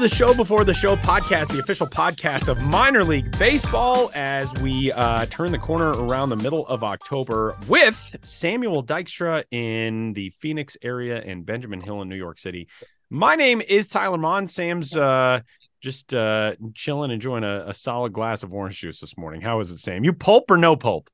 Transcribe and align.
The 0.00 0.08
Show 0.08 0.32
Before 0.32 0.64
the 0.64 0.72
Show 0.72 0.96
podcast, 0.96 1.48
the 1.48 1.58
official 1.58 1.86
podcast 1.86 2.48
of 2.48 2.58
minor 2.62 3.04
league 3.04 3.38
baseball, 3.38 4.10
as 4.14 4.50
we 4.62 4.90
uh, 4.92 5.26
turn 5.26 5.52
the 5.52 5.58
corner 5.58 5.90
around 5.90 6.30
the 6.30 6.36
middle 6.36 6.66
of 6.68 6.82
October 6.82 7.54
with 7.68 8.16
Samuel 8.22 8.82
Dykstra 8.82 9.44
in 9.50 10.14
the 10.14 10.30
Phoenix 10.30 10.78
area 10.80 11.20
and 11.20 11.44
Benjamin 11.44 11.82
Hill 11.82 12.00
in 12.00 12.08
New 12.08 12.16
York 12.16 12.38
City. 12.38 12.66
My 13.10 13.34
name 13.34 13.60
is 13.60 13.88
Tyler 13.88 14.16
Maun. 14.16 14.46
Sam's 14.46 14.96
uh, 14.96 15.40
just 15.82 16.14
uh, 16.14 16.54
chilling, 16.74 17.10
enjoying 17.10 17.44
a, 17.44 17.66
a 17.68 17.74
solid 17.74 18.14
glass 18.14 18.42
of 18.42 18.54
orange 18.54 18.78
juice 18.78 19.00
this 19.00 19.18
morning. 19.18 19.42
How 19.42 19.60
is 19.60 19.70
it, 19.70 19.80
Sam? 19.80 20.02
You 20.02 20.14
pulp 20.14 20.50
or 20.50 20.56
no 20.56 20.76
pulp? 20.76 21.10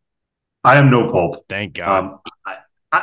I 0.62 0.76
am 0.76 0.92
no 0.92 1.10
pulp. 1.10 1.44
Thank 1.48 1.74
God. 1.74 2.12
Um, 2.12 2.20
I, 2.46 2.58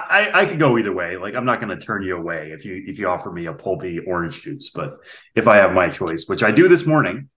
I, 0.10 0.42
I 0.42 0.46
could 0.46 0.60
go 0.60 0.78
either 0.78 0.94
way. 0.94 1.18
Like 1.18 1.36
I'm 1.36 1.46
not 1.46 1.60
going 1.60 1.78
to 1.78 1.84
turn 1.84 2.04
you 2.04 2.18
away 2.18 2.52
if 2.52 2.66
you 2.66 2.84
if 2.86 3.00
you 3.00 3.08
offer 3.08 3.32
me 3.32 3.48
a 3.48 3.54
pulpy 3.54 4.00
orange 4.00 4.42
juice. 4.42 4.70
But 4.70 4.98
if 5.36 5.48
I 5.48 5.58
have 5.58 5.74
my 5.74 5.90
choice, 5.90 6.26
which 6.28 6.44
I 6.44 6.52
do 6.52 6.68
this 6.68 6.86
morning, 6.86 7.30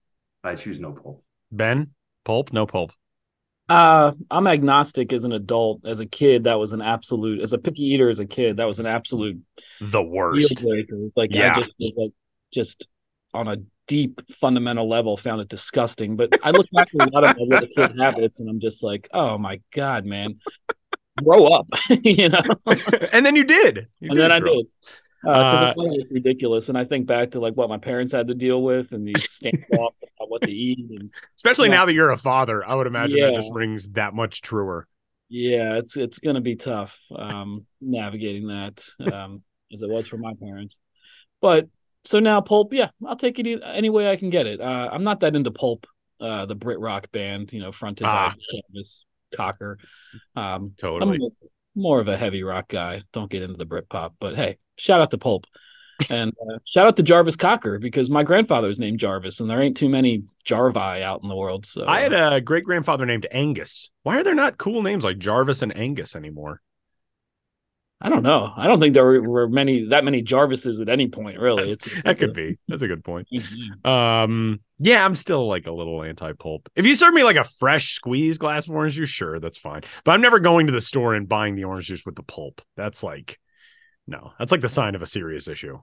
I 0.43 0.55
choose 0.55 0.79
no 0.79 0.91
pulp. 0.91 1.23
ben, 1.51 1.91
pulp, 2.25 2.53
no 2.53 2.65
pulp. 2.65 2.91
Uh, 3.69 4.13
I'm 4.31 4.47
agnostic 4.47 5.11
as 5.11 5.25
an 5.25 5.33
adult. 5.33 5.85
As 5.85 5.99
a 5.99 6.05
kid, 6.05 6.45
that 6.45 6.57
was 6.57 6.71
an 6.71 6.81
absolute. 6.81 7.41
As 7.41 7.53
a 7.53 7.57
picky 7.57 7.83
eater, 7.83 8.09
as 8.09 8.19
a 8.19 8.25
kid, 8.25 8.57
that 8.57 8.65
was 8.65 8.79
an 8.79 8.85
absolute 8.85 9.41
The 9.81 10.01
worst. 10.01 10.63
Like 11.15 11.31
Yeah. 11.31 11.53
I 11.53 11.59
just 11.59 11.73
like, 11.79 12.11
just 12.53 12.87
on 13.33 13.47
a 13.47 13.57
deep 13.87 14.21
fundamental 14.29 14.87
level, 14.87 15.17
found 15.17 15.41
it 15.41 15.49
disgusting. 15.49 16.15
But 16.15 16.39
I 16.43 16.51
look 16.51 16.67
back 16.71 16.89
at 16.97 17.07
a 17.07 17.11
lot 17.11 17.23
of 17.25 17.37
my 17.37 17.43
little 17.43 17.67
kid 17.75 17.99
habits, 17.99 18.39
and 18.39 18.49
I'm 18.49 18.59
just 18.59 18.83
like, 18.83 19.09
oh 19.13 19.37
my 19.37 19.59
god, 19.73 20.05
man, 20.05 20.39
grow 21.23 21.45
up, 21.47 21.67
you 22.03 22.29
know. 22.29 22.41
and 23.11 23.25
then 23.25 23.35
you 23.35 23.43
did. 23.43 23.87
You 23.99 24.11
and 24.11 24.19
then 24.19 24.31
I 24.31 24.39
did. 24.39 24.67
Because 25.23 25.61
Uh, 25.61 25.65
I 25.65 25.73
thought 25.73 25.97
ridiculous, 26.11 26.69
and 26.69 26.77
I 26.77 26.83
think 26.83 27.05
back 27.07 27.31
to 27.31 27.39
like 27.39 27.55
what 27.55 27.69
my 27.69 27.77
parents 27.77 28.11
had 28.13 28.27
to 28.27 28.35
deal 28.35 28.61
with, 28.61 28.91
and 28.93 29.05
these 29.07 29.23
standoffs 29.43 29.69
about 29.71 30.29
what 30.29 30.41
to 30.43 30.51
eat, 30.51 30.79
and 30.91 31.09
Especially 31.35 31.69
Yeah. 31.69 31.75
now 31.75 31.85
that 31.85 31.93
you're 31.93 32.11
a 32.11 32.17
father, 32.17 32.65
I 32.65 32.75
would 32.75 32.87
imagine 32.87 33.19
that 33.19 33.35
just 33.35 33.51
rings 33.51 33.89
that 33.89 34.13
much 34.13 34.41
truer. 34.41 34.87
Yeah, 35.29 35.75
it's 35.75 35.97
it's 35.97 36.19
gonna 36.19 36.39
be 36.39 36.55
tough 36.55 36.97
um 37.13 37.65
navigating 37.81 38.47
that 38.47 38.81
um 39.11 39.43
as 39.73 39.81
it 39.81 39.89
was 39.89 40.07
for 40.07 40.17
my 40.17 40.33
parents. 40.41 40.79
But 41.41 41.67
so 42.05 42.19
now 42.19 42.39
pulp, 42.39 42.71
yeah, 42.71 42.89
I'll 43.05 43.17
take 43.17 43.37
it 43.39 43.61
any 43.65 43.89
way 43.89 44.09
I 44.09 44.15
can 44.15 44.29
get 44.29 44.47
it. 44.47 44.61
Uh 44.61 44.89
I'm 44.89 45.03
not 45.03 45.19
that 45.21 45.35
into 45.35 45.51
pulp, 45.51 45.85
uh 46.21 46.45
the 46.45 46.55
Brit 46.55 46.79
rock 46.79 47.11
band, 47.11 47.51
you 47.51 47.59
know, 47.59 47.73
fronted 47.73 48.07
Ah. 48.07 48.29
by 48.29 48.35
Canvas 48.61 49.03
Cocker. 49.35 49.77
Um 50.35 50.73
Totally. 50.77 51.15
I'm 51.15 51.19
more- 51.19 51.31
more 51.75 51.99
of 51.99 52.07
a 52.07 52.17
heavy 52.17 52.41
rock 52.43 52.67
guy. 52.67 53.03
Don't 53.13 53.29
get 53.29 53.43
into 53.43 53.55
the 53.57 53.65
Brit 53.65 53.87
pop, 53.87 54.15
but 54.19 54.35
hey, 54.35 54.57
shout 54.77 54.99
out 54.99 55.11
to 55.11 55.17
Pulp. 55.17 55.45
And 56.09 56.31
uh, 56.31 56.57
shout 56.65 56.87
out 56.87 56.97
to 56.97 57.03
Jarvis 57.03 57.35
Cocker 57.35 57.79
because 57.79 58.09
my 58.09 58.23
grandfather 58.23 58.69
is 58.69 58.79
named 58.79 58.99
Jarvis, 58.99 59.39
and 59.39 59.49
there 59.49 59.61
ain't 59.61 59.77
too 59.77 59.89
many 59.89 60.23
Jarvi 60.45 61.01
out 61.01 61.21
in 61.23 61.29
the 61.29 61.35
world. 61.35 61.65
So 61.65 61.87
I 61.87 62.01
had 62.01 62.13
a 62.13 62.41
great 62.41 62.65
grandfather 62.65 63.05
named 63.05 63.25
Angus. 63.31 63.89
Why 64.03 64.19
are 64.19 64.23
there 64.23 64.35
not 64.35 64.57
cool 64.57 64.81
names 64.83 65.03
like 65.03 65.17
Jarvis 65.17 65.61
and 65.61 65.75
Angus 65.75 66.15
anymore? 66.15 66.61
I 67.99 68.09
don't 68.09 68.21
know. 68.21 68.51
I 68.55 68.67
don't 68.67 68.79
think 68.79 68.93
there 68.93 69.21
were, 69.21 69.47
many 69.47 69.85
that 69.87 70.03
many 70.03 70.21
Jarvises 70.21 70.81
at 70.81 70.89
any 70.89 71.07
point, 71.07 71.39
really. 71.39 71.71
It's 71.71 71.89
That 72.03 72.19
could 72.19 72.33
be. 72.33 72.59
That's 72.67 72.83
a 72.83 72.87
good 72.87 73.03
point. 73.03 73.27
Um, 73.83 74.59
yeah, 74.77 75.03
I'm 75.03 75.15
still 75.15 75.47
like 75.47 75.65
a 75.65 75.71
little 75.71 76.03
anti-pulp. 76.03 76.69
If 76.75 76.85
you 76.85 76.95
serve 76.95 77.15
me 77.15 77.23
like 77.23 77.37
a 77.37 77.43
fresh 77.43 77.93
squeezed 77.93 78.39
glass 78.39 78.67
of 78.67 78.75
orange 78.75 78.93
juice, 78.93 79.09
sure, 79.09 79.39
that's 79.39 79.57
fine. 79.57 79.81
But 80.03 80.11
I'm 80.11 80.21
never 80.21 80.37
going 80.37 80.67
to 80.67 80.73
the 80.73 80.81
store 80.81 81.15
and 81.15 81.27
buying 81.27 81.55
the 81.55 81.63
orange 81.63 81.87
juice 81.87 82.05
with 82.05 82.15
the 82.15 82.23
pulp. 82.23 82.61
That's 82.75 83.01
like, 83.01 83.39
no, 84.05 84.31
that's 84.37 84.51
like 84.51 84.61
the 84.61 84.69
sign 84.69 84.93
of 84.93 85.01
a 85.01 85.07
serious 85.07 85.47
issue. 85.47 85.79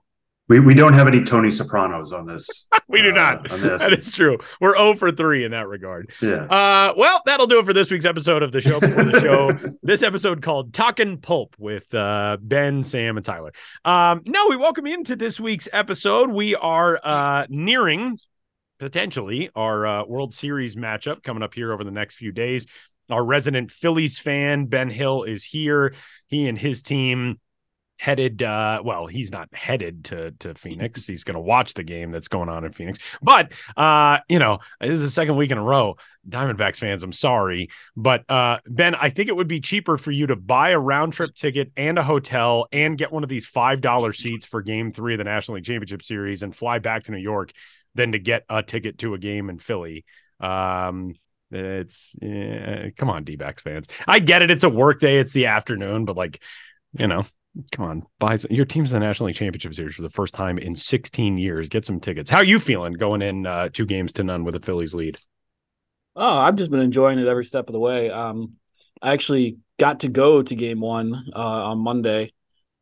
We 0.47 0.59
we 0.59 0.73
don't 0.75 0.93
have 0.93 1.07
any 1.07 1.23
Tony 1.23 1.49
Sopranos 1.49 2.11
on 2.11 2.25
this. 2.25 2.47
We 2.87 3.01
do 3.01 3.09
uh, 3.09 3.13
not. 3.13 3.51
on 3.51 3.61
this. 3.61 3.79
That 3.79 3.93
is 3.93 4.13
true. 4.13 4.37
We're 4.61 4.77
0 4.77 4.93
for 4.93 5.11
3 5.11 5.43
in 5.43 5.51
that 5.51 5.67
regard. 5.67 6.11
yeah. 6.21 6.43
Uh, 6.45 6.93
well, 6.95 7.21
that'll 7.25 7.47
do 7.47 7.59
it 7.59 7.65
for 7.65 7.73
this 7.73 7.89
week's 7.89 8.05
episode 8.05 8.43
of 8.43 8.51
the 8.51 8.61
show 8.61 8.79
before 8.79 9.03
the 9.03 9.19
show. 9.19 9.73
this 9.83 10.03
episode 10.03 10.41
called 10.43 10.71
Talking 10.71 11.17
Pulp 11.17 11.55
with 11.57 11.91
uh, 11.93 12.37
Ben, 12.39 12.83
Sam, 12.83 13.17
and 13.17 13.25
Tyler. 13.25 13.51
Um, 13.83 14.21
no, 14.25 14.47
we 14.49 14.55
welcome 14.55 14.85
you 14.85 14.93
into 14.93 15.15
this 15.15 15.39
week's 15.39 15.67
episode. 15.73 16.29
We 16.29 16.55
are 16.55 16.99
uh, 17.03 17.47
nearing 17.49 18.17
potentially 18.79 19.49
our 19.55 19.85
uh, 19.85 20.05
World 20.05 20.33
Series 20.35 20.75
matchup 20.75 21.23
coming 21.23 21.43
up 21.43 21.53
here 21.55 21.73
over 21.73 21.83
the 21.83 21.91
next 21.91 22.15
few 22.15 22.31
days. 22.31 22.65
Our 23.09 23.25
resident 23.25 23.71
Phillies 23.71 24.19
fan, 24.19 24.67
Ben 24.67 24.89
Hill, 24.89 25.23
is 25.23 25.43
here. 25.43 25.93
He 26.27 26.47
and 26.47 26.57
his 26.57 26.81
team 26.81 27.39
headed 27.97 28.43
uh 28.43 28.81
well 28.83 29.07
he's 29.07 29.31
not 29.31 29.47
headed 29.53 30.05
to 30.05 30.31
to 30.31 30.53
phoenix. 30.55 31.05
He's 31.05 31.23
going 31.23 31.35
to 31.35 31.41
watch 31.41 31.73
the 31.73 31.83
game 31.83 32.11
that's 32.11 32.27
going 32.27 32.49
on 32.49 32.65
in 32.65 32.71
phoenix. 32.71 32.99
But 33.21 33.53
uh 33.77 34.19
you 34.27 34.39
know 34.39 34.59
this 34.81 34.91
is 34.91 35.01
the 35.01 35.09
second 35.09 35.35
week 35.37 35.51
in 35.51 35.57
a 35.57 35.63
row 35.63 35.95
diamondbacks 36.27 36.77
fans 36.77 37.03
i'm 37.03 37.11
sorry. 37.11 37.69
But 37.95 38.29
uh 38.29 38.59
ben 38.67 38.95
i 38.95 39.09
think 39.09 39.29
it 39.29 39.35
would 39.35 39.47
be 39.47 39.61
cheaper 39.61 39.97
for 39.97 40.11
you 40.11 40.27
to 40.27 40.35
buy 40.35 40.69
a 40.69 40.79
round 40.79 41.13
trip 41.13 41.33
ticket 41.35 41.71
and 41.77 41.97
a 41.97 42.03
hotel 42.03 42.67
and 42.71 42.97
get 42.97 43.11
one 43.11 43.23
of 43.23 43.29
these 43.29 43.45
five 43.45 43.81
dollar 43.81 44.11
seats 44.11 44.45
for 44.45 44.61
game 44.61 44.91
three 44.91 45.13
of 45.13 45.17
the 45.19 45.23
national 45.23 45.55
league 45.55 45.65
championship 45.65 46.03
series 46.03 46.43
and 46.43 46.55
fly 46.55 46.79
back 46.79 47.03
to 47.03 47.11
new 47.11 47.17
york 47.17 47.51
than 47.95 48.11
to 48.11 48.19
get 48.19 48.43
a 48.49 48.61
ticket 48.61 48.97
to 48.99 49.13
a 49.13 49.17
game 49.17 49.49
in 49.49 49.57
philly. 49.57 50.03
Um 50.39 51.15
it's 51.51 52.15
come 52.97 53.09
on 53.09 53.23
d-backs 53.23 53.61
fans. 53.61 53.87
I 54.07 54.19
get 54.19 54.41
it. 54.41 54.51
It's 54.51 54.63
a 54.63 54.69
work 54.69 54.99
day. 54.99 55.19
It's 55.19 55.31
the 55.31 55.45
afternoon 55.45 56.03
but 56.03 56.17
like 56.17 56.41
you 56.97 57.07
know 57.07 57.23
come 57.71 57.85
on, 57.85 58.03
buy 58.19 58.35
some, 58.35 58.51
your 58.51 58.65
team's 58.65 58.93
in 58.93 58.99
the 58.99 59.05
National 59.05 59.27
League 59.27 59.35
Championship 59.35 59.73
Series 59.73 59.95
for 59.95 60.01
the 60.01 60.09
first 60.09 60.33
time 60.33 60.57
in 60.57 60.75
16 60.75 61.37
years. 61.37 61.69
Get 61.69 61.85
some 61.85 61.99
tickets. 61.99 62.29
How 62.29 62.37
are 62.37 62.45
you 62.45 62.59
feeling 62.59 62.93
going 62.93 63.21
in 63.21 63.45
uh, 63.45 63.69
two 63.71 63.85
games 63.85 64.13
to 64.13 64.23
none 64.23 64.43
with 64.43 64.53
the 64.53 64.59
Phillies 64.59 64.93
lead? 64.93 65.17
Oh, 66.15 66.37
I've 66.37 66.55
just 66.55 66.71
been 66.71 66.79
enjoying 66.79 67.19
it 67.19 67.27
every 67.27 67.45
step 67.45 67.67
of 67.67 67.73
the 67.73 67.79
way. 67.79 68.09
Um, 68.09 68.53
I 69.01 69.13
actually 69.13 69.57
got 69.77 70.01
to 70.01 70.07
go 70.07 70.41
to 70.41 70.55
game 70.55 70.79
one 70.79 71.25
uh, 71.35 71.39
on 71.39 71.79
Monday, 71.79 72.33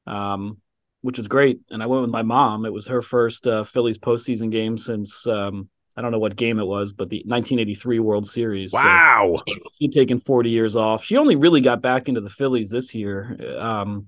um, 0.05 0.57
which 1.01 1.17
was 1.17 1.27
great. 1.27 1.59
And 1.69 1.81
I 1.81 1.87
went 1.87 2.01
with 2.03 2.11
my 2.11 2.21
mom. 2.21 2.65
It 2.65 2.73
was 2.73 2.87
her 2.87 3.01
first 3.01 3.47
uh, 3.47 3.63
Phillies 3.63 3.97
postseason 3.97 4.51
game 4.51 4.77
since 4.77 5.25
um, 5.27 5.67
I 5.97 6.01
don't 6.01 6.11
know 6.11 6.19
what 6.19 6.35
game 6.35 6.59
it 6.59 6.65
was, 6.65 6.93
but 6.93 7.09
the 7.09 7.23
1983 7.25 7.99
World 7.99 8.27
Series. 8.27 8.71
So 8.71 8.77
Wow. 8.77 9.43
she'd 9.79 9.91
taken 9.91 10.19
40 10.19 10.49
years 10.49 10.75
off. 10.75 11.03
She 11.03 11.17
only 11.17 11.35
really 11.35 11.61
got 11.61 11.81
back 11.81 12.07
into 12.07 12.21
the 12.21 12.29
Phillies 12.29 12.69
this 12.69 12.93
year. 12.93 13.37
Um, 13.57 14.07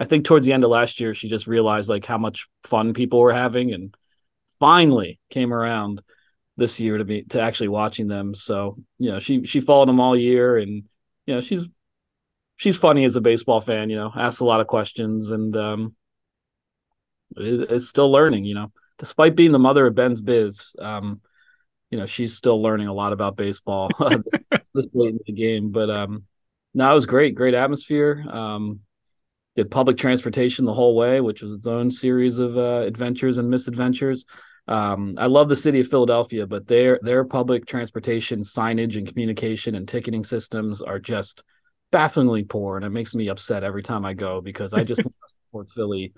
I 0.00 0.04
think 0.04 0.24
towards 0.24 0.46
the 0.46 0.54
end 0.54 0.64
of 0.64 0.70
last 0.70 0.98
year, 0.98 1.12
she 1.12 1.28
just 1.28 1.46
realized 1.46 1.90
like 1.90 2.06
how 2.06 2.16
much 2.16 2.48
fun 2.64 2.94
people 2.94 3.20
were 3.20 3.34
having, 3.34 3.74
and 3.74 3.94
finally 4.58 5.20
came 5.28 5.52
around 5.52 6.02
this 6.56 6.80
year 6.80 6.96
to 6.96 7.04
be 7.04 7.22
to 7.24 7.40
actually 7.40 7.68
watching 7.68 8.08
them. 8.08 8.34
So 8.34 8.78
you 8.98 9.12
know, 9.12 9.18
she 9.18 9.44
she 9.44 9.60
followed 9.60 9.88
them 9.88 10.00
all 10.00 10.16
year, 10.16 10.56
and 10.56 10.84
you 11.26 11.34
know, 11.34 11.42
she's 11.42 11.68
she's 12.56 12.78
funny 12.78 13.04
as 13.04 13.14
a 13.14 13.20
baseball 13.20 13.60
fan. 13.60 13.90
You 13.90 13.96
know, 13.96 14.12
asks 14.16 14.40
a 14.40 14.46
lot 14.46 14.60
of 14.60 14.66
questions, 14.66 15.32
and 15.32 15.54
um, 15.54 15.94
is, 17.36 17.90
still 17.90 18.10
learning. 18.10 18.46
You 18.46 18.54
know, 18.54 18.72
despite 18.96 19.36
being 19.36 19.52
the 19.52 19.58
mother 19.58 19.86
of 19.86 19.94
Ben's 19.94 20.22
biz, 20.22 20.74
um, 20.78 21.20
you 21.90 21.98
know, 21.98 22.06
she's 22.06 22.38
still 22.38 22.62
learning 22.62 22.88
a 22.88 22.94
lot 22.94 23.12
about 23.12 23.36
baseball 23.36 23.90
this, 23.98 24.62
this 24.74 24.86
late 24.94 25.10
in 25.10 25.20
the 25.26 25.32
game. 25.34 25.72
But 25.72 25.90
um, 25.90 26.24
no, 26.72 26.90
it 26.90 26.94
was 26.94 27.04
great, 27.04 27.34
great 27.34 27.54
atmosphere. 27.54 28.24
Um, 28.30 28.80
did 29.56 29.70
public 29.70 29.96
transportation 29.96 30.64
the 30.64 30.74
whole 30.74 30.94
way, 30.94 31.20
which 31.20 31.42
was 31.42 31.52
its 31.52 31.66
own 31.66 31.90
series 31.90 32.38
of 32.38 32.56
uh, 32.56 32.82
adventures 32.86 33.38
and 33.38 33.50
misadventures. 33.50 34.24
Um, 34.68 35.14
I 35.18 35.26
love 35.26 35.48
the 35.48 35.56
city 35.56 35.80
of 35.80 35.88
Philadelphia, 35.88 36.46
but 36.46 36.66
their 36.66 37.00
their 37.02 37.24
public 37.24 37.66
transportation 37.66 38.40
signage 38.40 38.96
and 38.96 39.08
communication 39.08 39.74
and 39.74 39.88
ticketing 39.88 40.22
systems 40.22 40.80
are 40.80 41.00
just 41.00 41.42
bafflingly 41.90 42.44
poor, 42.44 42.76
and 42.76 42.84
it 42.84 42.90
makes 42.90 43.14
me 43.14 43.28
upset 43.28 43.64
every 43.64 43.82
time 43.82 44.04
I 44.04 44.14
go 44.14 44.40
because 44.40 44.72
I 44.72 44.84
just 44.84 44.98
want 45.04 45.16
to 45.26 45.34
support 45.34 45.68
Philly 45.70 46.12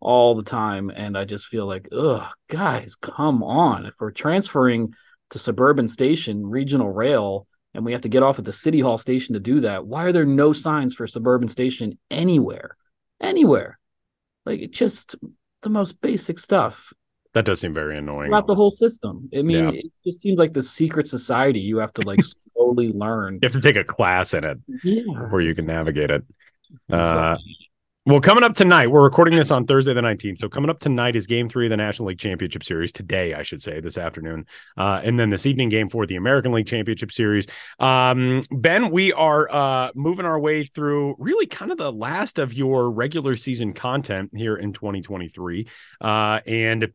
all 0.00 0.34
the 0.34 0.42
time, 0.42 0.90
and 0.90 1.18
I 1.18 1.24
just 1.24 1.48
feel 1.48 1.66
like, 1.66 1.88
ugh, 1.92 2.32
guys, 2.48 2.96
come 2.96 3.42
on! 3.42 3.84
If 3.84 3.94
we're 4.00 4.12
transferring 4.12 4.94
to 5.30 5.38
suburban 5.38 5.88
station, 5.88 6.46
regional 6.46 6.90
rail, 6.90 7.46
and 7.74 7.84
we 7.84 7.92
have 7.92 8.00
to 8.02 8.08
get 8.08 8.22
off 8.22 8.38
at 8.38 8.44
the 8.44 8.52
city 8.52 8.80
hall 8.80 8.98
station 8.98 9.34
to 9.34 9.40
do 9.40 9.60
that, 9.60 9.86
why 9.86 10.04
are 10.04 10.12
there 10.12 10.24
no 10.26 10.52
signs 10.52 10.94
for 10.94 11.06
suburban 11.06 11.48
station 11.48 11.98
anywhere? 12.10 12.76
Anywhere? 13.20 13.78
Like 14.46 14.70
just 14.70 15.16
the 15.62 15.68
most 15.68 16.00
basic 16.00 16.38
stuff 16.38 16.92
That 17.34 17.44
does 17.44 17.60
seem 17.60 17.74
very 17.74 17.98
annoying. 17.98 18.28
throughout 18.30 18.46
the 18.46 18.54
whole 18.54 18.70
system. 18.70 19.28
I 19.36 19.42
mean, 19.42 19.64
Yeah. 19.64 19.70
it 19.80 19.86
just 20.04 20.22
seems 20.22 20.38
like 20.38 20.52
the 20.52 20.62
secret 20.62 21.06
society. 21.06 21.60
You 21.60 21.78
have 21.78 21.92
to 21.94 22.06
like 22.06 22.20
slowly 22.54 22.92
learn. 22.92 23.34
You 23.34 23.40
have 23.46 23.52
to 23.52 23.60
take 23.60 23.76
a 23.76 23.84
class 23.84 24.34
in 24.34 24.44
it 24.44 24.58
Yeah. 24.82 25.02
before 25.22 25.40
you 25.42 25.54
can 25.54 25.66
navigate 25.66 26.10
it. 26.10 26.24
Uh. 26.90 27.36
Well, 28.08 28.22
coming 28.22 28.42
up 28.42 28.54
tonight, 28.54 28.86
we're 28.86 29.02
recording 29.02 29.36
this 29.36 29.50
on 29.50 29.66
Thursday 29.66 29.92
the 29.92 30.00
19th. 30.00 30.38
So 30.38 30.48
coming 30.48 30.70
up 30.70 30.78
tonight 30.78 31.14
is 31.14 31.26
game 31.26 31.46
three 31.46 31.66
of 31.66 31.70
the 31.70 31.76
National 31.76 32.08
League 32.08 32.18
Championship 32.18 32.64
Series 32.64 32.90
today, 32.90 33.34
I 33.34 33.42
should 33.42 33.60
say, 33.60 33.80
this 33.80 33.98
afternoon. 33.98 34.46
Uh, 34.78 35.02
and 35.04 35.20
then 35.20 35.28
this 35.28 35.44
evening, 35.44 35.68
game 35.68 35.90
four, 35.90 36.06
the 36.06 36.16
American 36.16 36.52
League 36.52 36.66
Championship 36.66 37.12
Series. 37.12 37.46
Um, 37.78 38.40
ben, 38.50 38.90
we 38.90 39.12
are 39.12 39.50
uh, 39.52 39.90
moving 39.94 40.24
our 40.24 40.40
way 40.40 40.64
through 40.64 41.16
really 41.18 41.44
kind 41.44 41.70
of 41.70 41.76
the 41.76 41.92
last 41.92 42.38
of 42.38 42.54
your 42.54 42.90
regular 42.90 43.36
season 43.36 43.74
content 43.74 44.30
here 44.34 44.56
in 44.56 44.72
2023. 44.72 45.68
Uh, 46.00 46.40
and 46.46 46.88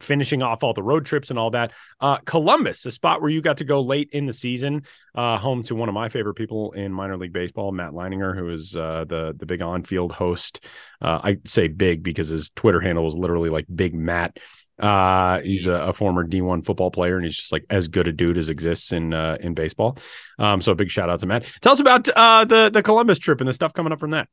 finishing 0.00 0.42
off 0.42 0.62
all 0.62 0.72
the 0.72 0.82
road 0.82 1.04
trips 1.04 1.30
and 1.30 1.38
all 1.38 1.50
that. 1.50 1.72
Uh, 2.00 2.18
Columbus, 2.18 2.84
a 2.86 2.90
spot 2.90 3.20
where 3.20 3.30
you 3.30 3.40
got 3.40 3.58
to 3.58 3.64
go 3.64 3.80
late 3.80 4.10
in 4.12 4.26
the 4.26 4.32
season, 4.32 4.84
uh, 5.14 5.38
home 5.38 5.62
to 5.64 5.74
one 5.74 5.88
of 5.88 5.94
my 5.94 6.08
favorite 6.08 6.34
people 6.34 6.72
in 6.72 6.92
minor 6.92 7.16
league 7.16 7.32
baseball, 7.32 7.72
Matt 7.72 7.92
Leininger, 7.92 8.36
who 8.36 8.50
is 8.50 8.76
uh, 8.76 9.04
the 9.08 9.34
the 9.36 9.46
big 9.46 9.62
on 9.62 9.84
field 9.84 10.12
host. 10.12 10.64
Uh, 11.00 11.20
I 11.22 11.38
say 11.44 11.68
big 11.68 12.02
because 12.02 12.28
his 12.28 12.50
Twitter 12.50 12.80
handle 12.80 13.04
was 13.04 13.14
literally 13.14 13.50
like 13.50 13.66
Big 13.72 13.94
Matt. 13.94 14.38
Uh, 14.78 15.40
he's 15.40 15.66
a, 15.66 15.72
a 15.72 15.92
former 15.92 16.26
D1 16.26 16.66
football 16.66 16.90
player, 16.90 17.16
and 17.16 17.24
he's 17.24 17.36
just 17.36 17.52
like 17.52 17.64
as 17.70 17.88
good 17.88 18.08
a 18.08 18.12
dude 18.12 18.36
as 18.36 18.48
exists 18.48 18.92
in 18.92 19.14
uh, 19.14 19.38
in 19.40 19.54
baseball. 19.54 19.98
Um, 20.38 20.60
so 20.60 20.72
a 20.72 20.74
big 20.74 20.90
shout 20.90 21.08
out 21.08 21.20
to 21.20 21.26
Matt. 21.26 21.50
Tell 21.60 21.72
us 21.72 21.80
about 21.80 22.04
the 22.04 22.70
the 22.72 22.82
Columbus 22.82 23.18
trip 23.18 23.40
and 23.40 23.48
the 23.48 23.54
stuff 23.54 23.72
coming 23.72 23.92
up 23.92 24.00
from 24.00 24.10
that. 24.10 24.28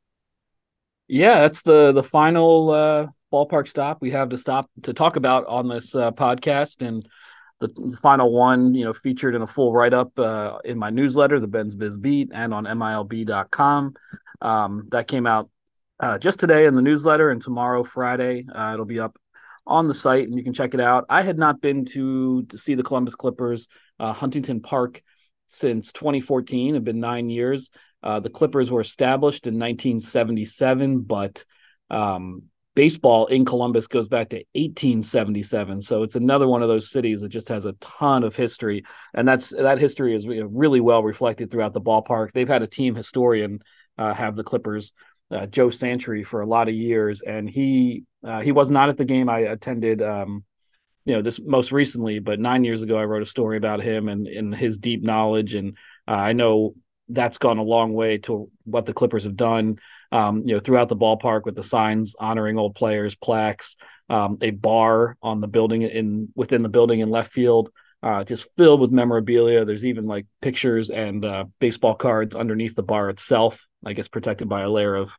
Yeah, 1.06 1.40
that's 1.40 1.62
the 1.62 1.92
the 1.92 2.02
final 2.02 3.10
ballpark 3.34 3.66
stop 3.66 4.00
we 4.00 4.10
have 4.10 4.28
to 4.28 4.36
stop 4.36 4.70
to 4.82 4.92
talk 4.92 5.16
about 5.16 5.44
on 5.46 5.68
this 5.68 5.94
uh, 5.94 6.12
podcast, 6.12 6.86
and 6.86 7.06
the, 7.60 7.68
the 7.68 7.96
final 7.96 8.32
one, 8.32 8.74
you 8.74 8.84
know, 8.84 8.92
featured 8.92 9.34
in 9.34 9.42
a 9.42 9.46
full 9.46 9.72
write 9.72 9.92
up 9.92 10.16
uh, 10.18 10.58
in 10.64 10.78
my 10.78 10.90
newsletter, 10.90 11.40
the 11.40 11.46
Ben's 11.46 11.74
Biz 11.74 11.96
Beat, 11.96 12.30
and 12.32 12.52
on 12.52 12.64
MILB.com. 12.64 13.94
Um, 14.40 14.88
that 14.90 15.08
came 15.08 15.26
out 15.26 15.50
uh, 16.00 16.18
just 16.18 16.40
today 16.40 16.66
in 16.66 16.74
the 16.74 16.82
newsletter, 16.82 17.30
and 17.30 17.40
tomorrow, 17.40 17.82
Friday, 17.82 18.44
uh, 18.54 18.72
it'll 18.74 18.84
be 18.84 19.00
up 19.00 19.16
on 19.66 19.88
the 19.88 19.94
site, 19.94 20.28
and 20.28 20.36
you 20.36 20.44
can 20.44 20.52
check 20.52 20.74
it 20.74 20.80
out. 20.80 21.06
I 21.08 21.22
had 21.22 21.38
not 21.38 21.60
been 21.60 21.84
to 21.86 22.44
to 22.44 22.58
see 22.58 22.74
the 22.74 22.82
Columbus 22.82 23.14
Clippers, 23.14 23.68
uh, 23.98 24.12
Huntington 24.12 24.60
Park, 24.60 25.02
since 25.46 25.92
2014. 25.92 26.76
It's 26.76 26.84
been 26.84 27.00
nine 27.00 27.30
years. 27.30 27.70
Uh, 28.02 28.20
the 28.20 28.30
Clippers 28.30 28.70
were 28.70 28.80
established 28.80 29.46
in 29.46 29.54
1977, 29.54 31.00
but 31.00 31.44
um, 31.90 32.42
baseball 32.74 33.26
in 33.26 33.44
Columbus 33.44 33.86
goes 33.86 34.08
back 34.08 34.30
to 34.30 34.36
1877. 34.54 35.80
So 35.80 36.02
it's 36.02 36.16
another 36.16 36.48
one 36.48 36.62
of 36.62 36.68
those 36.68 36.90
cities 36.90 37.20
that 37.20 37.28
just 37.28 37.48
has 37.48 37.66
a 37.66 37.74
ton 37.74 38.24
of 38.24 38.34
history, 38.34 38.84
and 39.14 39.26
that's 39.26 39.50
that 39.50 39.78
history 39.78 40.14
is 40.14 40.26
really 40.26 40.80
well 40.80 41.02
reflected 41.02 41.50
throughout 41.50 41.72
the 41.72 41.80
ballpark. 41.80 42.32
They've 42.32 42.48
had 42.48 42.62
a 42.62 42.66
team 42.66 42.94
historian 42.94 43.60
uh, 43.96 44.12
have 44.12 44.36
the 44.36 44.44
Clippers, 44.44 44.92
uh, 45.30 45.46
Joe 45.46 45.70
Santry, 45.70 46.24
for 46.24 46.40
a 46.40 46.46
lot 46.46 46.68
of 46.68 46.74
years, 46.74 47.22
and 47.22 47.48
he 47.48 48.04
uh, 48.26 48.40
he 48.40 48.52
was 48.52 48.70
not 48.70 48.88
at 48.88 48.96
the 48.96 49.04
game 49.04 49.28
I 49.28 49.40
attended. 49.40 50.02
Um, 50.02 50.44
you 51.04 51.14
know 51.14 51.22
this 51.22 51.38
most 51.40 51.70
recently, 51.70 52.18
but 52.18 52.40
nine 52.40 52.64
years 52.64 52.82
ago, 52.82 52.96
I 52.96 53.04
wrote 53.04 53.22
a 53.22 53.26
story 53.26 53.58
about 53.58 53.82
him 53.82 54.08
and, 54.08 54.26
and 54.26 54.54
his 54.54 54.78
deep 54.78 55.02
knowledge, 55.02 55.54
and 55.54 55.76
uh, 56.08 56.12
I 56.12 56.32
know 56.32 56.74
that's 57.08 57.38
gone 57.38 57.58
a 57.58 57.62
long 57.62 57.92
way 57.92 58.18
to 58.18 58.50
what 58.64 58.86
the 58.86 58.94
Clippers 58.94 59.24
have 59.24 59.36
done. 59.36 59.78
Um, 60.14 60.44
you 60.46 60.54
know, 60.54 60.60
throughout 60.60 60.88
the 60.88 60.96
ballpark 60.96 61.44
with 61.44 61.56
the 61.56 61.64
signs 61.64 62.14
honoring 62.18 62.56
old 62.56 62.76
players, 62.76 63.16
plaques, 63.16 63.76
um, 64.08 64.38
a 64.40 64.50
bar 64.50 65.16
on 65.20 65.40
the 65.40 65.48
building 65.48 65.82
in 65.82 66.28
within 66.36 66.62
the 66.62 66.68
building 66.68 67.00
in 67.00 67.10
left 67.10 67.32
field, 67.32 67.70
uh, 68.02 68.22
just 68.22 68.46
filled 68.56 68.80
with 68.80 68.92
memorabilia. 68.92 69.64
There's 69.64 69.84
even 69.84 70.06
like 70.06 70.26
pictures 70.40 70.90
and 70.90 71.24
uh, 71.24 71.46
baseball 71.58 71.96
cards 71.96 72.36
underneath 72.36 72.76
the 72.76 72.82
bar 72.82 73.10
itself. 73.10 73.60
I 73.84 73.92
guess 73.92 74.08
protected 74.08 74.48
by 74.48 74.62
a 74.62 74.70
layer 74.70 74.94
of 74.94 75.10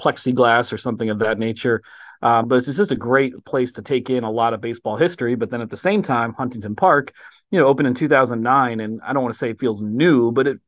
plexiglass 0.00 0.72
or 0.72 0.78
something 0.78 1.10
of 1.10 1.20
that 1.20 1.38
nature. 1.38 1.82
Um, 2.22 2.48
but 2.48 2.56
it's 2.56 2.76
just 2.76 2.92
a 2.92 2.96
great 2.96 3.44
place 3.44 3.72
to 3.72 3.82
take 3.82 4.10
in 4.10 4.24
a 4.24 4.30
lot 4.30 4.52
of 4.52 4.60
baseball 4.60 4.96
history. 4.96 5.34
But 5.36 5.50
then 5.50 5.60
at 5.60 5.70
the 5.70 5.76
same 5.76 6.02
time, 6.02 6.34
Huntington 6.34 6.76
Park, 6.76 7.14
you 7.50 7.58
know, 7.58 7.66
opened 7.66 7.88
in 7.88 7.94
2009, 7.94 8.80
and 8.80 9.00
I 9.02 9.12
don't 9.12 9.22
want 9.22 9.32
to 9.34 9.38
say 9.38 9.50
it 9.50 9.60
feels 9.60 9.82
new, 9.82 10.32
but 10.32 10.46
it 10.46 10.58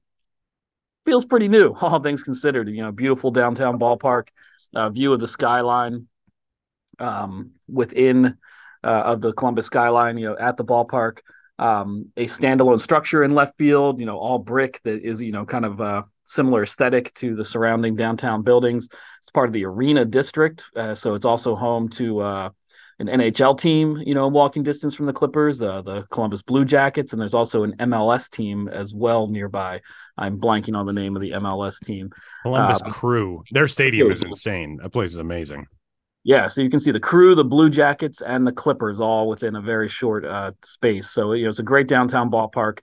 feels 1.04 1.24
pretty 1.24 1.48
new, 1.48 1.74
all 1.80 2.00
things 2.00 2.22
considered. 2.22 2.68
You 2.68 2.82
know, 2.82 2.92
beautiful 2.92 3.30
downtown 3.30 3.78
ballpark, 3.78 4.28
uh, 4.74 4.90
view 4.90 5.12
of 5.12 5.20
the 5.20 5.26
skyline 5.26 6.06
um, 6.98 7.52
within 7.68 8.38
uh, 8.84 9.02
of 9.04 9.20
the 9.20 9.32
Columbus 9.32 9.66
skyline. 9.66 10.18
You 10.18 10.30
know, 10.30 10.36
at 10.38 10.56
the 10.56 10.64
ballpark, 10.64 11.18
um, 11.58 12.06
a 12.16 12.26
standalone 12.26 12.80
structure 12.80 13.22
in 13.22 13.32
left 13.32 13.56
field. 13.58 14.00
You 14.00 14.06
know, 14.06 14.18
all 14.18 14.38
brick 14.38 14.80
that 14.84 15.02
is 15.02 15.22
you 15.22 15.32
know 15.32 15.44
kind 15.44 15.64
of 15.64 15.80
uh, 15.80 16.02
similar 16.24 16.62
aesthetic 16.62 17.12
to 17.14 17.34
the 17.34 17.44
surrounding 17.44 17.96
downtown 17.96 18.42
buildings. 18.42 18.88
It's 19.20 19.30
part 19.30 19.48
of 19.48 19.52
the 19.52 19.64
Arena 19.64 20.04
District, 20.04 20.64
uh, 20.76 20.94
so 20.94 21.14
it's 21.14 21.26
also 21.26 21.54
home 21.54 21.88
to 21.90 22.20
uh, 22.20 22.50
an 22.98 23.08
NHL 23.08 23.58
team, 23.58 23.96
you 24.04 24.14
know, 24.14 24.28
walking 24.28 24.62
distance 24.62 24.94
from 24.94 25.06
the 25.06 25.12
Clippers, 25.12 25.60
uh, 25.62 25.82
the 25.82 26.02
Columbus 26.10 26.42
Blue 26.42 26.64
Jackets, 26.64 27.12
and 27.12 27.20
there's 27.20 27.34
also 27.34 27.62
an 27.62 27.74
MLS 27.78 28.30
team 28.30 28.68
as 28.68 28.94
well 28.94 29.26
nearby. 29.26 29.80
I'm 30.16 30.38
blanking 30.38 30.76
on 30.76 30.86
the 30.86 30.92
name 30.92 31.16
of 31.16 31.22
the 31.22 31.30
MLS 31.32 31.80
team. 31.80 32.10
Columbus 32.42 32.82
Uh, 32.82 32.90
Crew. 32.90 33.42
Their 33.50 33.68
stadium 33.68 34.10
is 34.10 34.22
insane. 34.22 34.78
That 34.82 34.90
place 34.90 35.10
is 35.10 35.18
amazing. 35.18 35.66
Yeah, 36.24 36.46
so 36.46 36.62
you 36.62 36.70
can 36.70 36.78
see 36.78 36.92
the 36.92 37.00
crew, 37.00 37.34
the 37.34 37.44
Blue 37.44 37.68
Jackets, 37.68 38.22
and 38.22 38.46
the 38.46 38.52
Clippers 38.52 39.00
all 39.00 39.28
within 39.28 39.56
a 39.56 39.60
very 39.60 39.88
short 39.88 40.24
uh, 40.24 40.52
space. 40.64 41.10
So 41.10 41.32
you 41.32 41.44
know, 41.44 41.50
it's 41.50 41.58
a 41.58 41.64
great 41.64 41.88
downtown 41.88 42.30
ballpark. 42.30 42.78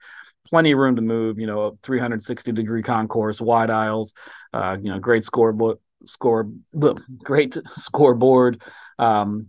Plenty 0.48 0.72
of 0.72 0.80
room 0.80 0.96
to 0.98 1.02
move. 1.02 1.40
You 1.40 1.48
know, 1.48 1.78
360 1.84 2.52
degree 2.52 2.84
concourse, 2.84 3.40
wide 3.40 3.70
aisles. 3.70 4.14
Uh, 4.52 4.78
you 4.82 4.92
know, 4.92 5.00
great 5.00 5.24
scoreboard, 5.24 5.78
score, 6.04 6.50
great 7.24 7.58
scoreboard. 7.78 8.62
Um, 8.98 9.48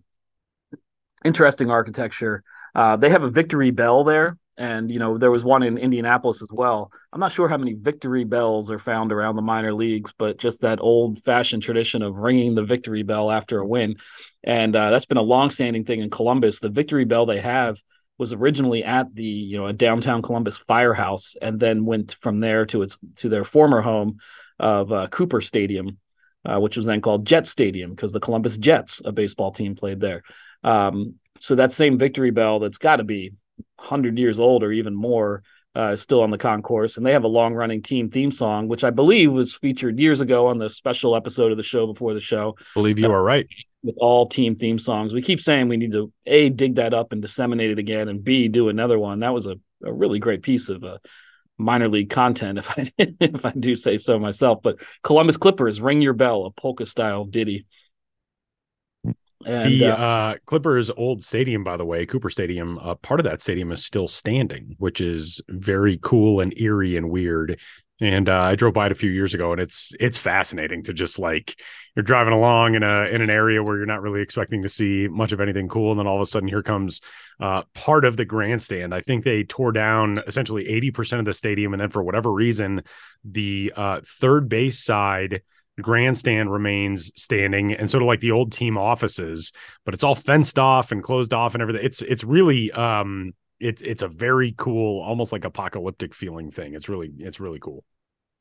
interesting 1.24 1.70
architecture. 1.70 2.42
Uh, 2.74 2.96
they 2.96 3.10
have 3.10 3.22
a 3.22 3.30
Victory 3.30 3.70
Bell 3.70 4.04
there, 4.04 4.38
and 4.56 4.90
you 4.90 4.98
know 4.98 5.18
there 5.18 5.30
was 5.30 5.44
one 5.44 5.62
in 5.62 5.78
Indianapolis 5.78 6.42
as 6.42 6.48
well. 6.52 6.90
I'm 7.12 7.20
not 7.20 7.32
sure 7.32 7.48
how 7.48 7.56
many 7.56 7.74
Victory 7.74 8.24
Bells 8.24 8.70
are 8.70 8.78
found 8.78 9.12
around 9.12 9.36
the 9.36 9.42
minor 9.42 9.72
leagues, 9.72 10.12
but 10.16 10.38
just 10.38 10.60
that 10.60 10.80
old-fashioned 10.80 11.62
tradition 11.62 12.02
of 12.02 12.16
ringing 12.16 12.54
the 12.54 12.64
Victory 12.64 13.02
Bell 13.02 13.30
after 13.30 13.58
a 13.58 13.66
win, 13.66 13.96
and 14.44 14.74
uh, 14.76 14.90
that's 14.90 15.06
been 15.06 15.18
a 15.18 15.22
long-standing 15.22 15.84
thing 15.84 16.00
in 16.00 16.10
Columbus. 16.10 16.60
The 16.60 16.70
Victory 16.70 17.04
Bell 17.04 17.26
they 17.26 17.40
have 17.40 17.78
was 18.18 18.32
originally 18.34 18.84
at 18.84 19.12
the 19.14 19.24
you 19.24 19.58
know 19.58 19.66
a 19.66 19.72
downtown 19.72 20.22
Columbus 20.22 20.58
firehouse, 20.58 21.36
and 21.40 21.58
then 21.58 21.86
went 21.86 22.14
from 22.20 22.40
there 22.40 22.66
to 22.66 22.82
its 22.82 22.98
to 23.16 23.28
their 23.28 23.44
former 23.44 23.80
home 23.80 24.18
of 24.60 24.92
uh, 24.92 25.08
Cooper 25.08 25.40
Stadium, 25.40 25.98
uh, 26.44 26.60
which 26.60 26.76
was 26.76 26.86
then 26.86 27.00
called 27.00 27.26
Jet 27.26 27.46
Stadium 27.46 27.90
because 27.90 28.12
the 28.12 28.20
Columbus 28.20 28.58
Jets, 28.58 29.02
a 29.04 29.10
baseball 29.10 29.50
team, 29.50 29.74
played 29.74 30.00
there. 30.00 30.22
Um, 30.62 31.14
so 31.38 31.54
that 31.54 31.72
same 31.72 31.98
Victory 31.98 32.30
Bell 32.30 32.58
that's 32.58 32.78
got 32.78 32.96
to 32.96 33.04
be 33.04 33.32
100 33.76 34.18
years 34.18 34.38
old 34.38 34.62
or 34.62 34.72
even 34.72 34.94
more 34.94 35.42
uh, 35.76 35.92
is 35.92 36.00
still 36.00 36.22
on 36.22 36.30
the 36.30 36.38
concourse. 36.38 36.96
And 36.96 37.06
they 37.06 37.12
have 37.12 37.24
a 37.24 37.28
long 37.28 37.54
running 37.54 37.82
team 37.82 38.10
theme 38.10 38.30
song, 38.30 38.68
which 38.68 38.84
I 38.84 38.90
believe 38.90 39.32
was 39.32 39.54
featured 39.54 39.98
years 39.98 40.20
ago 40.20 40.46
on 40.46 40.58
the 40.58 40.68
special 40.68 41.14
episode 41.14 41.50
of 41.50 41.56
the 41.56 41.62
show 41.62 41.86
before 41.86 42.14
the 42.14 42.20
show 42.20 42.56
Believe 42.74 42.98
you 42.98 43.10
are 43.10 43.22
right. 43.22 43.46
with 43.82 43.94
all 43.98 44.26
team 44.26 44.56
theme 44.56 44.78
songs. 44.78 45.14
We 45.14 45.22
keep 45.22 45.40
saying 45.40 45.68
we 45.68 45.76
need 45.76 45.92
to 45.92 46.12
A, 46.26 46.48
dig 46.50 46.76
that 46.76 46.92
up 46.94 47.12
and 47.12 47.22
disseminate 47.22 47.70
it 47.70 47.78
again, 47.78 48.08
and 48.08 48.22
B, 48.22 48.48
do 48.48 48.68
another 48.68 48.98
one. 48.98 49.20
That 49.20 49.34
was 49.34 49.46
a, 49.46 49.56
a 49.84 49.92
really 49.92 50.18
great 50.18 50.42
piece 50.42 50.68
of 50.68 50.82
uh, 50.82 50.98
minor 51.56 51.88
league 51.88 52.10
content, 52.10 52.58
if 52.58 52.70
I, 52.78 52.84
if 52.98 53.46
I 53.46 53.52
do 53.52 53.74
say 53.74 53.96
so 53.96 54.18
myself. 54.18 54.60
But 54.62 54.80
Columbus 55.04 55.36
Clippers, 55.36 55.80
Ring 55.80 56.02
Your 56.02 56.14
Bell, 56.14 56.46
a 56.46 56.50
polka 56.50 56.84
style 56.84 57.24
ditty. 57.24 57.66
And 59.46 59.70
the 59.70 59.86
uh, 59.86 59.96
uh, 59.96 60.34
Clippers' 60.44 60.90
old 60.90 61.24
stadium, 61.24 61.64
by 61.64 61.76
the 61.76 61.84
way, 61.84 62.04
Cooper 62.04 62.28
Stadium, 62.28 62.78
uh, 62.78 62.94
part 62.96 63.20
of 63.20 63.24
that 63.24 63.40
stadium 63.40 63.72
is 63.72 63.84
still 63.84 64.06
standing, 64.06 64.74
which 64.78 65.00
is 65.00 65.40
very 65.48 65.98
cool 66.02 66.40
and 66.40 66.52
eerie 66.58 66.96
and 66.96 67.10
weird. 67.10 67.58
And 68.02 68.28
uh, 68.28 68.40
I 68.40 68.54
drove 68.54 68.72
by 68.72 68.86
it 68.86 68.92
a 68.92 68.96
few 68.96 69.10
years 69.10 69.34
ago, 69.34 69.52
and 69.52 69.60
it's 69.60 69.92
it's 70.00 70.16
fascinating 70.16 70.82
to 70.84 70.94
just 70.94 71.18
like 71.18 71.58
you're 71.94 72.02
driving 72.02 72.32
along 72.32 72.74
in 72.74 72.82
a 72.82 73.04
in 73.04 73.20
an 73.20 73.28
area 73.28 73.62
where 73.62 73.76
you're 73.76 73.84
not 73.84 74.00
really 74.00 74.22
expecting 74.22 74.62
to 74.62 74.70
see 74.70 75.06
much 75.06 75.32
of 75.32 75.40
anything 75.40 75.68
cool, 75.68 75.90
and 75.90 75.98
then 75.98 76.06
all 76.06 76.16
of 76.16 76.22
a 76.22 76.26
sudden 76.26 76.48
here 76.48 76.62
comes 76.62 77.02
uh, 77.40 77.62
part 77.74 78.06
of 78.06 78.16
the 78.16 78.24
grandstand. 78.24 78.94
I 78.94 79.02
think 79.02 79.24
they 79.24 79.44
tore 79.44 79.72
down 79.72 80.22
essentially 80.26 80.66
eighty 80.66 80.90
percent 80.90 81.20
of 81.20 81.26
the 81.26 81.34
stadium, 81.34 81.74
and 81.74 81.80
then 81.80 81.90
for 81.90 82.02
whatever 82.02 82.32
reason, 82.32 82.82
the 83.22 83.72
uh, 83.76 84.00
third 84.02 84.48
base 84.48 84.78
side 84.82 85.42
grandstand 85.80 86.52
remains 86.52 87.10
standing 87.20 87.72
and 87.72 87.90
sort 87.90 88.02
of 88.02 88.06
like 88.06 88.20
the 88.20 88.30
old 88.30 88.52
team 88.52 88.78
offices 88.78 89.52
but 89.84 89.94
it's 89.94 90.04
all 90.04 90.14
fenced 90.14 90.58
off 90.58 90.92
and 90.92 91.02
closed 91.02 91.34
off 91.34 91.54
and 91.54 91.62
everything 91.62 91.84
it's 91.84 92.02
it's 92.02 92.24
really 92.24 92.70
um 92.72 93.32
it's 93.58 93.82
it's 93.82 94.02
a 94.02 94.08
very 94.08 94.54
cool 94.56 95.02
almost 95.02 95.32
like 95.32 95.44
apocalyptic 95.44 96.14
feeling 96.14 96.50
thing 96.50 96.74
it's 96.74 96.88
really 96.88 97.12
it's 97.18 97.40
really 97.40 97.58
cool 97.58 97.84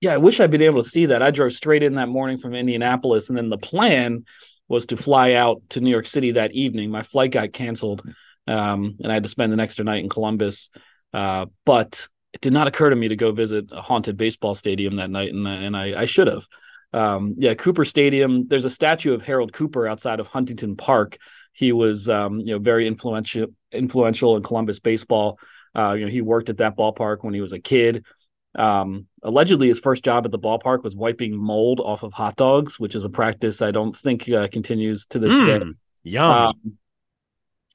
yeah, 0.01 0.13
I 0.13 0.17
wish 0.17 0.39
I'd 0.39 0.51
been 0.51 0.61
able 0.61 0.81
to 0.81 0.87
see 0.87 1.07
that. 1.07 1.21
I 1.21 1.31
drove 1.31 1.53
straight 1.53 1.83
in 1.83 1.95
that 1.95 2.07
morning 2.07 2.37
from 2.37 2.55
Indianapolis, 2.55 3.29
and 3.29 3.37
then 3.37 3.49
the 3.49 3.57
plan 3.57 4.25
was 4.67 4.85
to 4.87 4.97
fly 4.97 5.33
out 5.33 5.61
to 5.69 5.81
New 5.81 5.89
York 5.89 6.05
City 6.05 6.31
that 6.31 6.53
evening. 6.53 6.89
My 6.89 7.03
flight 7.03 7.31
got 7.31 7.51
canceled, 7.51 8.03
um, 8.47 8.95
and 9.01 9.11
I 9.11 9.15
had 9.15 9.23
to 9.23 9.29
spend 9.29 9.51
an 9.51 9.59
extra 9.59 9.83
night 9.83 10.03
in 10.03 10.09
Columbus. 10.09 10.69
Uh, 11.13 11.47
but 11.65 12.07
it 12.33 12.39
did 12.39 12.53
not 12.53 12.67
occur 12.67 12.89
to 12.89 12.95
me 12.95 13.09
to 13.09 13.15
go 13.15 13.31
visit 13.31 13.65
a 13.71 13.81
haunted 13.81 14.15
baseball 14.15 14.53
stadium 14.53 14.95
that 14.97 15.09
night, 15.09 15.33
and 15.33 15.45
and 15.47 15.75
I, 15.75 16.01
I 16.01 16.05
should 16.05 16.27
have. 16.27 16.47
Um, 16.93 17.35
yeah, 17.37 17.53
Cooper 17.53 17.85
Stadium. 17.85 18.47
There's 18.47 18.65
a 18.65 18.69
statue 18.69 19.13
of 19.13 19.21
Harold 19.21 19.53
Cooper 19.53 19.87
outside 19.87 20.19
of 20.19 20.27
Huntington 20.27 20.75
Park. 20.75 21.17
He 21.53 21.71
was, 21.71 22.09
um, 22.09 22.39
you 22.39 22.53
know, 22.53 22.59
very 22.59 22.87
influential 22.87 23.47
influential 23.71 24.37
in 24.37 24.43
Columbus 24.43 24.79
baseball. 24.79 25.39
Uh, 25.75 25.93
you 25.93 26.05
know, 26.05 26.11
he 26.11 26.21
worked 26.21 26.49
at 26.49 26.57
that 26.57 26.77
ballpark 26.77 27.17
when 27.21 27.33
he 27.33 27.41
was 27.41 27.53
a 27.53 27.59
kid. 27.59 28.05
Um, 28.55 29.05
allegedly, 29.21 29.67
his 29.67 29.79
first 29.79 30.03
job 30.03 30.25
at 30.25 30.31
the 30.31 30.39
ballpark 30.39 30.83
was 30.83 30.95
wiping 30.95 31.35
mold 31.35 31.79
off 31.79 32.01
of 32.01 32.13
hot 32.13 32.35
dogs, 32.35 32.79
which 32.79 32.95
is 32.95 33.05
a 33.05 33.09
practice 33.09 33.61
I 33.61 33.71
don't 33.71 33.91
think 33.91 34.27
uh, 34.29 34.47
continues 34.51 35.05
to 35.07 35.19
this 35.19 35.39
Mm, 35.39 35.45
day. 35.59 35.73
Yum. 36.03 36.31
Um, 36.31 36.77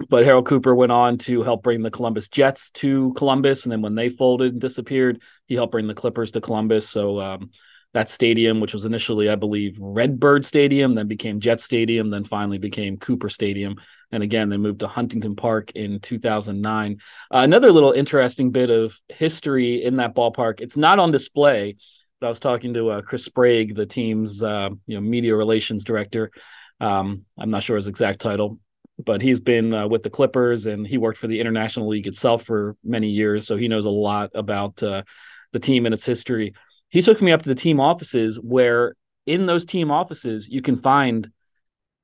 but 0.09 0.25
Harold 0.25 0.47
Cooper 0.47 0.75
went 0.75 0.91
on 0.91 1.19
to 1.19 1.43
help 1.43 1.63
bring 1.63 1.83
the 1.83 1.91
Columbus 1.91 2.29
Jets 2.29 2.73
to 2.73 3.13
Columbus, 3.15 3.65
and 3.65 3.73
then 3.73 3.81
when 3.81 3.95
they 3.95 4.09
folded 4.09 4.53
and 4.53 4.61
disappeared, 4.61 5.23
he 5.47 5.55
helped 5.55 5.71
bring 5.71 5.87
the 5.87 5.95
Clippers 5.95 6.33
to 6.33 6.41
Columbus. 6.41 6.89
So 6.89 7.21
um, 7.21 7.51
that 7.95 8.11
stadium, 8.11 8.61
which 8.61 8.75
was 8.75 8.85
initially, 8.85 9.31
I 9.31 9.37
believe, 9.37 9.79
Redbird 9.81 10.45
Stadium, 10.45 10.95
then 10.95 11.07
became 11.07 11.41
Jet 11.41 11.61
Stadium, 11.61 12.11
then 12.11 12.25
finally 12.25 12.59
became 12.59 12.99
Cooper 12.99 13.29
Stadium, 13.29 13.77
and 14.11 14.23
again 14.23 14.49
they 14.49 14.57
moved 14.57 14.81
to 14.81 14.89
Huntington 14.89 15.37
Park 15.37 15.71
in 15.77 16.01
2009. 16.01 16.99
Uh, 17.33 17.39
another 17.39 17.71
little 17.71 17.93
interesting 17.93 18.51
bit 18.51 18.69
of 18.69 18.99
history 19.09 19.85
in 19.85 19.97
that 19.97 20.15
ballpark. 20.15 20.61
It's 20.61 20.77
not 20.77 20.99
on 20.99 21.13
display. 21.13 21.77
But 22.21 22.27
I 22.27 22.31
was 22.31 22.41
talking 22.41 22.75
to 22.75 22.89
uh, 22.89 23.03
Chris 23.03 23.25
Sprague, 23.25 23.75
the 23.75 23.87
team's 23.87 24.43
uh, 24.43 24.71
you 24.87 24.95
know 24.95 25.01
media 25.01 25.37
relations 25.37 25.85
director. 25.85 26.31
Um, 26.81 27.25
I'm 27.39 27.51
not 27.51 27.63
sure 27.63 27.77
his 27.77 27.87
exact 27.87 28.21
title, 28.21 28.59
but 29.05 29.23
he's 29.23 29.41
been 29.41 29.73
uh, 29.73 29.89
with 29.89 30.03
the 30.03 30.11
Clippers 30.11 30.67
and 30.67 30.87
he 30.87 30.99
worked 30.99 31.19
for 31.19 31.27
the 31.27 31.41
International 31.41 31.89
League 31.89 32.07
itself 32.07 32.45
for 32.45 32.77
many 32.83 33.09
years, 33.09 33.47
so 33.47 33.57
he 33.57 33.69
knows 33.69 33.85
a 33.85 33.91
lot 33.91 34.31
about 34.35 34.83
uh, 34.83 35.03
the 35.53 35.61
team 35.61 35.87
and 35.87 35.95
its 35.95 36.05
history. 36.05 36.55
He 36.95 37.03
took 37.03 37.21
me 37.21 37.33
up 37.33 37.43
to 37.43 37.49
the 37.49 37.57
team 37.57 37.81
offices 37.81 38.39
where 38.41 38.95
in 39.27 39.47
those 39.47 39.67
team 39.67 39.91
offices 39.91 40.49
you 40.49 40.63
can 40.63 40.77
find 40.77 41.29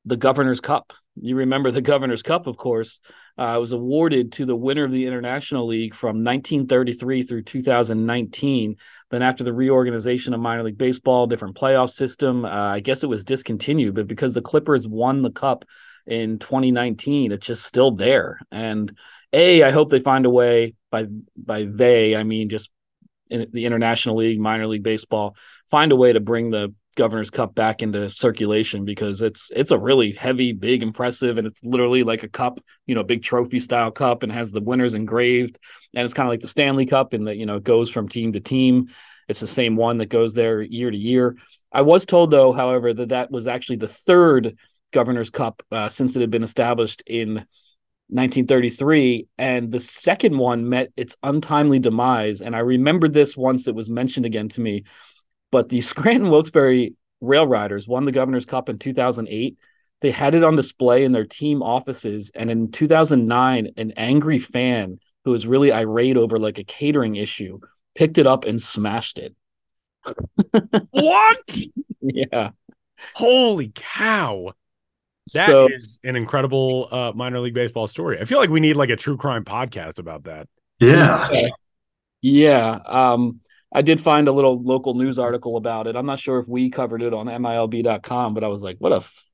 the 0.04 0.16
Governor's 0.16 0.61
Cup. 0.61 0.92
You 1.14 1.37
remember 1.37 1.70
the 1.70 1.80
Governor's 1.80 2.25
Cup, 2.25 2.49
of 2.49 2.56
course. 2.56 3.00
Uh, 3.38 3.56
was 3.61 3.70
awarded 3.70 4.32
to 4.32 4.44
the 4.44 4.56
winner 4.56 4.82
of 4.82 4.90
the 4.90 5.06
International 5.06 5.68
League 5.68 5.94
from 5.94 6.25
1933 6.25 7.23
through 7.23 7.42
2019. 7.44 8.75
Then, 9.12 9.23
after 9.23 9.44
the 9.44 9.52
reorganization 9.52 10.35
of 10.35 10.40
minor 10.40 10.64
league 10.64 10.76
baseball, 10.76 11.28
different 11.28 11.54
playoff 11.54 11.90
system, 11.90 12.44
uh, 12.44 12.49
I 12.49 12.80
guess 12.80 13.04
it 13.04 13.09
was 13.09 13.23
discontinued. 13.23 13.94
But 13.94 14.09
because 14.09 14.35
the 14.35 14.42
Clippers 14.42 14.88
won 14.88 15.23
the 15.23 15.30
cup 15.30 15.64
in 16.04 16.40
2019, 16.40 17.30
it's 17.30 17.47
just 17.47 17.62
still 17.62 17.92
there. 17.92 18.40
And 18.50 18.99
a, 19.32 19.62
I 19.62 19.70
hope 19.70 19.90
they 19.90 20.00
find 20.00 20.26
a 20.26 20.30
way. 20.30 20.75
By 20.90 21.06
by 21.37 21.68
they, 21.70 22.16
I 22.16 22.25
mean 22.25 22.49
just 22.49 22.70
in 23.30 23.46
the 23.52 23.66
International 23.66 24.16
League, 24.16 24.40
minor 24.40 24.66
league 24.66 24.82
baseball, 24.82 25.37
find 25.70 25.92
a 25.92 25.96
way 25.96 26.12
to 26.12 26.20
bring 26.20 26.50
the 26.50 26.75
Governor's 26.96 27.30
Cup 27.30 27.54
back 27.54 27.82
into 27.82 28.10
circulation 28.10 28.84
because 28.84 29.22
it's 29.22 29.50
it's 29.54 29.70
a 29.70 29.78
really 29.78 30.12
heavy, 30.12 30.52
big, 30.52 30.82
impressive, 30.82 31.38
and 31.38 31.46
it's 31.46 31.64
literally 31.64 32.02
like 32.02 32.25
a 32.25 32.28
cup, 32.28 32.60
you 32.87 32.94
know, 32.94 33.02
big 33.02 33.22
trophy 33.22 33.58
style 33.58 33.90
cup, 33.90 34.22
and 34.22 34.32
has 34.32 34.52
the 34.52 34.60
winners 34.60 34.94
engraved, 34.94 35.58
and 35.94 36.04
it's 36.04 36.14
kind 36.14 36.26
of 36.26 36.30
like 36.30 36.40
the 36.40 36.49
Stanley 36.49 36.87
Cup 36.87 37.12
and 37.12 37.26
that 37.26 37.37
you 37.37 37.46
know 37.46 37.56
it 37.56 37.64
goes 37.64 37.90
from 37.90 38.08
team 38.08 38.32
to 38.32 38.40
team. 38.40 38.88
It's 39.28 39.40
the 39.40 39.46
same 39.46 39.76
one 39.76 39.99
that 39.99 40.08
goes 40.10 40.34
there 40.34 40.60
year 40.60 40.90
to 40.90 40.96
year. 40.96 41.37
I 41.72 41.82
was 41.82 42.04
told 42.04 42.32
though, 42.32 42.52
however, 42.52 42.92
that 42.92 43.10
that 43.10 43.30
was 43.30 43.46
actually 43.46 43.76
the 43.76 43.88
third 43.88 44.58
Governor's 44.92 45.30
Cup 45.30 45.62
uh, 45.70 45.88
since 45.88 46.16
it 46.16 46.20
had 46.20 46.30
been 46.30 46.42
established 46.42 47.02
in 47.06 47.46
1933 48.10 49.26
and 49.38 49.70
the 49.70 49.80
second 49.80 50.36
one 50.36 50.68
met 50.68 50.92
its 50.96 51.16
untimely 51.22 51.78
demise 51.78 52.40
and 52.40 52.54
i 52.54 52.58
remember 52.58 53.08
this 53.08 53.36
once 53.36 53.66
it 53.66 53.74
was 53.74 53.90
mentioned 53.90 54.26
again 54.26 54.48
to 54.48 54.60
me 54.60 54.84
but 55.50 55.68
the 55.68 55.80
scranton 55.80 56.30
wilkes-barre 56.30 56.90
rail 57.20 57.46
riders 57.46 57.86
won 57.88 58.04
the 58.04 58.12
governor's 58.12 58.46
cup 58.46 58.68
in 58.68 58.78
2008 58.78 59.56
they 60.00 60.10
had 60.10 60.34
it 60.34 60.44
on 60.44 60.56
display 60.56 61.04
in 61.04 61.12
their 61.12 61.26
team 61.26 61.62
offices 61.62 62.30
and 62.34 62.50
in 62.50 62.70
2009 62.70 63.68
an 63.76 63.92
angry 63.96 64.38
fan 64.38 64.98
who 65.24 65.30
was 65.30 65.46
really 65.46 65.72
irate 65.72 66.16
over 66.16 66.38
like 66.38 66.58
a 66.58 66.64
catering 66.64 67.16
issue 67.16 67.58
picked 67.94 68.18
it 68.18 68.26
up 68.26 68.44
and 68.44 68.60
smashed 68.60 69.18
it 69.18 69.34
what? 70.90 71.60
yeah 72.00 72.50
Holy 73.14 73.72
cow. 73.74 74.52
That 75.34 75.72
is 75.72 75.99
so 76.02 76.08
an 76.08 76.16
incredible 76.16 76.88
uh, 76.90 77.12
minor 77.14 77.40
league 77.40 77.54
baseball 77.54 77.87
story. 77.87 78.20
I 78.20 78.25
feel 78.25 78.38
like 78.38 78.50
we 78.50 78.60
need 78.60 78.75
like 78.75 78.90
a 78.90 78.96
true 78.96 79.16
crime 79.16 79.44
podcast 79.44 79.99
about 79.99 80.25
that. 80.25 80.49
Yeah. 80.80 81.49
Yeah. 82.22 82.78
Um, 82.87 83.40
I 83.72 83.82
did 83.82 84.00
find 84.00 84.28
a 84.28 84.32
little 84.32 84.62
local 84.62 84.94
news 84.94 85.18
article 85.18 85.56
about 85.56 85.87
it. 85.87 85.96
I'm 85.96 86.06
not 86.06 86.18
sure 86.18 86.40
if 86.40 86.49
we 86.49 86.70
covered 86.70 87.02
it 87.02 87.14
on 87.14 87.26
MILB.com, 87.26 88.34
but 88.34 88.42
I 88.42 88.49
was 88.49 88.62
like, 88.62 88.76
what 88.78 88.92
a 88.92 88.96
f- 88.96 89.25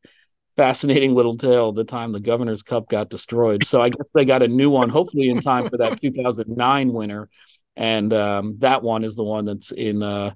fascinating 0.57 1.15
little 1.15 1.37
tale 1.37 1.73
the 1.73 1.85
time 1.85 2.13
the 2.13 2.21
Governor's 2.21 2.63
Cup 2.63 2.89
got 2.89 3.09
destroyed. 3.09 3.65
So 3.65 3.81
I 3.81 3.89
guess 3.89 4.09
they 4.15 4.25
got 4.25 4.43
a 4.43 4.49
new 4.49 4.71
one, 4.71 4.89
hopefully 4.91 5.31
in 5.31 5.41
time 5.41 5.69
for 5.69 5.79
that 5.79 6.01
2009 6.01 6.93
winner. 6.93 7.29
And 7.77 8.13
um, 8.13 8.57
that 8.59 8.83
one 8.83 9.05
is 9.05 9.17
the 9.17 9.25
one 9.25 9.45
that's 9.45 9.73
in 9.73 10.03
uh, 10.03 10.33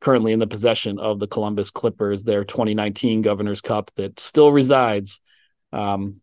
currently 0.00 0.32
in 0.32 0.38
the 0.38 0.46
possession 0.46 0.98
of 0.98 1.18
the 1.18 1.26
Columbus 1.26 1.70
Clippers, 1.70 2.22
their 2.22 2.44
2019 2.44 3.22
Governor's 3.22 3.60
Cup 3.60 3.90
that 3.96 4.20
still 4.20 4.52
resides 4.52 5.20
um, 5.72 6.20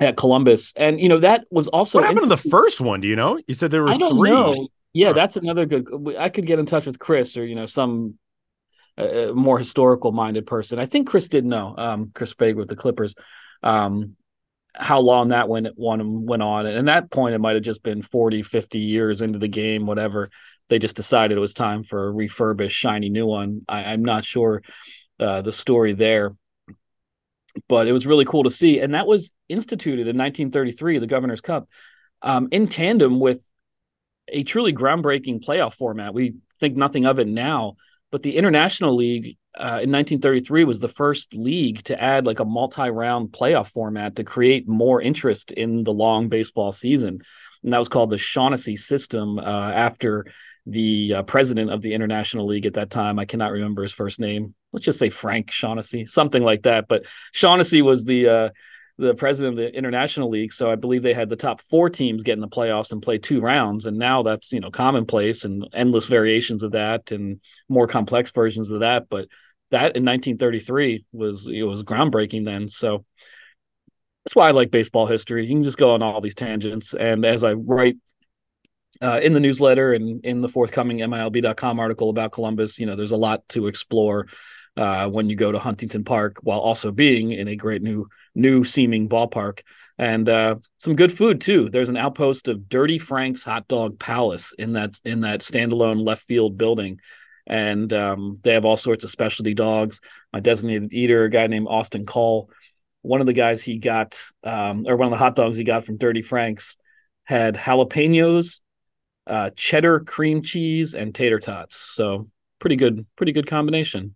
at 0.00 0.16
Columbus. 0.16 0.72
And, 0.76 1.00
you 1.00 1.08
know, 1.08 1.18
that 1.18 1.44
was 1.50 1.68
also 1.68 1.98
what 1.98 2.04
happened 2.06 2.24
to 2.24 2.28
the 2.28 2.48
first 2.50 2.80
one? 2.80 3.00
Do 3.00 3.08
you 3.08 3.16
know? 3.16 3.38
You 3.46 3.54
said 3.54 3.70
there 3.70 3.82
were 3.82 3.90
three. 3.96 4.30
know. 4.30 4.68
Yeah, 4.94 5.08
Huh. 5.08 5.12
that's 5.14 5.36
another 5.36 5.64
good. 5.66 5.86
I 6.18 6.28
could 6.28 6.46
get 6.46 6.58
in 6.58 6.66
touch 6.66 6.86
with 6.86 6.98
Chris 6.98 7.36
or 7.38 7.46
you 7.46 7.54
know 7.54 7.64
some 7.64 8.18
uh, 8.98 9.32
more 9.34 9.58
historical 9.58 10.12
minded 10.12 10.46
person. 10.46 10.78
I 10.78 10.84
think 10.86 11.08
Chris 11.08 11.28
did 11.28 11.46
know. 11.46 11.74
Um, 11.78 12.10
Chris 12.14 12.30
Sprague 12.30 12.56
with 12.56 12.68
the 12.68 12.76
Clippers. 12.76 13.14
Um, 13.62 14.16
how 14.74 15.00
long 15.00 15.28
that 15.28 15.48
went 15.48 15.68
one 15.76 16.26
went 16.26 16.42
on, 16.42 16.66
and 16.66 16.76
at 16.76 16.84
that 16.92 17.10
point 17.10 17.34
it 17.34 17.38
might 17.38 17.54
have 17.54 17.62
just 17.62 17.82
been 17.82 18.02
40, 18.02 18.42
50 18.42 18.78
years 18.78 19.22
into 19.22 19.38
the 19.38 19.48
game, 19.48 19.86
whatever. 19.86 20.30
They 20.72 20.78
just 20.78 20.96
decided 20.96 21.36
it 21.36 21.40
was 21.42 21.52
time 21.52 21.82
for 21.82 22.08
a 22.08 22.10
refurbished, 22.10 22.74
shiny 22.74 23.10
new 23.10 23.26
one. 23.26 23.60
I, 23.68 23.84
I'm 23.84 24.02
not 24.02 24.24
sure 24.24 24.62
uh, 25.20 25.42
the 25.42 25.52
story 25.52 25.92
there, 25.92 26.34
but 27.68 27.86
it 27.86 27.92
was 27.92 28.06
really 28.06 28.24
cool 28.24 28.44
to 28.44 28.50
see, 28.50 28.80
and 28.80 28.94
that 28.94 29.06
was 29.06 29.34
instituted 29.50 30.08
in 30.08 30.16
1933, 30.16 30.96
the 30.96 31.06
Governor's 31.06 31.42
Cup, 31.42 31.68
um, 32.22 32.48
in 32.52 32.68
tandem 32.68 33.20
with 33.20 33.46
a 34.28 34.44
truly 34.44 34.72
groundbreaking 34.72 35.44
playoff 35.44 35.74
format. 35.74 36.14
We 36.14 36.36
think 36.58 36.74
nothing 36.74 37.04
of 37.04 37.18
it 37.18 37.28
now, 37.28 37.74
but 38.10 38.22
the 38.22 38.38
International 38.38 38.96
League 38.96 39.36
uh, 39.54 39.84
in 39.84 39.92
1933 39.92 40.64
was 40.64 40.80
the 40.80 40.88
first 40.88 41.34
league 41.34 41.82
to 41.84 42.02
add 42.02 42.24
like 42.24 42.40
a 42.40 42.46
multi-round 42.46 43.28
playoff 43.32 43.70
format 43.72 44.16
to 44.16 44.24
create 44.24 44.66
more 44.66 45.02
interest 45.02 45.52
in 45.52 45.84
the 45.84 45.92
long 45.92 46.30
baseball 46.30 46.72
season, 46.72 47.20
and 47.62 47.72
that 47.74 47.78
was 47.78 47.90
called 47.90 48.08
the 48.08 48.16
Shaughnessy 48.16 48.76
system. 48.76 49.38
Uh, 49.38 49.42
after 49.42 50.24
the 50.66 51.14
uh, 51.14 51.22
president 51.24 51.70
of 51.70 51.82
the 51.82 51.94
International 51.94 52.46
League 52.46 52.66
at 52.66 52.74
that 52.74 52.90
time, 52.90 53.18
I 53.18 53.24
cannot 53.24 53.52
remember 53.52 53.82
his 53.82 53.92
first 53.92 54.20
name. 54.20 54.54
Let's 54.72 54.84
just 54.84 54.98
say 54.98 55.10
Frank 55.10 55.50
Shaughnessy, 55.50 56.06
something 56.06 56.42
like 56.42 56.62
that. 56.62 56.86
But 56.88 57.06
Shaughnessy 57.32 57.82
was 57.82 58.04
the 58.04 58.28
uh, 58.28 58.48
the 58.98 59.14
president 59.14 59.58
of 59.58 59.64
the 59.64 59.76
International 59.76 60.30
League. 60.30 60.52
So 60.52 60.70
I 60.70 60.76
believe 60.76 61.02
they 61.02 61.14
had 61.14 61.28
the 61.28 61.36
top 61.36 61.60
four 61.60 61.90
teams 61.90 62.22
get 62.22 62.34
in 62.34 62.40
the 62.40 62.48
playoffs 62.48 62.92
and 62.92 63.02
play 63.02 63.18
two 63.18 63.40
rounds. 63.40 63.86
And 63.86 63.98
now 63.98 64.22
that's, 64.22 64.52
you 64.52 64.60
know, 64.60 64.70
commonplace 64.70 65.44
and 65.44 65.66
endless 65.72 66.06
variations 66.06 66.62
of 66.62 66.72
that 66.72 67.10
and 67.10 67.40
more 67.68 67.86
complex 67.86 68.30
versions 68.30 68.70
of 68.70 68.80
that. 68.80 69.08
But 69.08 69.28
that 69.70 69.96
in 69.96 70.04
1933 70.04 71.06
was, 71.12 71.48
it 71.48 71.62
was 71.62 71.82
groundbreaking 71.82 72.44
then. 72.44 72.68
So 72.68 73.04
that's 74.24 74.36
why 74.36 74.48
I 74.48 74.52
like 74.52 74.70
baseball 74.70 75.06
history. 75.06 75.46
You 75.46 75.54
can 75.54 75.64
just 75.64 75.78
go 75.78 75.94
on 75.94 76.02
all 76.02 76.20
these 76.20 76.34
tangents. 76.34 76.94
And 76.94 77.24
as 77.24 77.42
I 77.42 77.54
write 77.54 77.96
uh, 79.00 79.20
in 79.22 79.32
the 79.32 79.40
newsletter 79.40 79.92
and 79.92 80.24
in 80.24 80.40
the 80.40 80.48
forthcoming 80.48 80.98
MILB.com 80.98 81.80
article 81.80 82.10
about 82.10 82.32
Columbus, 82.32 82.78
you 82.78 82.86
know, 82.86 82.96
there's 82.96 83.12
a 83.12 83.16
lot 83.16 83.48
to 83.50 83.66
explore 83.66 84.26
uh, 84.76 85.08
when 85.08 85.28
you 85.28 85.36
go 85.36 85.52
to 85.52 85.58
Huntington 85.58 86.04
Park 86.04 86.38
while 86.42 86.60
also 86.60 86.90
being 86.92 87.32
in 87.32 87.48
a 87.48 87.56
great 87.56 87.82
new 87.82 88.08
new 88.34 88.64
seeming 88.64 89.08
ballpark 89.08 89.60
and 89.98 90.28
uh, 90.28 90.56
some 90.78 90.96
good 90.96 91.12
food 91.12 91.40
too. 91.40 91.68
There's 91.68 91.88
an 91.88 91.96
outpost 91.96 92.48
of 92.48 92.68
Dirty 92.68 92.98
Frank's 92.98 93.44
Hot 93.44 93.68
Dog 93.68 93.98
Palace 93.98 94.54
in 94.58 94.72
that 94.72 95.00
in 95.04 95.20
that 95.20 95.40
standalone 95.40 96.04
left 96.04 96.22
field 96.22 96.56
building, 96.56 97.00
and 97.46 97.92
um, 97.92 98.38
they 98.42 98.54
have 98.54 98.64
all 98.64 98.76
sorts 98.76 99.04
of 99.04 99.10
specialty 99.10 99.54
dogs. 99.54 100.00
My 100.32 100.40
designated 100.40 100.92
eater, 100.92 101.24
a 101.24 101.30
guy 101.30 101.46
named 101.46 101.68
Austin 101.68 102.06
Call, 102.06 102.50
one 103.02 103.20
of 103.20 103.26
the 103.26 103.32
guys 103.32 103.62
he 103.62 103.78
got, 103.78 104.20
um, 104.44 104.86
or 104.86 104.96
one 104.96 105.06
of 105.06 105.12
the 105.12 105.18
hot 105.18 105.36
dogs 105.36 105.56
he 105.56 105.64
got 105.64 105.84
from 105.84 105.98
Dirty 105.98 106.22
Frank's, 106.22 106.76
had 107.24 107.54
jalapenos, 107.54 108.60
uh, 109.26 109.50
cheddar 109.56 110.00
cream 110.00 110.42
cheese, 110.42 110.94
and 110.94 111.14
tater 111.14 111.38
tots. 111.38 111.76
So 111.76 112.28
pretty 112.58 112.76
good, 112.76 113.06
pretty 113.16 113.32
good 113.32 113.46
combination. 113.46 114.14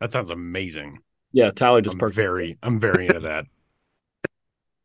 That 0.00 0.12
sounds 0.12 0.30
amazing. 0.30 0.98
Yeah, 1.32 1.50
Tyler 1.50 1.80
just 1.80 1.94
I'm 1.94 2.00
perked. 2.00 2.14
very, 2.14 2.56
I'm 2.62 2.78
very 2.80 3.06
into 3.06 3.20
that. 3.20 3.44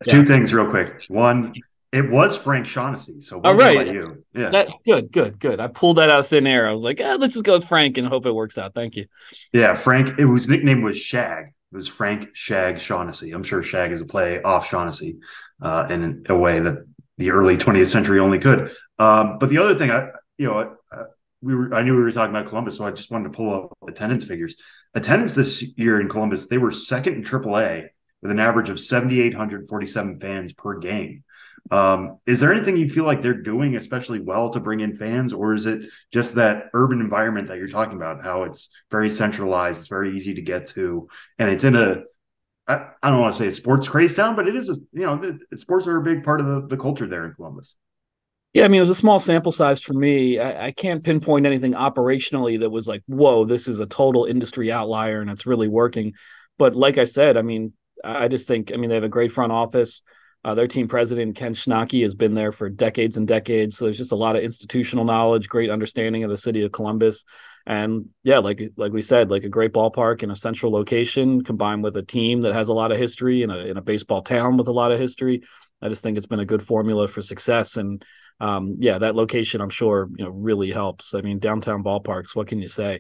Two 0.08 0.20
Yeah. 0.20 0.26
things 0.26 0.54
real 0.54 0.70
quick. 0.70 1.04
One, 1.08 1.54
It 1.92 2.10
was 2.10 2.36
Frank 2.36 2.66
Shaughnessy. 2.66 3.20
So 3.20 3.40
All 3.44 3.54
right. 3.54 3.86
you. 3.88 4.26
Yeah. 4.34 4.50
That, 4.50 4.70
good, 4.84 5.12
good, 5.12 5.40
good. 5.40 5.60
I 5.60 5.68
pulled 5.68 5.98
that 5.98 6.10
out 6.10 6.20
of 6.22 6.28
thin 6.28 6.48
air. 6.48 6.68
I 6.68 6.72
was 6.74 6.84
like, 6.84 7.00
ah, 7.04 7.18
let's 7.20 7.36
just 7.36 7.46
go 7.46 7.54
with 7.54 7.68
Frank 7.68 8.00
and 8.00 8.08
hope 8.08 8.26
it 8.26 8.32
works 8.32 8.58
out. 8.58 8.74
Thank 8.74 8.96
you. 8.96 9.06
Yeah, 9.54 9.76
Frank. 9.76 10.18
It 10.18 10.26
was 10.26 10.50
nickname 10.50 10.82
was 10.82 10.98
Shag. 10.98 11.46
It 11.72 11.76
was 11.76 11.88
Frank 11.88 12.30
Shag 12.34 12.80
Shaughnessy. 12.80 13.32
I'm 13.32 13.44
sure 13.44 13.62
Shag 13.62 13.92
is 13.92 14.02
a 14.02 14.06
play 14.06 14.42
off 14.42 14.68
Shaughnessy 14.68 15.18
uh, 15.62 15.86
in 15.92 16.26
a 16.30 16.36
way 16.36 16.60
that 16.60 16.84
the 17.18 17.32
early 17.32 17.58
20th 17.58 17.88
century 17.88 18.20
only 18.20 18.40
could. 18.40 18.72
Um, 19.00 19.38
but 19.40 19.50
the 19.50 19.58
other 19.58 19.76
thing, 19.76 19.92
I 19.92 20.08
you 20.38 20.48
know, 20.48 20.76
uh, 20.92 21.04
we 21.42 21.56
were 21.56 21.74
I 21.74 21.84
knew 21.84 21.96
we 21.96 22.04
were 22.04 22.12
talking 22.12 22.36
about 22.36 22.48
Columbus, 22.48 22.78
so 22.78 22.86
I 22.86 22.92
just 22.92 23.12
wanted 23.12 23.26
to 23.26 23.38
pull 23.38 23.54
up 23.54 23.78
attendance 23.88 24.24
figures. 24.24 24.56
Attendance 24.94 25.36
this 25.36 25.64
year 25.78 26.00
in 26.00 26.08
Columbus, 26.08 26.48
they 26.48 26.58
were 26.58 26.72
second 26.72 27.16
in 27.16 27.24
AAA 27.24 27.88
with 28.22 28.32
an 28.32 28.40
average 28.40 28.70
of 28.70 28.80
7,847 28.80 30.20
fans 30.20 30.54
per 30.54 30.80
game. 30.80 31.24
Um, 31.72 32.20
is 32.26 32.40
there 32.40 32.54
anything 32.54 32.78
you 32.78 32.90
feel 32.90 33.06
like 33.06 33.22
they're 33.22 33.34
doing 33.34 33.76
especially 33.76 34.20
well 34.20 34.50
to 34.50 34.60
bring 34.60 34.82
in 34.82 34.96
fans, 34.96 35.34
or 35.34 35.54
is 35.54 35.66
it 35.66 35.86
just 36.12 36.36
that 36.36 36.66
urban 36.74 37.00
environment 37.00 37.48
that 37.48 37.58
you're 37.58 37.68
talking 37.68 37.96
about? 37.96 38.24
How 38.24 38.44
it's 38.44 38.70
very 38.92 39.10
centralized, 39.10 39.80
it's 39.80 39.88
very 39.88 40.16
easy 40.16 40.34
to 40.36 40.42
get 40.42 40.68
to, 40.68 41.08
and 41.38 41.50
it's 41.50 41.64
in 41.64 41.76
a 41.76 42.04
I, 42.68 42.88
I 43.02 43.10
don't 43.10 43.20
want 43.20 43.34
to 43.34 43.40
say 43.40 43.48
it's 43.48 43.58
sports 43.58 43.88
craze 43.88 44.16
town, 44.16 44.36
but 44.36 44.48
it 44.48 44.56
is 44.56 44.70
a 44.70 44.76
you 44.94 45.06
know 45.06 45.18
the, 45.18 45.58
sports 45.58 45.88
are 45.88 45.98
a 45.98 46.04
big 46.04 46.24
part 46.24 46.40
of 46.40 46.48
the, 46.48 46.68
the 46.68 46.78
culture 46.78 47.08
there 47.08 47.26
in 47.26 47.34
Columbus. 47.34 47.76
Yeah, 48.54 48.66
I 48.66 48.68
mean, 48.68 48.78
it 48.78 48.82
was 48.82 48.92
a 48.92 48.96
small 48.96 49.20
sample 49.20 49.52
size 49.52 49.82
for 49.82 49.94
me. 49.94 50.40
I, 50.40 50.68
I, 50.68 50.72
can't 50.72 51.04
pinpoint 51.04 51.48
anything 51.48 51.74
operationally 51.74 52.60
that 52.60 52.70
was 52.70 52.88
like, 52.88 53.02
whoa, 53.08 53.46
this 53.46 53.68
is 53.68 53.80
a 53.80 53.88
total 53.88 54.26
industry 54.26 54.72
outlier 54.72 55.22
and 55.22 55.30
it's 55.32 55.48
really 55.48 55.68
working. 55.68 56.14
But 56.60 56.76
like 56.76 57.00
I 57.00 57.06
said, 57.06 57.36
I 57.36 57.42
mean, 57.42 57.74
I 58.04 58.28
just 58.28 58.48
think, 58.48 58.72
I 58.72 58.78
mean, 58.78 58.90
they 58.90 58.96
have 58.96 59.04
a 59.04 59.10
great 59.10 59.32
front 59.32 59.52
office. 59.52 60.04
Uh, 60.46 60.54
their 60.54 60.68
team 60.68 60.88
president 60.88 61.36
Ken 61.36 61.54
Schnacke 61.54 62.02
has 62.04 62.16
been 62.16 62.34
there 62.34 62.52
for 62.52 62.70
decades 62.70 63.16
and 63.16 63.28
decades. 63.28 63.78
So 63.78 63.86
there's 63.86 63.98
just 63.98 64.12
a 64.12 64.18
lot 64.18 64.36
of 64.36 64.44
institutional 64.44 65.06
knowledge, 65.06 65.48
great 65.48 65.70
understanding 65.70 66.24
of 66.24 66.30
the 66.30 66.38
city 66.38 66.64
of 66.64 66.72
Columbus, 66.74 67.24
and 67.66 68.10
yeah, 68.24 68.40
like 68.40 68.62
like 68.76 68.92
we 68.92 69.02
said, 69.02 69.32
like 69.32 69.44
a 69.46 69.50
great 69.50 69.72
ballpark 69.72 70.22
in 70.22 70.32
a 70.32 70.36
central 70.36 70.72
location, 70.72 71.44
combined 71.44 71.84
with 71.84 71.96
a 71.96 72.04
team 72.04 72.42
that 72.42 72.54
has 72.54 72.68
a 72.68 72.74
lot 72.74 72.92
of 72.92 72.98
history 72.98 73.42
in 73.42 73.50
a 73.50 73.58
in 73.60 73.78
a 73.78 73.82
baseball 73.82 74.22
town 74.22 74.58
with 74.58 74.68
a 74.68 74.74
lot 74.74 74.92
of 74.92 75.00
history. 75.00 75.44
I 75.82 75.88
just 75.88 76.04
think 76.04 76.18
it's 76.18 76.28
been 76.28 76.42
a 76.42 76.46
good 76.46 76.62
formula 76.62 77.08
for 77.08 77.22
success. 77.22 77.78
And 77.78 78.04
um, 78.42 78.76
yeah, 78.80 78.98
that 79.00 79.16
location 79.16 79.62
I'm 79.62 79.70
sure 79.70 80.10
you 80.18 80.26
know 80.26 80.32
really 80.32 80.72
helps. 80.72 81.14
I 81.14 81.22
mean, 81.22 81.40
downtown 81.40 81.84
ballparks, 81.84 82.36
what 82.36 82.48
can 82.48 82.62
you 82.62 82.68
say? 82.68 83.00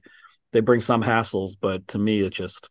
They 0.54 0.62
bring 0.62 0.80
some 0.80 1.04
hassles, 1.04 1.58
but 1.60 1.86
to 1.90 2.00
me, 2.00 2.22
it's 2.22 2.38
just 2.38 2.70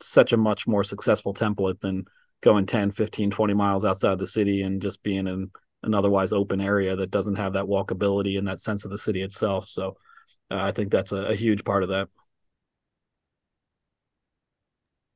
such 0.00 0.32
a 0.32 0.36
much 0.36 0.68
more 0.68 0.84
successful 0.84 1.34
template 1.34 1.80
than 1.80 2.04
going 2.42 2.66
10 2.66 2.90
15 2.92 3.30
20 3.30 3.54
miles 3.54 3.84
outside 3.84 4.18
the 4.18 4.26
city 4.26 4.62
and 4.62 4.82
just 4.82 5.02
being 5.02 5.26
in 5.26 5.50
an 5.82 5.94
otherwise 5.94 6.32
open 6.32 6.60
area 6.60 6.96
that 6.96 7.10
doesn't 7.10 7.36
have 7.36 7.54
that 7.54 7.64
walkability 7.64 8.38
and 8.38 8.46
that 8.46 8.60
sense 8.60 8.84
of 8.84 8.90
the 8.90 8.98
city 8.98 9.22
itself 9.22 9.68
so 9.68 9.96
uh, 10.50 10.58
i 10.60 10.72
think 10.72 10.90
that's 10.90 11.12
a, 11.12 11.26
a 11.26 11.34
huge 11.34 11.64
part 11.64 11.82
of 11.82 11.88
that 11.90 12.08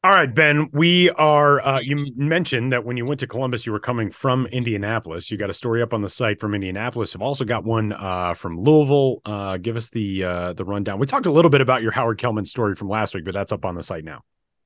all 0.05 0.11
right, 0.11 0.33
Ben, 0.33 0.69
we 0.71 1.09
are. 1.09 1.67
Uh, 1.67 1.81
you 1.81 2.13
mentioned 2.15 2.75
that 2.75 2.85
when 2.85 2.99
you 2.99 3.07
went 3.07 3.21
to 3.21 3.27
Columbus, 3.27 3.65
you 3.65 3.73
were 3.73 3.81
coming 3.81 4.11
from 4.11 4.45
Indianapolis. 4.49 5.31
You 5.31 5.39
got 5.39 5.49
a 5.49 5.55
story 5.55 5.81
up 5.81 5.95
on 5.95 6.03
the 6.03 6.11
site 6.11 6.41
from 6.41 6.55
Indianapolis. 6.55 7.15
You've 7.15 7.23
also 7.23 7.47
got 7.47 7.65
one 7.65 7.95
uh, 7.95 8.35
from 8.35 8.61
Louisville. 8.61 9.23
Uh, 9.25 9.57
give 9.57 9.77
us 9.77 9.89
the 9.89 10.25
uh, 10.25 10.53
the 10.53 10.63
rundown. 10.67 10.99
We 10.99 11.07
talked 11.07 11.25
a 11.25 11.33
little 11.33 11.51
bit 11.51 11.63
about 11.63 11.81
your 11.81 11.91
Howard 11.91 12.19
Kellman 12.19 12.45
story 12.45 12.75
from 12.75 12.91
last 12.91 13.15
week, 13.15 13.25
but 13.25 13.33
that's 13.33 13.51
up 13.51 13.65
on 13.65 13.77
the 13.77 13.83
site 13.83 14.05
now. 14.05 14.21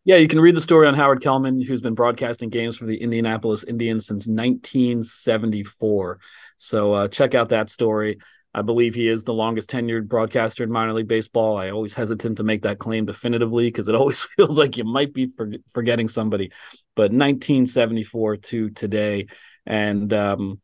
Yeah, 0.04 0.16
you 0.16 0.28
can 0.28 0.40
read 0.40 0.54
the 0.54 0.60
story 0.62 0.86
on 0.86 0.94
Howard 0.94 1.22
Kellman, 1.22 1.60
who's 1.60 1.82
been 1.82 1.94
broadcasting 1.94 2.48
games 2.48 2.76
for 2.76 2.86
the 2.86 2.96
Indianapolis 2.96 3.64
Indians 3.64 4.06
since 4.06 4.26
1974. 4.26 6.20
So 6.56 6.92
uh, 6.94 7.08
check 7.08 7.34
out 7.34 7.50
that 7.50 7.68
story. 7.68 8.18
I 8.54 8.62
believe 8.62 8.94
he 8.94 9.08
is 9.08 9.24
the 9.24 9.34
longest 9.34 9.70
tenured 9.70 10.08
broadcaster 10.08 10.64
in 10.64 10.70
minor 10.72 10.94
league 10.94 11.08
baseball. 11.08 11.58
I 11.58 11.70
always 11.70 11.92
hesitant 11.92 12.38
to 12.38 12.44
make 12.44 12.62
that 12.62 12.78
claim 12.78 13.04
definitively 13.04 13.66
because 13.66 13.88
it 13.88 13.94
always 13.96 14.22
feels 14.22 14.58
like 14.58 14.76
you 14.76 14.84
might 14.84 15.12
be 15.12 15.26
for, 15.26 15.50
forgetting 15.72 16.08
somebody. 16.08 16.50
But 16.96 17.12
1974 17.12 18.36
to 18.36 18.70
today, 18.70 19.26
and 19.66 20.10
um, 20.14 20.60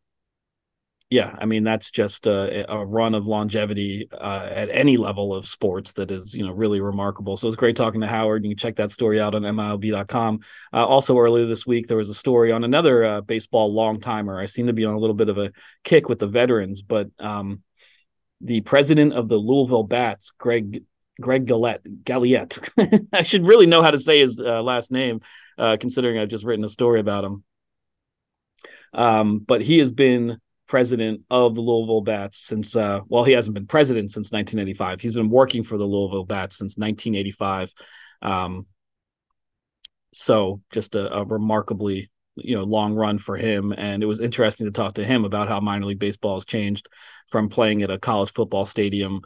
yeah, 1.15 1.37
I 1.39 1.47
mean 1.47 1.63
that's 1.63 1.93
just 1.93 2.27
a, 2.27 2.69
a 2.69 2.85
run 2.85 3.15
of 3.15 3.29
longevity 3.29 4.09
uh, 4.13 4.49
at 4.51 4.69
any 4.69 4.97
level 4.97 5.33
of 5.33 5.47
sports 5.47 5.93
that 5.93 6.11
is 6.11 6.35
you 6.35 6.45
know 6.45 6.53
really 6.53 6.81
remarkable. 6.81 7.37
So 7.37 7.47
it's 7.47 7.55
great 7.55 7.77
talking 7.77 8.01
to 8.01 8.09
Howard. 8.09 8.43
You 8.43 8.51
can 8.51 8.59
check 8.59 8.75
that 8.77 8.91
story 8.91 9.21
out 9.21 9.37
on 9.37 9.43
MILB.com. 9.43 10.41
Uh, 10.73 10.85
also 10.85 11.17
earlier 11.17 11.47
this 11.47 11.65
week 11.65 11.87
there 11.87 11.99
was 11.99 12.11
a 12.11 12.15
story 12.15 12.51
on 12.51 12.65
another 12.65 13.05
uh, 13.05 13.21
baseball 13.21 13.73
long 13.73 14.01
timer. 14.01 14.41
I 14.41 14.47
seem 14.47 14.67
to 14.67 14.73
be 14.73 14.85
on 14.85 14.95
a 14.95 14.99
little 14.99 15.15
bit 15.15 15.29
of 15.29 15.39
a 15.39 15.53
kick 15.85 16.09
with 16.09 16.19
the 16.19 16.27
veterans, 16.27 16.83
but 16.83 17.11
um, 17.21 17.63
the 18.41 18.63
president 18.63 19.13
of 19.13 19.29
the 19.29 19.37
Louisville 19.37 19.85
Bats, 19.85 20.33
Greg 20.37 20.83
Greg 21.21 21.47
Galiette. 21.47 22.59
I 23.13 23.23
should 23.23 23.47
really 23.47 23.67
know 23.67 23.83
how 23.83 23.93
to 23.93 24.01
say 24.01 24.19
his 24.19 24.41
uh, 24.41 24.65
last 24.65 24.91
name, 24.91 25.21
uh, 25.59 25.77
considering 25.79 26.19
I've 26.19 26.29
just 26.29 26.45
written 26.45 26.65
a 26.65 26.69
story 26.69 26.99
about 26.99 27.23
him. 27.23 27.45
Um, 28.93 29.39
but 29.39 29.61
he 29.61 29.79
has 29.79 29.93
been 29.93 30.41
president 30.67 31.21
of 31.31 31.55
the 31.55 31.61
Louisville 31.61 32.01
Bats 32.01 32.39
since 32.39 32.75
uh, 32.77 33.01
well 33.09 33.25
he 33.25 33.33
hasn't 33.33 33.55
been 33.55 33.67
president 33.67 34.11
since 34.11 34.33
1985 34.33 35.01
he's 35.01 35.13
been 35.13 35.31
working 35.31 35.63
for 35.63 35.77
the 35.77 35.85
Louisville 35.85 36.25
Bats 36.25 36.57
since 36.57 36.77
1985 36.77 37.73
um, 38.23 38.67
so 40.13 40.61
just 40.73 40.95
a, 40.95 41.13
a, 41.13 41.25
remarkably 41.25 42.11
you 42.37 42.57
know 42.57 42.65
long 42.65 42.95
run 42.95 43.19
for 43.19 43.37
him. 43.37 43.73
And 43.77 44.03
it 44.03 44.07
was 44.07 44.21
interesting 44.21 44.67
to 44.67 44.73
talk 44.73 44.95
to 44.95 45.05
him 45.05 45.25
about 45.25 45.49
how 45.49 45.61
minor 45.61 45.87
league 45.87 45.99
baseball 45.99 46.37
has 46.37 46.45
changed 46.45 46.87
from 47.29 47.49
playing 47.49 47.83
at 47.83 47.91
a 47.91 47.99
college 47.99 48.33
football 48.33 48.65
stadium 48.65 49.21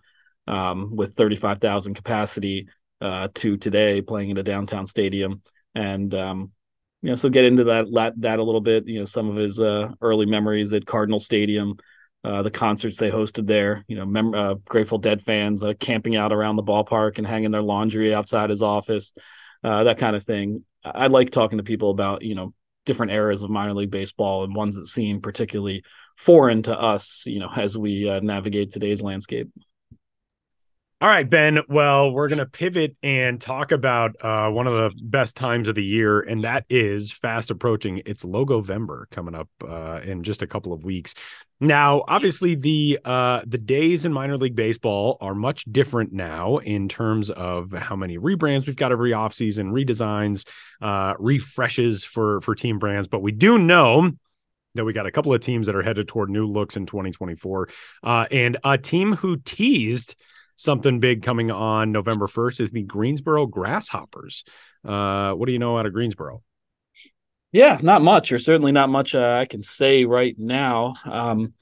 um, 0.47 0.95
with 0.95 1.15
35,000 1.15 1.95
capacity 1.95 2.69
uh, 3.01 3.29
to 3.35 3.57
today 3.57 4.03
playing 4.03 4.31
in 4.31 4.39
a 4.39 4.43
downtown 4.43 4.87
stadium. 4.87 5.43
And 5.75 6.15
um, 6.15 6.53
you 7.03 7.11
know, 7.11 7.15
so 7.17 7.29
get 7.29 7.45
into 7.45 7.65
that 7.65 8.15
that 8.19 8.39
a 8.39 8.43
little 8.43 8.61
bit. 8.61 8.87
You 8.87 9.01
know, 9.01 9.05
some 9.05 9.29
of 9.29 9.37
his 9.37 9.61
uh, 9.61 9.91
early 10.01 10.27
memories 10.27 10.73
at 10.73 10.87
Cardinal 10.87 11.21
Stadium, 11.21 11.77
uh, 12.25 12.43
the 12.43 12.51
concerts 12.51 12.97
they 12.97 13.11
hosted 13.11 13.47
there. 13.47 13.85
You 13.87 13.97
know, 13.97 14.07
mem- 14.07 14.35
uh, 14.35 14.55
Grateful 14.69 14.99
Dead 14.99 15.21
fans 15.21 15.63
uh, 15.63 15.75
camping 15.79 16.17
out 16.17 16.33
around 16.33 16.57
the 16.57 16.65
ballpark 16.65 17.19
and 17.19 17.27
hanging 17.27 17.53
their 17.53 17.63
laundry 17.63 18.13
outside 18.13 18.51
his 18.51 18.63
office, 18.63 19.13
uh, 19.63 19.85
that 19.85 19.99
kind 19.99 20.17
of 20.17 20.25
thing. 20.25 20.65
I 20.85 21.07
like 21.07 21.31
talking 21.31 21.59
to 21.59 21.65
people 21.65 21.91
about 21.91 22.23
you 22.23 22.35
know 22.35 22.53
different 22.85 23.13
eras 23.13 23.43
of 23.43 23.51
minor 23.51 23.75
league 23.75 23.91
baseball 23.91 24.45
and 24.45 24.55
ones 24.55 24.77
that 24.77 24.87
seem 24.87 25.21
particularly 25.21 25.85
foreign 26.17 26.63
to 26.63 26.77
us. 26.79 27.25
You 27.27 27.39
know, 27.39 27.51
as 27.55 27.79
we 27.79 28.09
uh, 28.09 28.21
navigate 28.21 28.73
today's 28.73 29.03
landscape. 29.03 29.49
All 31.01 31.09
right, 31.09 31.31
Ben. 31.31 31.61
Well, 31.69 32.11
we're 32.11 32.27
going 32.27 32.41
to 32.41 32.47
pivot 32.47 32.97
and 33.05 33.41
talk 33.41 33.71
about 33.71 34.17
uh, 34.21 34.51
one 34.51 34.67
of 34.67 34.73
the 34.73 35.01
best 35.01 35.37
times 35.37 35.69
of 35.69 35.77
the 35.77 35.85
year, 35.85 36.19
and 36.19 36.43
that 36.43 36.65
is 36.69 37.13
fast 37.13 37.53
approaching. 37.53 38.03
It's 38.05 38.25
Logo 38.25 38.61
Logovember 38.61 39.09
coming 39.13 39.37
up 39.37 39.49
uh, 39.63 40.01
in 40.03 40.25
just 40.25 40.43
a 40.43 40.49
couple 40.49 40.73
of 40.73 40.85
weeks. 40.85 41.15
Now, 41.61 42.03
obviously, 42.09 42.57
the 42.57 42.99
uh, 43.05 43.43
the 43.47 43.59
days 43.59 44.07
in 44.07 44.13
minor 44.13 44.37
league 44.37 44.57
baseball 44.57 45.19
are 45.21 45.37
much 45.37 45.67
different 45.71 46.13
now 46.13 46.57
in 46.57 46.89
terms 46.89 47.31
of 47.31 47.71
how 47.71 47.95
many 47.95 48.19
rebrands 48.19 48.67
we've 48.67 48.75
got 48.75 48.91
every 48.91 49.13
offseason, 49.13 49.71
redesigns, 49.71 50.49
uh, 50.83 51.15
refreshes 51.21 52.03
for 52.03 52.41
for 52.41 52.57
team 52.57 52.81
brands. 52.81 53.07
But 53.07 53.23
we 53.23 53.31
do 53.31 53.57
know 53.57 54.11
that 54.75 54.85
we 54.85 54.93
got 54.93 55.07
a 55.07 55.13
couple 55.13 55.33
of 55.33 55.41
teams 55.41 55.69
that 55.69 55.77
are 55.77 55.83
headed 55.83 56.09
toward 56.09 56.29
new 56.29 56.49
looks 56.49 56.77
in 56.77 56.87
2024, 56.87 57.69
uh, 58.03 58.27
and 58.33 58.57
a 58.65 58.77
team 58.77 59.13
who 59.13 59.37
teased– 59.37 60.17
something 60.59 61.01
big 61.01 61.23
coming 61.23 61.51
on 61.51 61.93
November 61.93 62.27
1st 62.27 62.61
is 62.61 62.71
the 62.71 62.83
Greensboro 62.83 63.47
Grasshoppers. 63.47 64.45
Uh, 64.85 65.33
what 65.33 65.47
do 65.47 65.53
you 65.53 65.59
know 65.59 65.79
out 65.79 65.87
of 65.87 65.95
Greensboro? 65.95 66.43
Yeah, 67.53 67.79
not 67.81 68.03
much, 68.03 68.31
or 68.31 68.39
certainly 68.39 68.73
not 68.73 68.91
much 68.91 69.15
uh, 69.15 69.39
I 69.41 69.47
can 69.47 69.63
say 69.63 70.05
right 70.05 70.35
now. 70.39 70.95
Um, 71.05 71.55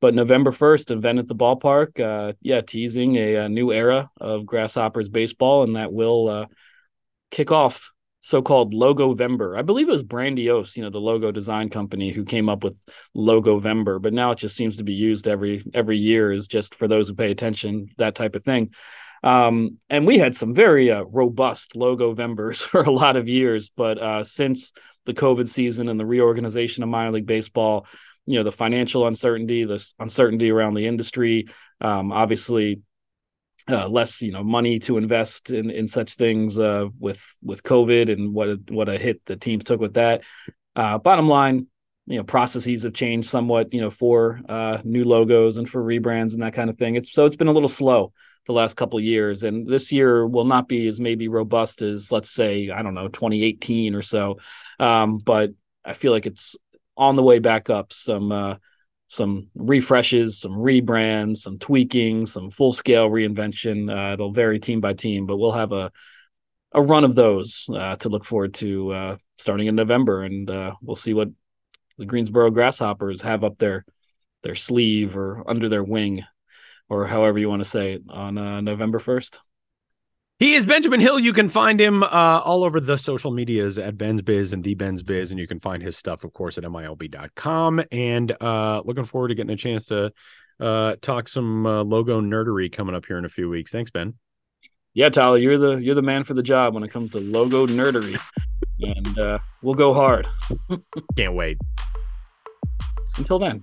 but 0.00 0.14
November 0.14 0.50
1st, 0.50 0.90
event 0.90 1.18
at 1.18 1.28
the 1.28 1.34
ballpark. 1.34 1.98
Uh, 1.98 2.34
yeah, 2.40 2.60
teasing 2.60 3.16
a, 3.16 3.34
a, 3.36 3.48
new 3.48 3.72
era 3.72 4.10
of 4.20 4.46
Grasshoppers 4.46 5.08
baseball, 5.08 5.62
and 5.62 5.76
that 5.76 5.92
will 5.92 6.28
uh, 6.28 6.46
kick 7.30 7.50
off 7.52 7.92
so-called 8.22 8.72
Logovember. 8.72 9.58
I 9.58 9.62
believe 9.62 9.88
it 9.88 9.92
was 9.92 10.04
Brandiose, 10.04 10.76
you 10.76 10.82
know, 10.82 10.90
the 10.90 10.98
logo 10.98 11.32
design 11.32 11.68
company 11.68 12.10
who 12.10 12.24
came 12.24 12.48
up 12.48 12.62
with 12.62 12.80
Logovember, 13.16 14.00
but 14.00 14.12
now 14.12 14.30
it 14.30 14.38
just 14.38 14.56
seems 14.56 14.76
to 14.76 14.84
be 14.84 14.94
used 14.94 15.28
every 15.28 15.62
every 15.74 15.98
year 15.98 16.32
is 16.32 16.46
just 16.46 16.76
for 16.76 16.88
those 16.88 17.08
who 17.08 17.14
pay 17.14 17.30
attention, 17.30 17.88
that 17.98 18.14
type 18.14 18.36
of 18.36 18.44
thing. 18.44 18.72
Um, 19.24 19.78
and 19.90 20.06
we 20.06 20.18
had 20.18 20.34
some 20.34 20.54
very 20.54 20.90
uh, 20.90 21.02
robust 21.02 21.74
Logovembers 21.74 22.62
for 22.62 22.82
a 22.82 22.90
lot 22.90 23.16
of 23.16 23.28
years, 23.28 23.68
but 23.68 23.98
uh, 23.98 24.24
since 24.24 24.72
the 25.04 25.14
COVID 25.14 25.48
season 25.48 25.88
and 25.88 25.98
the 25.98 26.06
reorganization 26.06 26.84
of 26.84 26.88
minor 26.88 27.10
league 27.10 27.26
baseball, 27.26 27.86
you 28.24 28.38
know, 28.38 28.44
the 28.44 28.52
financial 28.52 29.06
uncertainty, 29.08 29.64
the 29.64 29.84
uncertainty 29.98 30.52
around 30.52 30.74
the 30.74 30.86
industry, 30.86 31.48
um, 31.80 32.12
obviously 32.12 32.82
uh, 33.68 33.88
less 33.88 34.22
you 34.22 34.32
know 34.32 34.42
money 34.42 34.78
to 34.80 34.96
invest 34.96 35.50
in 35.50 35.70
in 35.70 35.86
such 35.86 36.14
things 36.14 36.58
uh, 36.58 36.86
with 36.98 37.24
with 37.42 37.62
COVID 37.62 38.10
and 38.12 38.34
what 38.34 38.48
a, 38.48 38.60
what 38.68 38.88
a 38.88 38.98
hit 38.98 39.24
the 39.26 39.36
teams 39.36 39.64
took 39.64 39.80
with 39.80 39.94
that. 39.94 40.22
Uh, 40.74 40.98
bottom 40.98 41.28
line, 41.28 41.66
you 42.06 42.16
know 42.16 42.24
processes 42.24 42.82
have 42.82 42.94
changed 42.94 43.28
somewhat 43.28 43.72
you 43.72 43.80
know 43.80 43.90
for 43.90 44.40
uh, 44.48 44.78
new 44.84 45.04
logos 45.04 45.58
and 45.58 45.68
for 45.68 45.82
rebrands 45.82 46.34
and 46.34 46.42
that 46.42 46.54
kind 46.54 46.70
of 46.70 46.78
thing. 46.78 46.96
It's 46.96 47.12
so 47.12 47.26
it's 47.26 47.36
been 47.36 47.48
a 47.48 47.52
little 47.52 47.68
slow 47.68 48.12
the 48.46 48.52
last 48.52 48.76
couple 48.76 49.00
years. 49.00 49.44
And 49.44 49.68
this 49.68 49.92
year 49.92 50.26
will 50.26 50.44
not 50.44 50.68
be 50.68 50.88
as 50.88 50.98
maybe 50.98 51.28
robust 51.28 51.80
as 51.80 52.10
let's 52.10 52.30
say 52.30 52.70
i 52.70 52.82
don't 52.82 52.94
know 52.94 53.08
2018 53.08 53.94
or 53.94 54.02
so. 54.02 54.38
Um, 54.78 55.18
but 55.18 55.50
i 55.84 55.92
feel 55.92 56.12
like 56.12 56.26
it's 56.26 56.56
on 56.96 57.16
the 57.16 57.22
way 57.22 57.38
back 57.38 57.70
up 57.70 57.92
some 57.92 58.32
uh, 58.32 58.56
some 59.12 59.46
refreshes 59.54 60.40
some 60.40 60.52
rebrands 60.52 61.38
some 61.38 61.58
tweaking 61.58 62.26
some 62.26 62.50
full 62.50 62.72
scale 62.72 63.10
reinvention 63.10 63.88
uh, 63.94 64.14
it'll 64.14 64.32
vary 64.32 64.58
team 64.58 64.80
by 64.80 64.92
team 64.92 65.26
but 65.26 65.36
we'll 65.36 65.52
have 65.52 65.72
a 65.72 65.92
a 66.74 66.82
run 66.82 67.04
of 67.04 67.14
those 67.14 67.68
uh, 67.74 67.96
to 67.96 68.08
look 68.08 68.24
forward 68.24 68.54
to 68.54 68.90
uh, 68.92 69.16
starting 69.36 69.66
in 69.66 69.74
November, 69.74 70.22
and 70.22 70.48
uh, 70.48 70.72
we'll 70.82 70.96
see 70.96 71.14
what 71.14 71.28
the 71.98 72.06
Greensboro 72.06 72.50
Grasshoppers 72.50 73.22
have 73.22 73.44
up 73.44 73.58
their 73.58 73.84
their 74.42 74.54
sleeve 74.54 75.16
or 75.16 75.48
under 75.48 75.68
their 75.68 75.84
wing, 75.84 76.24
or 76.88 77.06
however 77.06 77.38
you 77.38 77.48
want 77.48 77.60
to 77.60 77.68
say 77.68 77.94
it, 77.94 78.02
on 78.08 78.38
uh, 78.38 78.60
November 78.60 78.98
first. 78.98 79.38
He 80.42 80.54
is 80.54 80.66
Benjamin 80.66 80.98
Hill. 80.98 81.20
You 81.20 81.32
can 81.32 81.48
find 81.48 81.80
him 81.80 82.02
uh, 82.02 82.06
all 82.44 82.64
over 82.64 82.80
the 82.80 82.96
social 82.96 83.30
medias 83.30 83.78
at 83.78 83.96
Ben's 83.96 84.22
Biz 84.22 84.52
and 84.52 84.64
the 84.64 84.74
Ben's 84.74 85.04
Biz, 85.04 85.30
and 85.30 85.38
you 85.38 85.46
can 85.46 85.60
find 85.60 85.80
his 85.80 85.96
stuff, 85.96 86.24
of 86.24 86.32
course, 86.32 86.58
at 86.58 86.64
milb.com. 86.64 87.84
And 87.92 88.36
uh, 88.40 88.82
looking 88.84 89.04
forward 89.04 89.28
to 89.28 89.36
getting 89.36 89.52
a 89.52 89.56
chance 89.56 89.86
to 89.86 90.12
uh, 90.58 90.96
talk 91.00 91.28
some 91.28 91.64
uh, 91.64 91.84
logo 91.84 92.20
nerdery 92.20 92.72
coming 92.72 92.96
up 92.96 93.06
here 93.06 93.18
in 93.18 93.24
a 93.24 93.28
few 93.28 93.48
weeks. 93.48 93.70
Thanks, 93.70 93.92
Ben. 93.92 94.14
Yeah, 94.94 95.10
Tyler, 95.10 95.38
you're 95.38 95.58
the 95.58 95.76
you're 95.76 95.94
the 95.94 96.02
man 96.02 96.24
for 96.24 96.34
the 96.34 96.42
job 96.42 96.74
when 96.74 96.82
it 96.82 96.90
comes 96.90 97.12
to 97.12 97.20
logo 97.20 97.68
nerdery, 97.68 98.20
and 98.80 99.18
uh, 99.20 99.38
we'll 99.62 99.74
go 99.76 99.94
hard. 99.94 100.26
Can't 101.16 101.34
wait. 101.34 101.56
Until 103.16 103.38
then. 103.38 103.62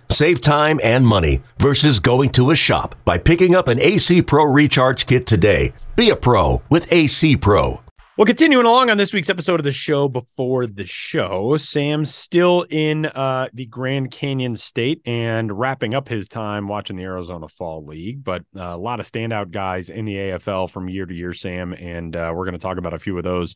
Save 0.11 0.41
time 0.41 0.77
and 0.83 1.07
money 1.07 1.41
versus 1.57 2.01
going 2.01 2.31
to 2.31 2.51
a 2.51 2.55
shop 2.55 2.95
by 3.05 3.17
picking 3.17 3.55
up 3.55 3.69
an 3.69 3.79
AC 3.79 4.21
Pro 4.23 4.43
Recharge 4.43 5.05
Kit 5.05 5.25
today. 5.25 5.71
Be 5.95 6.09
a 6.09 6.17
pro 6.17 6.61
with 6.69 6.91
AC 6.91 7.37
Pro. 7.37 7.81
Well, 8.17 8.25
continuing 8.25 8.65
along 8.65 8.89
on 8.89 8.97
this 8.97 9.13
week's 9.13 9.29
episode 9.29 9.61
of 9.61 9.63
the 9.63 9.71
show 9.71 10.09
before 10.09 10.67
the 10.67 10.85
show, 10.85 11.55
Sam's 11.55 12.13
still 12.13 12.65
in 12.69 13.05
uh, 13.05 13.47
the 13.53 13.67
Grand 13.67 14.11
Canyon 14.11 14.57
State 14.57 15.01
and 15.05 15.57
wrapping 15.57 15.93
up 15.93 16.09
his 16.09 16.27
time 16.27 16.67
watching 16.67 16.97
the 16.97 17.03
Arizona 17.03 17.47
Fall 17.47 17.85
League. 17.85 18.21
But 18.21 18.41
uh, 18.53 18.63
a 18.63 18.77
lot 18.77 18.99
of 18.99 19.09
standout 19.09 19.51
guys 19.51 19.89
in 19.89 20.03
the 20.03 20.17
AFL 20.17 20.69
from 20.69 20.89
year 20.89 21.05
to 21.05 21.13
year, 21.13 21.33
Sam, 21.33 21.71
and 21.71 22.13
uh, 22.17 22.33
we're 22.35 22.43
going 22.43 22.51
to 22.51 22.59
talk 22.59 22.77
about 22.77 22.93
a 22.93 22.99
few 22.99 23.17
of 23.17 23.23
those 23.23 23.55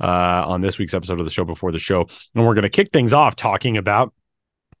uh, 0.00 0.44
on 0.46 0.60
this 0.60 0.78
week's 0.78 0.94
episode 0.94 1.18
of 1.18 1.24
the 1.24 1.32
show 1.32 1.44
before 1.44 1.72
the 1.72 1.80
show. 1.80 2.06
And 2.36 2.46
we're 2.46 2.54
going 2.54 2.62
to 2.62 2.70
kick 2.70 2.90
things 2.92 3.12
off 3.12 3.34
talking 3.34 3.76
about 3.76 4.14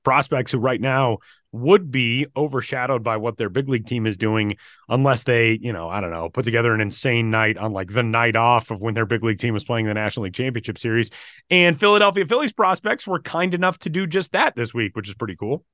prospects 0.06 0.52
who 0.52 0.58
right 0.58 0.80
now 0.80 1.18
would 1.50 1.90
be 1.90 2.28
overshadowed 2.36 3.02
by 3.02 3.16
what 3.16 3.38
their 3.38 3.48
big 3.48 3.68
league 3.68 3.88
team 3.88 4.06
is 4.06 4.16
doing 4.16 4.56
unless 4.88 5.24
they, 5.24 5.58
you 5.60 5.72
know, 5.72 5.88
I 5.88 6.00
don't 6.00 6.12
know, 6.12 6.28
put 6.28 6.44
together 6.44 6.72
an 6.72 6.80
insane 6.80 7.32
night 7.32 7.58
on 7.58 7.72
like 7.72 7.92
the 7.92 8.04
night 8.04 8.36
off 8.36 8.70
of 8.70 8.80
when 8.80 8.94
their 8.94 9.04
big 9.04 9.24
league 9.24 9.40
team 9.40 9.52
was 9.52 9.64
playing 9.64 9.86
the 9.86 9.94
National 9.94 10.22
League 10.22 10.34
Championship 10.34 10.78
Series. 10.78 11.10
And 11.50 11.76
Philadelphia 11.80 12.24
Phillies 12.24 12.52
prospects 12.52 13.04
were 13.04 13.18
kind 13.18 13.52
enough 13.52 13.80
to 13.80 13.90
do 13.90 14.06
just 14.06 14.30
that 14.30 14.54
this 14.54 14.72
week, 14.72 14.94
which 14.94 15.08
is 15.08 15.16
pretty 15.16 15.34
cool. 15.34 15.64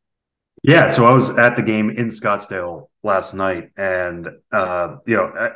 Yeah, 0.62 0.88
so 0.88 1.04
I 1.04 1.12
was 1.12 1.36
at 1.36 1.54
the 1.54 1.62
game 1.62 1.90
in 1.90 2.08
Scottsdale 2.08 2.88
last 3.02 3.34
night, 3.34 3.68
and 3.76 4.28
uh, 4.50 4.96
you 5.06 5.16
know, 5.16 5.26
uh, 5.26 5.50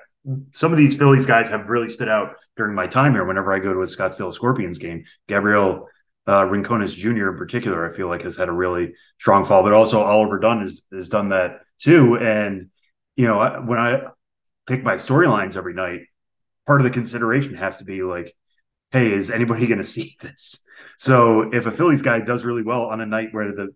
some 0.52 0.70
of 0.70 0.76
these 0.76 0.96
Phillies 0.96 1.24
guys 1.24 1.48
have 1.48 1.70
really 1.70 1.88
stood 1.88 2.10
out 2.10 2.34
during 2.58 2.74
my 2.74 2.86
time 2.86 3.12
here. 3.12 3.24
Whenever 3.24 3.54
I 3.54 3.58
go 3.58 3.72
to 3.72 3.80
a 3.80 3.86
Scottsdale 3.86 4.34
Scorpions 4.34 4.76
game, 4.76 5.04
Gabriel 5.28 5.88
uh, 6.26 6.44
Rincones 6.44 6.94
Jr. 6.94 7.30
in 7.30 7.36
particular, 7.36 7.88
I 7.88 7.94
feel 7.94 8.08
like 8.08 8.22
has 8.22 8.36
had 8.36 8.48
a 8.48 8.52
really 8.52 8.94
strong 9.18 9.44
fall, 9.44 9.62
but 9.62 9.72
also 9.72 10.02
Oliver 10.02 10.38
Dunn 10.38 10.60
has, 10.60 10.82
has 10.92 11.08
done 11.08 11.28
that 11.28 11.60
too. 11.78 12.18
And, 12.18 12.70
you 13.14 13.26
know, 13.26 13.62
when 13.64 13.78
I 13.78 14.08
pick 14.66 14.82
my 14.82 14.96
storylines 14.96 15.56
every 15.56 15.74
night, 15.74 16.02
part 16.66 16.80
of 16.80 16.84
the 16.84 16.90
consideration 16.90 17.54
has 17.54 17.76
to 17.76 17.84
be 17.84 18.02
like, 18.02 18.34
hey, 18.90 19.12
is 19.12 19.30
anybody 19.30 19.66
going 19.66 19.78
to 19.82 19.84
see 19.84 20.14
this? 20.20 20.60
So 20.98 21.52
if 21.52 21.66
a 21.66 21.70
Phillies 21.70 22.02
guy 22.02 22.20
does 22.20 22.44
really 22.44 22.62
well 22.62 22.86
on 22.86 23.00
a 23.00 23.06
night 23.06 23.28
where 23.32 23.52
the, 23.52 23.74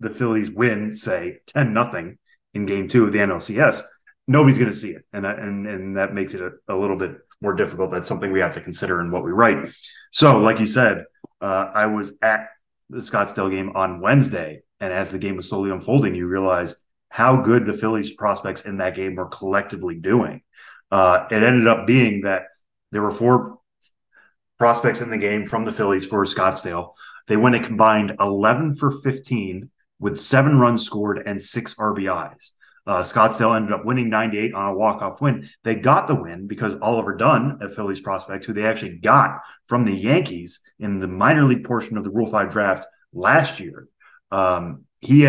the 0.00 0.10
Phillies 0.10 0.50
win, 0.50 0.94
say 0.94 1.40
10 1.48 1.72
nothing 1.72 2.18
in 2.54 2.66
game 2.66 2.88
two 2.88 3.04
of 3.04 3.12
the 3.12 3.18
NLCS, 3.18 3.82
nobody's 4.28 4.58
going 4.58 4.70
to 4.70 4.76
see 4.76 4.90
it. 4.90 5.04
And, 5.12 5.26
and, 5.26 5.66
and 5.66 5.96
that 5.96 6.14
makes 6.14 6.34
it 6.34 6.42
a, 6.42 6.52
a 6.72 6.76
little 6.76 6.96
bit 6.96 7.16
more 7.40 7.54
difficult. 7.54 7.90
That's 7.90 8.08
something 8.08 8.30
we 8.30 8.40
have 8.40 8.54
to 8.54 8.60
consider 8.60 9.00
in 9.00 9.10
what 9.10 9.24
we 9.24 9.32
write. 9.32 9.68
So, 10.12 10.38
like 10.38 10.60
you 10.60 10.66
said, 10.66 11.04
uh, 11.40 11.70
I 11.74 11.86
was 11.86 12.12
at 12.22 12.48
the 12.90 12.98
Scottsdale 12.98 13.50
game 13.50 13.72
on 13.74 14.00
Wednesday, 14.00 14.62
and 14.80 14.92
as 14.92 15.10
the 15.10 15.18
game 15.18 15.36
was 15.36 15.48
slowly 15.48 15.70
unfolding, 15.70 16.14
you 16.14 16.26
realize 16.26 16.76
how 17.10 17.40
good 17.40 17.66
the 17.66 17.72
Phillies 17.72 18.12
prospects 18.12 18.62
in 18.62 18.78
that 18.78 18.94
game 18.94 19.14
were 19.14 19.26
collectively 19.26 19.94
doing. 19.94 20.42
Uh, 20.90 21.26
it 21.30 21.42
ended 21.42 21.66
up 21.66 21.86
being 21.86 22.22
that 22.22 22.44
there 22.92 23.02
were 23.02 23.10
four 23.10 23.58
prospects 24.58 25.00
in 25.00 25.10
the 25.10 25.18
game 25.18 25.46
from 25.46 25.64
the 25.64 25.72
Phillies 25.72 26.06
for 26.06 26.24
Scottsdale. 26.24 26.92
They 27.26 27.36
went 27.36 27.54
a 27.54 27.60
combined 27.60 28.16
11 28.20 28.76
for 28.76 29.00
15 29.02 29.70
with 30.00 30.20
seven 30.20 30.58
runs 30.58 30.82
scored 30.82 31.22
and 31.24 31.40
six 31.40 31.74
RBIs. 31.74 32.52
Uh, 32.88 33.02
Scottsdale 33.02 33.54
ended 33.54 33.74
up 33.74 33.84
winning 33.84 34.08
98 34.08 34.54
on 34.54 34.68
a 34.68 34.74
walk-off 34.74 35.20
win. 35.20 35.46
They 35.62 35.74
got 35.74 36.08
the 36.08 36.14
win 36.14 36.46
because 36.46 36.74
Oliver 36.80 37.14
Dunn, 37.14 37.58
a 37.60 37.68
Phillies 37.68 38.00
prospect, 38.00 38.46
who 38.46 38.54
they 38.54 38.64
actually 38.64 38.96
got 38.96 39.40
from 39.66 39.84
the 39.84 39.92
Yankees 39.92 40.60
in 40.78 40.98
the 40.98 41.06
minor 41.06 41.44
league 41.44 41.64
portion 41.64 41.98
of 41.98 42.04
the 42.04 42.10
Rule 42.10 42.26
5 42.26 42.48
draft 42.48 42.86
last 43.12 43.60
year, 43.60 43.88
um, 44.30 44.84
he 45.00 45.24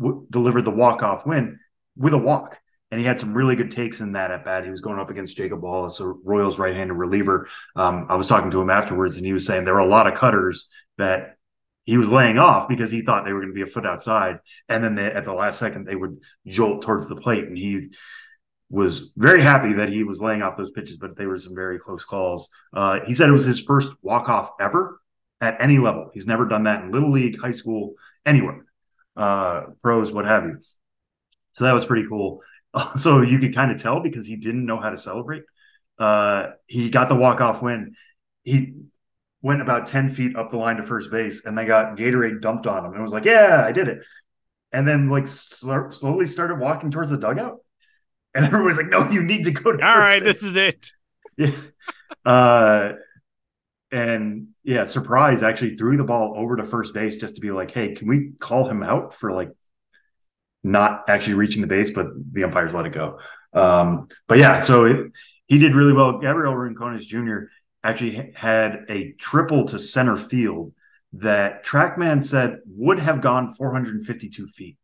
w- 0.00 0.26
delivered 0.30 0.64
the 0.64 0.70
walk-off 0.70 1.26
win 1.26 1.58
with 1.98 2.14
a 2.14 2.18
walk. 2.18 2.58
And 2.90 2.98
he 2.98 3.06
had 3.06 3.20
some 3.20 3.34
really 3.34 3.56
good 3.56 3.70
takes 3.70 4.00
in 4.00 4.12
that 4.12 4.30
at 4.30 4.46
bat. 4.46 4.64
He 4.64 4.70
was 4.70 4.80
going 4.80 4.98
up 4.98 5.10
against 5.10 5.36
Jacob 5.36 5.62
Wallace, 5.62 6.00
a 6.00 6.06
Royals 6.06 6.58
right-handed 6.58 6.94
reliever. 6.94 7.46
Um, 7.76 8.06
I 8.08 8.16
was 8.16 8.26
talking 8.26 8.50
to 8.50 8.60
him 8.60 8.70
afterwards, 8.70 9.18
and 9.18 9.26
he 9.26 9.34
was 9.34 9.44
saying 9.44 9.64
there 9.64 9.74
were 9.74 9.80
a 9.80 9.86
lot 9.86 10.06
of 10.06 10.14
cutters 10.14 10.66
that 10.96 11.36
he 11.84 11.96
was 11.96 12.10
laying 12.10 12.38
off 12.38 12.68
because 12.68 12.90
he 12.90 13.02
thought 13.02 13.24
they 13.24 13.32
were 13.32 13.40
going 13.40 13.52
to 13.52 13.54
be 13.54 13.62
a 13.62 13.66
foot 13.66 13.86
outside, 13.86 14.38
and 14.68 14.82
then 14.82 14.94
they, 14.94 15.06
at 15.06 15.24
the 15.24 15.32
last 15.32 15.58
second 15.58 15.86
they 15.86 15.96
would 15.96 16.18
jolt 16.46 16.82
towards 16.82 17.08
the 17.08 17.16
plate, 17.16 17.44
and 17.44 17.56
he 17.56 17.90
was 18.70 19.12
very 19.16 19.42
happy 19.42 19.74
that 19.74 19.90
he 19.90 20.02
was 20.02 20.22
laying 20.22 20.42
off 20.42 20.56
those 20.56 20.70
pitches, 20.70 20.96
but 20.96 21.16
they 21.16 21.26
were 21.26 21.38
some 21.38 21.54
very 21.54 21.78
close 21.78 22.04
calls. 22.04 22.48
Uh, 22.72 23.00
he 23.06 23.12
said 23.12 23.28
it 23.28 23.32
was 23.32 23.44
his 23.44 23.60
first 23.60 23.92
walk 24.00 24.28
off 24.28 24.50
ever 24.58 24.98
at 25.42 25.60
any 25.60 25.78
level. 25.78 26.10
He's 26.14 26.26
never 26.26 26.46
done 26.46 26.64
that 26.64 26.82
in 26.82 26.90
little 26.90 27.10
league, 27.10 27.38
high 27.38 27.52
school, 27.52 27.94
anywhere, 28.24 28.64
uh, 29.16 29.64
pros, 29.82 30.10
what 30.10 30.24
have 30.24 30.44
you. 30.44 30.58
So 31.52 31.64
that 31.64 31.72
was 31.72 31.84
pretty 31.84 32.08
cool. 32.08 32.40
So 32.96 33.20
you 33.20 33.38
could 33.38 33.54
kind 33.54 33.70
of 33.70 33.82
tell 33.82 34.00
because 34.00 34.26
he 34.26 34.36
didn't 34.36 34.64
know 34.64 34.80
how 34.80 34.88
to 34.88 34.96
celebrate. 34.96 35.42
Uh, 35.98 36.52
he 36.64 36.88
got 36.88 37.10
the 37.10 37.14
walk 37.14 37.42
off 37.42 37.60
win. 37.60 37.96
He 38.44 38.72
went 39.42 39.60
about 39.60 39.88
10 39.88 40.08
feet 40.08 40.36
up 40.36 40.50
the 40.50 40.56
line 40.56 40.76
to 40.76 40.82
first 40.84 41.10
base 41.10 41.44
and 41.44 41.58
they 41.58 41.64
got 41.64 41.96
Gatorade 41.96 42.40
dumped 42.40 42.66
on 42.66 42.84
him 42.84 42.92
and 42.92 43.02
was 43.02 43.12
like, 43.12 43.24
Yeah, 43.24 43.62
I 43.66 43.72
did 43.72 43.88
it. 43.88 43.98
And 44.72 44.86
then 44.86 45.08
like 45.08 45.26
sl- 45.26 45.90
slowly 45.90 46.26
started 46.26 46.58
walking 46.58 46.90
towards 46.90 47.10
the 47.10 47.18
dugout. 47.18 47.58
And 48.34 48.44
everybody's 48.46 48.76
like, 48.78 48.88
No, 48.88 49.10
you 49.10 49.22
need 49.22 49.44
to 49.44 49.50
go 49.50 49.72
to 49.72 49.84
All 49.86 49.98
right, 49.98 50.22
base. 50.22 50.40
this 50.40 50.48
is 50.48 50.56
it. 50.56 50.92
Yeah. 51.36 51.50
Uh, 52.26 52.92
and 53.90 54.48
yeah, 54.64 54.84
surprise 54.84 55.42
actually 55.42 55.76
threw 55.76 55.96
the 55.96 56.04
ball 56.04 56.34
over 56.36 56.56
to 56.56 56.64
first 56.64 56.94
base 56.94 57.16
just 57.16 57.34
to 57.36 57.40
be 57.40 57.50
like, 57.50 57.70
Hey, 57.70 57.94
can 57.94 58.06
we 58.06 58.32
call 58.38 58.68
him 58.68 58.82
out 58.82 59.14
for 59.14 59.32
like 59.32 59.50
not 60.62 61.04
actually 61.08 61.34
reaching 61.34 61.60
the 61.62 61.68
base, 61.68 61.90
but 61.90 62.06
the 62.32 62.44
umpires 62.44 62.72
let 62.74 62.86
it 62.86 62.92
go. 62.92 63.18
Um, 63.52 64.08
but 64.28 64.38
yeah, 64.38 64.60
so 64.60 64.84
it, 64.84 65.12
he 65.46 65.58
did 65.58 65.74
really 65.74 65.92
well. 65.92 66.18
Gabriel 66.18 66.54
Rincones 66.54 67.04
Jr. 67.04 67.46
actually 67.84 68.32
had 68.34 68.84
a 68.88 69.12
triple 69.12 69.64
to 69.66 69.78
center 69.78 70.16
field 70.16 70.72
that 71.14 71.64
TrackMan 71.64 72.24
said 72.24 72.60
would 72.66 72.98
have 72.98 73.20
gone 73.20 73.52
452 73.54 74.46
feet. 74.46 74.78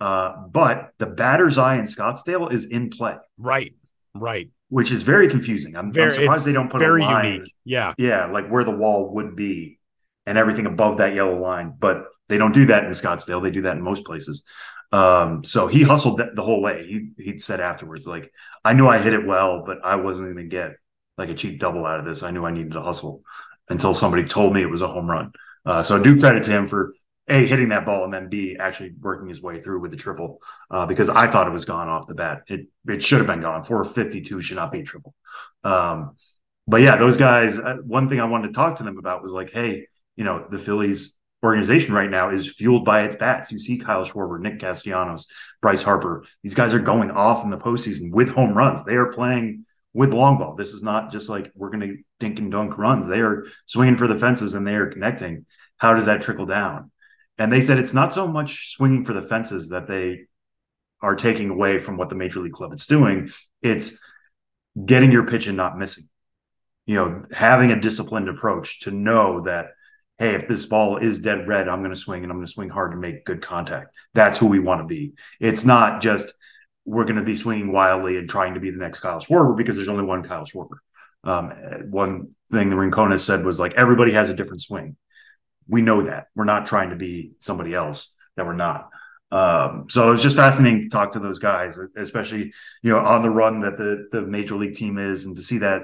Uh, 0.00 0.36
but 0.50 0.92
the 0.98 1.06
batter's 1.06 1.58
eye 1.58 1.76
in 1.76 1.84
Scottsdale 1.84 2.52
is 2.52 2.66
in 2.66 2.90
play. 2.90 3.16
Right, 3.38 3.74
right. 4.14 4.50
Which 4.68 4.92
is 4.92 5.02
very 5.02 5.28
confusing. 5.28 5.76
I'm, 5.76 5.92
very, 5.92 6.08
I'm 6.08 6.20
surprised 6.20 6.44
they 6.44 6.52
don't 6.52 6.70
put 6.70 6.80
very 6.80 7.02
a 7.02 7.06
line. 7.06 7.32
Unique. 7.32 7.54
Yeah, 7.64 7.94
yeah, 7.96 8.26
like 8.26 8.48
where 8.48 8.64
the 8.64 8.72
wall 8.72 9.14
would 9.14 9.36
be, 9.36 9.78
and 10.26 10.36
everything 10.36 10.66
above 10.66 10.98
that 10.98 11.14
yellow 11.14 11.40
line. 11.40 11.74
But 11.78 12.04
they 12.28 12.36
don't 12.36 12.52
do 12.52 12.66
that 12.66 12.84
in 12.84 12.90
Scottsdale. 12.90 13.42
They 13.42 13.50
do 13.50 13.62
that 13.62 13.76
in 13.76 13.82
most 13.82 14.04
places. 14.04 14.44
Um, 14.92 15.44
so 15.44 15.66
he 15.66 15.82
hustled 15.82 16.20
the 16.34 16.42
whole 16.42 16.60
way. 16.60 16.86
He 16.86 17.22
he 17.22 17.38
said 17.38 17.60
afterwards, 17.60 18.06
like, 18.06 18.30
I 18.64 18.72
knew 18.74 18.86
I 18.86 18.98
hit 18.98 19.14
it 19.14 19.26
well, 19.26 19.62
but 19.64 19.78
I 19.84 19.96
wasn't 19.96 20.34
going 20.34 20.48
to 20.48 20.50
get 20.50 20.72
like 21.18 21.28
a 21.28 21.34
cheap 21.34 21.58
double 21.58 21.86
out 21.86 22.00
of 22.00 22.06
this. 22.06 22.22
I 22.22 22.30
knew 22.30 22.44
I 22.44 22.50
needed 22.50 22.72
to 22.72 22.82
hustle 22.82 23.22
until 23.68 23.94
somebody 23.94 24.24
told 24.24 24.54
me 24.54 24.62
it 24.62 24.70
was 24.70 24.82
a 24.82 24.88
home 24.88 25.10
run. 25.10 25.32
Uh, 25.64 25.82
so 25.82 25.98
I 25.98 26.02
do 26.02 26.18
credit 26.18 26.44
to 26.44 26.50
him 26.50 26.68
for 26.68 26.94
a 27.28 27.44
hitting 27.44 27.70
that 27.70 27.84
ball 27.84 28.04
and 28.04 28.14
then 28.14 28.28
b 28.28 28.56
actually 28.58 28.94
working 29.00 29.28
his 29.28 29.42
way 29.42 29.60
through 29.60 29.80
with 29.80 29.90
the 29.90 29.96
triple 29.96 30.40
uh, 30.70 30.86
because 30.86 31.08
I 31.08 31.26
thought 31.26 31.48
it 31.48 31.52
was 31.52 31.64
gone 31.64 31.88
off 31.88 32.06
the 32.06 32.14
bat. 32.14 32.42
It 32.46 32.68
it 32.86 33.02
should 33.02 33.18
have 33.18 33.26
been 33.26 33.40
gone. 33.40 33.64
452 33.64 34.40
should 34.40 34.56
not 34.56 34.70
be 34.70 34.80
a 34.80 34.84
triple. 34.84 35.14
Um, 35.64 36.16
but 36.68 36.82
yeah, 36.82 36.96
those 36.96 37.16
guys. 37.16 37.58
Uh, 37.58 37.76
one 37.84 38.08
thing 38.08 38.20
I 38.20 38.24
wanted 38.24 38.48
to 38.48 38.54
talk 38.54 38.76
to 38.76 38.84
them 38.84 38.98
about 38.98 39.22
was 39.22 39.32
like, 39.32 39.50
hey, 39.50 39.86
you 40.16 40.24
know, 40.24 40.46
the 40.50 40.58
Phillies 40.58 41.14
organization 41.44 41.94
right 41.94 42.10
now 42.10 42.30
is 42.30 42.52
fueled 42.52 42.84
by 42.84 43.02
its 43.02 43.16
bats. 43.16 43.52
You 43.52 43.58
see 43.58 43.78
Kyle 43.78 44.04
Schwarber, 44.04 44.40
Nick 44.40 44.58
Castellanos, 44.58 45.26
Bryce 45.60 45.82
Harper. 45.82 46.24
These 46.42 46.54
guys 46.54 46.74
are 46.74 46.80
going 46.80 47.10
off 47.10 47.44
in 47.44 47.50
the 47.50 47.58
postseason 47.58 48.10
with 48.10 48.28
home 48.30 48.54
runs. 48.54 48.84
They 48.84 48.94
are 48.94 49.12
playing 49.12 49.66
with 49.96 50.12
long 50.12 50.36
ball. 50.36 50.54
This 50.54 50.74
is 50.74 50.82
not 50.82 51.10
just 51.10 51.30
like 51.30 51.50
we're 51.54 51.70
going 51.70 51.80
to 51.88 51.96
dink 52.20 52.38
and 52.38 52.52
dunk 52.52 52.76
runs. 52.76 53.08
They 53.08 53.20
are 53.20 53.46
swinging 53.64 53.96
for 53.96 54.06
the 54.06 54.18
fences 54.18 54.52
and 54.52 54.66
they 54.66 54.74
are 54.74 54.90
connecting. 54.90 55.46
How 55.78 55.94
does 55.94 56.04
that 56.04 56.20
trickle 56.20 56.44
down? 56.44 56.90
And 57.38 57.50
they 57.50 57.62
said 57.62 57.78
it's 57.78 57.94
not 57.94 58.12
so 58.12 58.26
much 58.26 58.74
swinging 58.74 59.06
for 59.06 59.14
the 59.14 59.22
fences 59.22 59.70
that 59.70 59.88
they 59.88 60.26
are 61.00 61.16
taking 61.16 61.48
away 61.48 61.78
from 61.78 61.96
what 61.96 62.10
the 62.10 62.14
major 62.14 62.40
league 62.40 62.52
club 62.52 62.74
is 62.74 62.86
doing. 62.86 63.30
It's 63.62 63.98
getting 64.84 65.10
your 65.10 65.26
pitch 65.26 65.46
and 65.46 65.56
not 65.56 65.78
missing. 65.78 66.10
You 66.84 66.96
know, 66.96 67.24
having 67.32 67.72
a 67.72 67.80
disciplined 67.80 68.28
approach 68.28 68.80
to 68.80 68.90
know 68.90 69.40
that 69.40 69.68
hey, 70.18 70.34
if 70.34 70.46
this 70.46 70.66
ball 70.66 70.98
is 70.98 71.20
dead 71.20 71.48
red, 71.48 71.68
I'm 71.68 71.80
going 71.80 71.94
to 71.94 72.00
swing 72.00 72.22
and 72.22 72.30
I'm 72.30 72.38
going 72.38 72.46
to 72.46 72.52
swing 72.52 72.68
hard 72.68 72.92
to 72.92 72.98
make 72.98 73.24
good 73.24 73.40
contact. 73.40 73.94
That's 74.12 74.36
who 74.36 74.46
we 74.46 74.58
want 74.58 74.82
to 74.82 74.86
be. 74.86 75.12
It's 75.40 75.64
not 75.64 76.02
just 76.02 76.32
we're 76.86 77.04
going 77.04 77.16
to 77.16 77.22
be 77.22 77.34
swinging 77.34 77.72
wildly 77.72 78.16
and 78.16 78.30
trying 78.30 78.54
to 78.54 78.60
be 78.60 78.70
the 78.70 78.78
next 78.78 79.00
Kyle 79.00 79.20
Schwarber 79.20 79.56
because 79.56 79.76
there's 79.76 79.88
only 79.88 80.04
one 80.04 80.22
Kyle 80.22 80.46
Schwarber. 80.46 80.78
Um, 81.24 81.50
one 81.90 82.34
thing 82.52 82.70
the 82.70 82.76
Rincona 82.76 83.18
said 83.18 83.44
was 83.44 83.58
like 83.58 83.74
everybody 83.74 84.12
has 84.12 84.28
a 84.30 84.34
different 84.34 84.62
swing. 84.62 84.96
We 85.68 85.82
know 85.82 86.02
that 86.02 86.28
we're 86.36 86.44
not 86.44 86.66
trying 86.66 86.90
to 86.90 86.96
be 86.96 87.32
somebody 87.40 87.74
else 87.74 88.14
that 88.36 88.46
we're 88.46 88.54
not. 88.54 88.90
Um, 89.32 89.86
so 89.90 90.12
it's 90.12 90.22
just 90.22 90.36
fascinating 90.36 90.82
to 90.82 90.88
talk 90.88 91.12
to 91.12 91.18
those 91.18 91.40
guys, 91.40 91.76
especially 91.96 92.52
you 92.82 92.92
know 92.92 93.00
on 93.00 93.22
the 93.22 93.30
run 93.30 93.60
that 93.62 93.76
the 93.76 94.06
the 94.12 94.22
major 94.22 94.54
league 94.54 94.76
team 94.76 94.98
is, 94.98 95.24
and 95.24 95.34
to 95.34 95.42
see 95.42 95.58
that, 95.58 95.82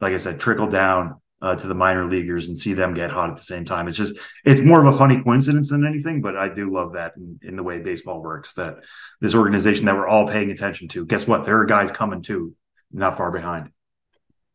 like 0.00 0.12
I 0.12 0.18
said, 0.18 0.38
trickle 0.38 0.68
down 0.68 1.20
uh, 1.42 1.56
to 1.56 1.66
the 1.66 1.74
minor 1.74 2.08
leaguers 2.08 2.46
and 2.46 2.56
see 2.56 2.72
them 2.72 2.94
get 2.94 3.10
hot 3.10 3.28
at 3.28 3.36
the 3.36 3.42
same 3.42 3.64
time. 3.64 3.88
It's 3.88 3.96
just 3.96 4.16
it's 4.44 4.60
more 4.60 4.80
of 4.80 4.94
a 4.94 4.96
funny 4.96 5.20
coincidence 5.20 5.70
than 5.70 5.84
anything, 5.84 6.22
but 6.22 6.36
I 6.36 6.48
do 6.48 6.72
love 6.72 6.92
that 6.92 7.14
in, 7.16 7.40
in, 7.42 7.56
the 7.56 7.64
way 7.64 7.80
baseball 7.80 8.22
works. 8.22 8.54
That 8.54 8.76
this 9.20 9.34
organization 9.34 9.86
that 9.86 9.96
we're 9.96 10.06
all 10.06 10.28
paying 10.28 10.52
attention 10.52 10.86
to. 10.88 11.04
Guess 11.04 11.26
what? 11.26 11.44
There 11.44 11.58
are 11.58 11.66
guys 11.66 11.90
coming 11.90 12.22
too, 12.22 12.54
not 12.92 13.16
far 13.16 13.32
behind. 13.32 13.70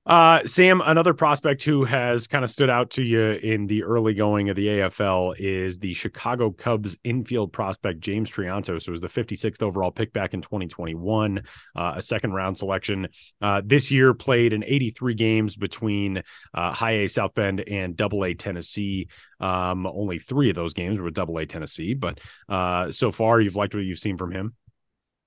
Uh, 0.08 0.42
Sam, 0.46 0.82
another 0.86 1.14
prospect 1.14 1.64
who 1.64 1.84
has 1.84 2.28
kind 2.28 2.46
of 2.46 2.50
stood 2.50 2.70
out 2.70 2.92
to 2.92 3.04
you 3.04 3.32
in 3.32 3.68
the 3.68 3.84
early 3.84 4.14
going 4.14 4.50
of 4.50 4.56
the 4.56 4.68
AFL 4.68 5.36
is 5.38 5.80
the 5.80 5.94
Chicago 5.94 6.50
Cubs 6.50 6.96
infield 7.04 7.52
prospect 7.52 8.00
James 8.00 8.32
Triantos, 8.32 8.86
who 8.86 8.94
was 8.94 9.02
the 9.02 9.10
56th 9.10 9.62
overall 9.62 9.92
pick 9.92 10.14
back 10.14 10.34
in 10.34 10.42
2021, 10.42 11.42
uh, 11.76 11.94
a 11.98 12.02
second 12.02 12.32
round 12.32 12.58
selection. 12.58 13.10
Uh, 13.42 13.62
this 13.66 13.92
year 13.92 14.14
played 14.14 14.54
in 14.54 14.64
83 14.64 15.14
games 15.14 15.58
between 15.58 16.24
uh, 16.54 16.72
High 16.72 16.92
A 16.92 17.10
South 17.10 17.36
Bend 17.36 17.60
and 17.68 17.98
Double 17.98 18.24
A 18.24 18.34
Tennessee. 18.34 19.10
Um, 19.42 19.86
only 19.86 20.20
three 20.20 20.50
of 20.50 20.56
those 20.56 20.74
games 20.74 21.02
were 21.02 21.12
Double 21.12 21.38
A 21.38 21.46
Tennessee, 21.46 21.96
but 21.96 22.22
uh, 22.48 22.92
so 22.92 23.12
far 23.12 23.42
you've 23.42 23.58
liked 23.58 23.76
what 23.76 23.84
you've 23.84 24.00
seen 24.00 24.16
from 24.16 24.32
him. 24.32 24.56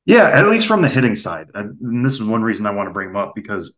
Yeah, 0.06 0.30
at 0.30 0.48
least 0.48 0.66
from 0.66 0.80
the 0.80 0.88
hitting 0.88 1.16
side. 1.16 1.48
And 1.52 2.04
this 2.04 2.14
is 2.14 2.22
one 2.22 2.42
reason 2.42 2.64
I 2.64 2.70
want 2.70 2.88
to 2.88 2.92
bring 2.94 3.10
him 3.10 3.16
up 3.16 3.34
because 3.34 3.74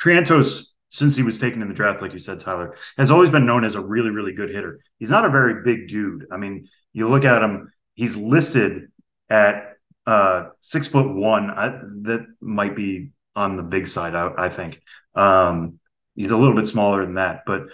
Triantos, 0.00 0.68
since 0.88 1.16
he 1.16 1.22
was 1.22 1.38
taken 1.38 1.62
in 1.62 1.68
the 1.68 1.74
draft, 1.74 2.00
like 2.00 2.12
you 2.12 2.18
said, 2.18 2.40
Tyler, 2.40 2.76
has 2.96 3.10
always 3.10 3.30
been 3.30 3.46
known 3.46 3.64
as 3.64 3.74
a 3.74 3.80
really, 3.80 4.10
really 4.10 4.32
good 4.32 4.50
hitter. 4.50 4.80
He's 4.98 5.10
not 5.10 5.24
a 5.24 5.30
very 5.30 5.62
big 5.62 5.88
dude. 5.88 6.26
I 6.30 6.36
mean, 6.36 6.68
you 6.92 7.08
look 7.08 7.24
at 7.24 7.42
him, 7.42 7.72
he's 7.94 8.16
listed 8.16 8.90
at 9.28 9.76
uh, 10.06 10.48
six 10.60 10.88
foot 10.88 11.12
one. 11.14 11.50
I, 11.50 11.68
that 12.02 12.26
might 12.40 12.76
be 12.76 13.10
on 13.34 13.56
the 13.56 13.62
big 13.62 13.86
side, 13.86 14.14
I, 14.14 14.30
I 14.38 14.48
think. 14.48 14.80
Um, 15.14 15.78
he's 16.14 16.30
a 16.30 16.36
little 16.36 16.54
bit 16.54 16.68
smaller 16.68 17.04
than 17.04 17.14
that, 17.14 17.42
but 17.46 17.64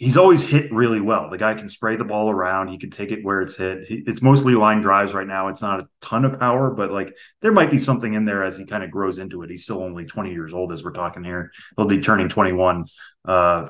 he's 0.00 0.16
always 0.16 0.40
hit 0.40 0.72
really 0.72 1.00
well. 1.00 1.28
The 1.28 1.36
guy 1.36 1.52
can 1.52 1.68
spray 1.68 1.94
the 1.94 2.06
ball 2.06 2.30
around. 2.30 2.68
He 2.68 2.78
can 2.78 2.88
take 2.88 3.12
it 3.12 3.22
where 3.22 3.42
it's 3.42 3.54
hit. 3.54 3.84
He, 3.86 4.02
it's 4.06 4.22
mostly 4.22 4.54
line 4.54 4.80
drives 4.80 5.12
right 5.12 5.26
now. 5.26 5.48
It's 5.48 5.60
not 5.60 5.80
a 5.80 5.88
ton 6.00 6.24
of 6.24 6.40
power, 6.40 6.70
but 6.70 6.90
like 6.90 7.14
there 7.42 7.52
might 7.52 7.70
be 7.70 7.78
something 7.78 8.14
in 8.14 8.24
there 8.24 8.42
as 8.42 8.56
he 8.56 8.64
kind 8.64 8.82
of 8.82 8.90
grows 8.90 9.18
into 9.18 9.42
it. 9.42 9.50
He's 9.50 9.62
still 9.62 9.82
only 9.82 10.06
20 10.06 10.32
years 10.32 10.54
old 10.54 10.72
as 10.72 10.82
we're 10.82 10.92
talking 10.92 11.22
here. 11.22 11.52
He'll 11.76 11.84
be 11.84 12.00
turning 12.00 12.30
21 12.30 12.86
uh, 13.26 13.68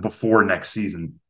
before 0.00 0.42
next 0.42 0.70
season. 0.70 1.20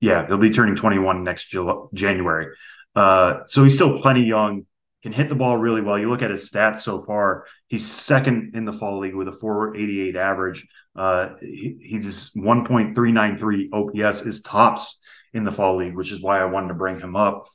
Yeah, 0.00 0.26
he'll 0.26 0.38
be 0.38 0.50
turning 0.50 0.74
21 0.74 1.22
next 1.22 1.54
January. 1.94 2.48
Uh, 2.96 3.40
so 3.46 3.62
he's 3.62 3.74
still 3.74 3.96
plenty 4.00 4.24
young 4.24 4.66
can 5.06 5.12
hit 5.12 5.28
the 5.28 5.36
ball 5.36 5.56
really 5.56 5.82
well. 5.82 5.96
You 5.96 6.10
look 6.10 6.22
at 6.22 6.32
his 6.32 6.50
stats 6.50 6.80
so 6.80 7.00
far; 7.00 7.46
he's 7.68 7.86
second 7.86 8.56
in 8.56 8.64
the 8.64 8.72
fall 8.72 8.98
league 8.98 9.14
with 9.14 9.28
a 9.28 9.32
488 9.32 10.16
average. 10.16 10.66
Uh, 10.96 11.28
he, 11.40 11.76
he's 11.80 12.32
1.393 12.32 13.68
OPS 13.72 14.22
is 14.22 14.42
tops 14.42 14.98
in 15.32 15.44
the 15.44 15.52
fall 15.52 15.76
league, 15.76 15.94
which 15.94 16.10
is 16.10 16.20
why 16.20 16.40
I 16.40 16.46
wanted 16.46 16.68
to 16.68 16.74
bring 16.74 16.98
him 16.98 17.14
up. 17.14 17.46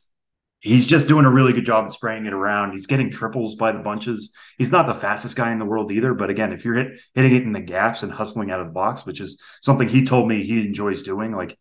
He's 0.61 0.87
just 0.87 1.09
doing 1.09 1.25
a 1.25 1.29
really 1.29 1.51
good 1.51 1.65
job 1.65 1.87
of 1.87 1.93
spraying 1.93 2.25
it 2.25 2.31
around. 2.31 2.71
He's 2.71 2.87
getting 2.87 3.11
triples 3.11 3.55
by 3.55 3.73
the 3.73 3.79
bunches. 3.79 4.31
He's 4.57 4.71
not 4.71 4.87
the 4.87 4.93
fastest 4.93 5.35
guy 5.35 5.51
in 5.51 5.59
the 5.59 5.65
world 5.65 5.91
either, 5.91 6.13
but 6.13 6.29
again, 6.29 6.53
if 6.53 6.63
you're 6.63 6.75
hit, 6.75 7.01
hitting 7.15 7.35
it 7.35 7.43
in 7.43 7.51
the 7.51 7.59
gaps 7.59 8.01
and 8.01 8.13
hustling 8.13 8.49
out 8.49 8.61
of 8.61 8.67
the 8.67 8.73
box, 8.73 9.05
which 9.05 9.19
is 9.19 9.37
something 9.61 9.89
he 9.89 10.05
told 10.05 10.29
me 10.29 10.45
he 10.45 10.65
enjoys 10.65 11.03
doing, 11.03 11.35
like 11.35 11.57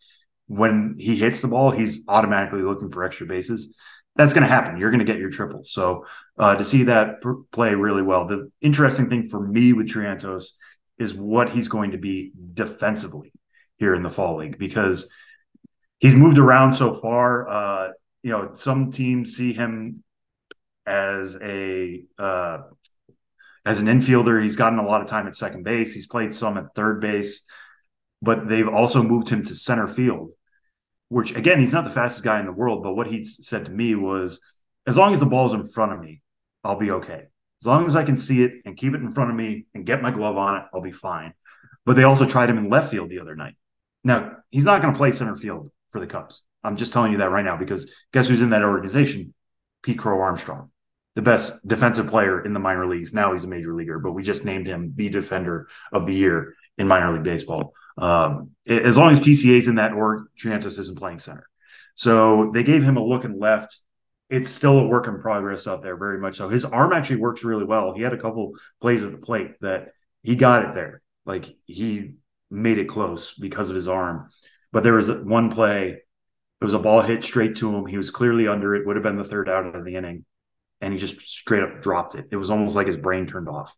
when 0.46 0.94
he 1.00 1.16
hits 1.16 1.40
the 1.40 1.48
ball, 1.48 1.72
he's 1.72 2.04
automatically 2.06 2.62
looking 2.62 2.90
for 2.90 3.02
extra 3.02 3.26
bases 3.26 3.74
that's 4.16 4.34
going 4.34 4.42
to 4.42 4.52
happen. 4.52 4.76
You're 4.76 4.90
going 4.90 5.04
to 5.04 5.10
get 5.10 5.18
your 5.18 5.30
triples. 5.30 5.72
So 5.72 6.06
uh, 6.38 6.56
to 6.56 6.64
see 6.64 6.84
that 6.84 7.22
play 7.52 7.74
really 7.74 8.02
well. 8.02 8.26
The 8.26 8.50
interesting 8.60 9.08
thing 9.08 9.22
for 9.22 9.40
me 9.40 9.72
with 9.72 9.88
Triantos 9.88 10.46
is 10.98 11.14
what 11.14 11.50
he's 11.50 11.68
going 11.68 11.92
to 11.92 11.98
be 11.98 12.32
defensively 12.54 13.32
here 13.78 13.94
in 13.94 14.02
the 14.02 14.10
fall 14.10 14.36
league 14.36 14.58
because 14.58 15.08
he's 15.98 16.14
moved 16.14 16.38
around 16.38 16.74
so 16.74 16.92
far. 16.92 17.48
Uh, 17.48 17.88
you 18.22 18.30
know, 18.30 18.50
some 18.52 18.90
teams 18.90 19.36
see 19.36 19.52
him 19.52 20.02
as 20.86 21.38
a 21.40 22.04
uh, 22.18 22.58
as 23.64 23.80
an 23.80 23.86
infielder. 23.86 24.42
He's 24.42 24.56
gotten 24.56 24.78
a 24.78 24.86
lot 24.86 25.00
of 25.00 25.06
time 25.06 25.26
at 25.26 25.36
second 25.36 25.62
base. 25.62 25.92
He's 25.92 26.06
played 26.06 26.34
some 26.34 26.58
at 26.58 26.74
third 26.74 27.00
base, 27.00 27.42
but 28.20 28.48
they've 28.48 28.68
also 28.68 29.02
moved 29.02 29.28
him 29.28 29.44
to 29.46 29.54
center 29.54 29.86
field 29.86 30.32
which 31.10 31.36
again, 31.36 31.60
he's 31.60 31.72
not 31.72 31.84
the 31.84 31.90
fastest 31.90 32.24
guy 32.24 32.40
in 32.40 32.46
the 32.46 32.52
world, 32.52 32.82
but 32.82 32.94
what 32.94 33.08
he 33.08 33.24
said 33.24 33.66
to 33.66 33.70
me 33.70 33.94
was, 33.94 34.40
as 34.86 34.96
long 34.96 35.12
as 35.12 35.20
the 35.20 35.26
ball's 35.26 35.52
in 35.52 35.68
front 35.68 35.92
of 35.92 36.00
me, 36.00 36.22
I'll 36.64 36.78
be 36.78 36.92
okay. 36.92 37.24
As 37.60 37.66
long 37.66 37.86
as 37.86 37.94
I 37.94 38.04
can 38.04 38.16
see 38.16 38.42
it 38.42 38.52
and 38.64 38.76
keep 38.76 38.94
it 38.94 39.02
in 39.02 39.10
front 39.10 39.30
of 39.30 39.36
me 39.36 39.66
and 39.74 39.84
get 39.84 40.00
my 40.00 40.10
glove 40.10 40.38
on 40.38 40.56
it, 40.56 40.62
I'll 40.72 40.80
be 40.80 40.92
fine. 40.92 41.34
But 41.84 41.96
they 41.96 42.04
also 42.04 42.24
tried 42.24 42.48
him 42.48 42.58
in 42.58 42.70
left 42.70 42.90
field 42.90 43.10
the 43.10 43.20
other 43.20 43.34
night. 43.34 43.54
Now, 44.04 44.36
he's 44.50 44.64
not 44.64 44.80
going 44.80 44.94
to 44.94 44.98
play 44.98 45.12
center 45.12 45.36
field 45.36 45.70
for 45.90 46.00
the 46.00 46.06
Cubs. 46.06 46.42
I'm 46.62 46.76
just 46.76 46.92
telling 46.92 47.12
you 47.12 47.18
that 47.18 47.30
right 47.30 47.44
now 47.44 47.56
because 47.56 47.90
guess 48.12 48.28
who's 48.28 48.40
in 48.40 48.50
that 48.50 48.62
organization? 48.62 49.34
Pete 49.82 49.98
Crow 49.98 50.20
Armstrong, 50.20 50.70
the 51.16 51.22
best 51.22 51.66
defensive 51.66 52.06
player 52.06 52.44
in 52.44 52.52
the 52.52 52.60
minor 52.60 52.86
leagues. 52.86 53.12
Now 53.12 53.32
he's 53.32 53.44
a 53.44 53.48
major 53.48 53.74
leaguer, 53.74 53.98
but 53.98 54.12
we 54.12 54.22
just 54.22 54.44
named 54.44 54.66
him 54.66 54.92
the 54.94 55.08
defender 55.08 55.68
of 55.92 56.06
the 56.06 56.14
year 56.14 56.54
in 56.78 56.86
minor 56.86 57.12
league 57.14 57.24
baseball. 57.24 57.72
Um, 57.98 58.50
as 58.66 58.96
long 58.96 59.12
as 59.12 59.20
PCA's 59.20 59.68
in 59.68 59.76
that 59.76 59.92
org, 59.92 60.24
Triantos 60.38 60.78
isn't 60.78 60.98
playing 60.98 61.18
center. 61.18 61.46
So 61.94 62.50
they 62.52 62.62
gave 62.62 62.82
him 62.82 62.96
a 62.96 63.04
look 63.04 63.24
and 63.24 63.38
left. 63.38 63.78
It's 64.28 64.50
still 64.50 64.78
a 64.78 64.86
work 64.86 65.06
in 65.06 65.20
progress 65.20 65.66
out 65.66 65.82
there, 65.82 65.96
very 65.96 66.18
much 66.18 66.36
so. 66.36 66.48
His 66.48 66.64
arm 66.64 66.92
actually 66.92 67.16
works 67.16 67.44
really 67.44 67.64
well. 67.64 67.92
He 67.94 68.02
had 68.02 68.14
a 68.14 68.18
couple 68.18 68.52
plays 68.80 69.04
at 69.04 69.12
the 69.12 69.18
plate 69.18 69.52
that 69.60 69.88
he 70.22 70.36
got 70.36 70.64
it 70.64 70.74
there. 70.74 71.02
Like 71.26 71.56
he 71.66 72.14
made 72.50 72.78
it 72.78 72.88
close 72.88 73.34
because 73.34 73.68
of 73.68 73.74
his 73.74 73.88
arm. 73.88 74.30
But 74.72 74.84
there 74.84 74.94
was 74.94 75.10
one 75.10 75.50
play, 75.50 76.00
it 76.60 76.64
was 76.64 76.74
a 76.74 76.78
ball 76.78 77.02
hit 77.02 77.24
straight 77.24 77.56
to 77.56 77.74
him. 77.74 77.86
He 77.86 77.96
was 77.96 78.10
clearly 78.10 78.46
under 78.46 78.74
it, 78.74 78.86
would 78.86 78.96
have 78.96 79.02
been 79.02 79.16
the 79.16 79.24
third 79.24 79.48
out 79.48 79.74
of 79.74 79.84
the 79.84 79.96
inning. 79.96 80.24
And 80.80 80.92
he 80.92 80.98
just 80.98 81.20
straight 81.20 81.62
up 81.62 81.82
dropped 81.82 82.14
it. 82.14 82.28
It 82.30 82.36
was 82.36 82.50
almost 82.50 82.76
like 82.76 82.86
his 82.86 82.96
brain 82.96 83.26
turned 83.26 83.48
off. 83.48 83.76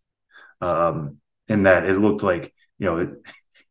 Um, 0.60 1.18
in 1.48 1.64
that 1.64 1.84
it 1.84 1.98
looked 1.98 2.22
like, 2.22 2.54
you 2.78 2.86
know, 2.86 2.98
it, 2.98 3.10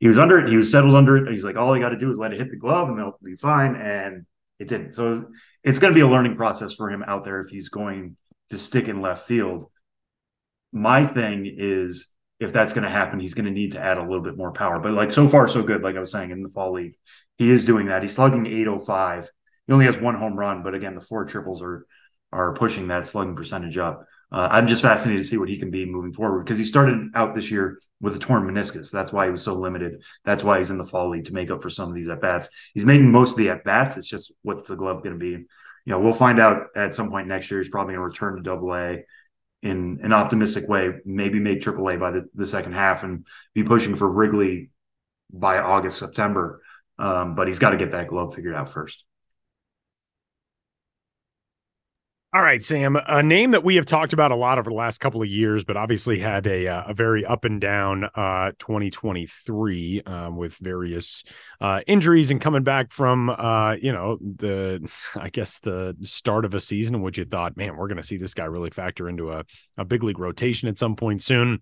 he 0.02 0.08
was 0.08 0.18
under 0.18 0.40
it, 0.40 0.50
he 0.50 0.58
was 0.58 0.72
settled 0.72 0.96
under 0.96 1.16
it. 1.16 1.30
He's 1.30 1.46
like, 1.46 1.56
all 1.56 1.74
he 1.74 1.80
got 1.80 1.90
to 1.90 1.98
do 1.98 2.12
is 2.12 2.18
let 2.18 2.34
it 2.34 2.40
hit 2.40 2.50
the 2.50 2.58
glove 2.58 2.90
and 2.90 2.98
they'll 2.98 3.18
be 3.24 3.36
fine. 3.36 3.76
And 3.76 4.26
it 4.58 4.68
didn't. 4.68 4.94
So 4.94 5.30
it's 5.64 5.78
going 5.78 5.94
to 5.94 5.96
be 5.96 6.02
a 6.02 6.08
learning 6.08 6.36
process 6.36 6.74
for 6.74 6.90
him 6.90 7.04
out 7.04 7.24
there 7.24 7.40
if 7.40 7.50
he's 7.50 7.70
going 7.70 8.18
to 8.50 8.58
stick 8.58 8.88
in 8.88 9.02
left 9.02 9.28
field. 9.28 9.72
My 10.74 11.06
thing 11.06 11.46
is 11.46 12.12
if 12.40 12.52
that's 12.52 12.74
going 12.74 12.84
to 12.84 12.90
happen, 12.90 13.20
he's 13.20 13.36
going 13.36 13.46
to 13.46 13.52
need 13.52 13.74
to 13.74 13.80
add 13.80 14.00
a 14.00 14.04
little 14.04 14.24
bit 14.24 14.36
more 14.36 14.52
power. 14.52 14.80
But 14.80 14.94
like 14.94 15.14
so 15.14 15.30
far, 15.30 15.48
so 15.48 15.62
good. 15.62 15.84
Like 15.84 15.96
I 15.96 16.00
was 16.00 16.12
saying 16.12 16.32
in 16.32 16.42
the 16.42 16.50
fall 16.50 16.74
league, 16.74 16.96
he 17.38 17.52
is 17.52 17.64
doing 17.64 17.88
that. 17.88 18.02
He's 18.02 18.16
slugging 18.16 18.48
805. 18.48 19.30
He 19.68 19.74
only 19.74 19.86
has 19.86 20.00
one 20.00 20.16
home 20.16 20.36
run, 20.36 20.64
but 20.64 20.74
again, 20.74 20.96
the 20.96 21.02
four 21.02 21.26
triples 21.26 21.62
are 21.62 21.86
are 22.32 22.56
pushing 22.56 22.88
that 22.88 23.06
slugging 23.06 23.36
percentage 23.36 23.78
up. 23.78 24.06
Uh, 24.32 24.48
I'm 24.50 24.68
just 24.68 24.82
fascinated 24.82 25.24
to 25.24 25.28
see 25.28 25.38
what 25.38 25.50
he 25.50 25.58
can 25.58 25.72
be 25.72 25.86
moving 25.86 26.14
forward 26.14 26.46
because 26.46 26.58
he 26.58 26.64
started 26.64 27.10
out 27.16 27.36
this 27.36 27.52
year 27.52 27.78
with 28.00 28.16
a 28.16 28.20
torn 28.20 28.44
meniscus. 28.44 28.90
That's 28.90 29.12
why 29.12 29.26
he 29.26 29.32
was 29.32 29.44
so 29.44 29.56
limited. 29.56 30.04
That's 30.24 30.44
why 30.44 30.60
he's 30.60 30.70
in 30.70 30.78
the 30.78 30.86
fall 30.86 31.10
league 31.10 31.26
to 31.26 31.34
make 31.34 31.52
up 31.52 31.62
for 31.62 31.70
some 31.70 31.90
of 31.90 31.96
these 31.96 32.08
at 32.08 32.22
bats. 32.22 32.50
He's 32.74 32.86
making 32.86 33.12
most 33.12 33.32
of 33.32 33.38
the 33.38 33.50
at 33.50 33.66
bats. 33.66 33.98
It's 33.98 34.08
just 34.08 34.32
what's 34.42 34.68
the 34.68 34.78
glove 34.78 35.04
going 35.04 35.20
to 35.20 35.20
be? 35.20 35.32
You 35.32 35.48
know, 35.88 36.00
we'll 36.00 36.14
find 36.14 36.40
out 36.40 36.68
at 36.76 36.96
some 36.96 37.10
point 37.10 37.28
next 37.28 37.52
year. 37.52 37.60
He's 37.60 37.70
probably 37.70 37.94
going 37.94 38.04
to 38.04 38.08
return 38.08 38.38
to 38.38 38.42
Double 38.42 38.74
A 38.74 39.04
in 39.62 40.00
an 40.02 40.14
optimistic 40.14 40.68
way, 40.68 40.94
maybe 41.06 41.40
make 41.40 41.62
Triple 41.62 41.90
A 41.90 41.98
by 41.98 42.12
the, 42.12 42.30
the 42.34 42.48
second 42.48 42.74
half 42.74 43.04
and 43.04 43.26
be 43.54 43.64
pushing 43.64 43.96
for 43.96 44.10
Wrigley 44.10 44.72
by 45.32 45.60
August, 45.60 46.00
September. 46.00 46.62
Um, 46.98 47.36
but 47.36 47.48
he's 47.48 47.60
got 47.60 47.72
to 47.72 47.78
get 47.78 47.92
that 47.92 48.08
glove 48.08 48.34
figured 48.34 48.56
out 48.56 48.70
first. 48.70 49.04
All 52.34 52.42
right, 52.42 52.64
Sam, 52.64 52.96
a 52.96 53.22
name 53.22 53.52
that 53.52 53.66
we 53.66 53.76
have 53.76 53.86
talked 53.86 54.14
about 54.14 54.32
a 54.32 54.38
lot 54.38 54.58
over 54.58 54.70
the 54.70 54.76
last 54.76 55.00
couple 55.00 55.22
of 55.22 55.28
years, 55.28 55.66
but 55.66 55.76
obviously 55.76 56.18
had 56.18 56.48
a 56.48 56.66
uh, 56.66 56.84
a 56.88 56.94
very 56.94 57.26
up 57.26 57.44
and 57.44 57.60
down 57.60 58.06
uh, 58.16 58.54
2023 58.58 60.04
um, 60.06 60.38
with 60.38 60.56
various 60.56 61.26
uh, 61.60 61.82
injuries 61.88 62.32
and 62.32 62.40
coming 62.40 62.64
back 62.64 62.94
from 62.94 63.30
uh, 63.30 63.74
you 63.82 63.92
know 63.92 64.18
the 64.22 64.90
I 65.16 65.28
guess 65.28 65.60
the 65.60 65.94
start 66.04 66.46
of 66.46 66.54
a 66.54 66.62
season 66.62 67.02
which 67.02 67.18
you 67.18 67.26
thought, 67.26 67.58
man, 67.58 67.76
we're 67.76 67.90
going 67.90 67.98
to 67.98 68.04
see 68.04 68.16
this 68.16 68.34
guy 68.34 68.46
really 68.46 68.70
factor 68.70 69.10
into 69.10 69.34
a, 69.34 69.44
a 69.78 69.84
big 69.84 70.02
league 70.02 70.18
rotation 70.18 70.70
at 70.70 70.78
some 70.78 70.96
point 70.96 71.22
soon 71.22 71.62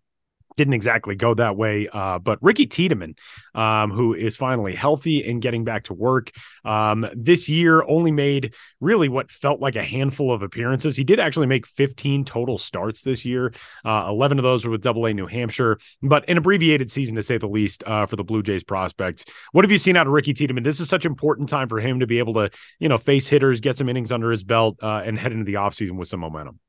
didn't 0.60 0.74
exactly 0.74 1.15
go 1.15 1.34
that 1.34 1.56
way. 1.56 1.88
Uh, 1.88 2.19
but 2.19 2.38
Ricky 2.41 2.65
Tiedemann, 2.65 3.15
um, 3.56 3.91
who 3.91 4.13
is 4.13 4.36
finally 4.36 4.76
healthy 4.76 5.24
and 5.24 5.41
getting 5.41 5.63
back 5.63 5.86
to 5.86 5.93
work 5.93 6.32
um, 6.65 7.08
this 7.15 7.48
year, 7.48 7.82
only 7.88 8.12
made 8.12 8.56
really 8.82 9.08
what 9.08 9.32
felt 9.32 9.62
like 9.62 9.78
a 9.78 9.84
handful 9.84 10.34
of 10.34 10.41
appearances. 10.41 10.98
He 10.98 11.06
did 11.06 11.17
actually 11.17 11.48
make 11.48 11.65
15 11.65 12.26
total 12.26 12.58
starts 12.58 13.04
this 13.04 13.24
year. 13.24 13.54
Uh, 13.86 14.08
11 14.10 14.38
of 14.38 14.43
those 14.43 14.65
were 14.65 14.72
with 14.72 14.82
Double 14.82 15.06
A 15.06 15.13
New 15.13 15.28
Hampshire, 15.28 15.80
but 16.04 16.28
an 16.28 16.38
abbreviated 16.38 16.91
season 16.91 17.15
to 17.15 17.24
say 17.24 17.38
the 17.38 17.48
least 17.48 17.82
uh, 17.88 18.06
for 18.06 18.17
the 18.17 18.26
Blue 18.26 18.43
Jays 18.43 18.65
prospects. 18.65 19.24
What 19.54 19.63
have 19.63 19.72
you 19.72 19.78
seen 19.78 19.95
out 19.95 20.08
of 20.08 20.12
Ricky 20.12 20.34
Tiedemann? 20.34 20.65
This 20.65 20.82
is 20.82 20.89
such 20.89 21.06
an 21.06 21.12
important 21.13 21.48
time 21.48 21.69
for 21.69 21.80
him 21.80 22.02
to 22.02 22.08
be 22.08 22.19
able 22.19 22.34
to, 22.34 22.50
you 22.80 22.89
know, 22.89 22.98
face 22.98 23.30
hitters, 23.30 23.62
get 23.62 23.78
some 23.78 23.88
innings 23.88 24.12
under 24.12 24.30
his 24.30 24.43
belt, 24.43 24.78
uh, 24.84 25.04
and 25.06 25.17
head 25.17 25.32
into 25.32 25.45
the 25.45 25.54
offseason 25.54 25.98
with 25.98 26.10
some 26.10 26.19
momentum. 26.19 26.60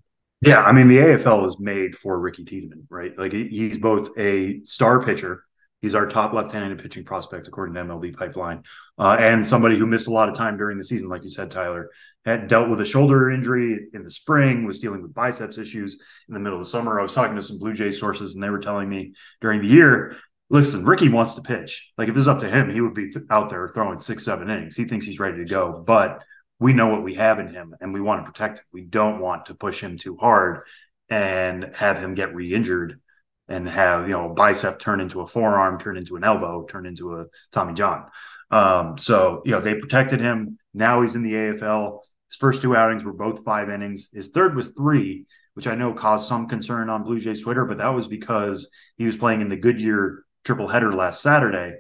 Yeah, 0.41 0.63
I 0.63 0.73
mean 0.73 0.89
the 0.89 0.99
AFL 0.99 1.45
is 1.45 1.59
made 1.61 1.95
for 1.95 2.19
Ricky 2.19 2.45
Tiedemann, 2.45 2.87
right? 2.89 3.17
Like 3.19 3.33
he's 3.33 3.79
both 3.79 4.11
a 4.19 4.61
star 4.65 5.03
pitcher. 5.05 5.45
He's 5.83 5.95
our 5.95 6.07
top 6.07 6.35
left-handed 6.35 6.79
pitching 6.83 7.05
prospect 7.05 7.49
according 7.49 7.75
to 7.75 7.81
MLB 7.81 8.13
Pipeline, 8.13 8.65
uh, 8.99 9.17
and 9.19 9.45
somebody 9.47 9.79
who 9.79 9.87
missed 9.87 10.09
a 10.09 10.13
lot 10.13 10.29
of 10.29 10.35
time 10.35 10.59
during 10.59 10.77
the 10.77 10.85
season, 10.85 11.09
like 11.09 11.23
you 11.23 11.31
said, 11.31 11.51
Tyler 11.51 11.89
had 12.27 12.49
dealt 12.49 12.69
with 12.69 12.83
a 12.83 12.85
shoulder 12.85 13.31
injury 13.31 13.87
in 13.95 14.05
the 14.05 14.11
spring, 14.11 14.67
was 14.67 14.79
dealing 14.79 15.01
with 15.01 15.15
biceps 15.15 15.57
issues 15.57 15.99
in 16.29 16.35
the 16.35 16.41
middle 16.41 16.59
of 16.59 16.65
the 16.65 16.71
summer. 16.71 16.99
I 16.99 17.03
was 17.03 17.15
talking 17.15 17.37
to 17.37 17.43
some 17.43 17.59
Blue 17.59 17.73
Jays 17.73 17.99
sources, 17.99 18.35
and 18.35 18.43
they 18.43 18.51
were 18.51 18.59
telling 18.59 18.91
me 18.91 19.15
during 19.41 19.63
the 19.63 19.69
year, 19.69 20.17
listen, 20.51 20.85
Ricky 20.85 21.09
wants 21.09 21.35
to 21.37 21.41
pitch. 21.43 21.91
Like 21.97 22.09
if 22.09 22.15
it 22.15 22.19
was 22.19 22.29
up 22.29 22.41
to 22.41 22.49
him, 22.51 22.69
he 22.69 22.83
would 22.83 22.95
be 22.95 23.11
th- 23.11 23.25
out 23.31 23.49
there 23.49 23.67
throwing 23.69 24.01
six, 24.01 24.25
seven 24.25 24.51
innings. 24.51 24.77
He 24.77 24.85
thinks 24.85 25.07
he's 25.07 25.19
ready 25.21 25.39
to 25.39 25.45
go, 25.47 25.83
but 25.87 26.23
we 26.61 26.75
know 26.75 26.89
what 26.89 27.03
we 27.03 27.15
have 27.15 27.41
in 27.41 27.49
him 27.49 27.75
and 27.81 27.93
we 27.93 28.01
want 28.01 28.25
to 28.25 28.31
protect 28.31 28.59
him. 28.59 28.65
We 28.71 28.83
don't 28.83 29.19
want 29.19 29.47
to 29.47 29.55
push 29.55 29.81
him 29.81 29.97
too 29.97 30.17
hard 30.17 30.63
and 31.09 31.75
have 31.75 31.99
him 31.99 32.15
get 32.15 32.35
re-injured 32.35 33.01
and 33.49 33.69
have, 33.69 34.07
you 34.07 34.15
know, 34.15 34.29
bicep 34.29 34.79
turn 34.79 35.01
into 35.01 35.23
a 35.23 35.27
forearm, 35.27 35.81
turn 35.81 35.97
into 35.97 36.17
an 36.17 36.23
elbow, 36.23 36.65
turn 36.67 36.87
into 36.87 37.17
a 37.17 37.25
Tommy 37.51 37.73
John. 37.73 38.05
Um, 38.51 38.99
so, 38.99 39.43
you 39.45 39.53
know, 39.53 39.61
they 39.61 39.75
protected 39.75 40.21
him. 40.21 40.59
Now 40.75 41.01
he's 41.01 41.17
in 41.17 41.23
the 41.23 41.33
AFL. 41.33 42.01
His 42.29 42.37
first 42.37 42.63
two 42.63 42.77
outings 42.77 43.05
were 43.05 43.13
both 43.13 43.43
five 43.43 43.71
innings. 43.71 44.09
His 44.13 44.29
third 44.29 44.55
was 44.55 44.69
three, 44.69 45.27
which 45.55 45.67
I 45.67 45.75
know 45.75 45.95
caused 45.95 46.29
some 46.29 46.47
concern 46.47 46.91
on 46.91 47.03
Blue 47.03 47.19
Jays 47.19 47.43
Twitter, 47.43 47.65
but 47.65 47.79
that 47.79 47.95
was 47.95 48.07
because 48.07 48.69
he 48.99 49.07
was 49.07 49.17
playing 49.17 49.41
in 49.41 49.49
the 49.49 49.57
Goodyear 49.57 50.25
triple 50.45 50.69
header 50.69 50.93
last 50.93 51.23
Saturday. 51.23 51.79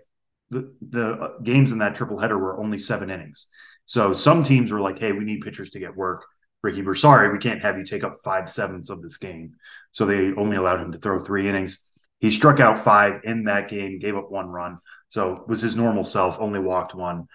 The, 0.49 0.75
the 0.81 1.35
games 1.45 1.71
in 1.71 1.79
that 1.79 1.95
triple 1.95 2.19
header 2.19 2.39
were 2.39 2.59
only 2.59 2.79
seven 2.79 3.11
innings. 3.11 3.47
So 3.91 4.13
some 4.13 4.45
teams 4.45 4.71
were 4.71 4.81
like, 4.81 5.01
hey, 5.01 5.11
we 5.11 5.25
need 5.25 5.41
pitchers 5.41 5.71
to 5.71 5.81
get 5.81 5.97
work. 5.97 6.25
Ricky, 6.63 6.85
sorry, 6.95 7.33
we 7.33 7.41
can't 7.41 7.61
have 7.61 7.77
you 7.77 7.85
take 7.85 8.05
up 8.05 8.19
five 8.23 8.49
sevenths 8.49 8.89
of 8.89 9.03
this 9.03 9.17
game. 9.17 9.57
So 9.91 10.07
they 10.07 10.33
only 10.33 10.57
allowed 10.57 10.81
him 10.81 10.93
to 10.93 10.99
throw 10.99 11.19
three 11.19 11.49
innings. 11.49 11.81
He 12.21 12.31
struck 12.31 12.61
out 12.61 12.79
five 12.79 13.23
in 13.25 13.47
that 13.47 13.69
game, 13.69 13.99
gave 13.99 14.17
up 14.17 14.31
one 14.31 14.47
run. 14.47 14.79
So 15.09 15.45
was 15.49 15.61
his 15.61 15.75
normal 15.75 16.05
self, 16.05 16.39
only 16.39 16.61
walked 16.61 16.95
one. 16.95 17.27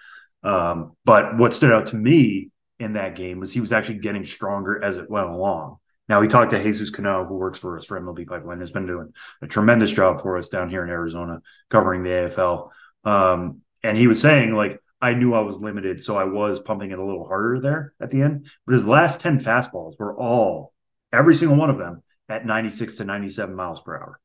Um, 0.42 0.96
but 1.04 1.36
what 1.36 1.52
stood 1.52 1.72
out 1.72 1.88
to 1.88 1.96
me 1.96 2.48
in 2.78 2.94
that 2.94 3.16
game 3.16 3.38
was 3.38 3.52
he 3.52 3.60
was 3.60 3.74
actually 3.74 3.98
getting 3.98 4.24
stronger 4.24 4.82
as 4.82 4.96
it 4.96 5.10
went 5.10 5.28
along. 5.28 5.76
Now 6.08 6.22
we 6.22 6.26
talked 6.26 6.52
to 6.52 6.62
Jesus 6.62 6.88
Cano, 6.88 7.26
who 7.26 7.34
works 7.34 7.58
for 7.58 7.76
us 7.76 7.84
for 7.84 8.00
MLB 8.00 8.26
Pipeline, 8.26 8.60
has 8.60 8.70
been 8.70 8.86
doing 8.86 9.12
a 9.42 9.46
tremendous 9.46 9.92
job 9.92 10.22
for 10.22 10.38
us 10.38 10.48
down 10.48 10.70
here 10.70 10.82
in 10.82 10.88
Arizona, 10.88 11.42
covering 11.68 12.02
the 12.02 12.08
AFL. 12.08 12.70
Um, 13.04 13.60
and 13.82 13.98
he 13.98 14.06
was 14.06 14.22
saying 14.22 14.54
like 14.54 14.80
I 15.00 15.14
knew 15.14 15.34
I 15.34 15.40
was 15.40 15.60
limited, 15.60 16.02
so 16.02 16.16
I 16.16 16.24
was 16.24 16.58
pumping 16.60 16.90
it 16.90 16.98
a 16.98 17.04
little 17.04 17.26
harder 17.26 17.60
there 17.60 17.92
at 18.00 18.10
the 18.10 18.22
end. 18.22 18.48
But 18.66 18.74
his 18.74 18.86
last 18.86 19.20
10 19.20 19.40
fastballs 19.40 19.98
were 19.98 20.18
all, 20.18 20.72
every 21.12 21.34
single 21.34 21.56
one 21.56 21.70
of 21.70 21.78
them, 21.78 22.02
at 22.28 22.46
96 22.46 22.96
to 22.96 23.04
97 23.04 23.54
miles 23.54 23.80
per 23.82 23.96
hour. 23.96 24.20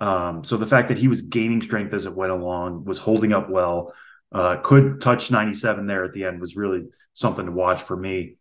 Um, 0.00 0.44
so 0.44 0.56
the 0.56 0.66
fact 0.66 0.88
that 0.88 0.98
he 0.98 1.08
was 1.08 1.22
gaining 1.22 1.62
strength 1.62 1.92
as 1.92 2.06
it 2.06 2.14
went 2.14 2.32
along, 2.32 2.84
was 2.84 2.98
holding 2.98 3.32
up 3.32 3.50
well, 3.50 3.92
uh, 4.32 4.56
could 4.56 5.00
touch 5.00 5.30
97 5.30 5.86
there 5.86 6.04
at 6.04 6.12
the 6.12 6.24
end 6.24 6.40
was 6.40 6.56
really 6.56 6.84
something 7.12 7.46
to 7.46 7.52
watch 7.52 7.82
for 7.82 7.96
me. 7.96 8.36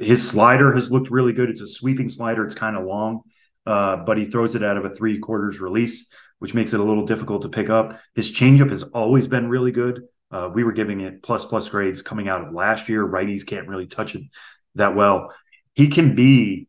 His 0.00 0.26
slider 0.26 0.72
has 0.72 0.90
looked 0.90 1.10
really 1.10 1.34
good. 1.34 1.50
It's 1.50 1.60
a 1.60 1.68
sweeping 1.68 2.08
slider. 2.08 2.44
It's 2.44 2.54
kind 2.54 2.76
of 2.76 2.86
long, 2.86 3.20
uh, 3.66 3.96
but 3.96 4.16
he 4.16 4.24
throws 4.24 4.54
it 4.54 4.64
out 4.64 4.78
of 4.78 4.86
a 4.86 4.90
three 4.90 5.18
quarters 5.18 5.60
release, 5.60 6.08
which 6.38 6.54
makes 6.54 6.72
it 6.72 6.80
a 6.80 6.84
little 6.84 7.04
difficult 7.04 7.42
to 7.42 7.50
pick 7.50 7.68
up. 7.68 8.00
His 8.14 8.30
changeup 8.30 8.70
has 8.70 8.84
always 8.84 9.28
been 9.28 9.50
really 9.50 9.72
good. 9.72 10.04
Uh, 10.30 10.50
we 10.52 10.64
were 10.64 10.72
giving 10.72 11.00
it 11.00 11.22
plus 11.22 11.44
plus 11.44 11.68
grades 11.68 12.02
coming 12.02 12.28
out 12.28 12.46
of 12.46 12.52
last 12.52 12.88
year. 12.88 13.06
Righties 13.06 13.46
can't 13.46 13.68
really 13.68 13.86
touch 13.86 14.14
it 14.14 14.22
that 14.74 14.94
well. 14.96 15.32
He 15.74 15.88
can 15.88 16.14
be 16.14 16.68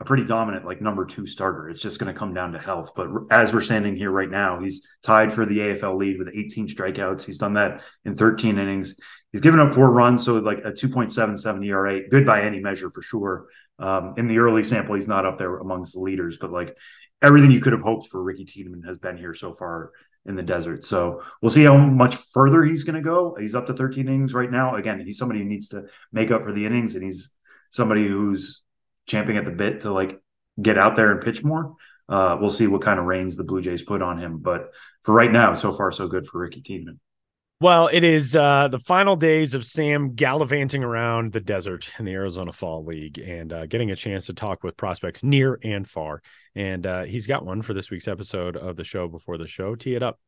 a 0.00 0.04
pretty 0.04 0.24
dominant 0.24 0.64
like 0.64 0.80
number 0.80 1.04
two 1.04 1.26
starter. 1.26 1.68
It's 1.68 1.80
just 1.80 1.98
going 1.98 2.12
to 2.12 2.18
come 2.18 2.34
down 2.34 2.52
to 2.52 2.58
health. 2.58 2.92
But 2.96 3.08
as 3.30 3.52
we're 3.52 3.60
standing 3.60 3.96
here 3.96 4.10
right 4.10 4.30
now, 4.30 4.60
he's 4.60 4.86
tied 5.02 5.32
for 5.32 5.46
the 5.46 5.58
AFL 5.58 5.96
lead 5.96 6.18
with 6.18 6.28
18 6.34 6.68
strikeouts. 6.68 7.24
He's 7.24 7.38
done 7.38 7.54
that 7.54 7.82
in 8.04 8.16
13 8.16 8.58
innings. 8.58 8.96
He's 9.32 9.40
given 9.40 9.60
up 9.60 9.72
four 9.74 9.92
runs, 9.92 10.24
so 10.24 10.34
like 10.34 10.58
a 10.58 10.72
2.77 10.72 11.66
ERA, 11.66 12.08
good 12.08 12.26
by 12.26 12.42
any 12.42 12.60
measure 12.60 12.90
for 12.90 13.02
sure. 13.02 13.46
Um, 13.78 14.14
in 14.16 14.26
the 14.26 14.38
early 14.38 14.62
sample, 14.62 14.94
he's 14.94 15.08
not 15.08 15.26
up 15.26 15.38
there 15.38 15.58
amongst 15.58 15.94
the 15.94 16.00
leaders, 16.00 16.38
but 16.40 16.52
like 16.52 16.76
everything 17.22 17.50
you 17.50 17.60
could 17.60 17.72
have 17.72 17.82
hoped 17.82 18.08
for 18.08 18.22
Ricky 18.22 18.44
Tiedemann 18.44 18.82
has 18.82 18.98
been 18.98 19.16
here 19.16 19.34
so 19.34 19.52
far 19.52 19.90
in 20.26 20.36
the 20.36 20.42
desert. 20.42 20.84
So 20.84 21.22
we'll 21.40 21.50
see 21.50 21.64
how 21.64 21.76
much 21.76 22.16
further 22.16 22.64
he's 22.64 22.84
going 22.84 22.94
to 22.94 23.02
go. 23.02 23.36
He's 23.38 23.54
up 23.54 23.66
to 23.66 23.74
13 23.74 24.08
innings 24.08 24.34
right 24.34 24.50
now. 24.50 24.76
Again, 24.76 25.00
he's 25.00 25.18
somebody 25.18 25.40
who 25.40 25.46
needs 25.46 25.68
to 25.68 25.84
make 26.12 26.30
up 26.30 26.42
for 26.42 26.52
the 26.52 26.64
innings, 26.64 26.94
and 26.94 27.04
he's 27.04 27.30
somebody 27.70 28.06
who's 28.06 28.62
champing 29.06 29.36
at 29.36 29.44
the 29.44 29.50
bit 29.50 29.80
to 29.80 29.92
like 29.92 30.20
get 30.60 30.78
out 30.78 30.96
there 30.96 31.10
and 31.10 31.20
pitch 31.20 31.44
more. 31.44 31.74
Uh, 32.08 32.36
we'll 32.40 32.50
see 32.50 32.66
what 32.66 32.82
kind 32.82 32.98
of 32.98 33.06
reins 33.06 33.36
the 33.36 33.44
Blue 33.44 33.62
Jays 33.62 33.82
put 33.82 34.02
on 34.02 34.18
him. 34.18 34.38
But 34.38 34.70
for 35.02 35.14
right 35.14 35.32
now, 35.32 35.54
so 35.54 35.72
far 35.72 35.90
so 35.90 36.06
good 36.08 36.26
for 36.26 36.40
Ricky 36.40 36.60
Tiedemann. 36.60 37.00
Well, 37.60 37.88
it 37.92 38.02
is 38.02 38.34
uh, 38.34 38.68
the 38.68 38.80
final 38.80 39.14
days 39.14 39.54
of 39.54 39.64
Sam 39.64 40.14
gallivanting 40.14 40.82
around 40.82 41.32
the 41.32 41.40
desert 41.40 41.90
in 41.98 42.04
the 42.04 42.12
Arizona 42.12 42.52
Fall 42.52 42.84
League 42.84 43.18
and 43.18 43.52
uh, 43.52 43.66
getting 43.66 43.90
a 43.90 43.96
chance 43.96 44.26
to 44.26 44.34
talk 44.34 44.64
with 44.64 44.76
prospects 44.76 45.22
near 45.22 45.58
and 45.62 45.88
far. 45.88 46.20
And 46.56 46.84
uh, 46.84 47.04
he's 47.04 47.26
got 47.26 47.46
one 47.46 47.62
for 47.62 47.72
this 47.72 47.90
week's 47.90 48.08
episode 48.08 48.56
of 48.56 48.76
the 48.76 48.84
show 48.84 49.06
before 49.06 49.38
the 49.38 49.46
show. 49.46 49.76
Tee 49.76 49.94
it 49.94 50.02
up. 50.02 50.18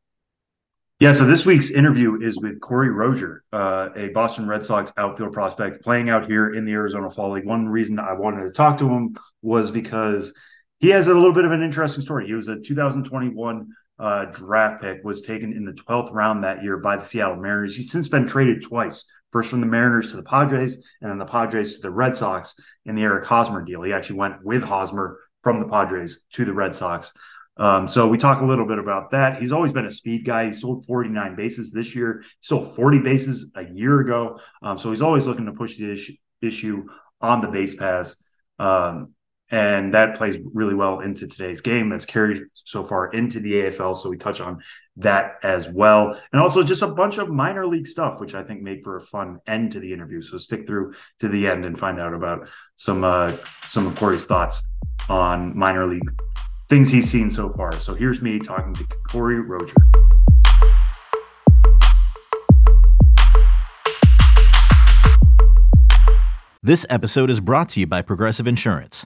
Yeah, 0.99 1.11
so 1.11 1.25
this 1.25 1.45
week's 1.45 1.69
interview 1.69 2.19
is 2.19 2.39
with 2.39 2.59
Corey 2.59 2.89
Rosier, 2.89 3.43
uh, 3.53 3.89
a 3.95 4.09
Boston 4.09 4.47
Red 4.47 4.65
Sox 4.65 4.91
outfield 4.97 5.31
prospect 5.31 5.83
playing 5.83 6.09
out 6.09 6.25
here 6.25 6.51
in 6.51 6.65
the 6.65 6.71
Arizona 6.71 7.11
Fall 7.11 7.33
League. 7.33 7.45
One 7.45 7.67
reason 7.67 7.99
I 7.99 8.13
wanted 8.13 8.45
to 8.45 8.51
talk 8.51 8.79
to 8.79 8.89
him 8.89 9.15
was 9.43 9.69
because 9.69 10.33
he 10.79 10.89
has 10.89 11.07
a 11.07 11.13
little 11.13 11.33
bit 11.33 11.45
of 11.45 11.51
an 11.51 11.61
interesting 11.61 12.03
story. 12.03 12.25
He 12.25 12.33
was 12.33 12.47
a 12.47 12.59
2021 12.59 13.67
uh, 13.99 14.25
draft 14.25 14.81
pick, 14.81 15.03
was 15.03 15.21
taken 15.21 15.53
in 15.53 15.65
the 15.65 15.73
12th 15.73 16.13
round 16.13 16.43
that 16.43 16.63
year 16.63 16.77
by 16.77 16.97
the 16.97 17.05
Seattle 17.05 17.37
Mariners. 17.37 17.75
He's 17.75 17.91
since 17.91 18.07
been 18.09 18.27
traded 18.27 18.61
twice, 18.61 19.05
first 19.31 19.49
from 19.49 19.61
the 19.61 19.67
Mariners 19.67 20.11
to 20.11 20.17
the 20.17 20.23
Padres, 20.23 20.75
and 21.01 21.09
then 21.09 21.17
the 21.17 21.25
Padres 21.25 21.75
to 21.75 21.81
the 21.81 21.91
Red 21.91 22.15
Sox 22.15 22.55
in 22.85 22.95
the 22.95 23.03
Eric 23.03 23.25
Hosmer 23.25 23.63
deal. 23.63 23.83
He 23.83 23.93
actually 23.93 24.19
went 24.19 24.43
with 24.43 24.63
Hosmer 24.63 25.19
from 25.43 25.59
the 25.59 25.67
Padres 25.67 26.21
to 26.33 26.45
the 26.45 26.53
Red 26.53 26.75
Sox. 26.75 27.13
Um, 27.57 27.87
so 27.87 28.07
we 28.07 28.17
talk 28.17 28.41
a 28.41 28.45
little 28.45 28.67
bit 28.67 28.77
about 28.77 29.11
that. 29.11 29.41
He's 29.41 29.51
always 29.51 29.73
been 29.73 29.85
a 29.85 29.91
speed 29.91 30.25
guy. 30.25 30.45
He 30.45 30.51
sold 30.51 30.85
49 30.85 31.35
bases 31.35 31.71
this 31.71 31.95
year. 31.95 32.21
He 32.21 32.29
sold 32.41 32.75
40 32.75 32.99
bases 32.99 33.51
a 33.55 33.63
year 33.63 33.99
ago. 33.99 34.39
Um, 34.61 34.77
so 34.77 34.91
he's 34.91 35.01
always 35.01 35.25
looking 35.25 35.45
to 35.47 35.53
push 35.53 35.77
the 35.77 36.17
issue, 36.41 36.87
on 37.19 37.41
the 37.41 37.47
base 37.47 37.73
pass. 37.73 38.15
Um, 38.59 39.13
and 39.49 39.93
that 39.93 40.15
plays 40.15 40.37
really 40.53 40.73
well 40.73 40.99
into 40.99 41.27
today's 41.27 41.61
game. 41.61 41.89
That's 41.89 42.05
carried 42.05 42.43
so 42.53 42.83
far 42.83 43.11
into 43.11 43.39
the 43.39 43.53
AFL. 43.53 43.95
So 43.95 44.09
we 44.09 44.17
touch 44.17 44.41
on 44.41 44.61
that 44.97 45.39
as 45.43 45.67
well. 45.69 46.19
And 46.33 46.41
also 46.41 46.63
just 46.63 46.81
a 46.81 46.87
bunch 46.87 47.17
of 47.17 47.29
minor 47.29 47.65
league 47.65 47.87
stuff, 47.87 48.19
which 48.19 48.35
I 48.35 48.43
think 48.43 48.61
made 48.61 48.83
for 48.83 48.97
a 48.97 49.01
fun 49.01 49.39
end 49.47 49.71
to 49.73 49.79
the 49.79 49.93
interview. 49.93 50.21
So 50.21 50.37
stick 50.37 50.67
through 50.67 50.93
to 51.19 51.29
the 51.29 51.47
end 51.47 51.65
and 51.65 51.77
find 51.77 51.99
out 51.99 52.13
about 52.13 52.49
some 52.75 53.03
uh, 53.03 53.35
some 53.69 53.87
of 53.87 53.95
Corey's 53.95 54.25
thoughts 54.25 54.67
on 55.09 55.57
minor 55.57 55.87
league 55.87 56.11
things 56.69 56.91
he's 56.91 57.09
seen 57.09 57.31
so 57.31 57.49
far. 57.49 57.79
So 57.79 57.93
here's 57.93 58.21
me 58.21 58.39
talking 58.39 58.73
to 58.73 58.85
Corey 59.09 59.39
Rosier. 59.39 59.75
This 66.61 66.85
episode 66.89 67.29
is 67.29 67.39
brought 67.39 67.69
to 67.69 67.79
you 67.79 67.87
by 67.87 68.01
Progressive 68.01 68.45
Insurance. 68.45 69.05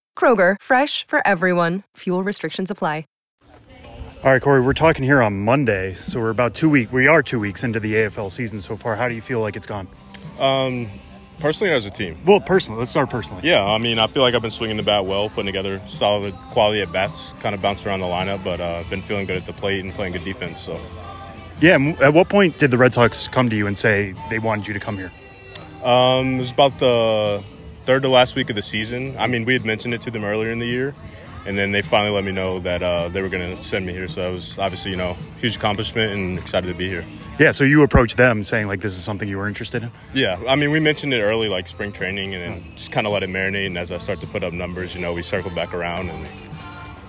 Kroger, 0.15 0.57
fresh 0.61 1.07
for 1.07 1.25
everyone. 1.25 1.81
Fuel 1.97 2.23
restrictions 2.23 2.69
apply. 2.69 3.05
All 4.23 4.31
right, 4.31 4.39
Corey, 4.39 4.61
we're 4.61 4.73
talking 4.73 5.03
here 5.03 5.19
on 5.19 5.39
Monday, 5.39 5.95
so 5.95 6.19
we're 6.19 6.29
about 6.29 6.53
two 6.53 6.69
weeks. 6.69 6.91
We 6.91 7.07
are 7.07 7.23
two 7.23 7.39
weeks 7.39 7.63
into 7.63 7.79
the 7.79 7.95
AFL 7.95 8.29
season 8.29 8.61
so 8.61 8.75
far. 8.75 8.95
How 8.95 9.09
do 9.09 9.15
you 9.15 9.21
feel 9.21 9.39
like 9.39 9.55
it's 9.55 9.65
gone? 9.65 9.87
Um, 10.39 10.91
personally, 11.39 11.73
as 11.73 11.87
a 11.87 11.89
team? 11.89 12.19
Well, 12.23 12.39
personally. 12.39 12.77
Let's 12.77 12.91
start 12.91 13.09
personally. 13.09 13.41
Yeah, 13.43 13.65
I 13.65 13.79
mean, 13.79 13.97
I 13.97 14.05
feel 14.05 14.21
like 14.21 14.35
I've 14.35 14.41
been 14.43 14.51
swinging 14.51 14.77
the 14.77 14.83
bat 14.83 15.07
well, 15.07 15.29
putting 15.29 15.47
together 15.47 15.81
solid 15.87 16.35
quality 16.51 16.83
at 16.83 16.91
bats, 16.91 17.33
kind 17.39 17.55
of 17.55 17.63
bounced 17.63 17.87
around 17.87 18.01
the 18.01 18.05
lineup, 18.05 18.43
but 18.43 18.61
uh, 18.61 18.83
been 18.91 19.01
feeling 19.01 19.25
good 19.25 19.37
at 19.37 19.47
the 19.47 19.53
plate 19.53 19.83
and 19.83 19.91
playing 19.91 20.13
good 20.13 20.23
defense. 20.23 20.61
So, 20.61 20.79
yeah. 21.59 21.79
At 21.99 22.13
what 22.13 22.29
point 22.29 22.59
did 22.59 22.69
the 22.69 22.77
Red 22.77 22.93
Sox 22.93 23.27
come 23.27 23.49
to 23.49 23.55
you 23.55 23.65
and 23.65 23.75
say 23.75 24.13
they 24.29 24.37
wanted 24.37 24.67
you 24.67 24.75
to 24.75 24.79
come 24.79 24.99
here? 24.99 25.11
Um, 25.83 26.35
it 26.35 26.37
was 26.37 26.51
about 26.51 26.77
the 26.77 27.43
third 27.85 28.03
to 28.03 28.09
last 28.09 28.35
week 28.35 28.49
of 28.49 28.55
the 28.55 28.61
season. 28.61 29.15
I 29.17 29.27
mean, 29.27 29.45
we 29.45 29.53
had 29.53 29.65
mentioned 29.65 29.93
it 29.93 30.01
to 30.01 30.11
them 30.11 30.23
earlier 30.23 30.51
in 30.51 30.59
the 30.59 30.67
year 30.67 30.93
and 31.45 31.57
then 31.57 31.71
they 31.71 31.81
finally 31.81 32.13
let 32.13 32.23
me 32.23 32.31
know 32.31 32.59
that 32.59 32.83
uh, 32.83 33.09
they 33.09 33.21
were 33.21 33.29
going 33.29 33.55
to 33.55 33.63
send 33.63 33.85
me 33.85 33.93
here. 33.93 34.07
So 34.07 34.29
it 34.29 34.33
was 34.33 34.57
obviously, 34.59 34.91
you 34.91 34.97
know, 34.97 35.13
huge 35.39 35.55
accomplishment 35.55 36.11
and 36.11 36.37
excited 36.37 36.67
to 36.67 36.73
be 36.73 36.87
here. 36.87 37.05
Yeah. 37.39 37.51
So 37.51 37.63
you 37.63 37.81
approached 37.81 38.17
them 38.17 38.43
saying 38.43 38.67
like 38.67 38.81
this 38.81 38.95
is 38.95 39.03
something 39.03 39.27
you 39.27 39.37
were 39.37 39.47
interested 39.47 39.83
in. 39.83 39.91
Yeah. 40.13 40.41
I 40.47 40.55
mean, 40.55 40.71
we 40.71 40.79
mentioned 40.79 41.13
it 41.13 41.21
early, 41.21 41.49
like 41.49 41.67
spring 41.67 41.91
training, 41.91 42.35
and 42.35 42.43
then 42.43 42.75
just 42.75 42.91
kind 42.91 43.07
of 43.07 43.13
let 43.13 43.23
it 43.23 43.29
marinate. 43.29 43.67
And 43.67 43.77
as 43.77 43.91
I 43.91 43.97
start 43.97 44.21
to 44.21 44.27
put 44.27 44.43
up 44.43 44.53
numbers, 44.53 44.93
you 44.93 45.01
know, 45.01 45.13
we 45.13 45.21
circled 45.21 45.55
back 45.55 45.73
around 45.73 46.09
and 46.09 46.27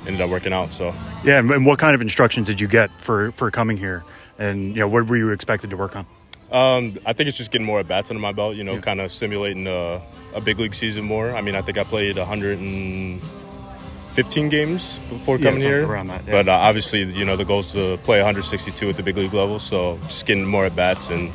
ended 0.07 0.21
up 0.21 0.31
working 0.31 0.53
out. 0.53 0.73
So 0.73 0.95
yeah. 1.25 1.39
And 1.39 1.67
what 1.67 1.79
kind 1.79 1.95
of 1.95 2.01
instructions 2.01 2.47
did 2.47 2.61
you 2.61 2.69
get 2.69 2.91
for 3.01 3.33
for 3.33 3.51
coming 3.51 3.77
here? 3.77 4.05
And 4.39 4.69
you 4.69 4.81
know, 4.81 4.89
what 4.89 5.07
were 5.07 5.17
you 5.17 5.31
expected 5.31 5.71
to 5.71 5.77
work 5.77 5.95
on? 5.95 6.07
Um, 6.53 6.99
I 7.07 7.15
think 7.15 7.29
it's 7.29 7.39
just 7.39 7.51
getting 7.51 7.67
more 7.67 7.81
at 7.81 7.89
bats 7.89 8.11
under 8.11 8.21
my 8.21 8.33
belt. 8.33 8.57
You 8.57 8.65
know, 8.65 8.75
yeah. 8.75 8.81
kind 8.81 9.01
of 9.01 9.11
simulating 9.11 9.67
a, 9.67 10.03
a 10.35 10.41
big 10.41 10.61
league 10.61 10.75
season 10.75 11.05
more. 11.05 11.35
I 11.35 11.41
mean, 11.41 11.57
I 11.57 11.63
think 11.63 11.79
I 11.79 11.85
played 11.85 12.19
115 12.19 14.49
games 14.51 15.01
before 15.09 15.39
coming 15.39 15.63
yeah, 15.63 15.67
here. 15.67 15.87
Around 15.87 16.09
that, 16.09 16.27
yeah. 16.27 16.33
But 16.33 16.49
uh, 16.49 16.53
obviously, 16.53 17.05
you 17.05 17.25
know, 17.25 17.37
the 17.37 17.47
goal 17.47 17.61
is 17.61 17.73
to 17.73 17.97
play 18.05 18.19
162 18.19 18.91
at 18.91 18.97
the 18.97 19.03
big 19.03 19.17
league 19.17 19.33
level. 19.33 19.59
So 19.59 19.99
just 20.03 20.27
getting 20.27 20.45
more 20.45 20.67
at 20.67 20.77
bats 20.77 21.09
and 21.09 21.33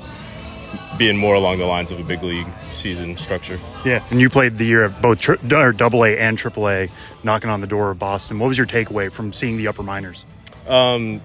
being 0.97 1.17
more 1.17 1.35
along 1.35 1.59
the 1.59 1.65
lines 1.65 1.91
of 1.91 1.99
a 1.99 2.03
big 2.03 2.21
league 2.21 2.45
season 2.71 3.17
structure. 3.17 3.59
Yeah, 3.85 4.03
and 4.09 4.21
you 4.21 4.29
played 4.29 4.59
the 4.59 4.65
year 4.65 4.83
of 4.83 5.01
both 5.01 5.19
tri- 5.19 5.37
or 5.51 5.71
Double 5.71 6.03
A 6.03 6.17
and 6.17 6.37
Triple 6.37 6.69
A, 6.69 6.89
knocking 7.23 7.49
on 7.49 7.61
the 7.61 7.67
door 7.67 7.89
of 7.91 7.99
Boston. 7.99 8.39
What 8.39 8.47
was 8.47 8.57
your 8.57 8.67
takeaway 8.67 9.11
from 9.11 9.31
seeing 9.33 9.57
the 9.57 9.67
upper 9.67 9.83
minors? 9.83 10.25
Um, 10.67 11.21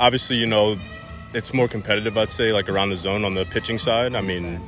obviously, 0.00 0.36
you 0.36 0.46
know, 0.46 0.76
it's 1.34 1.52
more 1.52 1.68
competitive. 1.68 2.16
I'd 2.16 2.30
say, 2.30 2.52
like 2.52 2.68
around 2.68 2.90
the 2.90 2.96
zone 2.96 3.24
on 3.24 3.34
the 3.34 3.44
pitching 3.44 3.78
side. 3.78 4.14
I 4.14 4.20
mean, 4.20 4.60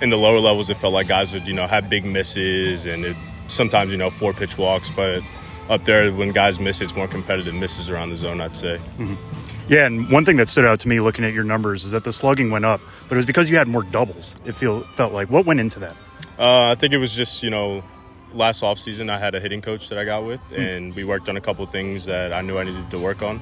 in 0.00 0.10
the 0.10 0.18
lower 0.18 0.38
levels, 0.38 0.70
it 0.70 0.78
felt 0.78 0.92
like 0.92 1.08
guys 1.08 1.32
would, 1.32 1.46
you 1.46 1.54
know, 1.54 1.66
have 1.66 1.88
big 1.88 2.04
misses 2.04 2.86
and 2.86 3.04
it 3.04 3.16
sometimes 3.48 3.92
you 3.92 3.98
know 3.98 4.10
four 4.10 4.32
pitch 4.32 4.58
walks, 4.58 4.90
but 4.90 5.22
up 5.68 5.84
there 5.84 6.12
when 6.12 6.30
guys 6.30 6.58
miss, 6.58 6.80
it's 6.80 6.96
more 6.96 7.08
competitive 7.08 7.54
misses 7.54 7.90
around 7.90 8.10
the 8.10 8.16
zone. 8.16 8.40
I'd 8.40 8.56
say. 8.56 8.78
Mm-hmm. 8.98 9.14
Yeah, 9.68 9.86
and 9.86 10.10
one 10.10 10.24
thing 10.24 10.36
that 10.36 10.48
stood 10.48 10.64
out 10.64 10.80
to 10.80 10.88
me 10.88 11.00
looking 11.00 11.24
at 11.24 11.32
your 11.32 11.44
numbers 11.44 11.84
is 11.84 11.92
that 11.92 12.04
the 12.04 12.12
slugging 12.12 12.50
went 12.50 12.64
up, 12.64 12.80
but 13.08 13.14
it 13.14 13.16
was 13.16 13.26
because 13.26 13.48
you 13.48 13.56
had 13.56 13.68
more 13.68 13.84
doubles. 13.84 14.34
It 14.44 14.52
feel 14.52 14.82
felt 14.94 15.12
like 15.12 15.30
what 15.30 15.46
went 15.46 15.60
into 15.60 15.78
that. 15.80 15.96
Uh, 16.38 16.70
I 16.70 16.74
think 16.74 16.92
it 16.92 16.98
was 16.98 17.12
just 17.12 17.42
you 17.42 17.50
know 17.50 17.84
last 18.34 18.62
off 18.62 18.78
season 18.78 19.10
I 19.10 19.18
had 19.18 19.34
a 19.34 19.40
hitting 19.40 19.60
coach 19.60 19.88
that 19.88 19.98
I 19.98 20.04
got 20.04 20.24
with, 20.24 20.40
and 20.54 20.94
we 20.94 21.04
worked 21.04 21.28
on 21.28 21.36
a 21.36 21.40
couple 21.40 21.64
things 21.66 22.06
that 22.06 22.32
I 22.32 22.40
knew 22.40 22.58
I 22.58 22.64
needed 22.64 22.90
to 22.90 22.98
work 22.98 23.22
on, 23.22 23.40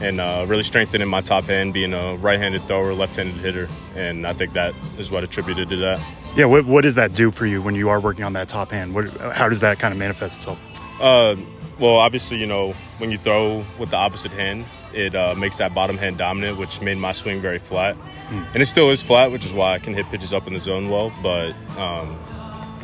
and 0.00 0.20
uh, 0.20 0.44
really 0.48 0.62
strengthening 0.62 1.08
my 1.08 1.20
top 1.20 1.44
hand, 1.44 1.74
being 1.74 1.92
a 1.92 2.16
right-handed 2.16 2.62
thrower, 2.62 2.94
left-handed 2.94 3.36
hitter, 3.36 3.68
and 3.94 4.26
I 4.26 4.32
think 4.32 4.52
that 4.54 4.74
is 4.98 5.10
what 5.10 5.24
attributed 5.24 5.68
to 5.70 5.76
that. 5.76 6.00
Yeah, 6.36 6.44
what, 6.44 6.64
what 6.64 6.82
does 6.82 6.94
that 6.94 7.14
do 7.14 7.30
for 7.30 7.46
you 7.46 7.60
when 7.60 7.74
you 7.74 7.88
are 7.88 8.00
working 8.00 8.24
on 8.24 8.34
that 8.34 8.48
top 8.48 8.70
hand? 8.70 8.94
What, 8.94 9.08
how 9.32 9.48
does 9.48 9.60
that 9.60 9.78
kind 9.78 9.92
of 9.92 9.98
manifest 9.98 10.38
itself? 10.38 10.60
Uh, 11.00 11.36
well, 11.78 11.96
obviously, 11.96 12.36
you 12.38 12.46
know, 12.46 12.72
when 12.98 13.10
you 13.10 13.18
throw 13.18 13.64
with 13.78 13.90
the 13.90 13.96
opposite 13.96 14.30
hand, 14.32 14.66
it 14.92 15.14
uh, 15.14 15.34
makes 15.34 15.58
that 15.58 15.74
bottom 15.74 15.96
hand 15.96 16.18
dominant, 16.18 16.58
which 16.58 16.80
made 16.80 16.98
my 16.98 17.12
swing 17.12 17.40
very 17.40 17.58
flat. 17.58 17.96
Mm. 18.28 18.54
And 18.54 18.62
it 18.62 18.66
still 18.66 18.90
is 18.90 19.02
flat, 19.02 19.32
which 19.32 19.44
is 19.44 19.52
why 19.52 19.74
I 19.74 19.78
can 19.78 19.94
hit 19.94 20.06
pitches 20.06 20.32
up 20.32 20.46
in 20.46 20.52
the 20.52 20.60
zone 20.60 20.88
well. 20.90 21.12
But 21.22 21.52
um, 21.78 22.18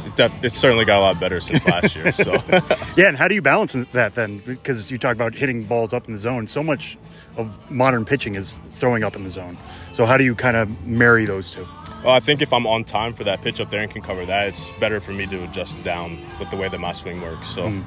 it 0.07 0.17
def- 0.17 0.45
it's 0.45 0.57
certainly 0.57 0.85
got 0.85 0.99
a 0.99 1.01
lot 1.01 1.21
better 1.21 1.41
since 1.41 1.67
last 1.67 1.97
year. 1.97 2.13
So, 2.13 2.33
yeah. 2.97 3.09
And 3.09 3.17
how 3.17 3.29
do 3.29 3.35
you 3.35 3.43
balance 3.43 3.77
that 3.93 4.15
then? 4.15 4.39
Because 4.39 4.91
you 4.91 4.99
talk 4.99 5.15
about 5.15 5.35
hitting 5.35 5.65
balls 5.65 5.93
up 5.93 6.07
in 6.07 6.13
the 6.13 6.19
zone. 6.19 6.47
So 6.47 6.63
much 6.63 6.97
of 7.37 7.71
modern 7.71 8.05
pitching 8.05 8.35
is 8.35 8.61
throwing 8.79 9.05
up 9.05 9.17
in 9.17 9.25
the 9.25 9.31
zone. 9.31 9.59
So 9.93 10.07
how 10.07 10.17
do 10.17 10.25
you 10.25 10.35
kind 10.35 10.57
of 10.57 10.87
marry 10.87 11.27
those 11.27 11.51
two? 11.51 11.67
Well, 12.05 12.15
I 12.15 12.21
think 12.21 12.41
if 12.41 12.53
I'm 12.53 12.67
on 12.67 12.85
time 12.85 13.15
for 13.15 13.25
that 13.25 13.43
pitch 13.43 13.61
up 13.61 13.71
there 13.71 13.81
and 13.81 13.91
can 13.91 14.03
cover 14.03 14.25
that, 14.27 14.49
it's 14.49 14.71
better 14.79 15.01
for 15.01 15.13
me 15.13 15.27
to 15.27 15.45
adjust 15.45 15.83
down 15.83 16.25
with 16.39 16.51
the 16.51 16.57
way 16.57 16.69
that 16.69 16.79
my 16.79 16.93
swing 16.93 17.21
works. 17.21 17.49
So, 17.49 17.69
mm. 17.69 17.85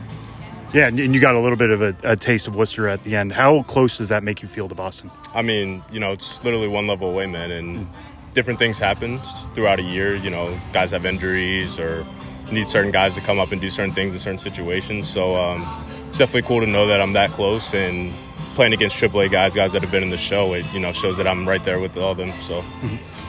Yeah, 0.71 0.87
and 0.87 0.99
you 0.99 1.19
got 1.19 1.33
a 1.33 1.39
little 1.39 1.57
bit 1.57 1.71
of 1.71 1.81
a, 1.81 1.95
a 2.03 2.15
taste 2.15 2.47
of 2.47 2.55
Worcester 2.55 2.87
at 2.87 3.03
the 3.03 3.15
end. 3.15 3.31
How 3.31 3.63
close 3.63 3.97
does 3.97 4.09
that 4.09 4.23
make 4.23 4.43
you 4.43 4.47
feel 4.47 4.67
to 4.69 4.75
Boston? 4.75 5.09
I 5.33 5.41
mean, 5.41 5.81
you 5.91 5.99
know, 5.99 6.11
it's 6.11 6.43
literally 6.43 6.67
one 6.67 6.85
level 6.85 7.09
away, 7.09 7.25
man, 7.25 7.49
and 7.49 7.87
different 8.33 8.59
things 8.59 8.79
happen 8.79 9.19
throughout 9.53 9.79
a 9.79 9.83
year. 9.83 10.15
You 10.15 10.29
know, 10.29 10.59
guys 10.73 10.91
have 10.91 11.05
injuries 11.05 11.79
or 11.79 12.05
need 12.51 12.67
certain 12.67 12.91
guys 12.91 13.15
to 13.15 13.21
come 13.21 13.39
up 13.39 13.51
and 13.51 13.61
do 13.61 13.69
certain 13.69 13.93
things 13.93 14.13
in 14.13 14.19
certain 14.19 14.39
situations. 14.39 15.07
So 15.07 15.35
um, 15.35 15.85
it's 16.07 16.17
definitely 16.17 16.47
cool 16.47 16.61
to 16.61 16.67
know 16.67 16.87
that 16.87 17.01
I'm 17.01 17.13
that 17.13 17.29
close 17.31 17.73
and 17.73 18.13
playing 18.55 18.73
against 18.73 18.97
AAA 18.97 19.31
guys, 19.31 19.53
guys 19.53 19.71
that 19.73 19.81
have 19.81 19.91
been 19.91 20.03
in 20.03 20.09
the 20.09 20.17
show. 20.17 20.53
It 20.53 20.65
you 20.73 20.79
know 20.79 20.91
shows 20.91 21.17
that 21.17 21.27
I'm 21.27 21.47
right 21.47 21.63
there 21.63 21.79
with 21.79 21.97
all 21.97 22.11
of 22.11 22.17
them. 22.17 22.33
So. 22.41 22.63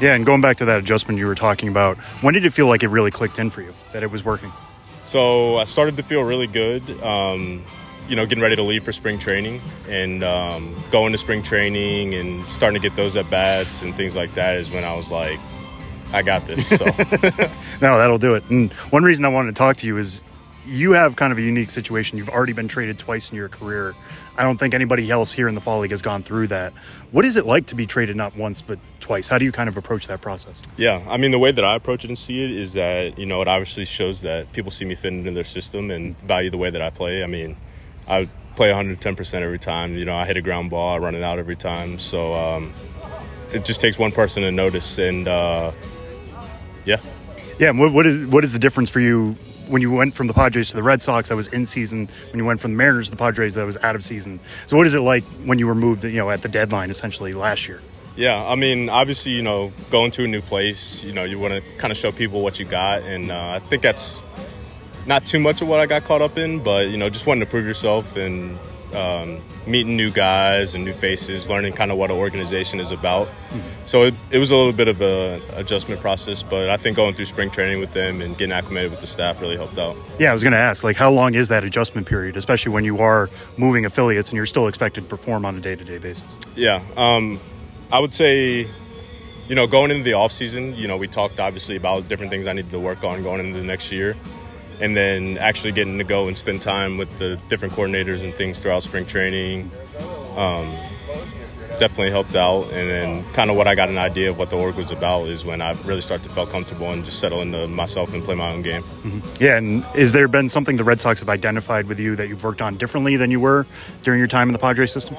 Yeah, 0.01 0.14
and 0.14 0.24
going 0.24 0.40
back 0.40 0.57
to 0.57 0.64
that 0.64 0.78
adjustment 0.78 1.18
you 1.18 1.26
were 1.26 1.34
talking 1.34 1.68
about, 1.68 1.98
when 2.22 2.32
did 2.32 2.46
it 2.46 2.55
feel 2.55 2.66
like 2.66 2.82
it 2.82 2.88
really 2.88 3.11
clicked 3.11 3.38
in 3.38 3.51
for 3.51 3.61
you 3.61 3.74
that 3.92 4.03
it 4.03 4.11
was 4.11 4.24
working? 4.24 4.51
So 5.05 5.59
I 5.59 5.64
started 5.64 5.98
to 5.98 6.03
feel 6.03 6.22
really 6.22 6.46
good. 6.46 6.82
Um, 7.03 7.64
you 8.11 8.17
know, 8.17 8.27
getting 8.27 8.43
ready 8.43 8.57
to 8.57 8.63
leave 8.63 8.83
for 8.83 8.91
spring 8.91 9.21
training 9.21 9.63
and 9.89 10.25
um, 10.25 10.75
going 10.91 11.13
to 11.13 11.19
spring 11.19 11.45
training 11.45 12.15
and 12.15 12.45
starting 12.51 12.81
to 12.81 12.89
get 12.89 12.97
those 12.97 13.17
at 13.17 13.31
bats 13.31 13.83
and 13.83 13.95
things 13.95 14.17
like 14.17 14.35
that 14.35 14.57
is 14.57 14.69
when 14.73 14.83
I 14.83 14.95
was 14.95 15.13
like, 15.13 15.39
I 16.13 16.23
got 16.23 16.45
this. 16.45 16.69
So 16.69 16.85
No, 17.81 17.97
that'll 17.99 18.19
do 18.19 18.35
it. 18.35 18.43
And 18.51 18.73
one 18.91 19.05
reason 19.05 19.25
I 19.25 19.29
wanted 19.29 19.55
to 19.55 19.59
talk 19.59 19.77
to 19.77 19.87
you 19.87 19.97
is 19.97 20.25
you 20.67 20.91
have 20.93 21.15
kind 21.15 21.33
of 21.33 21.39
a 21.39 21.43
unique 21.43 21.71
situation. 21.71 22.19
You've 22.19 22.29
already 22.29 22.53
been 22.53 22.67
traded 22.67 22.99
twice 22.99 23.31
in 23.31 23.37
your 23.37 23.49
career. 23.49 23.95
I 24.37 24.43
don't 24.43 24.59
think 24.59 24.75
anybody 24.75 25.09
else 25.09 25.33
here 25.33 25.47
in 25.47 25.55
the 25.55 25.61
Fall 25.61 25.79
League 25.79 25.93
has 25.93 26.03
gone 26.03 26.25
through 26.25 26.49
that. 26.49 26.73
What 27.13 27.25
is 27.25 27.37
it 27.37 27.47
like 27.47 27.67
to 27.67 27.77
be 27.77 27.87
traded 27.87 28.17
not 28.17 28.37
once 28.37 28.61
but 28.61 28.81
twice? 28.99 29.29
How 29.29 29.39
do 29.39 29.45
you 29.45 29.53
kind 29.53 29.69
of 29.69 29.77
approach 29.77 30.09
that 30.09 30.21
process? 30.21 30.63
yeah, 30.77 31.05
I 31.09 31.17
mean, 31.17 31.31
the 31.31 31.39
way 31.39 31.53
that 31.53 31.65
I 31.65 31.77
approach 31.77 32.05
it 32.05 32.09
and 32.09 32.19
see 32.19 32.45
it 32.45 32.51
is 32.51 32.73
that 32.73 33.19
you 33.21 33.27
know 33.27 33.41
it 33.41 33.47
obviously 33.47 33.85
shows 33.85 34.23
that 34.23 34.53
people 34.53 34.73
see 34.73 34.85
me 34.85 34.97
fit 34.97 35.13
into 35.13 35.31
their 35.31 35.45
system 35.45 35.93
and 35.93 36.19
value 36.23 36.51
the 36.51 36.59
way 36.59 36.71
that 36.71 36.83
I 36.83 36.91
play. 36.91 37.23
I 37.23 37.27
mean, 37.27 37.57
I 38.11 38.29
play 38.57 38.69
110 38.69 39.17
percent 39.17 39.45
every 39.45 39.59
time. 39.59 39.95
You 39.95 40.05
know, 40.05 40.17
I 40.17 40.27
hit 40.27 40.37
a 40.37 40.43
ground 40.43 40.71
ball, 40.71 40.95
I 40.95 40.99
run 40.99 41.15
it 41.15 41.23
out 41.23 41.39
every 41.39 41.57
time. 41.57 41.99
So 41.99 42.35
um, 42.35 42.75
it 43.53 43.65
just 43.65 43.81
takes 43.81 43.99
one 43.99 44.13
person 44.13 44.43
to 44.43 44.51
notice, 44.51 44.99
and 44.99 45.29
uh, 45.29 45.73
yeah. 46.85 46.99
Yeah, 47.59 47.71
what, 47.73 47.93
what 47.93 48.07
is 48.07 48.27
what 48.27 48.45
is 48.45 48.53
the 48.53 48.59
difference 48.59 48.91
for 48.91 49.01
you 49.01 49.37
when 49.69 49.83
you 49.83 49.93
went 49.93 50.15
from 50.15 50.27
the 50.27 50.35
Padres 50.35 50.71
to 50.71 50.77
the 50.77 50.83
Red 50.83 51.01
Sox 51.01 51.29
that 51.29 51.37
was 51.37 51.47
in 51.49 51.65
season, 51.65 52.09
when 52.31 52.39
you 52.39 52.45
went 52.45 52.59
from 52.59 52.73
the 52.73 52.77
Mariners 52.77 53.07
to 53.07 53.13
the 53.13 53.17
Padres 53.17 53.55
that 53.55 53.65
was 53.65 53.77
out 53.79 53.95
of 53.95 54.03
season? 54.03 54.41
So 54.67 54.77
what 54.77 54.87
is 54.87 54.95
it 54.95 55.01
like 55.01 55.23
when 55.45 55.59
you 55.59 55.67
were 55.67 55.75
moved, 55.75 56.03
you 56.05 56.13
know, 56.13 56.31
at 56.31 56.43
the 56.43 56.49
deadline 56.49 56.91
essentially 56.91 57.33
last 57.33 57.69
year? 57.69 57.81
Yeah, 58.17 58.45
I 58.45 58.57
mean, 58.57 58.89
obviously, 58.89 59.33
you 59.33 59.43
know, 59.43 59.73
going 59.91 60.11
to 60.13 60.25
a 60.25 60.29
new 60.29 60.43
place, 60.43 61.05
you 61.05 61.13
know, 61.13 61.25
you 61.25 61.39
want 61.39 61.55
to 61.55 61.63
kind 61.79 61.93
of 61.93 61.97
show 61.97 62.11
people 62.11 62.43
what 62.43 62.59
you 62.59 62.67
got, 62.67 63.03
and 63.03 63.31
uh, 63.31 63.51
I 63.51 63.61
think 63.61 63.83
that's 63.83 64.23
not 65.07 65.26
too 65.26 65.40
much 65.40 65.62
of 65.62 65.68
what 65.68 65.80
I 65.80 65.86
got 65.86 66.05
caught 66.05 66.22
up 66.22 66.38
in, 66.38 66.62
but 66.62 66.88
you 66.88 66.96
know, 66.96 67.11
just 67.11 67.26
wanting 67.26 67.44
to 67.44 67.51
prove 67.51 67.66
yourself 67.66 68.16
and 68.16 68.59
um, 68.94 69.40
meeting 69.66 69.96
new 69.96 70.11
guys 70.11 70.74
and 70.74 70.84
new 70.84 70.92
faces, 70.92 71.48
learning 71.48 71.72
kind 71.72 71.90
of 71.90 71.98
what 71.98 72.11
an 72.11 72.16
organization 72.16 72.80
is 72.80 72.90
about. 72.90 73.28
So 73.86 74.05
it, 74.05 74.14
it 74.30 74.38
was 74.38 74.51
a 74.51 74.57
little 74.57 74.72
bit 74.72 74.88
of 74.88 75.01
a 75.01 75.40
adjustment 75.55 76.01
process, 76.01 76.42
but 76.42 76.70
I 76.70 76.76
think 76.76 76.96
going 76.96 77.14
through 77.14 77.26
spring 77.26 77.51
training 77.51 77.80
with 77.80 77.92
them 77.92 78.20
and 78.20 78.36
getting 78.36 78.53
acclimated 78.53 78.90
with 78.90 79.01
the 79.01 79.07
staff 79.07 79.40
really 79.40 79.57
helped 79.57 79.78
out. 79.78 79.96
Yeah, 80.18 80.30
I 80.30 80.32
was 80.32 80.42
going 80.42 80.53
to 80.53 80.59
ask, 80.59 80.84
like, 80.84 80.96
how 80.96 81.11
long 81.11 81.34
is 81.34 81.48
that 81.48 81.64
adjustment 81.64 82.07
period, 82.07 82.36
especially 82.36 82.72
when 82.72 82.84
you 82.84 82.98
are 82.98 83.30
moving 83.57 83.84
affiliates 83.84 84.30
and 84.30 84.36
you're 84.36 84.46
still 84.46 84.66
expected 84.66 85.03
to 85.03 85.07
perform 85.09 85.44
on 85.44 85.57
a 85.57 85.61
day 85.61 85.76
to 85.76 85.84
day 85.84 85.98
basis? 85.98 86.24
Yeah, 86.57 86.82
um, 86.96 87.40
I 87.92 88.01
would 88.01 88.14
say, 88.14 88.68
you 89.48 89.55
know, 89.55 89.66
going 89.66 89.90
into 89.90 90.05
the 90.05 90.14
off 90.14 90.32
season, 90.32 90.74
you 90.76 90.88
know, 90.88 90.96
we 90.96 91.09
talked 91.09 91.40
obviously 91.40 91.76
about 91.76 92.09
different 92.09 92.30
things 92.30 92.46
I 92.46 92.53
needed 92.53 92.70
to 92.70 92.80
work 92.80 93.05
on 93.05 93.22
going 93.22 93.44
into 93.44 93.59
the 93.59 93.64
next 93.64 93.90
year, 93.92 94.16
and 94.81 94.97
then 94.97 95.39
actually 95.39 95.72
getting 95.72 95.99
to 95.99 96.05
go 96.05 96.28
and 96.28 96.37
spend 96.37 96.62
time 96.62 96.99
with 96.99 97.18
the 97.18 97.37
different 97.49 97.74
coordinators 97.74 98.22
and 98.24 98.35
things 98.35 98.61
throughout 98.61 98.83
spring 98.83 99.07
training. 99.07 99.70
Um, 100.37 100.76
definitely 101.78 102.11
helped 102.11 102.37
out, 102.37 102.64
and 102.72 102.91
then 102.91 103.24
kind 103.33 103.51
of 103.51 103.57
what 103.57 103.66
I 103.66 103.74
got 103.74 103.89
an 103.89 103.97
idea 103.97 104.31
of 104.31 104.39
what 104.39 104.51
the 104.51 104.57
org 104.57 104.76
was 104.76 104.91
about 104.91 105.28
is 105.28 105.47
when 105.47 105.62
I 105.62 105.72
really 105.85 106.03
started 106.03 106.24
to 106.24 106.31
feel 106.31 106.47
comfortable 106.47 106.91
and 106.93 107.05
just 107.05 107.18
settle 107.18 107.41
into 107.41 107.66
myself 107.68 108.12
and 108.12 108.22
play 108.22 108.35
my 108.35 108.51
own 108.51 108.62
game. 108.62 108.85
Yeah, 109.41 109.57
and 109.57 109.85
is 109.95 110.12
there 110.12 110.28
been 110.28 110.49
something 110.49 110.76
the 110.76 110.85
Red 110.85 111.01
Sox 111.01 111.20
have 111.20 111.31
identified 111.31 111.87
with 111.87 111.99
you 111.99 112.16
that 112.16 112.28
you've 112.28 112.45
worked 112.45 112.61
on 112.61 112.76
differently 112.76 113.16
than 113.16 113.31
you 113.31 113.41
were 113.41 113.66
during 114.03 114.18
your 114.18 114.28
time 114.28 114.49
in 114.49 114.53
the 114.53 114.59
Padres 114.59 114.93
system? 114.93 115.16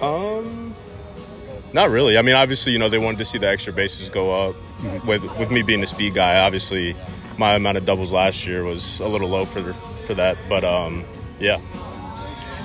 Um, 0.00 0.74
not 1.74 1.90
really. 1.90 2.16
I 2.16 2.22
mean, 2.22 2.34
obviously, 2.34 2.72
you 2.72 2.78
know, 2.78 2.88
they 2.88 2.98
wanted 2.98 3.18
to 3.18 3.26
see 3.26 3.36
the 3.36 3.48
extra 3.48 3.72
bases 3.72 4.08
go 4.08 4.48
up. 4.48 4.56
With 5.06 5.22
with 5.38 5.50
me 5.50 5.60
being 5.60 5.82
a 5.82 5.86
speed 5.86 6.14
guy, 6.14 6.40
obviously, 6.40 6.96
my 7.40 7.54
amount 7.54 7.78
of 7.78 7.86
doubles 7.86 8.12
last 8.12 8.46
year 8.46 8.62
was 8.62 9.00
a 9.00 9.08
little 9.08 9.28
low 9.28 9.46
for 9.46 9.72
for 10.04 10.14
that. 10.14 10.36
But 10.48 10.62
um, 10.62 11.04
yeah, 11.40 11.58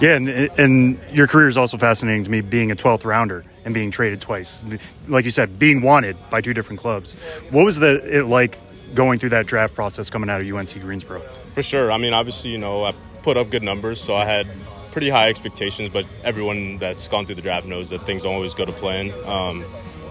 Yeah, 0.01 0.17
and, 0.17 0.29
and 0.29 0.99
your 1.11 1.25
career 1.25 1.47
is 1.47 1.57
also 1.57 1.77
fascinating 1.77 2.25
to 2.25 2.29
me, 2.29 2.41
being 2.41 2.69
a 2.69 2.75
12th 2.75 3.05
rounder 3.05 3.45
and 3.63 3.73
being 3.73 3.89
traded 3.89 4.19
twice. 4.19 4.61
Like 5.07 5.23
you 5.23 5.31
said, 5.31 5.57
being 5.57 5.81
wanted 5.81 6.17
by 6.29 6.41
two 6.41 6.53
different 6.53 6.81
clubs. 6.81 7.13
What 7.49 7.63
was 7.63 7.79
the 7.79 8.19
it 8.19 8.25
like 8.25 8.59
going 8.93 9.17
through 9.17 9.29
that 9.29 9.47
draft 9.47 9.73
process 9.73 10.09
coming 10.09 10.29
out 10.29 10.41
of 10.41 10.47
UNC 10.47 10.79
Greensboro? 10.81 11.21
for 11.53 11.63
sure. 11.63 11.89
I 11.89 11.97
mean, 11.97 12.13
obviously, 12.13 12.49
you 12.49 12.57
know, 12.57 12.83
I 12.83 12.93
put 13.23 13.37
up 13.37 13.49
good 13.49 13.63
numbers, 13.63 14.01
so 14.01 14.13
I 14.13 14.25
had 14.25 14.45
pretty 14.91 15.09
high 15.09 15.29
expectations. 15.29 15.89
But 15.89 16.05
everyone 16.23 16.77
that's 16.79 17.07
gone 17.07 17.25
through 17.25 17.35
the 17.35 17.41
draft 17.41 17.65
knows 17.65 17.89
that 17.91 18.05
things 18.05 18.23
don't 18.23 18.35
always 18.35 18.53
go 18.53 18.65
to 18.65 18.73
plan. 18.73 19.13
Um, 19.25 19.63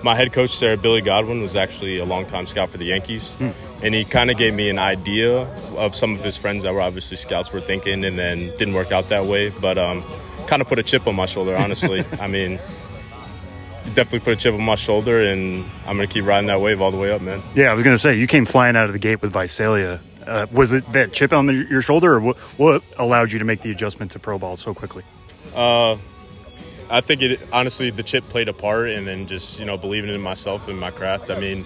my 0.03 0.15
head 0.15 0.33
coach, 0.33 0.51
Sarah 0.57 0.77
Billy 0.77 1.01
Godwin, 1.01 1.41
was 1.41 1.57
actually 1.57 1.99
a 1.99 2.05
longtime 2.05 2.47
scout 2.47 2.71
for 2.71 2.79
the 2.79 2.85
Yankees, 2.87 3.33
and 3.85 3.95
he 3.95 4.05
kind 4.05 4.31
of 4.31 4.39
gave 4.39 4.55
me 4.55 4.71
an 4.71 4.79
idea 4.79 5.43
of 5.77 5.95
some 5.95 6.15
of 6.15 6.25
his 6.25 6.39
friends 6.39 6.63
that 6.63 6.73
were 6.73 6.81
obviously 6.81 7.19
scouts 7.19 7.53
were 7.53 7.61
thinking, 7.61 8.03
and 8.03 8.19
then 8.19 8.49
didn't 8.57 8.73
work 8.73 8.91
out 8.91 9.11
that 9.11 9.27
way. 9.27 9.51
But 9.51 9.77
um, 9.77 10.03
kind 10.47 10.63
of 10.63 10.69
put 10.69 10.79
a 10.79 10.83
chip 10.83 11.07
on 11.07 11.15
my 11.15 11.27
shoulder, 11.27 11.55
honestly. 11.55 12.03
I 12.21 12.27
mean, 12.27 12.59
definitely 13.93 14.21
put 14.21 14.33
a 14.33 14.37
chip 14.37 14.55
on 14.55 14.63
my 14.63 14.75
shoulder, 14.75 15.23
and 15.23 15.67
I'm 15.87 15.97
gonna 15.97 16.07
keep 16.07 16.25
riding 16.25 16.47
that 16.47 16.63
wave 16.63 16.81
all 16.81 16.91
the 16.91 16.97
way 16.97 17.13
up, 17.13 17.21
man. 17.21 17.43
Yeah, 17.55 17.71
I 17.71 17.75
was 17.75 17.83
going 17.83 17.95
to 17.95 17.99
say, 17.99 18.17
you 18.17 18.27
came 18.27 18.47
flying 18.47 18.75
out 18.75 18.87
of 18.87 18.95
the 18.95 18.99
gate 18.99 19.21
with 19.21 19.33
Visalia. 19.33 20.01
Uh, 20.27 20.47
was 20.51 20.73
it 20.73 20.91
that 20.95 21.13
chip 21.13 21.35
on 21.35 21.45
the, 21.45 21.53
your 21.53 21.83
shoulder, 21.83 22.15
or 22.15 22.21
what, 22.21 22.39
what 22.59 22.83
allowed 22.97 23.33
you 23.33 23.39
to 23.39 23.45
make 23.45 23.61
the 23.61 23.71
adjustment 23.71 24.13
to 24.13 24.19
pro 24.19 24.39
ball 24.39 24.57
so 24.57 24.73
quickly? 24.73 25.05
Uh, 25.55 25.99
I 26.91 27.01
think 27.01 27.23
it 27.23 27.41
honestly 27.53 27.91
the 27.91 28.03
chip 28.03 28.29
played 28.29 28.49
a 28.49 28.53
part, 28.53 28.91
and 28.91 29.07
then 29.07 29.27
just 29.27 29.59
you 29.59 29.65
know 29.65 29.77
believing 29.77 30.11
in 30.13 30.21
myself 30.21 30.69
and 30.69 30.79
my 30.79 30.91
craft. 30.91 31.31
I 31.31 31.39
mean, 31.39 31.65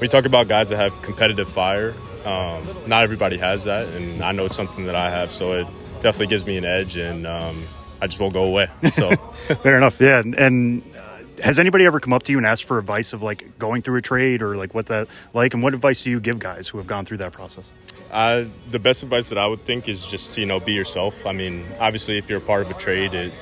we 0.00 0.08
talk 0.08 0.24
about 0.24 0.48
guys 0.48 0.68
that 0.68 0.76
have 0.76 1.00
competitive 1.02 1.48
fire. 1.48 1.94
Um, 2.24 2.66
not 2.86 3.04
everybody 3.04 3.38
has 3.38 3.64
that, 3.64 3.88
and 3.88 4.22
I 4.22 4.32
know 4.32 4.46
it's 4.46 4.56
something 4.56 4.86
that 4.86 4.94
I 4.94 5.10
have, 5.10 5.32
so 5.32 5.52
it 5.52 5.66
definitely 6.00 6.26
gives 6.28 6.44
me 6.44 6.56
an 6.56 6.64
edge, 6.64 6.96
and 6.96 7.26
um, 7.26 7.64
I 8.00 8.06
just 8.06 8.20
won't 8.20 8.34
go 8.34 8.44
away. 8.44 8.68
So 8.92 9.10
Fair 9.62 9.76
enough. 9.76 10.00
Yeah, 10.00 10.20
and, 10.20 10.34
and 10.34 10.82
uh, 10.96 11.42
has 11.42 11.58
anybody 11.58 11.86
ever 11.86 12.00
come 12.00 12.12
up 12.12 12.22
to 12.24 12.32
you 12.32 12.38
and 12.38 12.46
asked 12.46 12.64
for 12.64 12.78
advice 12.78 13.12
of 13.12 13.22
like 13.22 13.58
going 13.58 13.82
through 13.82 13.96
a 13.96 14.02
trade 14.02 14.42
or 14.42 14.56
like 14.56 14.74
what 14.74 14.86
that 14.86 15.08
like, 15.32 15.54
and 15.54 15.62
what 15.62 15.74
advice 15.74 16.02
do 16.02 16.10
you 16.10 16.20
give 16.20 16.38
guys 16.38 16.68
who 16.68 16.78
have 16.78 16.86
gone 16.86 17.04
through 17.04 17.18
that 17.18 17.32
process? 17.32 17.70
I, 18.12 18.48
the 18.70 18.78
best 18.78 19.02
advice 19.02 19.28
that 19.28 19.38
I 19.38 19.46
would 19.46 19.64
think 19.64 19.88
is 19.88 20.04
just 20.04 20.36
you 20.36 20.46
know 20.46 20.60
be 20.60 20.72
yourself. 20.72 21.26
I 21.26 21.32
mean, 21.32 21.66
obviously, 21.78 22.18
if 22.18 22.28
you're 22.28 22.38
a 22.38 22.42
part 22.42 22.62
of 22.62 22.70
a 22.70 22.74
trade, 22.74 23.14
it 23.14 23.32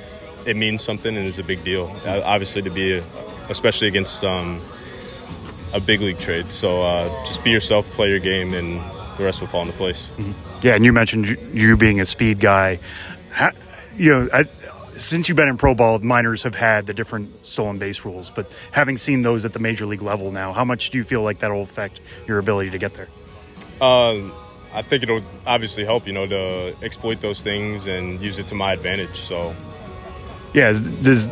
it 0.47 0.57
means 0.57 0.83
something 0.83 1.17
and 1.17 1.27
is 1.27 1.39
a 1.39 1.45
big 1.45 1.63
deal. 1.65 1.95
Uh, 2.05 2.23
obviously, 2.25 2.63
to 2.63 2.71
be, 2.71 2.99
a, 2.99 3.05
especially 3.49 3.89
against 3.89 4.25
um, 4.25 4.61
a 5.73 5.81
big 5.81 6.01
league 6.01 6.19
trade. 6.19 6.53
So 6.53 6.83
uh, 6.83 7.25
just 7.25 7.43
be 7.45 7.51
yourself, 7.51 7.91
play 7.93 8.09
your 8.09 8.19
game, 8.21 8.55
and 8.55 8.81
the 9.19 9.25
rest 9.25 9.41
will 9.41 9.49
fall 9.49 9.63
into 9.63 9.73
place. 9.75 10.11
Yeah, 10.63 10.75
and 10.75 10.85
you 10.85 10.93
mentioned 10.93 11.27
you- 11.53 11.77
being 11.77 12.01
a 12.01 12.05
speed 12.05 12.41
guy. 12.41 12.79
How, 13.31 13.51
you 13.97 14.11
know, 14.13 14.29
I, 14.33 14.45
since 14.95 15.29
you've 15.29 15.37
been 15.37 15.49
in 15.49 15.59
pro 15.59 15.75
ball, 15.75 15.99
minors 15.99 16.43
have 16.45 16.55
had 16.55 16.87
the 16.87 16.95
different 16.95 17.45
stolen 17.45 17.79
base 17.79 18.05
rules, 18.05 18.31
but 18.31 18.51
having 18.73 18.97
seen 18.97 19.23
those 19.23 19.45
at 19.45 19.53
the 19.53 19.59
major 19.59 19.85
league 19.85 20.01
level 20.03 20.31
now, 20.31 20.53
how 20.53 20.65
much 20.65 20.91
do 20.91 20.97
you 20.99 21.05
feel 21.05 21.23
like 21.23 21.41
that'll 21.41 21.63
affect 21.63 22.01
your 22.27 22.39
ability 22.39 22.71
to 22.71 22.79
get 22.79 22.95
there? 22.95 23.09
Um, 23.81 24.33
I 24.73 24.83
think 24.83 25.03
it'll 25.03 25.23
obviously 25.47 25.85
help, 25.85 26.07
you 26.07 26.13
know, 26.15 26.27
to 26.27 26.75
exploit 26.83 27.21
those 27.21 27.43
things 27.43 27.87
and 27.87 28.21
use 28.23 28.39
it 28.39 28.49
to 28.49 28.55
my 28.55 28.73
advantage. 28.73 29.17
So 29.17 29.55
Yeah, 30.57 30.71
is, 30.71 30.89
does 30.89 31.29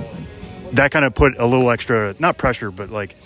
that 0.72 0.91
kind 0.91 1.07
of 1.07 1.14
put 1.14 1.39
a 1.39 1.47
little 1.47 1.70
extra, 1.70 2.14
not 2.18 2.37
pressure, 2.37 2.70
but 2.70 2.91
like 2.91 3.16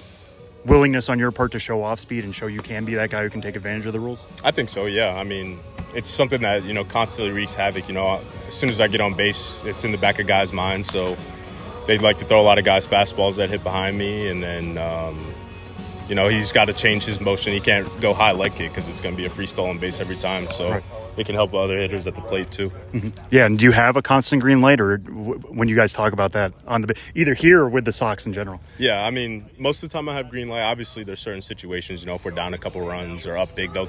willingness 0.64 1.08
on 1.08 1.18
your 1.18 1.32
part 1.32 1.50
to 1.52 1.58
show 1.58 1.82
off 1.82 1.98
speed 1.98 2.22
and 2.22 2.32
show 2.32 2.46
you 2.46 2.60
can 2.60 2.84
be 2.84 2.94
that 2.94 3.10
guy 3.10 3.24
who 3.24 3.30
can 3.30 3.40
take 3.40 3.56
advantage 3.56 3.84
of 3.84 3.92
the 3.92 3.98
rules? 3.98 4.24
I 4.44 4.52
think 4.52 4.68
so. 4.68 4.86
Yeah. 4.86 5.16
I 5.16 5.24
mean, 5.24 5.58
it's 5.96 6.08
something 6.08 6.40
that 6.42 6.62
you 6.62 6.72
know 6.72 6.84
constantly 6.84 7.32
wreaks 7.32 7.52
havoc. 7.52 7.88
You 7.88 7.94
know, 7.94 8.20
as 8.46 8.54
soon 8.54 8.70
as 8.70 8.80
I 8.80 8.86
get 8.86 9.00
on 9.00 9.14
base, 9.14 9.64
it's 9.64 9.84
in 9.84 9.90
the 9.90 9.98
back 9.98 10.20
of 10.20 10.28
guys' 10.28 10.52
minds. 10.52 10.86
So 10.86 11.16
they'd 11.88 12.00
like 12.00 12.18
to 12.18 12.24
throw 12.24 12.40
a 12.40 12.46
lot 12.46 12.58
of 12.58 12.64
guys 12.64 12.86
fastballs 12.86 13.34
that 13.36 13.50
hit 13.50 13.64
behind 13.64 13.98
me, 13.98 14.28
and 14.28 14.40
then 14.40 14.78
um, 14.78 15.34
you 16.08 16.14
know, 16.14 16.28
he's 16.28 16.52
got 16.52 16.66
to 16.66 16.72
change 16.72 17.04
his 17.04 17.20
motion. 17.20 17.52
He 17.52 17.60
can't 17.60 17.86
go 18.00 18.14
high 18.14 18.32
leg 18.32 18.54
kick 18.54 18.72
because 18.74 18.88
it's 18.88 19.00
going 19.00 19.14
to 19.14 19.16
be 19.20 19.26
a 19.26 19.30
free 19.30 19.46
stolen 19.46 19.78
base 19.78 20.00
every 20.00 20.16
time. 20.16 20.48
So 20.50 20.70
Right. 20.70 20.82
it 21.16 21.26
can 21.26 21.34
help 21.34 21.52
other 21.54 21.78
hitters 21.78 22.06
at 22.06 22.14
the 22.14 22.20
plate 22.22 22.50
too. 22.50 22.70
Mm-hmm. 22.92 23.08
Yeah, 23.30 23.46
and 23.46 23.58
do 23.58 23.64
you 23.66 23.72
have 23.72 23.96
a 23.96 24.02
constant 24.02 24.40
green 24.40 24.60
light, 24.60 24.80
or 24.80 24.96
w- 24.98 25.38
when 25.48 25.68
you 25.68 25.76
guys 25.76 25.92
talk 25.92 26.12
about 26.12 26.32
that 26.32 26.52
on 26.66 26.80
the 26.82 26.94
either 27.14 27.34
here 27.34 27.60
or 27.62 27.68
with 27.68 27.84
the 27.84 27.92
Sox 27.92 28.26
in 28.26 28.32
general? 28.32 28.60
Yeah, 28.78 29.02
I 29.04 29.10
mean, 29.10 29.44
most 29.58 29.82
of 29.82 29.88
the 29.90 29.92
time 29.92 30.08
I 30.08 30.14
have 30.14 30.30
green 30.30 30.48
light. 30.48 30.62
Obviously, 30.62 31.04
there's 31.04 31.20
certain 31.20 31.42
situations, 31.42 32.00
you 32.02 32.06
know, 32.06 32.14
if 32.14 32.24
we're 32.24 32.30
down 32.30 32.54
a 32.54 32.58
couple 32.58 32.80
runs 32.80 33.26
or 33.26 33.36
up 33.36 33.54
big, 33.54 33.72
they'll, 33.74 33.88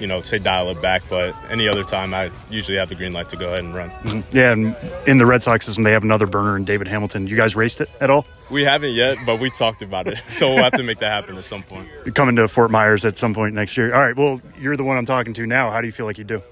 you 0.00 0.06
know, 0.06 0.22
say 0.22 0.38
dial 0.38 0.68
it 0.70 0.80
back. 0.82 1.02
But 1.08 1.36
any 1.50 1.68
other 1.68 1.84
time, 1.84 2.12
I 2.14 2.30
usually 2.50 2.78
have 2.78 2.88
the 2.88 2.94
green 2.94 3.12
light 3.12 3.28
to 3.30 3.36
go 3.36 3.48
ahead 3.48 3.60
and 3.64 3.74
run. 3.74 3.90
Mm-hmm. 3.90 4.36
Yeah, 4.36 4.52
and 4.52 4.76
in 5.06 5.18
the 5.18 5.26
Red 5.26 5.42
Sox 5.42 5.66
system, 5.66 5.84
they 5.84 5.92
have 5.92 6.02
another 6.02 6.26
burner 6.26 6.56
in 6.56 6.64
David 6.64 6.88
Hamilton. 6.88 7.26
You 7.26 7.36
guys 7.36 7.54
raced 7.54 7.80
it 7.80 7.90
at 8.00 8.10
all? 8.10 8.26
We 8.50 8.64
haven't 8.64 8.92
yet, 8.94 9.18
but 9.24 9.38
we 9.40 9.50
talked 9.50 9.82
about 9.82 10.06
it, 10.08 10.18
so 10.28 10.54
we'll 10.54 10.64
have 10.64 10.72
to 10.72 10.82
make 10.82 10.98
that 11.00 11.10
happen 11.10 11.36
at 11.36 11.44
some 11.44 11.62
point. 11.62 11.88
Coming 12.14 12.36
to 12.36 12.48
Fort 12.48 12.70
Myers 12.70 13.04
at 13.04 13.16
some 13.18 13.32
point 13.34 13.54
next 13.54 13.76
year. 13.76 13.94
All 13.94 14.00
right, 14.00 14.16
well, 14.16 14.40
you're 14.58 14.76
the 14.76 14.84
one 14.84 14.96
I'm 14.96 15.06
talking 15.06 15.32
to 15.34 15.46
now. 15.46 15.70
How 15.70 15.80
do 15.80 15.86
you 15.86 15.92
feel 15.92 16.06
like 16.06 16.18
you 16.18 16.24
do? 16.24 16.42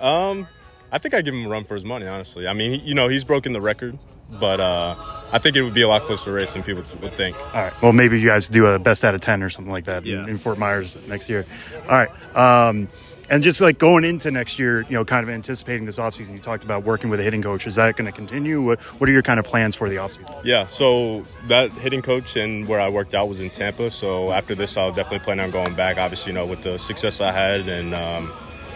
Um, 0.00 0.46
I 0.92 0.98
think 0.98 1.14
I 1.14 1.22
give 1.22 1.34
him 1.34 1.46
a 1.46 1.48
run 1.48 1.64
for 1.64 1.74
his 1.74 1.84
money. 1.84 2.06
Honestly, 2.06 2.46
I 2.46 2.52
mean, 2.52 2.78
he, 2.78 2.88
you 2.88 2.94
know, 2.94 3.08
he's 3.08 3.24
broken 3.24 3.52
the 3.52 3.60
record, 3.60 3.98
but 4.30 4.60
uh, 4.60 4.94
I 5.32 5.38
think 5.38 5.56
it 5.56 5.62
would 5.62 5.74
be 5.74 5.82
a 5.82 5.88
lot 5.88 6.02
closer 6.02 6.32
race 6.32 6.52
than 6.52 6.62
people 6.62 6.84
would 7.00 7.16
think. 7.16 7.36
All 7.40 7.62
right. 7.62 7.82
Well, 7.82 7.92
maybe 7.92 8.20
you 8.20 8.28
guys 8.28 8.48
do 8.48 8.66
a 8.66 8.78
best 8.78 9.04
out 9.04 9.14
of 9.14 9.20
10 9.20 9.42
or 9.42 9.50
something 9.50 9.72
like 9.72 9.86
that 9.86 10.06
in- 10.06 10.28
in, 10.28 10.38
Fort 10.38 10.58
Myers 10.58 10.96
next 11.08 11.28
year. 11.28 11.46
All 11.88 12.04
right. 12.06 12.36
Um, 12.36 12.88
and 13.30 13.42
just 13.42 13.60
like 13.60 13.78
going 13.78 14.04
into 14.04 14.30
next 14.30 14.58
year, 14.58 14.82
you 14.82 14.90
know, 14.92 15.04
kind 15.04 15.22
of 15.22 15.30
anticipating 15.30 15.84
this 15.86 15.98
offseason, 15.98 16.32
you 16.32 16.38
talked 16.38 16.64
about 16.64 16.84
working 16.84 17.10
with 17.10 17.20
a 17.20 17.22
hitting 17.22 17.42
coach. 17.42 17.66
Is 17.66 17.74
that 17.76 17.96
going 17.96 18.06
to 18.06 18.12
continue? 18.12 18.62
What, 18.62 18.80
what 19.00 19.08
are 19.08 19.12
your 19.12 19.22
kind 19.22 19.38
of 19.40 19.46
plans 19.46 19.74
for 19.74 19.88
the 19.88 19.96
offseason? 19.96 20.40
Yeah, 20.44 20.66
so 20.66 21.24
that 21.48 21.70
hitting 21.72 22.02
coach 22.02 22.36
and 22.36 22.66
where 22.68 22.80
I 22.80 22.88
worked 22.88 23.14
out 23.14 23.28
was 23.28 23.40
in 23.40 23.50
Tampa. 23.50 23.90
So 23.90 24.32
after 24.32 24.54
this, 24.54 24.76
I'll 24.76 24.92
definitely 24.92 25.20
plan 25.20 25.40
on 25.40 25.50
going 25.50 25.74
back. 25.74 25.98
Obviously, 25.98 26.32
you 26.32 26.38
know, 26.38 26.46
with 26.46 26.62
the 26.62 26.78
success 26.78 27.20
I 27.20 27.32
had, 27.32 27.68
and 27.68 27.94
um, 27.94 28.32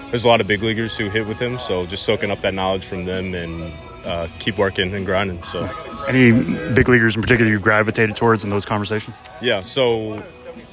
there's 0.09 0.24
a 0.24 0.28
lot 0.28 0.40
of 0.40 0.46
big 0.46 0.62
leaguers 0.62 0.96
who 0.96 1.09
hit 1.09 1.26
with 1.26 1.38
him. 1.38 1.59
So 1.59 1.86
just 1.86 2.03
soaking 2.05 2.30
up 2.30 2.40
that 2.42 2.55
knowledge 2.55 2.84
from 2.84 3.05
them 3.05 3.34
and 3.34 3.72
uh, 4.05 4.28
keep 4.38 4.59
working 4.59 4.92
and 4.94 5.05
grinding. 5.07 5.42
So 5.42 5.64
Any 6.09 6.32
big 6.72 6.88
leaguers 6.88 7.14
in 7.16 7.22
particular 7.22 7.51
you've 7.51 7.62
gravitated 7.62 8.16
towards 8.16 8.42
in 8.44 8.51
those 8.51 8.64
conversations? 8.64 9.14
yeah, 9.42 9.61
so 9.62 10.22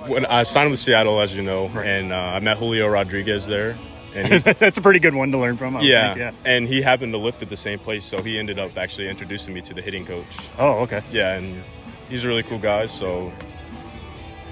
when 0.08 0.26
I 0.26 0.44
signed 0.44 0.72
with 0.72 0.80
Seattle, 0.80 1.20
as 1.20 1.36
you 1.36 1.44
know, 1.44 1.68
and 1.68 2.12
uh, 2.12 2.16
I 2.16 2.40
met 2.40 2.58
Julio 2.58 2.88
Rodriguez 2.88 3.48
there, 3.48 3.78
and 4.14 4.28
he, 4.28 4.38
That's 4.54 4.78
a 4.78 4.82
pretty 4.82 5.00
good 5.00 5.16
one 5.16 5.32
to 5.32 5.38
learn 5.38 5.58
from. 5.58 5.78
I 5.78 5.82
yeah, 5.82 6.14
think, 6.14 6.18
yeah. 6.20 6.52
and 6.52 6.68
he 6.68 6.82
happened 6.82 7.14
to 7.14 7.18
lift 7.18 7.42
at 7.42 7.50
the 7.50 7.58
same 7.58 7.80
place, 7.80 8.04
so 8.06 8.22
he 8.22 8.40
ended 8.40 8.60
up 8.60 8.78
actually 8.78 9.10
introducing 9.10 9.54
me 9.54 9.62
to 9.62 9.74
the 9.74 9.82
hitting 9.82 10.06
coach. 10.06 10.50
Oh, 10.58 10.80
okay. 10.80 11.02
Yeah, 11.12 11.34
and 11.34 11.64
he's 12.10 12.24
a 12.24 12.28
really 12.28 12.44
cool 12.44 12.60
guy. 12.60 12.86
So 12.88 13.32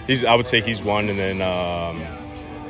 he's 0.08 0.24
I 0.24 0.36
would 0.36 0.48
say 0.48 0.62
he's 0.62 0.84
one, 0.84 1.10
and 1.10 1.18
then 1.18 1.42
um, 1.42 2.02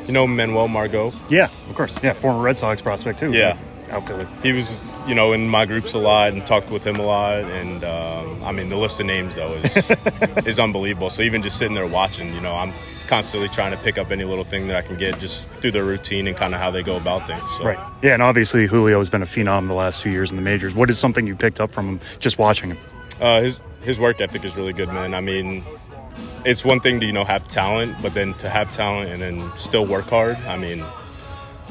you 0.05 0.13
know 0.13 0.27
Manuel 0.27 0.67
Margot. 0.67 1.13
Yeah, 1.29 1.49
of 1.69 1.75
course. 1.75 1.97
Yeah, 2.01 2.13
former 2.13 2.41
Red 2.41 2.57
Sox 2.57 2.81
prospect 2.81 3.19
too. 3.19 3.31
Yeah. 3.31 3.57
Outfielder. 3.89 4.27
He 4.43 4.51
was 4.51 4.93
you 5.07 5.15
know 5.15 5.33
in 5.33 5.47
my 5.47 5.65
groups 5.65 5.93
a 5.93 5.97
lot 5.97 6.33
and 6.33 6.45
talked 6.45 6.69
with 6.69 6.85
him 6.85 6.97
a 6.97 7.05
lot, 7.05 7.39
and 7.39 7.83
um, 7.83 8.43
I 8.43 8.51
mean 8.51 8.69
the 8.69 8.77
list 8.77 8.99
of 8.99 9.05
names 9.05 9.35
though 9.35 9.53
is 9.53 9.91
is 10.45 10.59
unbelievable. 10.59 11.09
So 11.09 11.21
even 11.21 11.41
just 11.41 11.57
sitting 11.57 11.75
there 11.75 11.87
watching, 11.87 12.33
you 12.33 12.41
know, 12.41 12.55
I'm 12.55 12.73
constantly 13.07 13.49
trying 13.49 13.71
to 13.71 13.77
pick 13.77 13.97
up 13.97 14.11
any 14.11 14.23
little 14.23 14.43
thing 14.43 14.67
that 14.67 14.75
I 14.75 14.81
can 14.81 14.97
get 14.97 15.19
just 15.19 15.47
through 15.61 15.71
their 15.71 15.85
routine 15.85 16.27
and 16.27 16.35
kind 16.35 16.53
of 16.53 16.59
how 16.59 16.71
they 16.71 16.83
go 16.83 16.97
about 16.97 17.27
things. 17.27 17.49
So. 17.57 17.65
Right. 17.65 17.79
Yeah, 18.01 18.13
and 18.13 18.23
obviously 18.23 18.67
Julio 18.67 18.97
has 18.97 19.09
been 19.09 19.21
a 19.21 19.27
phenom 19.27 19.67
the 19.67 19.73
last 19.73 20.01
two 20.01 20.09
years 20.09 20.31
in 20.31 20.37
the 20.37 20.41
majors. 20.41 20.75
What 20.75 20.89
is 20.89 20.97
something 20.97 21.27
you 21.27 21.35
picked 21.35 21.59
up 21.59 21.71
from 21.71 21.87
him 21.87 21.99
just 22.19 22.37
watching 22.37 22.71
him? 22.71 22.77
Uh, 23.19 23.41
his 23.41 23.61
his 23.81 23.99
work 23.99 24.19
ethic 24.19 24.43
is 24.43 24.57
really 24.57 24.73
good, 24.73 24.89
man. 24.89 25.13
I 25.13 25.21
mean, 25.21 25.63
it's 26.43 26.65
one 26.65 26.79
thing 26.79 26.99
to 26.99 27.05
you 27.05 27.13
know 27.13 27.23
have 27.23 27.47
talent, 27.47 27.95
but 28.01 28.13
then 28.13 28.33
to 28.35 28.49
have 28.49 28.71
talent 28.71 29.11
and 29.11 29.21
then 29.21 29.51
still 29.55 29.85
work 29.85 30.05
hard. 30.05 30.37
I 30.37 30.57
mean, 30.57 30.83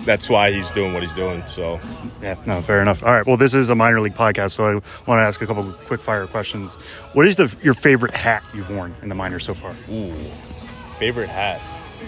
that's 0.01 0.29
why 0.29 0.51
he's 0.53 0.71
doing 0.73 0.93
what 0.93 1.03
he's 1.03 1.15
doing. 1.15 1.47
So 1.47 1.81
Yeah, 2.21 2.37
no, 2.47 2.61
fair 2.63 2.83
enough. 2.83 3.03
All 3.03 3.13
right, 3.13 3.27
well, 3.27 3.37
this 3.37 3.55
is 3.55 3.71
a 3.71 3.75
minor 3.75 4.01
league 4.01 4.15
podcast, 4.15 4.53
so 4.53 4.65
I 4.65 4.73
want 4.75 5.21
to 5.21 5.25
ask 5.27 5.41
a 5.43 5.47
couple 5.47 5.65
quick 5.87 6.01
fire 6.01 6.27
questions. 6.27 6.75
What 7.13 7.27
is 7.27 7.37
the 7.37 7.55
your 7.63 7.75
favorite 7.75 8.15
hat 8.15 8.43
you've 8.53 8.71
worn 8.71 8.95
in 9.03 9.09
the 9.09 9.15
minors 9.15 9.45
so 9.45 9.55
far? 9.55 9.75
Ooh, 9.91 10.13
favorite 10.99 11.29
hat 11.29 11.61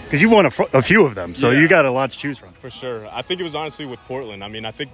Because 0.03 0.21
you've 0.21 0.31
won 0.31 0.45
a, 0.45 0.51
a 0.73 0.81
few 0.81 1.05
of 1.05 1.15
them, 1.15 1.33
so 1.35 1.49
Yeah. 1.51 1.61
you 1.61 1.67
got 1.67 1.85
a 1.85 1.91
lot 1.91 2.11
to 2.11 2.17
choose 2.17 2.37
from. 2.37 2.53
for 2.53 2.69
sure. 2.69 3.07
I 3.11 3.21
think 3.21 3.39
it 3.39 3.43
was 3.43 3.55
honestly 3.55 3.85
with 3.85 3.99
Portland. 4.01 4.43
I 4.43 4.47
mean, 4.47 4.65
I 4.65 4.71
think 4.71 4.91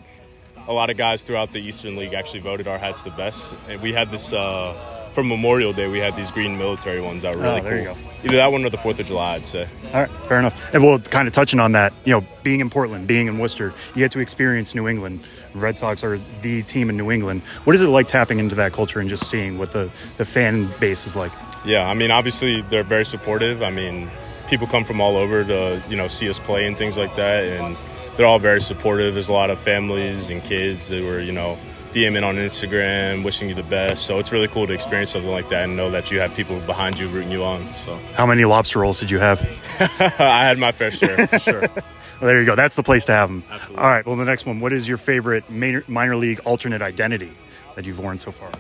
a 0.68 0.74
lot 0.74 0.90
of 0.90 0.96
guys 0.98 1.24
throughout 1.24 1.52
the 1.52 1.60
Eastern 1.60 1.96
League 1.98 2.14
actually 2.14 2.40
voted 2.40 2.68
our 2.68 2.78
hats 2.78 3.04
the 3.04 3.10
best, 3.12 3.56
and 3.68 3.82
we 3.82 3.92
had 3.92 4.12
this. 4.12 4.32
Uh, 4.34 5.03
for 5.14 5.24
Memorial 5.24 5.74
Day, 5.74 5.88
we 5.88 6.00
had 6.00 6.16
these 6.16 6.32
green 6.32 6.58
military 6.58 7.00
ones 7.02 7.22
that 7.22 7.36
were 7.36 7.46
Oh, 7.46 7.56
really 7.56 7.62
there 7.62 7.78
you 7.80 7.86
cool. 7.88 7.96
go. 7.96 8.00
Either 8.26 8.36
that 8.38 8.52
one 8.52 8.64
or 8.66 8.70
the 8.70 8.78
Fourth 8.78 9.00
of 9.00 9.06
July, 9.06 9.36
I'd 9.36 9.46
say. 9.46 9.68
All 9.94 10.02
right, 10.02 10.10
fair 10.28 10.40
enough. 10.40 10.74
And 10.74 10.84
well, 10.84 10.98
kind 11.00 11.28
of 11.28 11.34
touching 11.34 11.60
on 11.60 11.74
that, 11.74 11.94
you 12.06 12.14
know, 12.14 12.26
being 12.42 12.60
in 12.62 12.70
Portland, 12.70 13.06
being 13.06 13.28
in 13.28 13.38
Worcester, 13.38 13.74
you 13.96 14.00
get 14.00 14.12
to 14.14 14.20
experience 14.20 14.74
New 14.76 14.88
England. 14.88 15.22
Red 15.54 15.78
Sox 15.78 16.04
are 16.04 16.20
the 16.42 16.64
team 16.64 16.90
in 16.90 16.98
New 16.98 17.12
England. 17.12 17.42
What 17.66 17.76
is 17.76 17.82
it 17.82 17.88
like 17.88 18.08
tapping 18.08 18.40
into 18.40 18.56
that 18.56 18.74
culture 18.74 19.00
and 19.00 19.10
just 19.10 19.30
seeing 19.30 19.58
what 19.58 19.72
the, 19.72 19.92
the 20.18 20.26
fan 20.26 20.68
base 20.80 21.06
is 21.06 21.16
like? 21.16 21.32
Yeah, 21.66 21.88
I 21.88 21.94
mean, 21.94 22.12
obviously 22.12 22.62
they're 22.64 22.84
very 22.84 23.06
supportive. 23.06 23.62
I 23.62 23.70
mean, 23.70 24.10
people 24.48 24.68
come 24.68 24.84
from 24.84 25.00
all 25.02 25.16
over 25.18 25.44
to 25.44 25.82
you 25.90 25.96
know 25.96 26.08
see 26.08 26.30
us 26.30 26.40
play 26.40 26.66
and 26.68 26.78
things 26.78 26.98
like 26.98 27.16
that, 27.16 27.44
and 27.44 27.78
they're 28.18 28.26
all 28.26 28.40
very 28.40 28.62
supportive. 28.62 29.14
There's 29.14 29.30
a 29.30 29.34
lot 29.34 29.50
of 29.50 29.60
families 29.60 30.30
and 30.30 30.44
kids 30.44 30.88
that 30.90 31.04
were 31.04 31.20
you 31.20 31.32
know 31.32 31.58
DMing 31.94 32.24
on 32.28 32.36
Instagram, 32.38 33.24
wishing 33.24 33.50
you 33.50 33.56
the 33.56 33.62
best. 33.64 34.06
So 34.06 34.18
it's 34.18 34.32
really 34.32 34.48
cool 34.48 34.66
to 34.66 34.74
experience 34.74 35.12
something 35.12 35.30
like 35.30 35.50
that 35.50 35.66
and 35.66 35.78
know 35.78 35.92
that 35.92 36.10
you 36.10 36.20
have 36.20 36.34
people 36.36 36.60
behind 36.62 36.98
you 36.98 37.08
rooting 37.08 37.32
you 37.32 37.44
on. 37.44 37.72
So 37.74 37.96
How 38.16 38.26
many 38.26 38.46
lobster 38.46 38.80
rolls 38.80 39.00
did 39.00 39.12
you 39.12 39.20
have? 39.20 39.42
I 40.20 40.44
had 40.46 40.58
my 40.58 40.72
fair 40.72 40.90
share 40.90 41.28
for 41.28 41.40
sure. 41.52 41.62
Well, 41.62 41.82
there 42.22 42.40
you 42.40 42.46
go. 42.48 42.56
That's 42.56 42.76
the 42.76 42.84
place 42.84 43.06
to 43.06 43.12
have 43.12 43.30
them. 43.30 43.44
Absolutely. 43.50 43.78
All 43.84 43.90
right. 43.90 44.06
Well, 44.06 44.16
the 44.16 44.26
next 44.26 44.46
one. 44.46 44.60
What 44.60 44.74
is 44.74 44.88
your 44.88 44.98
favorite 44.98 45.50
minor, 45.52 45.84
minor 45.88 46.16
league 46.16 46.40
alternate 46.46 46.82
identity 46.82 47.32
that 47.76 47.86
you've 47.86 48.00
worn 48.00 48.18
so 48.18 48.32
far? 48.32 48.52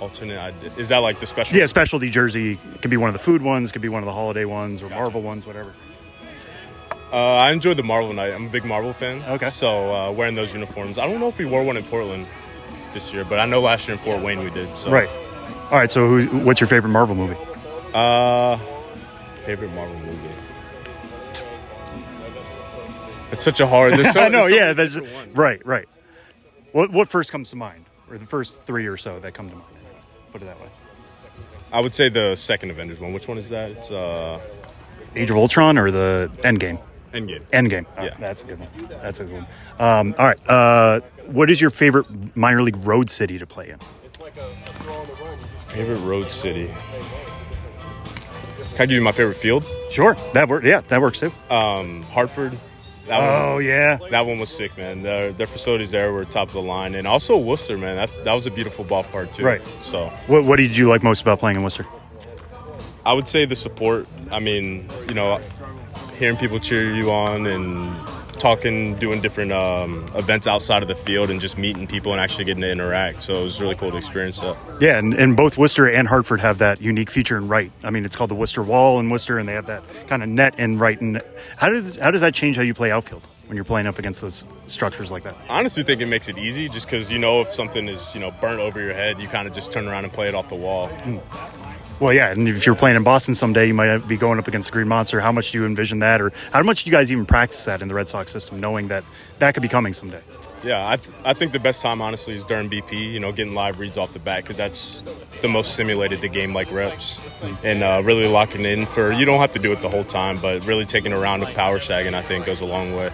Alternate, 0.00 0.54
is 0.76 0.90
that 0.90 0.98
like 0.98 1.18
the 1.20 1.26
special? 1.26 1.56
Yeah, 1.56 1.66
specialty 1.66 2.10
jersey. 2.10 2.58
It 2.74 2.82
could 2.82 2.90
be 2.90 2.96
one 2.98 3.08
of 3.08 3.14
the 3.14 3.20
food 3.20 3.40
ones. 3.40 3.72
Could 3.72 3.82
be 3.82 3.88
one 3.88 4.02
of 4.02 4.06
the 4.06 4.12
holiday 4.12 4.44
ones 4.44 4.82
or 4.82 4.90
Marvel 4.90 5.22
ones, 5.22 5.46
whatever. 5.46 5.72
Uh, 7.12 7.16
I 7.36 7.52
enjoyed 7.52 7.76
the 7.76 7.82
Marvel 7.82 8.12
night. 8.12 8.32
I'm 8.32 8.46
a 8.46 8.50
big 8.50 8.64
Marvel 8.64 8.92
fan. 8.92 9.22
Okay. 9.28 9.50
So 9.50 9.90
uh, 9.94 10.10
wearing 10.12 10.34
those 10.34 10.52
uniforms, 10.52 10.98
I 10.98 11.06
don't 11.06 11.20
know 11.20 11.28
if 11.28 11.38
we 11.38 11.44
wore 11.44 11.62
one 11.62 11.76
in 11.76 11.84
Portland 11.84 12.26
this 12.92 13.12
year, 13.12 13.24
but 13.24 13.38
I 13.38 13.46
know 13.46 13.60
last 13.60 13.86
year 13.88 13.96
in 13.96 14.02
Fort 14.02 14.22
Wayne 14.22 14.40
we 14.40 14.50
did. 14.50 14.76
So. 14.76 14.90
Right. 14.90 15.08
All 15.70 15.78
right. 15.78 15.90
So, 15.90 16.06
who, 16.06 16.38
what's 16.40 16.60
your 16.60 16.68
favorite 16.68 16.90
Marvel 16.90 17.14
movie? 17.14 17.36
Uh, 17.94 18.58
favorite 19.44 19.72
Marvel 19.72 19.98
movie. 20.00 20.28
It's 23.30 23.42
such 23.42 23.60
a 23.60 23.66
hard. 23.66 23.94
There's 23.94 24.12
so, 24.12 24.20
I 24.22 24.28
know. 24.28 24.48
so 24.48 24.54
Yeah. 24.54 24.72
That's 24.74 24.96
right. 25.34 25.64
Right. 25.64 25.88
What 26.72 26.90
What 26.90 27.08
first 27.08 27.32
comes 27.32 27.50
to 27.50 27.56
mind, 27.56 27.84
or 28.10 28.18
the 28.18 28.26
first 28.26 28.64
three 28.64 28.86
or 28.86 28.96
so 28.96 29.18
that 29.20 29.34
come 29.34 29.48
to 29.48 29.56
mind? 29.56 29.66
Put 30.32 30.42
it 30.42 30.46
that 30.46 30.60
way. 30.60 30.68
I 31.72 31.80
would 31.80 31.94
say 31.94 32.10
the 32.10 32.36
second 32.36 32.70
Avengers 32.70 33.00
one. 33.00 33.12
Which 33.14 33.28
one 33.28 33.38
is 33.38 33.48
that? 33.48 33.70
It's 33.70 33.90
uh, 33.90 34.40
Age 35.16 35.30
of 35.30 35.36
Ultron 35.36 35.78
or 35.78 35.90
the 35.90 36.30
Endgame? 36.42 36.80
Endgame. 37.12 37.42
Endgame. 37.52 37.86
Oh, 37.98 38.04
Yeah. 38.04 38.16
That's 38.18 38.42
a 38.42 38.44
good 38.44 38.58
one. 38.60 38.68
That's 39.02 39.20
a 39.20 39.24
good 39.24 39.34
one. 39.34 39.46
Um, 39.78 40.14
all 40.18 40.26
right. 40.26 40.48
Uh, 40.48 41.00
what 41.26 41.50
is 41.50 41.60
your 41.60 41.70
favorite 41.70 42.06
minor 42.36 42.62
league 42.62 42.76
road 42.86 43.10
city 43.10 43.38
to 43.38 43.46
play 43.46 43.70
in? 43.70 43.78
Favorite 45.68 46.00
road 46.00 46.30
city. 46.30 46.66
Can 48.74 48.82
I 48.82 48.86
give 48.86 48.90
you 48.92 49.02
my 49.02 49.12
favorite 49.12 49.36
field? 49.36 49.64
Sure. 49.90 50.16
That 50.34 50.48
works. 50.48 50.64
Yeah, 50.66 50.80
that 50.80 51.00
works 51.00 51.20
too. 51.20 51.32
Um, 51.50 52.02
Hartford. 52.04 52.58
That 53.06 53.20
Oh 53.20 53.54
one, 53.54 53.64
yeah. 53.64 53.98
that 54.10 54.26
one 54.26 54.38
was 54.38 54.48
sick, 54.48 54.76
man. 54.78 55.02
Their, 55.02 55.32
their 55.32 55.46
facilities 55.46 55.90
there 55.90 56.12
were 56.12 56.24
top 56.24 56.48
of 56.48 56.54
the 56.54 56.62
line, 56.62 56.94
and 56.94 57.06
also 57.06 57.36
Worcester, 57.36 57.76
man. 57.76 57.96
That 57.96 58.10
that 58.24 58.32
was 58.32 58.46
a 58.46 58.50
beautiful 58.50 58.84
ballpark 58.84 59.34
too. 59.34 59.44
Right. 59.44 59.60
So 59.82 60.06
What 60.28 60.44
What 60.44 60.56
did 60.56 60.76
you 60.76 60.88
like 60.88 61.02
most 61.02 61.20
about 61.20 61.40
playing 61.40 61.56
in 61.56 61.62
Worcester? 61.64 61.84
I 63.04 63.12
would 63.12 63.26
say 63.26 63.44
the 63.44 63.56
support. 63.56 64.06
I 64.30 64.38
mean, 64.38 64.88
you 65.08 65.14
know, 65.14 65.40
hearing 66.22 66.36
people 66.36 66.60
cheer 66.60 66.94
you 66.94 67.10
on 67.10 67.48
and 67.48 67.92
talking, 68.38 68.94
doing 68.94 69.20
different 69.20 69.50
um, 69.50 70.08
events 70.14 70.46
outside 70.46 70.80
of 70.80 70.86
the 70.86 70.94
field, 70.94 71.30
and 71.30 71.40
just 71.40 71.58
meeting 71.58 71.84
people 71.84 72.12
and 72.12 72.20
actually 72.20 72.44
getting 72.44 72.60
to 72.60 72.70
interact. 72.70 73.24
So 73.24 73.34
it 73.34 73.42
was 73.42 73.60
really 73.60 73.74
cool 73.74 73.90
to 73.90 73.96
experience 73.96 74.38
that. 74.38 74.56
Yeah, 74.80 74.98
and, 74.98 75.14
and 75.14 75.36
both 75.36 75.58
Worcester 75.58 75.90
and 75.90 76.06
Hartford 76.06 76.40
have 76.40 76.58
that 76.58 76.80
unique 76.80 77.10
feature 77.10 77.36
in 77.36 77.48
right. 77.48 77.72
I 77.82 77.90
mean, 77.90 78.04
it's 78.04 78.14
called 78.14 78.30
the 78.30 78.36
Worcester 78.36 78.62
Wall 78.62 79.00
in 79.00 79.10
Worcester, 79.10 79.36
and 79.36 79.48
they 79.48 79.54
have 79.54 79.66
that 79.66 79.82
kind 80.06 80.22
of 80.22 80.28
net 80.28 80.56
in 80.60 80.78
right. 80.78 81.00
And 81.00 81.20
how 81.56 81.70
does 81.70 81.96
how 81.96 82.12
does 82.12 82.20
that 82.20 82.34
change 82.34 82.54
how 82.54 82.62
you 82.62 82.72
play 82.72 82.92
outfield 82.92 83.26
when 83.48 83.56
you're 83.56 83.64
playing 83.64 83.88
up 83.88 83.98
against 83.98 84.20
those 84.20 84.44
structures 84.66 85.10
like 85.10 85.24
that? 85.24 85.36
I 85.48 85.58
honestly 85.58 85.82
think 85.82 86.00
it 86.00 86.06
makes 86.06 86.28
it 86.28 86.38
easy, 86.38 86.68
just 86.68 86.86
because 86.86 87.10
you 87.10 87.18
know 87.18 87.40
if 87.40 87.52
something 87.52 87.88
is 87.88 88.14
you 88.14 88.20
know 88.20 88.30
burnt 88.30 88.60
over 88.60 88.80
your 88.80 88.94
head, 88.94 89.18
you 89.18 89.26
kind 89.26 89.48
of 89.48 89.54
just 89.54 89.72
turn 89.72 89.88
around 89.88 90.04
and 90.04 90.12
play 90.12 90.28
it 90.28 90.36
off 90.36 90.48
the 90.48 90.54
wall. 90.54 90.88
Well, 92.02 92.12
yeah, 92.12 92.32
and 92.32 92.48
if 92.48 92.66
you're 92.66 92.74
playing 92.74 92.96
in 92.96 93.04
Boston 93.04 93.32
someday, 93.32 93.68
you 93.68 93.74
might 93.74 93.98
be 94.08 94.16
going 94.16 94.40
up 94.40 94.48
against 94.48 94.66
the 94.66 94.72
Green 94.72 94.88
Monster. 94.88 95.20
How 95.20 95.30
much 95.30 95.52
do 95.52 95.58
you 95.58 95.64
envision 95.64 96.00
that, 96.00 96.20
or 96.20 96.32
how 96.50 96.60
much 96.64 96.82
do 96.82 96.90
you 96.90 96.96
guys 96.96 97.12
even 97.12 97.24
practice 97.24 97.64
that 97.66 97.80
in 97.80 97.86
the 97.86 97.94
Red 97.94 98.08
Sox 98.08 98.32
system, 98.32 98.58
knowing 98.58 98.88
that 98.88 99.04
that 99.38 99.54
could 99.54 99.62
be 99.62 99.68
coming 99.68 99.92
someday? 99.92 100.20
Yeah, 100.64 100.88
I, 100.88 100.96
th- 100.96 101.14
I 101.24 101.34
think 101.34 101.50
the 101.52 101.58
best 101.58 101.82
time, 101.82 102.00
honestly, 102.00 102.34
is 102.34 102.44
during 102.44 102.70
BP, 102.70 102.92
you 103.12 103.18
know, 103.18 103.32
getting 103.32 103.52
live 103.52 103.80
reads 103.80 103.98
off 103.98 104.12
the 104.12 104.20
bat 104.20 104.44
because 104.44 104.56
that's 104.56 105.04
the 105.40 105.48
most 105.48 105.74
simulated 105.74 106.20
the 106.20 106.28
game 106.28 106.54
like 106.54 106.70
reps. 106.70 107.20
And 107.64 107.82
uh, 107.82 108.00
really 108.04 108.28
locking 108.28 108.64
in 108.64 108.86
for, 108.86 109.10
you 109.10 109.24
don't 109.24 109.40
have 109.40 109.50
to 109.52 109.58
do 109.58 109.72
it 109.72 109.80
the 109.82 109.88
whole 109.88 110.04
time, 110.04 110.38
but 110.40 110.64
really 110.64 110.84
taking 110.84 111.12
a 111.12 111.18
round 111.18 111.42
of 111.42 111.52
power 111.54 111.80
shagging, 111.80 112.14
I 112.14 112.22
think, 112.22 112.46
goes 112.46 112.60
a 112.60 112.64
long 112.64 112.94
way. 112.94 113.10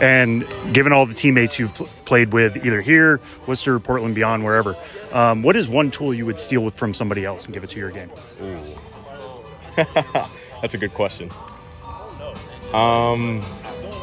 And 0.00 0.44
given 0.74 0.92
all 0.92 1.06
the 1.06 1.14
teammates 1.14 1.56
you've 1.56 1.72
pl- 1.72 1.88
played 2.04 2.32
with, 2.32 2.56
either 2.66 2.80
here, 2.80 3.20
Worcester, 3.46 3.78
Portland, 3.78 4.16
beyond, 4.16 4.42
wherever, 4.44 4.76
um, 5.12 5.44
what 5.44 5.54
is 5.54 5.68
one 5.68 5.92
tool 5.92 6.12
you 6.12 6.26
would 6.26 6.38
steal 6.38 6.64
with 6.64 6.74
from 6.74 6.94
somebody 6.94 7.24
else 7.24 7.44
and 7.44 7.54
give 7.54 7.62
it 7.62 7.70
to 7.70 7.78
your 7.78 7.92
game? 7.92 8.10
Ooh. 8.42 8.60
That's 10.60 10.74
a 10.74 10.78
good 10.78 10.94
question. 10.94 11.30
Um, 12.72 13.42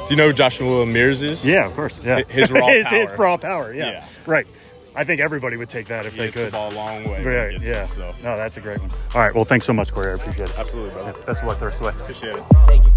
do 0.10 0.14
you 0.16 0.18
know 0.18 0.28
who 0.28 0.34
Joshua 0.34 0.86
Mears 0.88 1.22
is? 1.22 1.46
Yeah, 1.46 1.68
of 1.68 1.76
course. 1.76 2.02
Yeah, 2.04 2.24
His 2.28 2.50
raw 2.52 2.68
his, 2.70 2.86
power. 2.88 3.00
his 3.00 3.12
raw 3.12 3.38
power. 3.38 3.74
Yeah. 3.74 3.92
Yeah. 3.92 4.06
right. 4.26 4.48
I 4.96 5.04
think 5.04 5.22
everybody 5.22 5.56
would 5.56 5.70
take 5.70 5.88
that 5.90 6.08
if 6.08 6.14
He 6.14 6.18
they 6.20 6.26
hits 6.26 6.38
the 6.38 6.44
could. 6.46 6.54
ball 6.54 6.74
a 6.74 6.76
long 6.76 7.08
way. 7.08 7.24
Right. 7.24 7.62
Yeah. 7.62 7.84
it, 7.84 7.90
so. 7.90 8.14
No, 8.24 8.36
that's 8.36 8.58
a 8.58 8.62
great 8.62 8.80
one. 8.82 8.90
All 9.14 9.22
right. 9.22 9.34
Well, 9.34 9.46
thanks 9.46 9.66
so 9.68 9.72
much, 9.74 9.94
Corey. 9.94 10.10
I 10.12 10.16
appreciate 10.16 10.50
it. 10.50 10.58
Absolutely, 10.58 10.90
brother. 10.92 11.14
Best 11.28 11.44
of 11.44 11.48
luck 11.48 11.60
the 11.60 11.66
rest 11.68 11.80
of 11.82 11.86
the 11.86 11.92
way. 11.98 12.02
Appreciate 12.04 12.36
it. 12.36 12.44
Thank 12.66 12.86
you. 12.86 12.92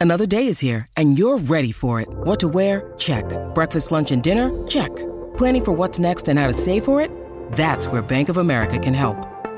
Another 0.00 0.26
day 0.26 0.48
is 0.48 0.58
here, 0.58 0.86
and 0.98 1.18
you're 1.18 1.38
ready 1.38 1.72
for 1.72 2.00
it. 2.00 2.08
What 2.10 2.38
to 2.40 2.48
wear? 2.48 2.92
Check. 2.98 3.24
Breakfast, 3.54 3.90
lunch, 3.90 4.10
and 4.12 4.22
dinner? 4.22 4.50
Check. 4.68 4.94
Planning 5.38 5.64
for 5.64 5.72
what's 5.72 5.98
next 5.98 6.28
and 6.28 6.38
how 6.38 6.46
to 6.46 6.52
save 6.52 6.84
for 6.84 7.00
it? 7.00 7.10
That's 7.52 7.86
where 7.88 8.02
Bank 8.02 8.28
of 8.28 8.36
America 8.36 8.78
can 8.78 8.92
help. 8.94 9.16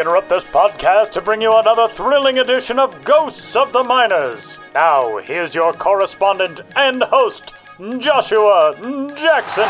Interrupt 0.00 0.30
this 0.30 0.44
podcast 0.44 1.10
to 1.10 1.20
bring 1.20 1.42
you 1.42 1.52
another 1.52 1.86
thrilling 1.86 2.38
edition 2.38 2.78
of 2.78 3.04
Ghosts 3.04 3.54
of 3.54 3.74
the 3.74 3.84
Minors. 3.84 4.56
Now, 4.72 5.18
here's 5.18 5.54
your 5.54 5.74
correspondent 5.74 6.62
and 6.74 7.02
host, 7.02 7.52
Joshua 7.98 8.72
Jackson. 9.14 9.68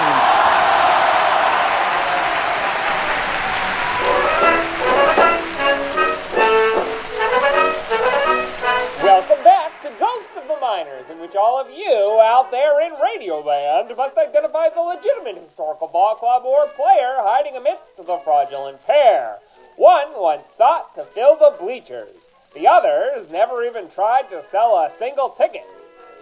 Welcome 9.03 9.43
back 9.43 9.83
to 9.83 9.91
Ghosts 9.99 10.37
of 10.37 10.47
the 10.47 10.59
Minors, 10.61 11.11
in 11.11 11.19
which 11.19 11.35
all 11.35 11.61
of 11.61 11.69
you 11.71 12.21
out 12.23 12.53
there 12.53 12.81
in 12.87 12.93
Radio 13.01 13.41
Land 13.41 13.93
must 13.97 14.17
identify 14.17 14.69
the 14.69 14.81
legitimate 14.81 15.43
historical 15.43 15.89
ball 15.89 16.15
club 16.15 16.45
or 16.45 16.69
player 16.69 17.17
hiding 17.19 17.57
amidst 17.57 17.97
the 17.97 18.17
fraudulent 18.19 18.87
pair. 18.87 19.39
One 19.81 20.21
once 20.21 20.51
sought 20.51 20.95
to 20.97 21.05
fill 21.05 21.37
the 21.37 21.57
bleachers. 21.59 22.27
The 22.53 22.69
others 22.69 23.31
never 23.31 23.65
even 23.65 23.89
tried 23.89 24.29
to 24.29 24.43
sell 24.43 24.77
a 24.77 24.91
single 24.91 25.31
ticket, 25.31 25.65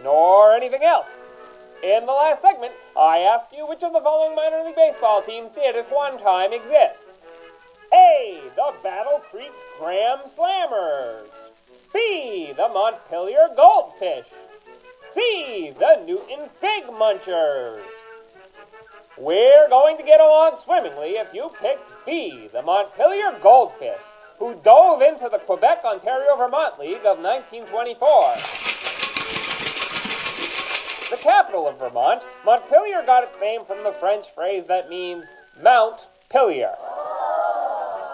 nor 0.04 0.52
anything 0.52 0.84
else. 0.84 1.20
In 1.82 2.06
the 2.06 2.12
last 2.12 2.40
segment, 2.40 2.72
I 2.96 3.18
asked 3.18 3.52
you 3.52 3.66
which 3.66 3.82
of 3.82 3.92
the 3.92 4.00
following 4.00 4.36
minor 4.36 4.62
league 4.62 4.76
baseball 4.76 5.22
teams 5.22 5.54
did 5.54 5.74
at 5.74 5.90
one 5.90 6.20
time 6.20 6.52
exist. 6.52 7.08
A. 7.92 8.40
The 8.54 8.74
Battle 8.84 9.20
Creek 9.28 9.50
Graham 9.80 10.20
Slammers. 10.20 11.26
B. 11.92 12.52
The 12.56 12.68
Montpelier 12.68 13.48
Goldfish. 13.56 14.28
C. 15.08 15.72
The 15.76 16.04
Newton 16.06 16.48
Fig 16.60 16.84
Munchers. 16.84 17.82
We're 19.20 19.68
going 19.68 19.96
to 19.96 20.04
get 20.04 20.20
along 20.20 20.58
swimmingly 20.62 21.16
if 21.16 21.34
you 21.34 21.50
pick 21.60 21.80
B. 22.06 22.48
The 22.52 22.62
Montpelier 22.62 23.36
Goldfish, 23.42 23.98
who 24.38 24.54
dove 24.62 25.02
into 25.02 25.28
the 25.28 25.40
Quebec 25.40 25.80
Ontario 25.84 26.36
Vermont 26.36 26.78
League 26.78 27.04
of 27.04 27.18
1924. 27.18 28.36
The 31.10 31.16
capital 31.20 31.66
of 31.66 31.80
Vermont, 31.80 32.22
Montpelier 32.44 33.02
got 33.04 33.24
its 33.24 33.40
name 33.40 33.64
from 33.64 33.82
the 33.82 33.90
French 33.90 34.30
phrase 34.32 34.66
that 34.66 34.88
means 34.88 35.26
Mount 35.60 36.06
Pilier. 36.30 36.76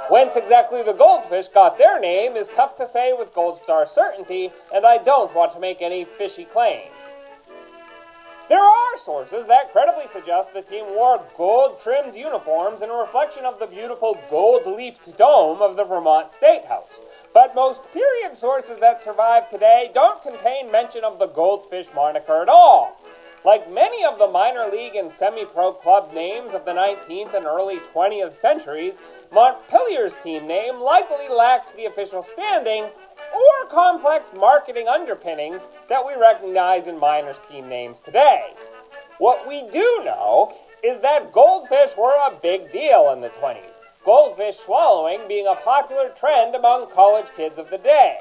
Whence 0.09 0.37
exactly 0.37 0.83
the 0.83 0.95
goldfish 0.95 1.49
got 1.49 1.77
their 1.77 2.01
name 2.01 2.35
is 2.35 2.49
tough 2.49 2.77
to 2.77 2.87
say 2.87 3.13
with 3.13 3.35
gold 3.35 3.61
star 3.63 3.87
certainty, 3.87 4.51
and 4.75 4.87
I 4.87 4.97
don't 4.97 5.35
want 5.35 5.53
to 5.53 5.61
make 5.61 5.83
any 5.83 6.07
fishy 6.07 6.45
claims. 6.45 6.94
There 8.47 8.63
are 8.63 8.99
sources 8.99 9.47
that 9.47 9.73
credibly 9.73 10.07
suggest 10.07 10.53
the 10.53 10.61
team 10.61 10.85
wore 10.95 11.25
gold 11.35 11.81
trimmed 11.81 12.15
uniforms 12.15 12.83
in 12.83 12.91
a 12.91 12.95
reflection 12.95 13.47
of 13.47 13.59
the 13.59 13.67
beautiful 13.67 14.19
gold 14.31 14.67
leafed 14.67 15.17
dome 15.17 15.63
of 15.63 15.77
the 15.77 15.85
Vermont 15.85 16.29
State 16.29 16.67
House. 16.67 16.93
But 17.33 17.55
most 17.55 17.81
period 17.95 18.37
sources 18.37 18.79
that 18.81 19.01
survive 19.01 19.49
today 19.49 19.91
don't 19.95 20.23
contain 20.23 20.71
mention 20.71 21.05
of 21.05 21.19
the 21.19 21.27
goldfish 21.27 21.87
moniker 21.95 22.43
at 22.43 22.51
all. 22.51 22.99
Like 23.47 23.73
many 23.73 24.05
of 24.05 24.19
the 24.19 24.29
minor 24.29 24.69
league 24.71 24.95
and 24.95 25.11
semi 25.11 25.47
pro 25.47 25.73
club 25.73 26.13
names 26.13 26.53
of 26.53 26.67
the 26.67 26.73
19th 26.73 27.33
and 27.33 27.47
early 27.47 27.79
20th 27.95 28.35
centuries, 28.35 28.99
Montpelier's 29.33 30.15
team 30.23 30.47
name 30.47 30.81
likely 30.81 31.29
lacked 31.29 31.75
the 31.77 31.87
official 31.87 32.23
standing 32.23 32.89
or 33.33 33.69
complex 33.71 34.33
marketing 34.35 34.89
underpinnings 34.89 35.67
that 35.89 36.05
we 36.05 36.15
recognize 36.15 36.87
in 36.87 36.99
minors' 36.99 37.41
team 37.49 37.69
names 37.69 38.01
today. 38.01 38.53
What 39.19 39.47
we 39.47 39.63
do 39.71 40.03
know 40.05 40.53
is 40.83 41.01
that 41.01 41.33
goldfish 41.33 41.97
were 41.97 42.15
a 42.27 42.35
big 42.43 42.71
deal 42.73 43.11
in 43.13 43.21
the 43.21 43.31
20s, 43.31 43.77
goldfish 44.05 44.57
swallowing 44.57 45.27
being 45.29 45.47
a 45.47 45.55
popular 45.55 46.11
trend 46.11 46.55
among 46.55 46.91
college 46.91 47.31
kids 47.37 47.59
of 47.59 47.71
the 47.71 47.79
day. 47.79 48.19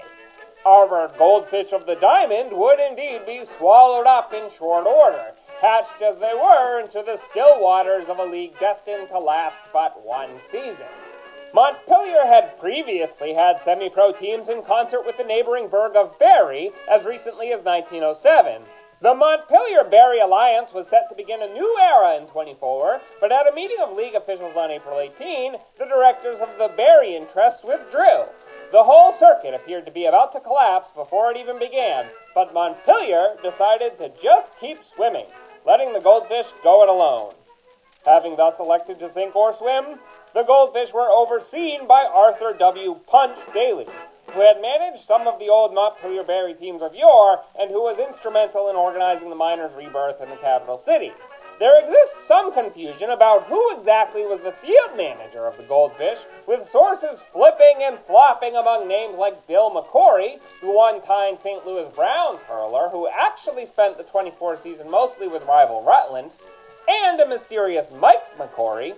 Our 0.65 1.11
goldfish 1.17 1.73
of 1.73 1.85
the 1.85 1.95
diamond 1.95 2.51
would 2.53 2.79
indeed 2.79 3.25
be 3.25 3.43
swallowed 3.43 4.07
up 4.07 4.33
in 4.33 4.49
short 4.49 4.87
order, 4.87 5.33
hatched 5.61 6.01
as 6.01 6.19
they 6.19 6.33
were 6.33 6.79
into 6.79 7.03
the 7.05 7.17
still 7.17 7.59
waters 7.59 8.07
of 8.07 8.19
a 8.19 8.25
league 8.25 8.57
destined 8.59 9.09
to 9.09 9.19
last 9.19 9.57
but 9.73 10.05
one 10.05 10.29
season. 10.39 10.87
Montpelier 11.55 12.25
had 12.25 12.59
previously 12.59 13.35
had 13.35 13.61
semi 13.61 13.87
pro 13.87 14.11
teams 14.11 14.49
in 14.49 14.63
concert 14.63 15.05
with 15.05 15.17
the 15.17 15.23
neighboring 15.23 15.67
burg 15.67 15.95
of 15.95 16.17
Barre 16.17 16.71
as 16.89 17.05
recently 17.05 17.53
as 17.53 17.63
1907. 17.63 18.63
The 19.01 19.13
Montpelier 19.13 19.83
Barre 19.83 20.19
alliance 20.19 20.73
was 20.73 20.87
set 20.87 21.09
to 21.09 21.15
begin 21.15 21.43
a 21.43 21.53
new 21.53 21.77
era 21.79 22.15
in 22.15 22.25
24, 22.25 22.99
but 23.21 23.31
at 23.31 23.47
a 23.47 23.53
meeting 23.53 23.77
of 23.83 23.95
league 23.95 24.15
officials 24.15 24.55
on 24.55 24.71
April 24.71 24.99
18, 24.99 25.55
the 25.77 25.85
directors 25.85 26.39
of 26.39 26.57
the 26.57 26.71
Barre 26.75 27.15
interest 27.15 27.63
withdrew. 27.63 28.23
The 28.71 28.83
whole 28.83 29.13
circuit 29.13 29.53
appeared 29.53 29.85
to 29.85 29.91
be 29.91 30.05
about 30.05 30.31
to 30.31 30.39
collapse 30.39 30.89
before 30.89 31.29
it 31.29 31.37
even 31.37 31.59
began, 31.59 32.07
but 32.33 32.55
Montpelier 32.55 33.35
decided 33.43 33.99
to 33.99 34.09
just 34.19 34.57
keep 34.57 34.83
swimming, 34.83 35.27
letting 35.67 35.93
the 35.93 35.99
goldfish 35.99 36.51
go 36.63 36.81
it 36.81 36.89
alone. 36.89 37.33
Having 38.05 38.35
thus 38.35 38.59
elected 38.59 38.99
to 38.99 39.09
sink 39.09 39.33
or 39.35 39.53
swim, 39.53 39.99
the 40.33 40.43
goldfish 40.43 40.93
were 40.93 41.09
overseen 41.09 41.87
by 41.87 42.03
Arthur 42.03 42.53
W. 42.57 42.99
Punch 43.07 43.37
Daly, 43.53 43.87
who 44.33 44.41
had 44.41 44.61
managed 44.61 44.99
some 44.99 45.25
of 45.25 45.39
the 45.39 45.47
old 45.47 45.73
Montpelier 45.73 46.23
Barre 46.23 46.53
teams 46.53 46.81
of 46.81 46.93
yore 46.95 47.41
and 47.57 47.71
who 47.71 47.81
was 47.81 47.99
instrumental 47.99 48.69
in 48.69 48.75
organizing 48.75 49.29
the 49.29 49.35
minors' 49.35 49.73
rebirth 49.73 50.21
in 50.21 50.29
the 50.29 50.35
capital 50.35 50.77
city. 50.77 51.13
There 51.59 51.79
exists 51.79 52.27
some 52.27 52.51
confusion 52.51 53.11
about 53.11 53.43
who 53.43 53.77
exactly 53.77 54.25
was 54.25 54.41
the 54.41 54.51
field 54.51 54.97
manager 54.97 55.45
of 55.45 55.55
the 55.55 55.63
Goldfish, 55.63 56.19
with 56.47 56.67
sources 56.67 57.21
flipping 57.31 57.83
and 57.83 57.99
flopping 57.99 58.55
among 58.55 58.87
names 58.87 59.17
like 59.17 59.47
Bill 59.47 59.69
McCorry, 59.69 60.41
the 60.61 60.71
one 60.71 60.99
time 60.99 61.37
St. 61.37 61.65
Louis 61.65 61.87
Browns 61.93 62.41
hurler 62.41 62.89
who 62.89 63.07
actually 63.07 63.65
spent 63.65 63.97
the 63.97 64.03
24 64.03 64.57
season 64.57 64.89
mostly 64.89 65.27
with 65.27 65.45
rival 65.45 65.83
Rutland, 65.83 66.31
and 66.87 67.19
a 67.19 67.27
mysterious 67.27 67.91
Mike 67.99 68.37
McCory, 68.37 68.95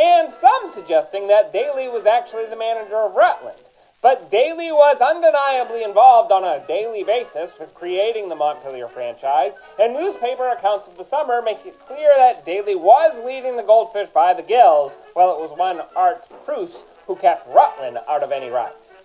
and 0.00 0.30
some 0.30 0.68
suggesting 0.68 1.26
that 1.28 1.52
Daly 1.52 1.88
was 1.88 2.06
actually 2.06 2.46
the 2.46 2.56
manager 2.56 2.96
of 2.96 3.14
Rutland. 3.14 3.58
But 4.00 4.30
Daly 4.30 4.70
was 4.70 5.00
undeniably 5.00 5.82
involved 5.82 6.30
on 6.30 6.44
a 6.44 6.64
daily 6.68 7.02
basis 7.02 7.50
with 7.58 7.74
creating 7.74 8.28
the 8.28 8.36
Montpelier 8.36 8.86
franchise, 8.86 9.54
and 9.80 9.92
newspaper 9.92 10.48
accounts 10.50 10.86
of 10.86 10.96
the 10.96 11.04
summer 11.04 11.42
make 11.42 11.66
it 11.66 11.80
clear 11.80 12.12
that 12.16 12.46
Daly 12.46 12.76
was 12.76 13.24
leading 13.24 13.56
the 13.56 13.64
Goldfish 13.64 14.10
by 14.10 14.34
the 14.34 14.42
gills, 14.42 14.94
while 15.14 15.34
it 15.34 15.40
was 15.40 15.58
one 15.58 15.80
Art 15.96 16.28
Cruz 16.44 16.84
who 17.08 17.16
kept 17.16 17.52
Rutland 17.52 17.98
out 18.08 18.22
of 18.22 18.30
any 18.30 18.50
rights. 18.50 18.98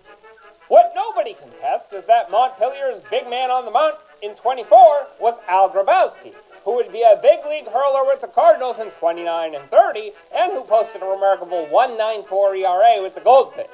What 0.68 0.92
nobody 0.94 1.34
contests 1.34 1.92
is 1.92 2.06
that 2.06 2.30
Montpelier's 2.30 3.00
big 3.10 3.28
man 3.28 3.50
on 3.50 3.64
the 3.64 3.70
mount 3.70 3.96
in 4.22 4.34
24 4.36 5.08
was 5.20 5.38
Al 5.48 5.68
Grabowski, 5.68 6.34
who 6.64 6.76
would 6.76 6.92
be 6.92 7.02
a 7.02 7.20
big 7.20 7.44
league 7.46 7.68
hurler 7.68 8.04
with 8.04 8.20
the 8.20 8.26
Cardinals 8.28 8.78
in 8.78 8.90
29 8.90 9.54
and 9.54 9.64
30, 9.70 10.12
and 10.36 10.52
who 10.52 10.64
posted 10.64 11.02
a 11.02 11.06
remarkable 11.06 11.66
1.94 11.70 12.58
ERA 12.58 13.02
with 13.02 13.14
the 13.14 13.20
Goldfish. 13.20 13.66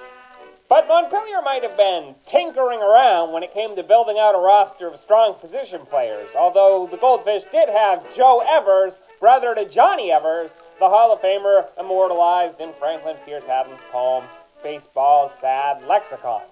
But 0.69 0.87
Montpelier 0.87 1.43
might 1.43 1.65
have 1.65 1.77
been 1.77 2.15
tinkering 2.27 2.81
around 2.81 3.33
when 3.33 3.43
it 3.43 3.53
came 3.53 3.75
to 3.75 3.83
building 3.83 4.19
out 4.21 4.37
a 4.37 4.39
roster 4.39 4.87
of 4.87 4.97
strong 5.01 5.35
position 5.35 5.81
players, 5.85 6.31
although 6.37 6.87
the 6.89 6.97
Goldfish 6.97 7.43
did 7.51 7.69
have 7.69 8.15
Joe 8.15 8.45
Evers, 8.49 9.01
brother 9.19 9.53
to 9.57 9.69
Johnny 9.69 10.13
Evers, 10.13 10.55
the 10.79 10.89
Hall 10.89 11.13
of 11.13 11.21
Famer 11.21 11.67
immortalized 11.77 12.61
in 12.61 12.73
Franklin 12.75 13.17
Pierce 13.27 13.49
Adams' 13.49 13.81
poem, 13.91 14.25
Baseball's 14.63 15.35
Sad 15.35 15.85
Lexicon. 15.89 16.43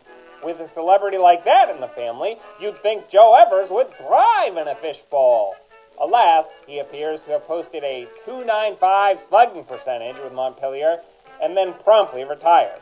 With 0.44 0.58
a 0.60 0.66
celebrity 0.68 1.18
like 1.18 1.44
that 1.44 1.70
in 1.70 1.80
the 1.80 1.86
family, 1.86 2.38
you'd 2.60 2.78
think 2.78 3.08
Joe 3.08 3.40
Evers 3.46 3.70
would 3.70 3.94
thrive 3.94 4.56
in 4.56 4.66
a 4.66 4.74
fishbowl. 4.74 5.54
Alas, 6.00 6.56
he 6.66 6.78
appears 6.78 7.22
to 7.22 7.32
have 7.32 7.46
posted 7.46 7.82
a 7.82 8.06
295 8.24 9.18
slugging 9.18 9.64
percentage 9.64 10.18
with 10.22 10.32
Montpelier 10.32 11.00
and 11.42 11.56
then 11.56 11.74
promptly 11.74 12.24
retired. 12.24 12.80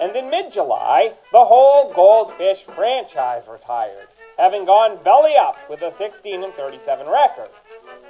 And 0.00 0.14
in 0.16 0.30
mid 0.30 0.50
July, 0.50 1.14
the 1.30 1.44
whole 1.44 1.92
Goldfish 1.92 2.62
franchise 2.62 3.44
retired, 3.48 4.08
having 4.36 4.64
gone 4.64 5.02
belly 5.04 5.36
up 5.36 5.58
with 5.70 5.82
a 5.82 5.90
16 5.92 6.42
and 6.42 6.52
37 6.54 7.06
record. 7.06 7.50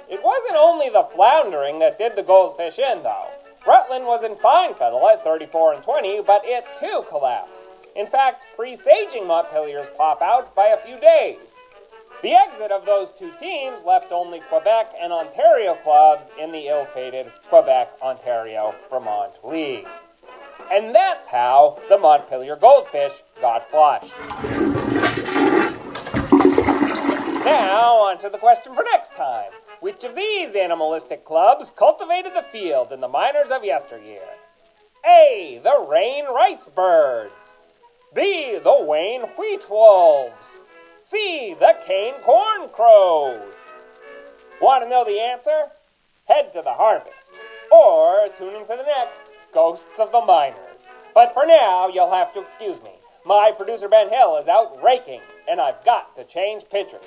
It 0.09 0.23
wasn't 0.23 0.55
only 0.57 0.89
the 0.89 1.07
floundering 1.13 1.79
that 1.79 1.99
did 1.99 2.15
the 2.15 2.23
Goldfish 2.23 2.79
in, 2.79 3.03
though. 3.03 3.27
Rutland 3.65 4.05
was 4.05 4.23
in 4.23 4.35
fine 4.37 4.73
fettle 4.73 5.07
at 5.07 5.23
34 5.23 5.73
and 5.73 5.83
20, 5.83 6.21
but 6.21 6.41
it 6.45 6.65
too 6.79 7.03
collapsed. 7.09 7.65
In 7.95 8.07
fact, 8.07 8.43
presaging 8.55 9.27
Montpelier's 9.27 9.89
pop 9.95 10.21
out 10.21 10.55
by 10.55 10.67
a 10.67 10.77
few 10.77 10.99
days. 10.99 11.57
The 12.23 12.31
exit 12.31 12.71
of 12.71 12.85
those 12.85 13.09
two 13.19 13.33
teams 13.37 13.83
left 13.83 14.13
only 14.13 14.39
Quebec 14.39 14.93
and 14.97 15.11
Ontario 15.11 15.75
clubs 15.75 16.29
in 16.39 16.53
the 16.53 16.67
ill 16.67 16.85
fated 16.85 17.29
Quebec 17.49 17.91
Ontario 18.01 18.73
Vermont 18.89 19.33
League. 19.43 19.89
And 20.71 20.95
that's 20.95 21.27
how 21.27 21.77
the 21.89 21.97
Montpelier 21.97 22.55
Goldfish 22.55 23.11
got 23.41 23.69
flushed. 23.69 24.13
Now, 27.43 27.95
on 27.97 28.17
to 28.19 28.29
the 28.29 28.37
question 28.37 28.73
for 28.73 28.85
next 28.85 29.17
time. 29.17 29.51
Which 29.81 30.05
of 30.05 30.15
these 30.15 30.55
animalistic 30.55 31.25
clubs 31.25 31.71
cultivated 31.71 32.33
the 32.33 32.41
field 32.41 32.93
in 32.93 33.01
the 33.01 33.09
minors 33.09 33.51
of 33.51 33.65
yesteryear? 33.65 34.29
A. 35.05 35.59
The 35.61 35.85
Rain 35.89 36.23
Rice 36.33 36.69
Birds. 36.69 37.57
B. 38.15 38.59
The 38.63 38.81
Wayne 38.81 39.23
Wheat 39.37 39.69
Wolves. 39.69 40.62
C. 41.05 41.53
The 41.59 41.75
Cane 41.85 42.13
Corn 42.23 42.69
Crows. 42.69 43.53
Want 44.61 44.85
to 44.85 44.89
know 44.89 45.03
the 45.03 45.19
answer? 45.19 45.69
Head 46.29 46.53
to 46.53 46.61
the 46.61 46.71
harvest. 46.71 47.31
Or 47.69 48.29
tune 48.37 48.55
in 48.55 48.61
to 48.61 48.77
the 48.77 48.83
next 48.83 49.21
Ghosts 49.53 49.99
of 49.99 50.13
the 50.13 50.21
Minors. 50.21 50.57
But 51.13 51.33
for 51.33 51.45
now, 51.45 51.89
you'll 51.89 52.09
have 52.09 52.33
to 52.35 52.39
excuse 52.39 52.81
me. 52.83 52.91
My 53.25 53.51
producer 53.55 53.89
Ben 53.89 54.07
Hill 54.07 54.37
is 54.37 54.47
out 54.47 54.81
raking, 54.81 55.19
and 55.49 55.59
I've 55.59 55.83
got 55.83 56.15
to 56.15 56.23
change 56.23 56.63
pitchers. 56.71 57.01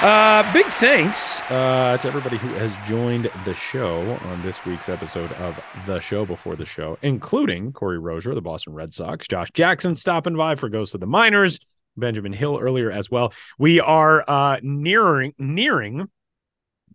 Uh, 0.00 0.52
big 0.52 0.64
thanks 0.64 1.40
uh, 1.50 1.98
to 2.00 2.06
everybody 2.06 2.36
who 2.36 2.46
has 2.50 2.72
joined 2.86 3.24
the 3.44 3.52
show 3.52 4.00
on 4.26 4.42
this 4.42 4.64
week's 4.64 4.88
episode 4.88 5.32
of 5.32 5.60
The 5.86 5.98
Show 5.98 6.24
Before 6.24 6.54
the 6.54 6.64
Show, 6.64 6.96
including 7.02 7.72
Corey 7.72 7.98
Rosier, 7.98 8.32
the 8.32 8.40
Boston 8.40 8.74
Red 8.74 8.94
Sox, 8.94 9.26
Josh 9.26 9.50
Jackson 9.50 9.96
stopping 9.96 10.36
by 10.36 10.54
for 10.54 10.68
Ghost 10.68 10.94
of 10.94 11.00
the 11.00 11.08
Minors, 11.08 11.58
Benjamin 11.96 12.32
Hill 12.32 12.60
earlier 12.60 12.92
as 12.92 13.10
well. 13.10 13.32
We 13.58 13.80
are 13.80 14.24
uh, 14.28 14.60
nearing 14.62 15.34
nearing 15.36 16.08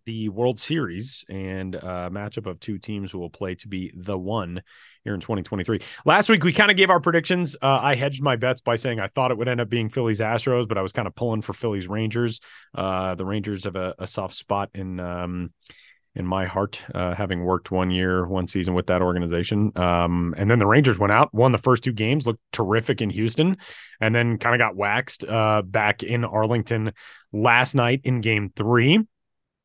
the 0.06 0.28
World 0.28 0.60
Series 0.60 1.24
and 1.28 1.76
uh, 1.76 2.10
matchup 2.10 2.46
of 2.46 2.60
two 2.60 2.78
teams 2.78 3.10
who 3.10 3.18
will 3.18 3.30
play 3.30 3.54
to 3.56 3.68
be 3.68 3.92
the 3.94 4.18
one 4.18 4.62
here 5.04 5.14
in 5.14 5.20
2023. 5.20 5.80
Last 6.04 6.28
week 6.28 6.44
we 6.44 6.52
kind 6.52 6.70
of 6.70 6.76
gave 6.76 6.90
our 6.90 7.00
predictions. 7.00 7.56
Uh, 7.60 7.78
I 7.82 7.94
hedged 7.94 8.22
my 8.22 8.36
bets 8.36 8.60
by 8.60 8.76
saying 8.76 9.00
I 9.00 9.08
thought 9.08 9.30
it 9.30 9.38
would 9.38 9.48
end 9.48 9.60
up 9.60 9.68
being 9.68 9.88
Phillies 9.88 10.20
Astros, 10.20 10.66
but 10.66 10.78
I 10.78 10.82
was 10.82 10.92
kind 10.92 11.06
of 11.06 11.14
pulling 11.14 11.42
for 11.42 11.52
Phillies 11.52 11.88
Rangers. 11.88 12.40
Uh, 12.74 13.14
the 13.14 13.26
Rangers 13.26 13.64
have 13.64 13.76
a, 13.76 13.94
a 13.98 14.06
soft 14.06 14.34
spot 14.34 14.70
in 14.74 15.00
um, 15.00 15.52
in 16.16 16.26
my 16.26 16.46
heart, 16.46 16.80
uh, 16.94 17.14
having 17.14 17.44
worked 17.44 17.70
one 17.70 17.90
year, 17.90 18.26
one 18.26 18.46
season 18.46 18.74
with 18.74 18.86
that 18.86 19.02
organization. 19.02 19.72
Um, 19.76 20.32
and 20.36 20.48
then 20.48 20.60
the 20.60 20.66
Rangers 20.66 20.98
went 20.98 21.12
out, 21.12 21.34
won 21.34 21.50
the 21.50 21.58
first 21.58 21.82
two 21.82 21.92
games, 21.92 22.26
looked 22.26 22.40
terrific 22.52 23.02
in 23.02 23.10
Houston, 23.10 23.56
and 24.00 24.14
then 24.14 24.38
kind 24.38 24.54
of 24.54 24.60
got 24.60 24.76
waxed 24.76 25.24
uh, 25.24 25.62
back 25.62 26.04
in 26.04 26.24
Arlington 26.24 26.92
last 27.32 27.74
night 27.74 28.02
in 28.04 28.20
game 28.20 28.52
three 28.54 29.00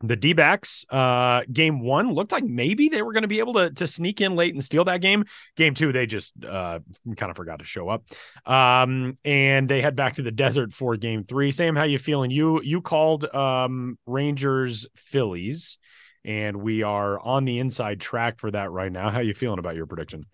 the 0.02 0.16
D-backs 0.16 0.86
uh 0.90 1.42
game 1.52 1.82
one 1.82 2.14
looked 2.14 2.32
like 2.32 2.44
maybe 2.44 2.90
they 2.90 3.02
were 3.02 3.12
going 3.12 3.24
to 3.24 3.28
be 3.28 3.40
able 3.40 3.54
to 3.54 3.70
to 3.72 3.88
sneak 3.88 4.22
in 4.22 4.36
late 4.36 4.54
and 4.54 4.64
steal 4.64 4.86
that 4.86 5.02
game. 5.02 5.26
Game 5.56 5.74
two 5.74 5.92
they 5.92 6.06
just 6.06 6.34
uh 6.44 6.80
kind 7.18 7.30
of 7.30 7.36
forgot 7.36 7.60
to 7.60 7.66
show 7.66 7.90
up. 7.90 8.04
Um 8.46 9.18
and 9.26 9.68
they 9.68 9.82
head 9.82 9.96
back 9.96 10.16
to 10.16 10.22
the 10.22 10.32
desert 10.32 10.72
for 10.72 10.96
game 10.96 11.24
three. 11.24 11.52
Sam 11.52 11.76
how 11.76 11.84
you 11.84 12.00
feeling? 12.00 12.32
You 12.32 12.62
you 12.62 12.82
called 12.82 13.26
um 13.34 13.98
rangers 14.06 14.88
phillies 14.96 15.78
and 16.24 16.58
we 16.58 16.84
are 16.84 17.20
on 17.20 17.46
the 17.46 17.60
inside 17.60 18.00
track 18.00 18.40
for 18.40 18.52
that 18.52 18.72
right 18.72 18.92
now. 18.92 19.10
How 19.10 19.20
you 19.20 19.34
feeling 19.34 19.60
about 19.60 19.76
your 19.76 19.86
prediction? 19.86 20.26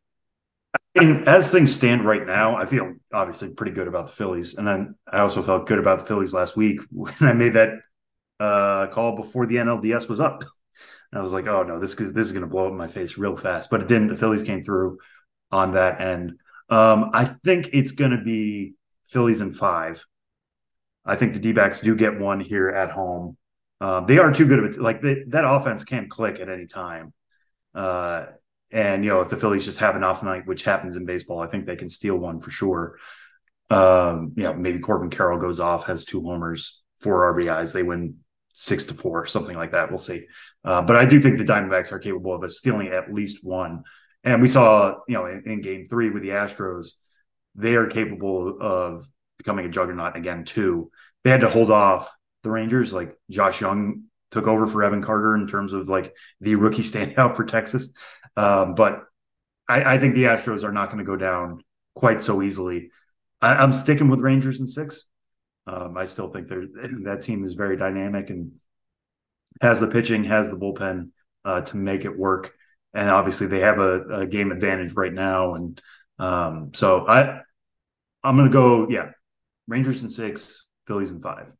As 0.95 1.51
things 1.51 1.75
stand 1.75 2.03
right 2.03 2.25
now, 2.25 2.55
I 2.55 2.65
feel 2.65 2.93
obviously 3.13 3.49
pretty 3.49 3.73
good 3.73 3.87
about 3.87 4.05
the 4.05 4.13
Phillies. 4.13 4.55
And 4.55 4.65
then 4.65 4.95
I 5.11 5.19
also 5.19 5.41
felt 5.41 5.67
good 5.67 5.79
about 5.79 5.99
the 5.99 6.05
Phillies 6.05 6.33
last 6.33 6.55
week 6.55 6.79
when 6.91 7.13
I 7.19 7.33
made 7.33 7.53
that 7.53 7.73
uh, 8.39 8.87
call 8.87 9.15
before 9.15 9.45
the 9.45 9.55
NLDS 9.55 10.07
was 10.07 10.19
up. 10.19 10.43
And 11.11 11.19
I 11.19 11.21
was 11.21 11.33
like, 11.33 11.47
oh 11.47 11.63
no, 11.63 11.79
this 11.79 11.93
is 11.95 12.13
this 12.13 12.27
is 12.27 12.33
to 12.43 12.47
blow 12.47 12.67
up 12.67 12.73
my 12.73 12.87
face 12.87 13.17
real 13.17 13.35
fast. 13.35 13.69
But 13.69 13.81
it 13.81 13.87
didn't. 13.87 14.07
The 14.07 14.17
Phillies 14.17 14.43
came 14.43 14.63
through 14.63 14.99
on 15.51 15.71
that 15.71 16.01
end. 16.01 16.39
Um, 16.69 17.11
I 17.13 17.25
think 17.25 17.69
it's 17.73 17.91
to 18.11 18.21
be 18.23 18.73
Phillies 19.05 19.41
in 19.41 19.51
five. 19.51 20.05
I 21.05 21.15
think 21.15 21.33
the 21.33 21.39
D 21.39 21.53
do 21.83 21.95
get 21.95 22.19
one 22.19 22.39
here 22.39 22.69
at 22.69 22.91
home. 22.91 23.37
Um, 23.79 24.05
they 24.07 24.17
are 24.17 24.33
too 24.33 24.47
good 24.47 24.59
of 24.59 24.65
it. 24.65 24.81
Like 24.81 25.01
they, 25.01 25.23
that 25.27 25.45
offense 25.45 25.83
can 25.83 26.09
click 26.09 26.39
at 26.39 26.49
any 26.49 26.65
time. 26.65 27.13
Uh, 27.75 28.25
and 28.71 29.03
you 29.03 29.11
know, 29.11 29.21
if 29.21 29.29
the 29.29 29.37
Phillies 29.37 29.65
just 29.65 29.79
have 29.79 29.95
an 29.95 30.03
off 30.03 30.23
night, 30.23 30.47
which 30.47 30.63
happens 30.63 30.95
in 30.95 31.05
baseball, 31.05 31.39
I 31.39 31.47
think 31.47 31.65
they 31.65 31.75
can 31.75 31.89
steal 31.89 32.17
one 32.17 32.39
for 32.39 32.49
sure. 32.49 32.97
Um, 33.69 34.33
you 34.35 34.43
know, 34.43 34.53
maybe 34.53 34.79
Corbin 34.79 35.09
Carroll 35.09 35.39
goes 35.39 35.59
off, 35.59 35.85
has 35.85 36.05
two 36.05 36.21
homers, 36.21 36.81
four 36.99 37.33
RBIs. 37.33 37.73
They 37.73 37.83
win 37.83 38.17
six 38.55 38.85
to 38.85 38.93
four, 38.93 39.25
something 39.25 39.55
like 39.55 39.73
that. 39.73 39.89
We'll 39.89 39.99
see. 39.99 40.25
Uh, 40.63 40.81
but 40.81 40.95
I 40.95 41.05
do 41.05 41.19
think 41.19 41.37
the 41.37 41.43
Diamondbacks 41.43 41.91
are 41.91 41.99
capable 41.99 42.33
of 42.33 42.51
stealing 42.51 42.87
at 42.87 43.13
least 43.13 43.43
one. 43.43 43.83
And 44.23 44.41
we 44.41 44.47
saw, 44.47 44.95
you 45.07 45.13
know, 45.13 45.25
in, 45.25 45.43
in, 45.45 45.61
game 45.61 45.85
three 45.85 46.09
with 46.09 46.23
the 46.23 46.29
Astros, 46.29 46.87
they 47.53 47.75
are 47.75 47.85
capable 47.85 48.57
of 48.59 49.07
becoming 49.37 49.65
a 49.65 49.69
juggernaut 49.69 50.15
again, 50.15 50.45
too. 50.45 50.89
They 51.23 51.29
had 51.29 51.41
to 51.41 51.49
hold 51.49 51.69
off 51.69 52.15
the 52.43 52.49
Rangers. 52.49 52.93
Like 52.93 53.15
Josh 53.29 53.59
Jung 53.59 54.03
took 54.31 54.47
over 54.47 54.67
for 54.67 54.83
Evan 54.83 55.03
Carter 55.03 55.35
in 55.35 55.47
terms 55.47 55.73
of 55.73 55.89
like 55.89 56.13
the 56.39 56.55
rookie 56.55 56.81
standout 56.81 57.35
for 57.35 57.43
Texas. 57.43 57.89
Um, 58.37 58.73
but 58.73 59.03
I, 59.67 59.95
I, 59.95 59.97
think 59.97 60.15
the 60.15 60.25
Astros 60.25 60.63
are 60.63 60.71
not 60.71 60.89
going 60.89 60.99
to 60.99 61.05
go 61.05 61.15
down 61.15 61.61
quite 61.93 62.21
so 62.21 62.41
easily. 62.41 62.89
I, 63.41 63.55
I'm 63.55 63.73
sticking 63.73 64.09
with 64.09 64.19
Rangers 64.19 64.59
in 64.59 64.67
six. 64.67 65.05
Um, 65.67 65.97
I 65.97 66.05
still 66.05 66.29
think 66.29 66.47
that 66.49 67.21
team 67.21 67.43
is 67.43 67.53
very 67.53 67.77
dynamic 67.77 68.29
and 68.29 68.51
has 69.61 69.79
the 69.79 69.87
pitching, 69.87 70.23
has 70.25 70.49
the 70.49 70.57
bullpen 70.57 71.09
uh, 71.43 71.61
to 71.61 71.77
make 71.77 72.05
it 72.05 72.17
work. 72.17 72.53
And 72.93 73.09
obviously, 73.09 73.47
they 73.47 73.59
have 73.59 73.79
a, 73.79 74.21
a 74.21 74.27
game 74.27 74.51
advantage 74.51 74.93
right 74.93 75.13
now. 75.13 75.55
And 75.55 75.81
um, 76.17 76.71
so 76.73 77.05
I, 77.07 77.41
I'm 78.23 78.37
going 78.37 78.49
to 78.49 78.53
go, 78.53 78.87
yeah, 78.89 79.11
Rangers 79.67 80.01
in 80.01 80.09
six, 80.09 80.67
Phillies 80.87 81.11
in 81.11 81.21
five. 81.21 81.51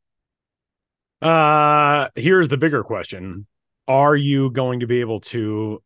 Uh, 1.20 2.08
here's 2.14 2.48
the 2.48 2.56
bigger 2.56 2.82
question: 2.84 3.46
Are 3.88 4.16
you 4.16 4.50
going 4.50 4.80
to 4.80 4.86
be 4.86 5.00
able 5.00 5.20
to 5.20 5.82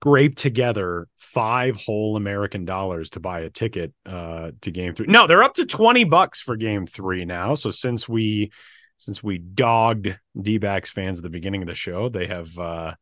scrape 0.00 0.36
together 0.36 1.08
five 1.16 1.76
whole 1.76 2.16
American 2.16 2.64
dollars 2.64 3.10
to 3.10 3.20
buy 3.20 3.40
a 3.40 3.50
ticket 3.50 3.92
uh, 4.04 4.50
to 4.60 4.70
game 4.70 4.94
three. 4.94 5.06
No, 5.06 5.26
they're 5.26 5.42
up 5.42 5.54
to 5.54 5.66
20 5.66 6.04
bucks 6.04 6.40
for 6.40 6.56
game 6.56 6.86
three 6.86 7.24
now. 7.24 7.54
So 7.54 7.70
since 7.70 8.08
we 8.08 8.52
since 8.98 9.22
we 9.22 9.38
dogged 9.38 10.18
D-backs 10.40 10.90
fans 10.90 11.18
at 11.18 11.22
the 11.22 11.30
beginning 11.30 11.62
of 11.62 11.68
the 11.68 11.74
show, 11.74 12.08
they 12.08 12.26
have 12.26 12.58
uh 12.58 12.94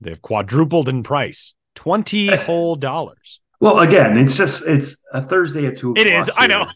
they've 0.00 0.20
quadrupled 0.20 0.88
in 0.88 1.02
price. 1.02 1.54
20 1.74 2.36
whole 2.36 2.76
dollars. 2.76 3.40
Well, 3.60 3.80
again, 3.80 4.16
it's 4.16 4.36
just 4.36 4.66
it's 4.66 4.96
a 5.12 5.20
Thursday 5.20 5.66
at 5.66 5.76
two. 5.76 5.94
It 5.96 6.06
is. 6.06 6.30
I 6.36 6.46
know. 6.46 6.66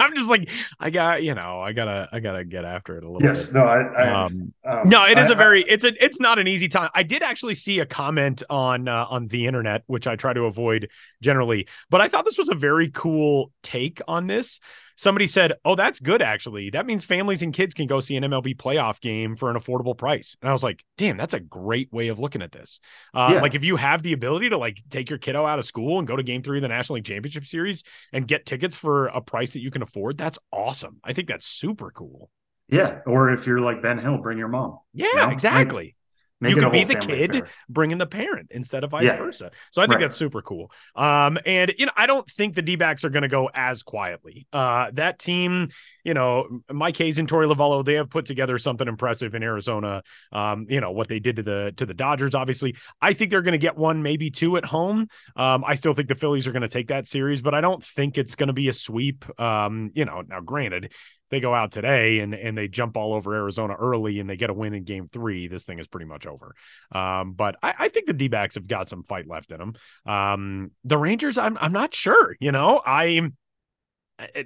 I'm 0.00 0.14
just 0.14 0.28
like, 0.30 0.50
I 0.80 0.90
got, 0.90 1.22
you 1.22 1.34
know, 1.34 1.60
I 1.60 1.72
gotta, 1.72 2.08
I 2.12 2.20
gotta 2.20 2.44
get 2.44 2.64
after 2.64 2.96
it 2.96 3.04
a 3.04 3.10
little 3.10 3.26
yes, 3.26 3.46
bit. 3.46 3.54
no, 3.54 3.64
I, 3.64 3.80
I 3.82 4.24
Um, 4.24 4.52
um, 4.64 4.88
no, 4.88 5.04
it 5.04 5.18
is 5.18 5.30
I- 5.30 5.34
a 5.34 5.36
very, 5.36 5.62
it's 5.62 5.84
a, 5.84 6.04
it's 6.04 6.20
not 6.20 6.38
an 6.38 6.48
easy 6.48 6.68
time. 6.68 6.90
I 6.94 7.02
did 7.02 7.22
actually 7.22 7.54
see 7.54 7.78
a 7.80 7.86
comment 7.86 8.42
on 8.50 8.88
uh, 8.88 9.06
on 9.08 9.26
the 9.26 9.46
internet, 9.46 9.82
which 9.86 10.06
I 10.06 10.16
try 10.16 10.32
to 10.32 10.42
avoid 10.44 10.88
generally, 11.22 11.68
but 11.90 12.00
I 12.00 12.08
thought 12.08 12.24
this 12.24 12.38
was 12.38 12.48
a 12.48 12.54
very 12.54 12.88
cool 12.90 13.52
take 13.62 14.00
on 14.08 14.26
this. 14.26 14.60
Somebody 14.96 15.26
said, 15.26 15.52
"Oh, 15.64 15.74
that's 15.74 16.00
good. 16.00 16.22
Actually, 16.22 16.70
that 16.70 16.86
means 16.86 17.04
families 17.04 17.42
and 17.42 17.52
kids 17.52 17.74
can 17.74 17.86
go 17.86 18.00
see 18.00 18.16
an 18.16 18.24
MLB 18.24 18.56
playoff 18.56 19.00
game 19.00 19.36
for 19.36 19.50
an 19.50 19.56
affordable 19.56 19.96
price." 19.96 20.36
And 20.40 20.48
I 20.48 20.52
was 20.52 20.62
like, 20.62 20.84
"Damn, 20.96 21.16
that's 21.16 21.34
a 21.34 21.40
great 21.40 21.92
way 21.92 22.08
of 22.08 22.18
looking 22.18 22.42
at 22.42 22.52
this. 22.52 22.80
Uh, 23.14 23.30
Yeah. 23.34 23.40
Like, 23.42 23.54
if 23.54 23.62
you 23.62 23.76
have 23.76 24.02
the 24.02 24.12
ability 24.14 24.48
to 24.48 24.58
like 24.58 24.82
take 24.90 25.10
your 25.10 25.18
kiddo 25.18 25.44
out 25.44 25.58
of 25.58 25.64
school 25.64 25.98
and 25.98 26.08
go 26.08 26.16
to 26.16 26.22
Game 26.22 26.42
Three 26.42 26.58
of 26.58 26.62
the 26.62 26.68
National 26.68 26.94
League 26.96 27.04
Championship 27.04 27.44
Series 27.46 27.84
and 28.12 28.26
get 28.26 28.46
tickets 28.46 28.74
for 28.74 29.06
a 29.08 29.20
price 29.20 29.52
that 29.52 29.60
you 29.60 29.70
can 29.70 29.82
afford, 29.82 30.16
that's 30.18 30.38
awesome. 30.52 30.98
I 31.04 31.12
think 31.12 31.28
that's 31.28 31.46
super 31.46 31.90
cool. 31.90 32.30
yeah. 32.68 33.00
Or 33.06 33.30
if 33.30 33.46
you're 33.46 33.60
like 33.60 33.82
Ben 33.82 33.98
Hill, 33.98 34.18
bring 34.18 34.38
your 34.38 34.48
mom. 34.48 34.78
Yeah, 34.94 35.06
You 35.08 35.16
know, 35.16 35.28
exactly. 35.30 35.96
Make 36.40 36.54
you 36.54 36.60
could 36.60 36.70
be 36.72 36.84
the 36.84 36.96
kid 36.96 37.30
affair. 37.30 37.48
bringing 37.68 37.96
the 37.96 38.06
parent 38.06 38.48
instead 38.50 38.84
of 38.84 38.90
vice 38.90 39.04
Yeah. 39.04 39.16
versa. 39.16 39.50
So 39.70 39.80
I 39.80 39.86
think 39.86 39.94
Right. 39.94 40.00
that's 40.02 40.16
super 40.16 40.42
cool. 40.42 40.70
Um, 40.94 41.38
and 41.46 41.72
you 41.78 41.86
know, 41.86 41.92
I 41.96 42.06
don't 42.06 42.28
think 42.30 42.54
the 42.54 42.60
D-backs 42.62 43.04
are 43.04 43.08
going 43.08 43.22
to 43.22 43.28
go 43.28 43.48
as 43.54 43.82
quietly. 43.82 44.46
Uh, 44.52 44.90
that 44.94 45.18
team, 45.18 45.68
you 46.04 46.12
know, 46.12 46.60
Mike 46.70 46.96
Hazen 46.98 47.22
and 47.22 47.28
Torey 47.30 47.50
Lovullo, 47.50 47.82
they 47.82 47.94
have 47.94 48.10
put 48.10 48.26
together 48.26 48.58
something 48.58 48.86
impressive 48.86 49.34
in 49.34 49.42
Arizona. 49.42 50.02
Um, 50.30 50.66
you 50.68 50.80
know 50.80 50.90
what 50.90 51.08
they 51.08 51.20
did 51.20 51.36
to 51.36 51.42
the 51.42 51.72
to 51.78 51.86
the 51.86 51.94
Dodgers. 51.94 52.34
Obviously, 52.34 52.76
I 53.00 53.14
think 53.14 53.30
they're 53.30 53.40
going 53.42 53.52
to 53.52 53.58
get 53.58 53.78
one, 53.78 54.02
maybe 54.02 54.30
two 54.30 54.58
at 54.58 54.66
home. 54.66 55.08
Um, 55.36 55.64
I 55.66 55.74
still 55.74 55.94
think 55.94 56.08
the 56.08 56.14
Phillies 56.14 56.46
are 56.46 56.52
going 56.52 56.60
to 56.62 56.68
take 56.68 56.88
that 56.88 57.08
series, 57.08 57.40
but 57.40 57.54
I 57.54 57.62
don't 57.62 57.82
think 57.82 58.18
it's 58.18 58.34
going 58.34 58.48
to 58.48 58.52
be 58.52 58.68
a 58.68 58.72
sweep. 58.74 59.24
Um, 59.40 59.90
you 59.94 60.04
know, 60.04 60.22
now 60.28 60.40
granted, 60.40 60.92
they 61.30 61.40
go 61.40 61.54
out 61.54 61.72
today 61.72 62.20
and 62.20 62.34
and 62.34 62.56
they 62.56 62.68
jump 62.68 62.96
all 62.96 63.14
over 63.14 63.34
Arizona 63.34 63.74
early 63.74 64.20
and 64.20 64.28
they 64.28 64.36
get 64.36 64.50
a 64.50 64.54
win 64.54 64.74
in 64.74 64.84
game 64.84 65.08
three, 65.12 65.48
this 65.48 65.64
thing 65.64 65.78
is 65.78 65.88
pretty 65.88 66.06
much 66.06 66.26
over. 66.26 66.54
Um, 66.92 67.32
but 67.32 67.56
I, 67.62 67.74
I 67.78 67.88
think 67.88 68.06
the 68.06 68.12
D 68.12 68.28
backs 68.28 68.54
have 68.54 68.68
got 68.68 68.88
some 68.88 69.02
fight 69.02 69.26
left 69.26 69.52
in 69.52 69.58
them. 69.58 69.74
Um, 70.04 70.70
the 70.84 70.98
Rangers, 70.98 71.38
I'm 71.38 71.58
I'm 71.58 71.72
not 71.72 71.94
sure. 71.94 72.36
You 72.40 72.52
know, 72.52 72.80
I 72.84 73.30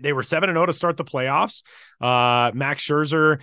they 0.01 0.12
were 0.12 0.22
seven 0.22 0.49
and 0.49 0.57
zero 0.57 0.66
to 0.66 0.72
start 0.72 0.97
the 0.97 1.05
playoffs. 1.05 1.62
Uh, 2.01 2.51
Max 2.55 2.85
Scherzer. 2.85 3.41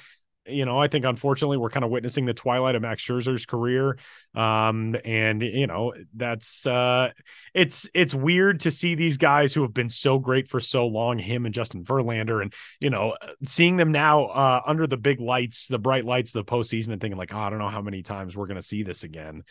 You 0.48 0.66
know, 0.66 0.80
I 0.80 0.88
think 0.88 1.06
unfortunately 1.06 1.58
we're 1.58 1.70
kind 1.70 1.84
of 1.84 1.92
witnessing 1.92 2.26
the 2.26 2.34
twilight 2.34 2.76
of 2.76 2.82
Max 2.82 3.06
Scherzer's 3.06 3.46
career. 3.46 3.98
Um, 4.36 4.96
and 5.04 5.42
you 5.42 5.68
know, 5.68 5.94
that's 6.16 6.66
uh 6.66 7.12
it's 7.54 7.90
it's 7.94 8.14
weird 8.14 8.62
to 8.62 8.72
see 8.72 8.96
these 8.96 9.18
guys 9.18 9.54
who 9.54 9.62
have 9.62 9.74
been 9.74 9.90
so 9.90 10.20
great 10.20 10.50
for 10.50 10.60
so 10.60 10.88
long, 10.88 11.20
him 11.20 11.46
and 11.46 11.54
Justin 11.54 11.84
Verlander, 11.84 12.42
and 12.42 12.54
you 12.80 12.90
know, 12.90 13.16
seeing 13.44 13.78
them 13.78 13.92
now 13.92 14.26
uh 14.26 14.62
under 14.66 14.88
the 14.88 14.98
big 14.98 15.20
lights, 15.20 15.68
the 15.68 15.80
bright 15.80 16.06
lights, 16.06 16.34
of 16.34 16.46
the 16.46 16.52
postseason, 16.52 16.92
and 16.92 17.02
thinking 17.02 17.18
like, 17.18 17.34
oh, 17.34 17.40
I 17.40 17.50
don't 17.50 17.60
know 17.60 17.70
how 17.70 17.82
many 17.82 18.04
times 18.04 18.38
we're 18.38 18.48
gonna 18.48 18.62
see 18.62 18.84
this 18.84 19.04
again. 19.04 19.44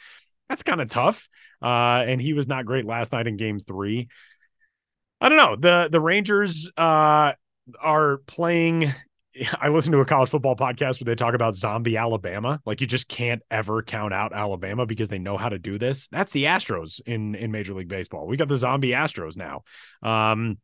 That's 0.49 0.63
kind 0.63 0.81
of 0.81 0.89
tough. 0.89 1.29
Uh, 1.61 2.05
and 2.07 2.21
he 2.21 2.33
was 2.33 2.47
not 2.47 2.67
great 2.67 2.85
last 2.85 3.13
night 3.13 3.27
in 3.27 3.37
game 3.37 3.59
three. 3.59 4.09
I 5.21 5.29
don't 5.29 5.39
know. 5.39 5.57
The 5.57 5.89
the 5.91 6.01
Rangers 6.01 6.71
uh 6.77 7.33
are 7.81 8.19
playing 8.27 8.93
I 9.61 9.69
listened 9.69 9.93
to 9.93 10.01
a 10.01 10.05
college 10.05 10.31
football 10.31 10.57
podcast 10.57 11.01
where 11.01 11.13
they 11.13 11.15
talk 11.15 11.35
about 11.35 11.57
zombie 11.57 11.97
Alabama. 11.97 12.61
Like 12.65 12.81
you 12.81 12.87
just 12.87 13.09
can't 13.09 13.43
ever 13.51 13.83
count 13.83 14.13
out 14.13 14.33
Alabama 14.33 14.87
because 14.87 15.09
they 15.09 15.19
know 15.19 15.37
how 15.37 15.49
to 15.49 15.59
do 15.59 15.79
this. 15.79 16.09
That's 16.09 16.33
the 16.33 16.45
Astros 16.45 17.01
in 17.07 17.35
in 17.35 17.51
Major 17.53 17.75
League 17.75 17.89
Baseball. 17.89 18.27
We 18.27 18.37
got 18.37 18.49
the 18.49 18.57
zombie 18.57 18.91
Astros 18.91 19.37
now. 19.37 19.63
Um 20.03 20.59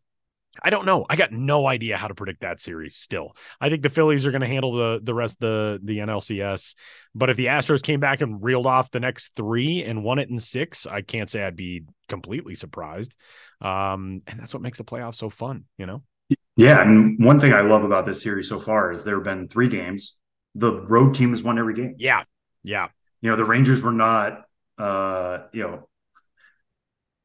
I 0.62 0.68
don't 0.68 0.84
know. 0.84 1.06
I 1.08 1.16
got 1.16 1.32
no 1.32 1.66
idea 1.66 1.96
how 1.96 2.08
to 2.08 2.14
predict 2.14 2.42
that 2.42 2.60
series 2.60 2.94
still. 2.94 3.34
I 3.58 3.70
think 3.70 3.82
the 3.82 3.88
Phillies 3.88 4.26
are 4.26 4.30
going 4.30 4.42
to 4.42 4.46
handle 4.46 4.72
the 4.72 5.00
the 5.02 5.14
rest 5.14 5.36
of 5.36 5.40
the 5.40 5.80
the 5.82 5.98
NLCS. 5.98 6.74
But 7.14 7.30
if 7.30 7.38
the 7.38 7.46
Astros 7.46 7.82
came 7.82 8.00
back 8.00 8.20
and 8.20 8.42
reeled 8.42 8.66
off 8.66 8.90
the 8.90 9.00
next 9.00 9.34
3 9.34 9.82
and 9.82 10.04
won 10.04 10.18
it 10.18 10.28
in 10.28 10.38
6, 10.38 10.86
I 10.86 11.00
can't 11.00 11.30
say 11.30 11.42
I'd 11.42 11.56
be 11.56 11.84
completely 12.08 12.54
surprised. 12.54 13.16
Um 13.62 14.22
and 14.26 14.38
that's 14.38 14.52
what 14.52 14.62
makes 14.62 14.78
the 14.78 14.84
playoffs 14.84 15.16
so 15.16 15.30
fun, 15.30 15.64
you 15.78 15.86
know. 15.86 16.02
Yeah, 16.56 16.82
and 16.82 17.24
one 17.24 17.40
thing 17.40 17.52
I 17.52 17.62
love 17.62 17.84
about 17.84 18.04
this 18.06 18.22
series 18.22 18.48
so 18.48 18.60
far 18.60 18.92
is 18.92 19.04
there 19.04 19.14
have 19.16 19.24
been 19.24 19.48
three 19.48 19.68
games. 19.68 20.16
The 20.54 20.72
road 20.72 21.14
team 21.14 21.30
has 21.30 21.42
won 21.42 21.58
every 21.58 21.74
game. 21.74 21.94
Yeah. 21.98 22.24
Yeah. 22.62 22.88
You 23.22 23.30
know, 23.30 23.36
the 23.36 23.44
Rangers 23.44 23.80
were 23.82 23.92
not 23.92 24.44
uh, 24.78 25.44
you 25.52 25.62
know, 25.62 25.88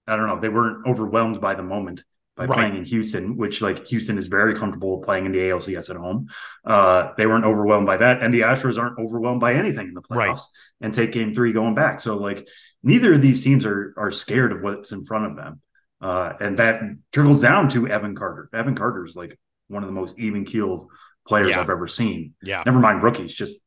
I 0.05 0.15
don't 0.15 0.28
know, 0.28 0.39
they 0.39 0.49
weren't 0.49 0.86
overwhelmed 0.88 1.41
by 1.41 1.55
the 1.55 1.63
moment 1.63 2.03
by 2.36 2.45
Right. 2.45 2.55
playing 2.55 2.75
in 2.75 2.86
Houston, 2.86 3.36
which 3.36 3.61
like 3.61 3.88
Houston 3.88 4.17
is 4.17 4.28
very 4.28 4.53
comfortable 4.53 4.99
playing 5.01 5.25
in 5.25 5.32
the 5.32 5.39
ALCS 5.39 5.89
at 5.89 5.95
home. 5.95 6.28
Uh, 6.63 7.13
they 7.17 7.25
weren't 7.25 7.45
overwhelmed 7.45 7.88
by 7.88 7.97
that, 7.97 8.21
and 8.21 8.32
the 8.34 8.41
Astros 8.41 8.78
aren't 8.78 8.99
overwhelmed 8.99 9.41
by 9.41 9.55
anything 9.55 9.88
in 9.88 9.93
the 9.95 10.01
playoffs 10.03 10.17
Right. 10.36 10.39
and 10.82 10.93
take 10.93 11.11
game 11.13 11.34
three 11.34 11.51
going 11.51 11.73
back. 11.73 11.99
So 11.99 12.15
like 12.17 12.47
neither 12.84 13.13
of 13.13 13.21
these 13.21 13.43
teams 13.43 13.65
are 13.65 13.93
are 13.97 14.11
scared 14.11 14.51
of 14.51 14.61
what's 14.61 14.91
in 14.91 15.03
front 15.03 15.25
of 15.25 15.36
them. 15.36 15.61
Uh, 16.02 16.34
and 16.39 16.60
that 16.60 16.82
trickles 17.12 17.41
down 17.41 17.70
to 17.70 17.88
Evan 17.88 18.16
Carter. 18.16 18.50
Evan 18.54 18.76
Carter 18.76 19.06
is 19.06 19.16
like 19.16 19.39
one 19.68 19.84
of 19.84 19.88
the 19.89 19.93
most 19.93 20.14
even 20.18 20.45
keeled 20.45 20.89
players 21.28 21.50
Yeah. 21.52 21.62
I've 21.62 21.70
ever 21.70 21.88
seen. 21.88 22.34
Yeah. 22.41 22.64
Never 22.66 22.80
mind 22.80 23.04
rookies, 23.04 23.36
just 23.36 23.60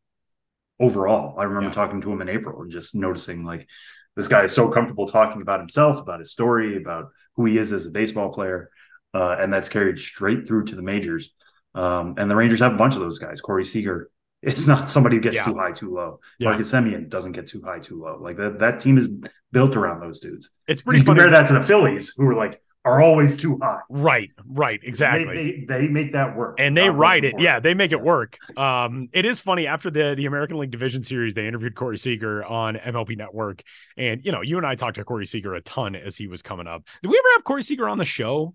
overall. 0.78 1.39
I 1.39 1.45
remember 1.45 1.68
Yeah. 1.68 1.72
talking 1.74 2.01
to 2.03 2.12
him 2.12 2.20
in 2.22 2.28
April 2.28 2.62
and 2.62 2.70
just 2.70 2.95
noticing 2.95 3.45
like 3.45 3.68
this 4.16 4.28
guy 4.28 4.45
is 4.45 4.53
so 4.53 4.68
comfortable 4.68 5.07
talking 5.07 5.43
about 5.43 5.61
himself, 5.61 6.01
about 6.01 6.20
his 6.20 6.31
story, 6.33 6.76
about 6.76 7.09
who 7.37 7.45
he 7.47 7.59
is 7.59 7.72
as 7.72 7.87
a 7.87 7.91
baseball 7.91 8.33
player. 8.33 8.70
Uh, 9.12 9.37
and 9.39 9.53
that's 9.53 9.68
carried 9.68 9.99
straight 9.99 10.47
through 10.47 10.64
to 10.64 10.76
the 10.76 10.83
majors. 10.83 11.35
Um, 11.74 12.14
and 12.16 12.31
the 12.31 12.37
Rangers 12.37 12.61
have 12.61 12.74
a 12.74 12.78
bunch 12.78 12.95
of 12.95 13.01
those 13.01 13.18
guys. 13.18 13.41
Corey 13.41 13.64
Seager 13.64 14.09
is 14.43 14.66
not 14.66 14.88
somebody 14.91 15.16
who 15.16 15.22
gets 15.22 15.36
Yeah. 15.36 15.45
too 15.45 15.55
high, 15.57 15.72
too 15.72 15.93
low. 15.95 16.20
Yeah. 16.38 16.49
Marcus 16.51 16.72
Semien 16.72 17.09
doesn't 17.09 17.32
get 17.32 17.47
too 17.47 17.62
high, 17.62 17.78
too 17.78 18.01
low. 18.03 18.18
Like 18.20 18.36
that, 18.38 18.59
that 18.61 18.80
team 18.80 18.99
is 18.99 19.09
built 19.53 19.76
around 19.76 20.01
those 20.01 20.18
dudes. 20.20 20.51
It's 20.66 20.82
pretty 20.82 21.01
you 21.01 21.05
funny. 21.05 21.20
compare 21.20 21.30
that 21.41 21.47
to 21.49 21.55
the 21.55 21.62
Phillies, 21.62 22.12
who 22.16 22.26
are 22.28 22.34
like 22.34 22.61
are 22.86 23.03
always 23.03 23.36
too 23.36 23.59
high. 23.61 23.80
Right, 23.91 24.30
right, 24.47 24.80
exactly. 24.82 25.26
They, 25.26 25.64
they, 25.66 25.82
they 25.82 25.88
make 25.88 26.14
that 26.14 26.34
work, 26.34 26.57
and 26.59 26.74
they 26.74 26.88
ride 26.88 27.24
it. 27.24 27.38
Yeah, 27.38 27.61
they 27.61 27.74
make 27.74 27.93
it 27.93 28.01
work. 28.01 28.38
Um, 28.57 29.11
it 29.12 29.26
is 29.26 29.38
funny 29.38 29.66
after 29.66 29.91
the 29.91 30.14
the 30.16 30.24
American 30.24 30.59
League 30.59 30.70
Division 30.70 31.03
Series, 31.05 31.34
they 31.34 31.47
interviewed 31.47 31.74
Corey 31.74 31.99
Seager 31.99 32.43
on 32.43 32.76
MLB 32.76 33.18
Network, 33.18 33.62
and 33.99 34.24
you 34.24 34.32
know, 34.32 34.41
you 34.41 34.57
and 34.57 34.66
I 34.66 34.76
talked 34.76 34.95
to 34.97 35.05
Corey 35.05 35.26
Seager 35.26 35.55
a 35.55 35.61
ton 35.61 35.95
as 35.95 36.16
he 36.16 36.26
was 36.26 36.41
coming 36.41 36.66
up. 36.66 36.84
Did 37.03 37.09
we 37.11 37.18
ever 37.18 37.28
have 37.34 37.45
Corey 37.45 37.62
Seager 37.62 37.86
on 37.86 37.99
the 37.99 38.07
show? 38.07 38.55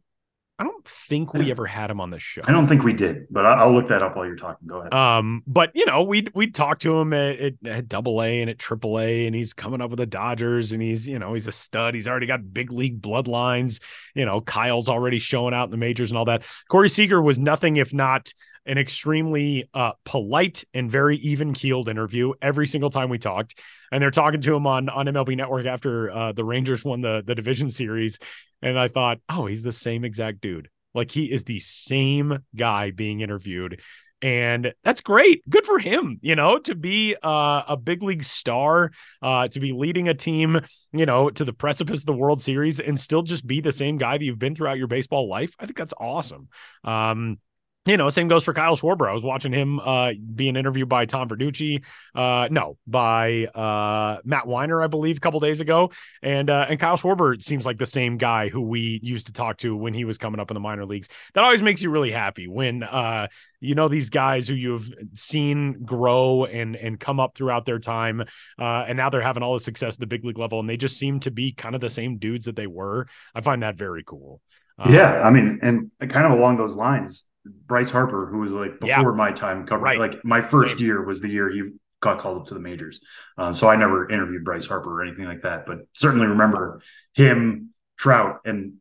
I 0.58 0.64
don't 0.64 0.88
think 0.88 1.34
we 1.34 1.52
ever 1.52 1.66
had 1.66 1.92
him 1.92 2.00
on 2.00 2.12
the 2.12 2.20
show. 2.20 2.42
I 2.46 2.54
don't 2.54 2.66
think 2.66 2.84
we 2.84 2.94
did, 2.94 3.28
but 3.30 3.46
I'll 3.46 3.74
look 3.74 3.90
that 3.90 4.02
up 4.02 4.16
while 4.16 4.26
you're 4.26 4.38
talking. 4.38 4.70
Go 4.70 4.80
ahead. 4.80 4.94
Um, 4.94 5.44
but 5.46 5.72
you 5.76 5.86
know, 5.86 6.04
we 6.04 6.28
we 6.34 6.50
talked 6.50 6.84
to 6.84 6.98
him 6.98 7.12
at, 7.12 7.40
at, 7.40 7.54
at 7.66 7.88
double 7.90 8.24
A 8.24 8.40
and 8.40 8.50
at 8.50 8.58
triple 8.58 8.98
A, 8.98 9.26
and 9.26 9.36
he's 9.36 9.54
coming 9.54 9.82
up 9.82 9.90
with 9.90 9.98
the 9.98 10.06
Dodgers, 10.06 10.72
and 10.72 10.82
he's 10.82 11.06
you 11.08 11.20
know 11.20 11.34
he's 11.34 11.48
a 11.48 11.52
stud. 11.52 11.94
He's 11.94 12.08
already 12.08 12.26
got 12.26 12.54
big 12.54 12.72
league 12.72 13.02
bloodlines. 13.02 13.82
You 14.14 14.24
know, 14.24 14.40
Kyle's 14.40 14.88
already 14.88 15.20
showing 15.20 15.54
out 15.54 15.66
in 15.66 15.72
the 15.72 15.78
majors 15.78 16.12
and 16.12 16.18
all 16.18 16.26
that. 16.26 16.44
Corey 16.70 16.90
Seager 16.90 17.22
was 17.22 17.38
nothing 17.38 17.76
if 17.76 17.94
not 17.94 18.32
an 18.66 18.78
extremely 18.78 19.70
uh, 19.74 19.94
polite 20.04 20.64
and 20.74 20.90
very 20.90 21.18
even 21.18 21.54
keeled 21.54 21.90
interview 21.90 22.34
every 22.42 22.68
single 22.68 22.90
time 22.90 23.10
we 23.10 23.18
talked. 23.18 23.60
And 23.92 24.02
they're 24.02 24.12
talking 24.12 24.42
to 24.42 24.56
him 24.56 24.68
on 24.68 24.90
on 24.90 25.06
MLB 25.06 25.38
Network 25.38 25.66
after 25.66 26.12
uh, 26.12 26.32
the 26.32 26.44
Rangers 26.44 26.84
won 26.84 27.02
the 27.02 27.24
the 27.26 27.36
division 27.36 27.70
series, 27.72 28.20
and 28.62 28.80
I 28.80 28.88
thought, 28.88 29.20
oh, 29.30 29.46
he's 29.46 29.64
the 29.64 29.72
same 29.72 30.04
exact 30.04 30.42
dude. 30.42 30.70
Like 30.94 31.12
he 31.12 31.32
is 31.32 31.44
the 31.44 31.60
same 31.60 32.40
guy 32.56 32.92
being 32.92 33.22
interviewed. 33.22 33.82
And 34.22 34.74
that's 34.84 35.02
great. 35.02 35.48
Good 35.48 35.66
for 35.66 35.78
him, 35.78 36.20
you 36.22 36.36
know, 36.36 36.58
to 36.60 36.74
be 36.74 37.16
uh, 37.22 37.64
a 37.68 37.78
big 37.78 38.02
league 38.02 38.24
star, 38.24 38.92
uh, 39.22 39.48
to 39.50 39.60
be 39.60 39.74
leading 39.74 40.08
a 40.08 40.14
team, 40.14 40.62
you 40.94 41.06
know, 41.06 41.30
to 41.30 41.46
the 41.46 41.54
precipice 41.54 42.00
of 42.00 42.06
the 42.06 42.14
World 42.14 42.42
Series 42.42 42.80
and 42.80 43.00
still 43.00 43.22
just 43.22 43.46
be 43.46 43.62
the 43.62 43.74
same 43.74 43.98
guy 43.98 44.18
that 44.18 44.24
you've 44.24 44.40
been 44.40 44.56
throughout 44.56 44.78
your 44.78 44.88
baseball 44.88 45.28
life. 45.28 45.54
I 45.60 45.66
think 45.66 45.78
that's 45.78 45.94
awesome. 46.00 46.48
Um, 46.84 47.38
you 47.86 47.98
know, 47.98 48.10
same 48.10 48.28
goes 48.28 48.44
for 48.44 48.54
Kyle 48.54 48.76
Schwarber. 48.76 49.08
I 49.08 49.14
was 49.14 49.24
watching 49.24 49.54
him 49.54 49.80
uh, 49.80 50.14
being 50.34 50.56
interviewed 50.56 50.90
by 50.90 51.06
Tom 51.06 51.30
Verducci, 51.30 51.84
uh, 52.16 52.48
no, 52.50 52.78
by 52.88 53.46
uh, 53.46 54.22
Matt 54.24 54.48
Weiner, 54.48 54.82
I 54.82 54.88
believe, 54.88 55.18
a 55.18 55.20
couple 55.20 55.40
days 55.40 55.60
ago, 55.60 55.92
and 56.24 56.50
uh, 56.50 56.66
and 56.68 56.80
Kyle 56.80 56.98
Schwarber 56.98 57.42
seems 57.44 57.66
like 57.66 57.78
the 57.78 57.86
same 57.86 58.18
guy 58.18 58.50
who 58.50 58.62
we 58.62 59.00
used 59.04 59.28
to 59.28 59.34
talk 59.34 59.58
to 59.58 59.76
when 59.76 59.94
he 59.94 60.04
was 60.04 60.18
coming 60.18 60.40
up 60.40 60.50
in 60.50 60.56
the 60.56 60.62
minor 60.62 60.86
leagues. 60.86 61.10
That 61.36 61.44
always 61.44 61.62
makes 61.62 61.84
you 61.84 61.92
really 61.92 62.12
happy 62.12 62.48
when 62.48 62.82
uh, 62.82 63.28
you 63.60 63.76
know 63.76 63.88
these 63.88 64.10
guys 64.10 64.48
who 64.48 64.56
you've 64.56 64.92
seen 65.14 65.84
grow 65.84 66.46
and 66.46 66.76
and 66.76 67.00
come 67.00 67.20
up 67.20 67.36
throughout 67.36 67.66
their 67.66 67.80
time, 67.80 68.22
uh, 68.58 68.86
and 68.88 68.98
now 68.98 69.12
they're 69.12 69.22
having 69.22 69.44
all 69.44 69.54
the 69.54 69.60
success 69.60 69.94
at 69.96 70.00
the 70.00 70.08
big 70.08 70.26
league 70.26 70.40
level, 70.40 70.60
and 70.60 70.68
they 70.68 70.78
just 70.78 70.98
seem 70.98 71.20
to 71.20 71.30
be 71.30 71.52
kind 71.52 71.76
of 71.76 71.82
the 71.82 71.90
same 71.92 72.18
dudes 72.18 72.48
that 72.48 72.56
they 72.56 72.68
were. 72.68 73.08
I 73.36 73.42
find 73.42 73.62
that 73.62 73.76
very 73.76 74.04
cool. 74.04 74.42
Um, 74.80 74.92
yeah, 74.92 75.22
I 75.22 75.30
mean, 75.30 75.60
and 75.62 75.92
kind 76.10 76.26
of 76.26 76.32
along 76.38 76.58
those 76.58 76.76
lines, 76.76 77.24
Bryce 77.46 77.92
Harper, 77.92 78.26
who 78.28 78.40
was 78.40 78.52
like 78.52 78.74
Yeah. 78.84 78.98
before 78.98 79.14
my 79.16 79.32
time 79.32 79.66
covering, 79.66 80.00
Right. 80.00 80.12
like 80.14 80.26
my 80.26 80.42
first 80.42 80.78
Same. 80.78 80.86
year 80.86 81.04
was 81.04 81.22
the 81.22 81.30
year 81.30 81.50
he 81.50 81.72
got 82.02 82.20
called 82.20 82.42
up 82.42 82.48
to 82.48 82.54
the 82.54 82.60
majors. 82.60 83.00
Um, 83.38 83.54
so 83.56 83.68
I 83.68 83.76
never 83.76 84.10
interviewed 84.10 84.44
Bryce 84.44 84.68
Harper 84.68 85.00
or 85.00 85.04
anything 85.04 85.26
like 85.26 85.42
that, 85.44 85.66
but 85.66 85.80
certainly 85.94 86.28
remember 86.28 86.82
him, 87.14 87.74
Trout, 87.98 88.42
and 88.46 88.74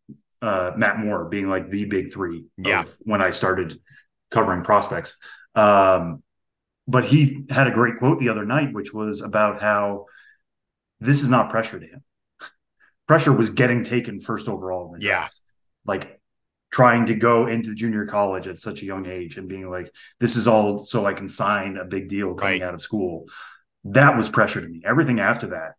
uh, 0.43 0.73
Matt 0.77 0.99
Moore 0.99 1.25
being 1.27 1.49
like 1.49 1.71
the 1.71 1.85
big 1.87 2.13
three. 2.13 2.47
Yeah. 2.59 2.85
When 3.01 3.23
I 3.23 3.31
started 3.31 3.81
covering 4.31 4.63
prospects, 4.63 5.17
um, 5.55 6.23
but 6.87 7.05
he 7.07 7.47
had 7.49 7.67
a 7.67 7.71
great 7.71 7.99
quote 7.99 8.19
the 8.19 8.29
other 8.29 8.45
night, 8.45 8.75
which 8.75 8.93
was 8.93 9.21
about 9.23 9.63
how 9.63 10.07
this 11.01 11.23
is 11.23 11.31
not 11.31 11.49
pressure 11.51 11.79
to 11.81 11.87
him. 11.87 12.03
Pressure 13.09 13.33
was 13.33 13.51
getting 13.51 13.85
taken 13.85 14.21
first 14.21 14.49
overall. 14.49 14.97
yeah. 14.99 15.11
Draft. 15.21 15.41
Like 15.87 16.14
trying 16.75 17.07
to 17.07 17.15
go 17.15 17.47
into 17.47 17.73
junior 17.73 18.05
college 18.05 18.49
at 18.49 18.59
such 18.59 18.83
a 18.83 18.85
young 18.85 19.07
age 19.07 19.37
and 19.39 19.49
being 19.49 19.71
like, 19.71 19.89
this 20.19 20.35
is 20.35 20.49
all 20.49 20.79
so 20.79 21.07
I 21.07 21.13
can 21.13 21.29
sign 21.29 21.77
a 21.77 21.85
big 21.85 22.09
deal 22.09 22.35
coming 22.35 22.61
Right. 22.61 22.67
out 22.69 22.75
of 22.75 22.83
school. 22.83 23.27
That 23.85 24.17
was 24.17 24.29
pressure 24.29 24.61
to 24.61 24.67
me. 24.67 24.83
Everything 24.85 25.21
after 25.21 25.47
that 25.49 25.75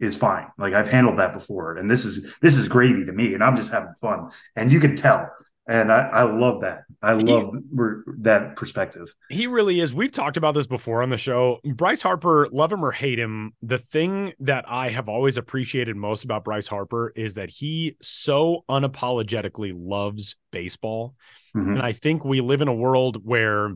is 0.00 0.16
fine. 0.16 0.46
Like 0.56 0.72
I've 0.72 0.88
handled 0.88 1.18
that 1.18 1.34
before. 1.34 1.76
And 1.76 1.90
this 1.90 2.06
is 2.06 2.34
this 2.40 2.56
is 2.56 2.68
gravy 2.68 3.04
to 3.04 3.12
me. 3.12 3.34
And 3.34 3.44
I'm 3.44 3.54
just 3.54 3.70
having 3.70 3.92
fun. 4.00 4.30
And 4.56 4.72
you 4.72 4.80
can 4.80 4.96
tell. 4.96 5.30
And 5.66 5.90
I, 5.90 6.08
I 6.08 6.22
love 6.24 6.60
that. 6.60 6.84
I 7.02 7.14
love 7.14 7.50
we're- 7.72 8.02
that 8.18 8.56
perspective. 8.56 9.14
He 9.30 9.46
really 9.46 9.80
is. 9.80 9.94
We've 9.94 10.12
talked 10.12 10.36
about 10.36 10.52
this 10.52 10.66
before 10.66 11.02
on 11.02 11.08
the 11.10 11.16
show. 11.16 11.58
Bryce 11.64 12.02
Harper, 12.02 12.48
love 12.52 12.72
him 12.72 12.84
or 12.84 12.92
hate 12.92 13.18
him, 13.18 13.52
the 13.62 13.78
thing 13.78 14.34
that 14.40 14.64
I 14.68 14.90
have 14.90 15.08
always 15.08 15.36
appreciated 15.36 15.96
most 15.96 16.24
about 16.24 16.44
Bryce 16.44 16.66
Harper 16.66 17.12
is 17.16 17.34
that 17.34 17.48
he 17.50 17.96
so 18.02 18.64
unapologetically 18.68 19.72
loves 19.74 20.36
baseball. 20.50 21.14
Mhm. 21.56 21.72
And 21.72 21.82
I 21.82 21.92
think 21.92 22.24
we 22.24 22.40
live 22.40 22.60
in 22.60 22.68
a 22.68 22.74
world 22.74 23.20
where 23.24 23.74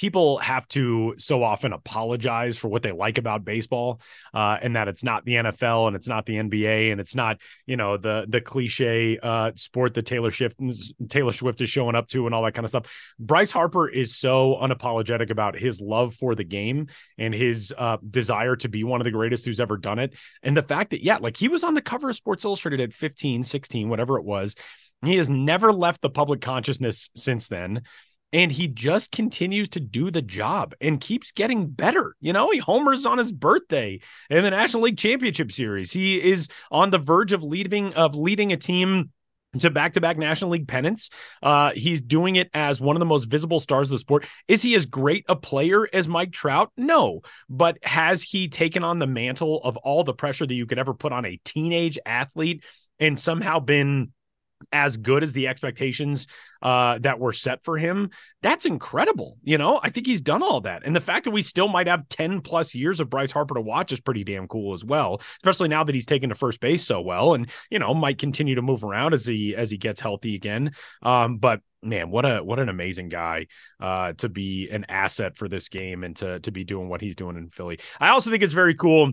people 0.00 0.38
have 0.38 0.66
to 0.66 1.14
so 1.18 1.42
often 1.42 1.74
apologize 1.74 2.56
for 2.56 2.68
what 2.68 2.82
they 2.82 2.90
like 2.90 3.18
about 3.18 3.44
baseball 3.44 4.00
uh, 4.32 4.56
and 4.62 4.74
that 4.74 4.88
it's 4.88 5.04
not 5.04 5.26
the 5.26 5.34
NFL 5.34 5.88
and 5.88 5.94
it's 5.94 6.08
not 6.08 6.24
the 6.24 6.36
NBA 6.36 6.90
and 6.90 6.98
it's 7.02 7.14
not 7.14 7.38
you 7.66 7.76
know 7.76 7.98
the 7.98 8.24
the 8.26 8.40
cliche 8.40 9.18
uh, 9.18 9.52
sport 9.56 9.92
that 9.92 10.06
Taylor 10.06 10.30
Swift 10.30 10.56
Taylor 11.10 11.34
Swift 11.34 11.60
is 11.60 11.68
showing 11.68 11.94
up 11.94 12.08
to 12.08 12.24
and 12.24 12.34
all 12.34 12.42
that 12.44 12.54
kind 12.54 12.64
of 12.64 12.70
stuff. 12.70 12.90
Bryce 13.18 13.52
Harper 13.52 13.90
is 13.90 14.16
so 14.16 14.56
unapologetic 14.62 15.28
about 15.28 15.54
his 15.54 15.82
love 15.82 16.14
for 16.14 16.34
the 16.34 16.44
game 16.44 16.86
and 17.18 17.34
his 17.34 17.74
uh, 17.76 17.98
desire 18.08 18.56
to 18.56 18.70
be 18.70 18.84
one 18.84 19.02
of 19.02 19.04
the 19.04 19.10
greatest 19.10 19.44
who's 19.44 19.60
ever 19.60 19.76
done 19.76 19.98
it. 19.98 20.14
And 20.42 20.56
the 20.56 20.62
fact 20.62 20.92
that 20.92 21.04
yeah 21.04 21.18
like 21.18 21.36
he 21.36 21.48
was 21.48 21.62
on 21.62 21.74
the 21.74 21.82
cover 21.82 22.08
of 22.08 22.16
Sports 22.16 22.46
Illustrated 22.46 22.80
at 22.80 22.94
15 22.94 23.44
16 23.44 23.90
whatever 23.90 24.16
it 24.16 24.24
was. 24.24 24.54
He 25.02 25.16
has 25.16 25.30
never 25.30 25.72
left 25.72 26.02
the 26.02 26.10
public 26.10 26.42
consciousness 26.42 27.08
since 27.16 27.48
then 27.48 27.82
and 28.32 28.52
he 28.52 28.68
just 28.68 29.12
continues 29.12 29.68
to 29.70 29.80
do 29.80 30.10
the 30.10 30.22
job 30.22 30.74
and 30.80 31.00
keeps 31.00 31.32
getting 31.32 31.68
better. 31.68 32.14
You 32.20 32.32
know, 32.32 32.50
he 32.50 32.58
homers 32.58 33.06
on 33.06 33.18
his 33.18 33.32
birthday 33.32 34.00
in 34.28 34.44
the 34.44 34.50
National 34.50 34.84
League 34.84 34.98
Championship 34.98 35.50
Series. 35.52 35.92
He 35.92 36.22
is 36.22 36.48
on 36.70 36.90
the 36.90 36.98
verge 36.98 37.32
of 37.32 37.42
leading 37.42 37.94
of 37.94 38.14
leading 38.14 38.52
a 38.52 38.56
team 38.56 39.10
to 39.58 39.68
back-to-back 39.68 40.16
National 40.16 40.52
League 40.52 40.68
pennants. 40.68 41.10
Uh, 41.42 41.72
he's 41.74 42.00
doing 42.00 42.36
it 42.36 42.48
as 42.54 42.80
one 42.80 42.94
of 42.94 43.00
the 43.00 43.06
most 43.06 43.24
visible 43.24 43.58
stars 43.58 43.88
of 43.88 43.92
the 43.92 43.98
sport. 43.98 44.24
Is 44.46 44.62
he 44.62 44.76
as 44.76 44.86
great 44.86 45.24
a 45.28 45.34
player 45.34 45.88
as 45.92 46.06
Mike 46.06 46.30
Trout? 46.30 46.70
No, 46.76 47.22
but 47.48 47.76
has 47.82 48.22
he 48.22 48.46
taken 48.46 48.84
on 48.84 49.00
the 49.00 49.08
mantle 49.08 49.60
of 49.64 49.76
all 49.78 50.04
the 50.04 50.14
pressure 50.14 50.46
that 50.46 50.54
you 50.54 50.66
could 50.66 50.78
ever 50.78 50.94
put 50.94 51.12
on 51.12 51.24
a 51.24 51.40
teenage 51.44 51.98
athlete 52.06 52.62
and 53.00 53.18
somehow 53.18 53.58
been 53.58 54.12
as 54.72 54.96
good 54.96 55.22
as 55.22 55.32
the 55.32 55.48
expectations 55.48 56.26
uh, 56.62 56.98
that 56.98 57.18
were 57.18 57.32
set 57.32 57.62
for 57.64 57.78
him, 57.78 58.10
that's 58.42 58.66
incredible. 58.66 59.38
You 59.42 59.58
know, 59.58 59.80
I 59.82 59.90
think 59.90 60.06
he's 60.06 60.20
done 60.20 60.42
all 60.42 60.60
that. 60.62 60.82
And 60.84 60.94
the 60.94 61.00
fact 61.00 61.24
that 61.24 61.30
we 61.30 61.42
still 61.42 61.68
might 61.68 61.86
have 61.86 62.08
10 62.08 62.40
plus 62.40 62.74
years 62.74 63.00
of 63.00 63.10
Bryce 63.10 63.32
Harper 63.32 63.54
to 63.54 63.60
watch 63.60 63.92
is 63.92 64.00
pretty 64.00 64.24
damn 64.24 64.48
cool 64.48 64.72
as 64.72 64.84
well, 64.84 65.20
especially 65.36 65.68
now 65.68 65.84
that 65.84 65.94
he's 65.94 66.06
taken 66.06 66.28
to 66.28 66.34
first 66.34 66.60
base 66.60 66.84
so 66.84 67.00
well 67.00 67.34
and, 67.34 67.50
you 67.70 67.78
know, 67.78 67.94
might 67.94 68.18
continue 68.18 68.54
to 68.54 68.62
move 68.62 68.84
around 68.84 69.14
as 69.14 69.24
he 69.26 69.54
as 69.56 69.70
he 69.70 69.78
gets 69.78 70.00
healthy 70.00 70.34
again. 70.34 70.72
Um, 71.02 71.38
but 71.38 71.60
man, 71.82 72.10
what 72.10 72.24
a 72.24 72.42
what 72.42 72.58
an 72.58 72.68
amazing 72.68 73.08
guy 73.08 73.46
uh, 73.80 74.12
to 74.14 74.28
be 74.28 74.68
an 74.70 74.84
asset 74.88 75.36
for 75.36 75.48
this 75.48 75.68
game 75.68 76.04
and 76.04 76.16
to 76.16 76.40
to 76.40 76.50
be 76.50 76.64
doing 76.64 76.88
what 76.88 77.00
he's 77.00 77.16
doing 77.16 77.36
in 77.36 77.50
Philly. 77.50 77.78
I 77.98 78.10
also 78.10 78.30
think 78.30 78.42
it's 78.42 78.54
very 78.54 78.74
cool 78.74 79.12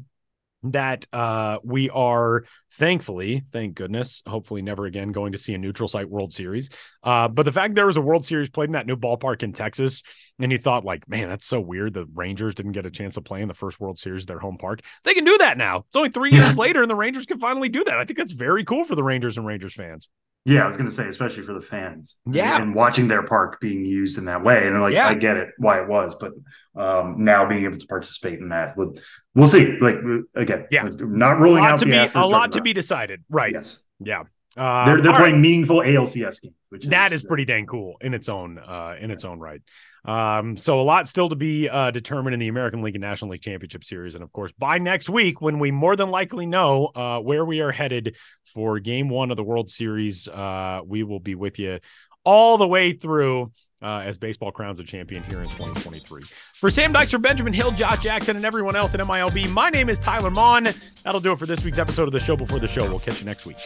that 0.63 1.05
uh 1.13 1.59
we 1.63 1.89
are 1.91 2.43
thankfully 2.73 3.43
thank 3.51 3.75
goodness 3.75 4.23
hopefully 4.27 4.61
never 4.61 4.85
again 4.85 5.11
going 5.11 5.31
to 5.31 5.37
see 5.37 5.53
a 5.53 5.57
neutral 5.57 5.87
site 5.87 6.09
world 6.09 6.33
series. 6.33 6.69
Uh 7.03 7.27
but 7.27 7.43
the 7.43 7.51
fact 7.51 7.75
there 7.75 7.85
was 7.85 7.97
a 7.97 8.01
world 8.01 8.25
series 8.25 8.49
played 8.49 8.69
in 8.69 8.73
that 8.73 8.87
new 8.87 8.95
ballpark 8.95 9.43
in 9.43 9.53
texas 9.53 10.03
and 10.39 10.51
you 10.51 10.57
thought 10.57 10.83
like 10.83 11.07
man 11.07 11.29
that's 11.29 11.45
so 11.45 11.59
weird 11.59 11.93
the 11.93 12.05
rangers 12.13 12.55
didn't 12.55 12.71
get 12.71 12.85
a 12.85 12.91
chance 12.91 13.15
to 13.15 13.21
play 13.21 13.41
in 13.41 13.47
the 13.47 13.53
first 13.53 13.79
world 13.79 13.99
series 13.99 14.23
at 14.23 14.27
their 14.27 14.39
home 14.39 14.57
park. 14.57 14.81
They 15.03 15.13
can 15.13 15.25
do 15.25 15.37
that 15.37 15.57
now. 15.57 15.85
It's 15.87 15.95
only 15.95 16.09
three 16.09 16.31
years 16.33 16.57
later 16.57 16.81
and 16.81 16.89
the 16.89 16.95
rangers 16.95 17.25
can 17.25 17.39
finally 17.39 17.69
do 17.69 17.83
that. 17.83 17.97
I 17.97 18.05
think 18.05 18.17
that's 18.17 18.33
very 18.33 18.63
cool 18.63 18.83
for 18.83 18.95
the 18.95 19.03
rangers 19.03 19.37
and 19.37 19.45
rangers 19.45 19.73
fans 19.75 20.09
Yeah, 20.47 20.63
I 20.63 20.65
was 20.65 20.77
going 20.77 20.89
to 20.89 20.95
say, 20.95 21.07
especially 21.07 21.43
for 21.43 21.53
the 21.53 21.61
fans. 21.61 22.17
Yeah. 22.25 22.61
And 22.61 22.73
watching 22.73 23.07
their 23.09 23.21
park 23.23 23.59
being 23.59 23.83
used 23.83 24.17
in 24.17 24.25
that 24.25 24.43
way. 24.43 24.65
And 24.65 24.79
like, 24.81 24.93
Yeah. 24.93 25.07
I 25.07 25.13
get 25.13 25.35
it 25.35 25.49
why 25.57 25.81
it 25.81 25.87
was, 25.89 26.15
but 26.15 26.31
um, 26.75 27.23
now 27.23 27.45
being 27.47 27.65
able 27.65 27.77
to 27.77 27.85
participate 27.87 28.39
in 28.39 28.49
that, 28.49 28.77
would 28.77 29.01
we'll 29.35 29.49
see. 29.49 29.77
Like, 29.79 29.95
again, 30.35 30.65
Yeah. 30.71 30.89
not 30.99 31.37
a 31.37 31.39
ruling 31.41 31.65
out 31.65 31.79
to 31.79 31.85
the 31.85 31.91
be 31.91 32.11
a 32.15 32.25
lot 32.25 32.53
to 32.53 32.61
be 32.61 32.71
decided 32.71 33.23
right 33.29 33.53
Yes. 33.53 33.79
yeah 33.99 34.23
uh, 34.57 34.85
They're, 34.85 35.01
they're 35.01 35.13
playing 35.13 35.35
right. 35.35 35.41
meaningful 35.41 35.77
ALCS 35.77 36.41
games, 36.41 36.55
which 36.69 36.83
is, 36.83 36.89
that 36.89 37.13
is 37.13 37.23
pretty 37.23 37.45
dang 37.45 37.65
cool 37.65 37.95
in 38.01 38.13
its 38.13 38.27
own 38.29 38.57
uh 38.57 38.95
in 38.99 39.11
its 39.11 39.23
own 39.23 39.39
right. 39.39 39.61
Um 40.05 40.57
so 40.57 40.79
a 40.79 40.81
lot 40.81 41.07
still 41.07 41.29
to 41.29 41.35
be 41.35 41.69
uh 41.69 41.91
determined 41.91 42.33
in 42.33 42.39
the 42.39 42.47
american 42.47 42.81
league 42.81 42.95
and 42.95 43.01
national 43.01 43.31
league 43.31 43.41
championship 43.41 43.83
series. 43.83 44.15
And 44.15 44.23
of 44.23 44.31
course 44.31 44.51
by 44.57 44.79
next 44.79 45.09
week 45.09 45.41
when 45.41 45.59
we 45.59 45.71
more 45.71 45.95
than 45.95 46.09
likely 46.09 46.45
know 46.45 46.87
uh 46.87 47.19
where 47.19 47.45
we 47.45 47.61
are 47.61 47.71
headed 47.71 48.15
for 48.45 48.79
game 48.79 49.09
one 49.09 49.31
of 49.31 49.37
the 49.37 49.43
world 49.43 49.69
series 49.69 50.27
uh 50.27 50.81
we 50.85 51.03
will 51.03 51.19
be 51.19 51.35
with 51.35 51.59
you 51.59 51.79
all 52.23 52.57
the 52.57 52.67
way 52.67 52.93
through 52.93 53.51
uh, 53.82 54.01
as 54.05 54.17
baseball 54.17 54.51
crowns 54.51 54.80
a 54.80 54.84
champion 54.84 55.23
here 55.23 55.39
in 55.39 55.45
2023. 55.45 56.21
For 56.53 56.69
Sam 56.71 56.93
Dykstra, 56.93 57.21
Benjamin 57.21 57.53
Hill, 57.53 57.71
Josh 57.71 58.01
Jackson, 58.01 58.36
and 58.36 58.45
everyone 58.45 58.75
else 58.75 58.93
at 58.93 58.99
MILB, 58.99 59.51
my 59.51 59.69
name 59.69 59.89
is 59.89 59.99
Tyler 59.99 60.32
Maun. 60.32 60.67
That'll 61.03 61.21
do 61.21 61.32
it 61.32 61.39
for 61.39 61.45
this 61.45 61.63
week's 61.63 61.80
episode 61.80 62.07
of 62.07 62.11
the 62.11 62.19
show 62.19 62.36
before 62.36 62.59
the 62.59 62.67
show. 62.67 62.84
We'll 62.84 62.99
catch 62.99 63.19
you 63.19 63.25
next 63.25 63.45
week. 63.45 63.57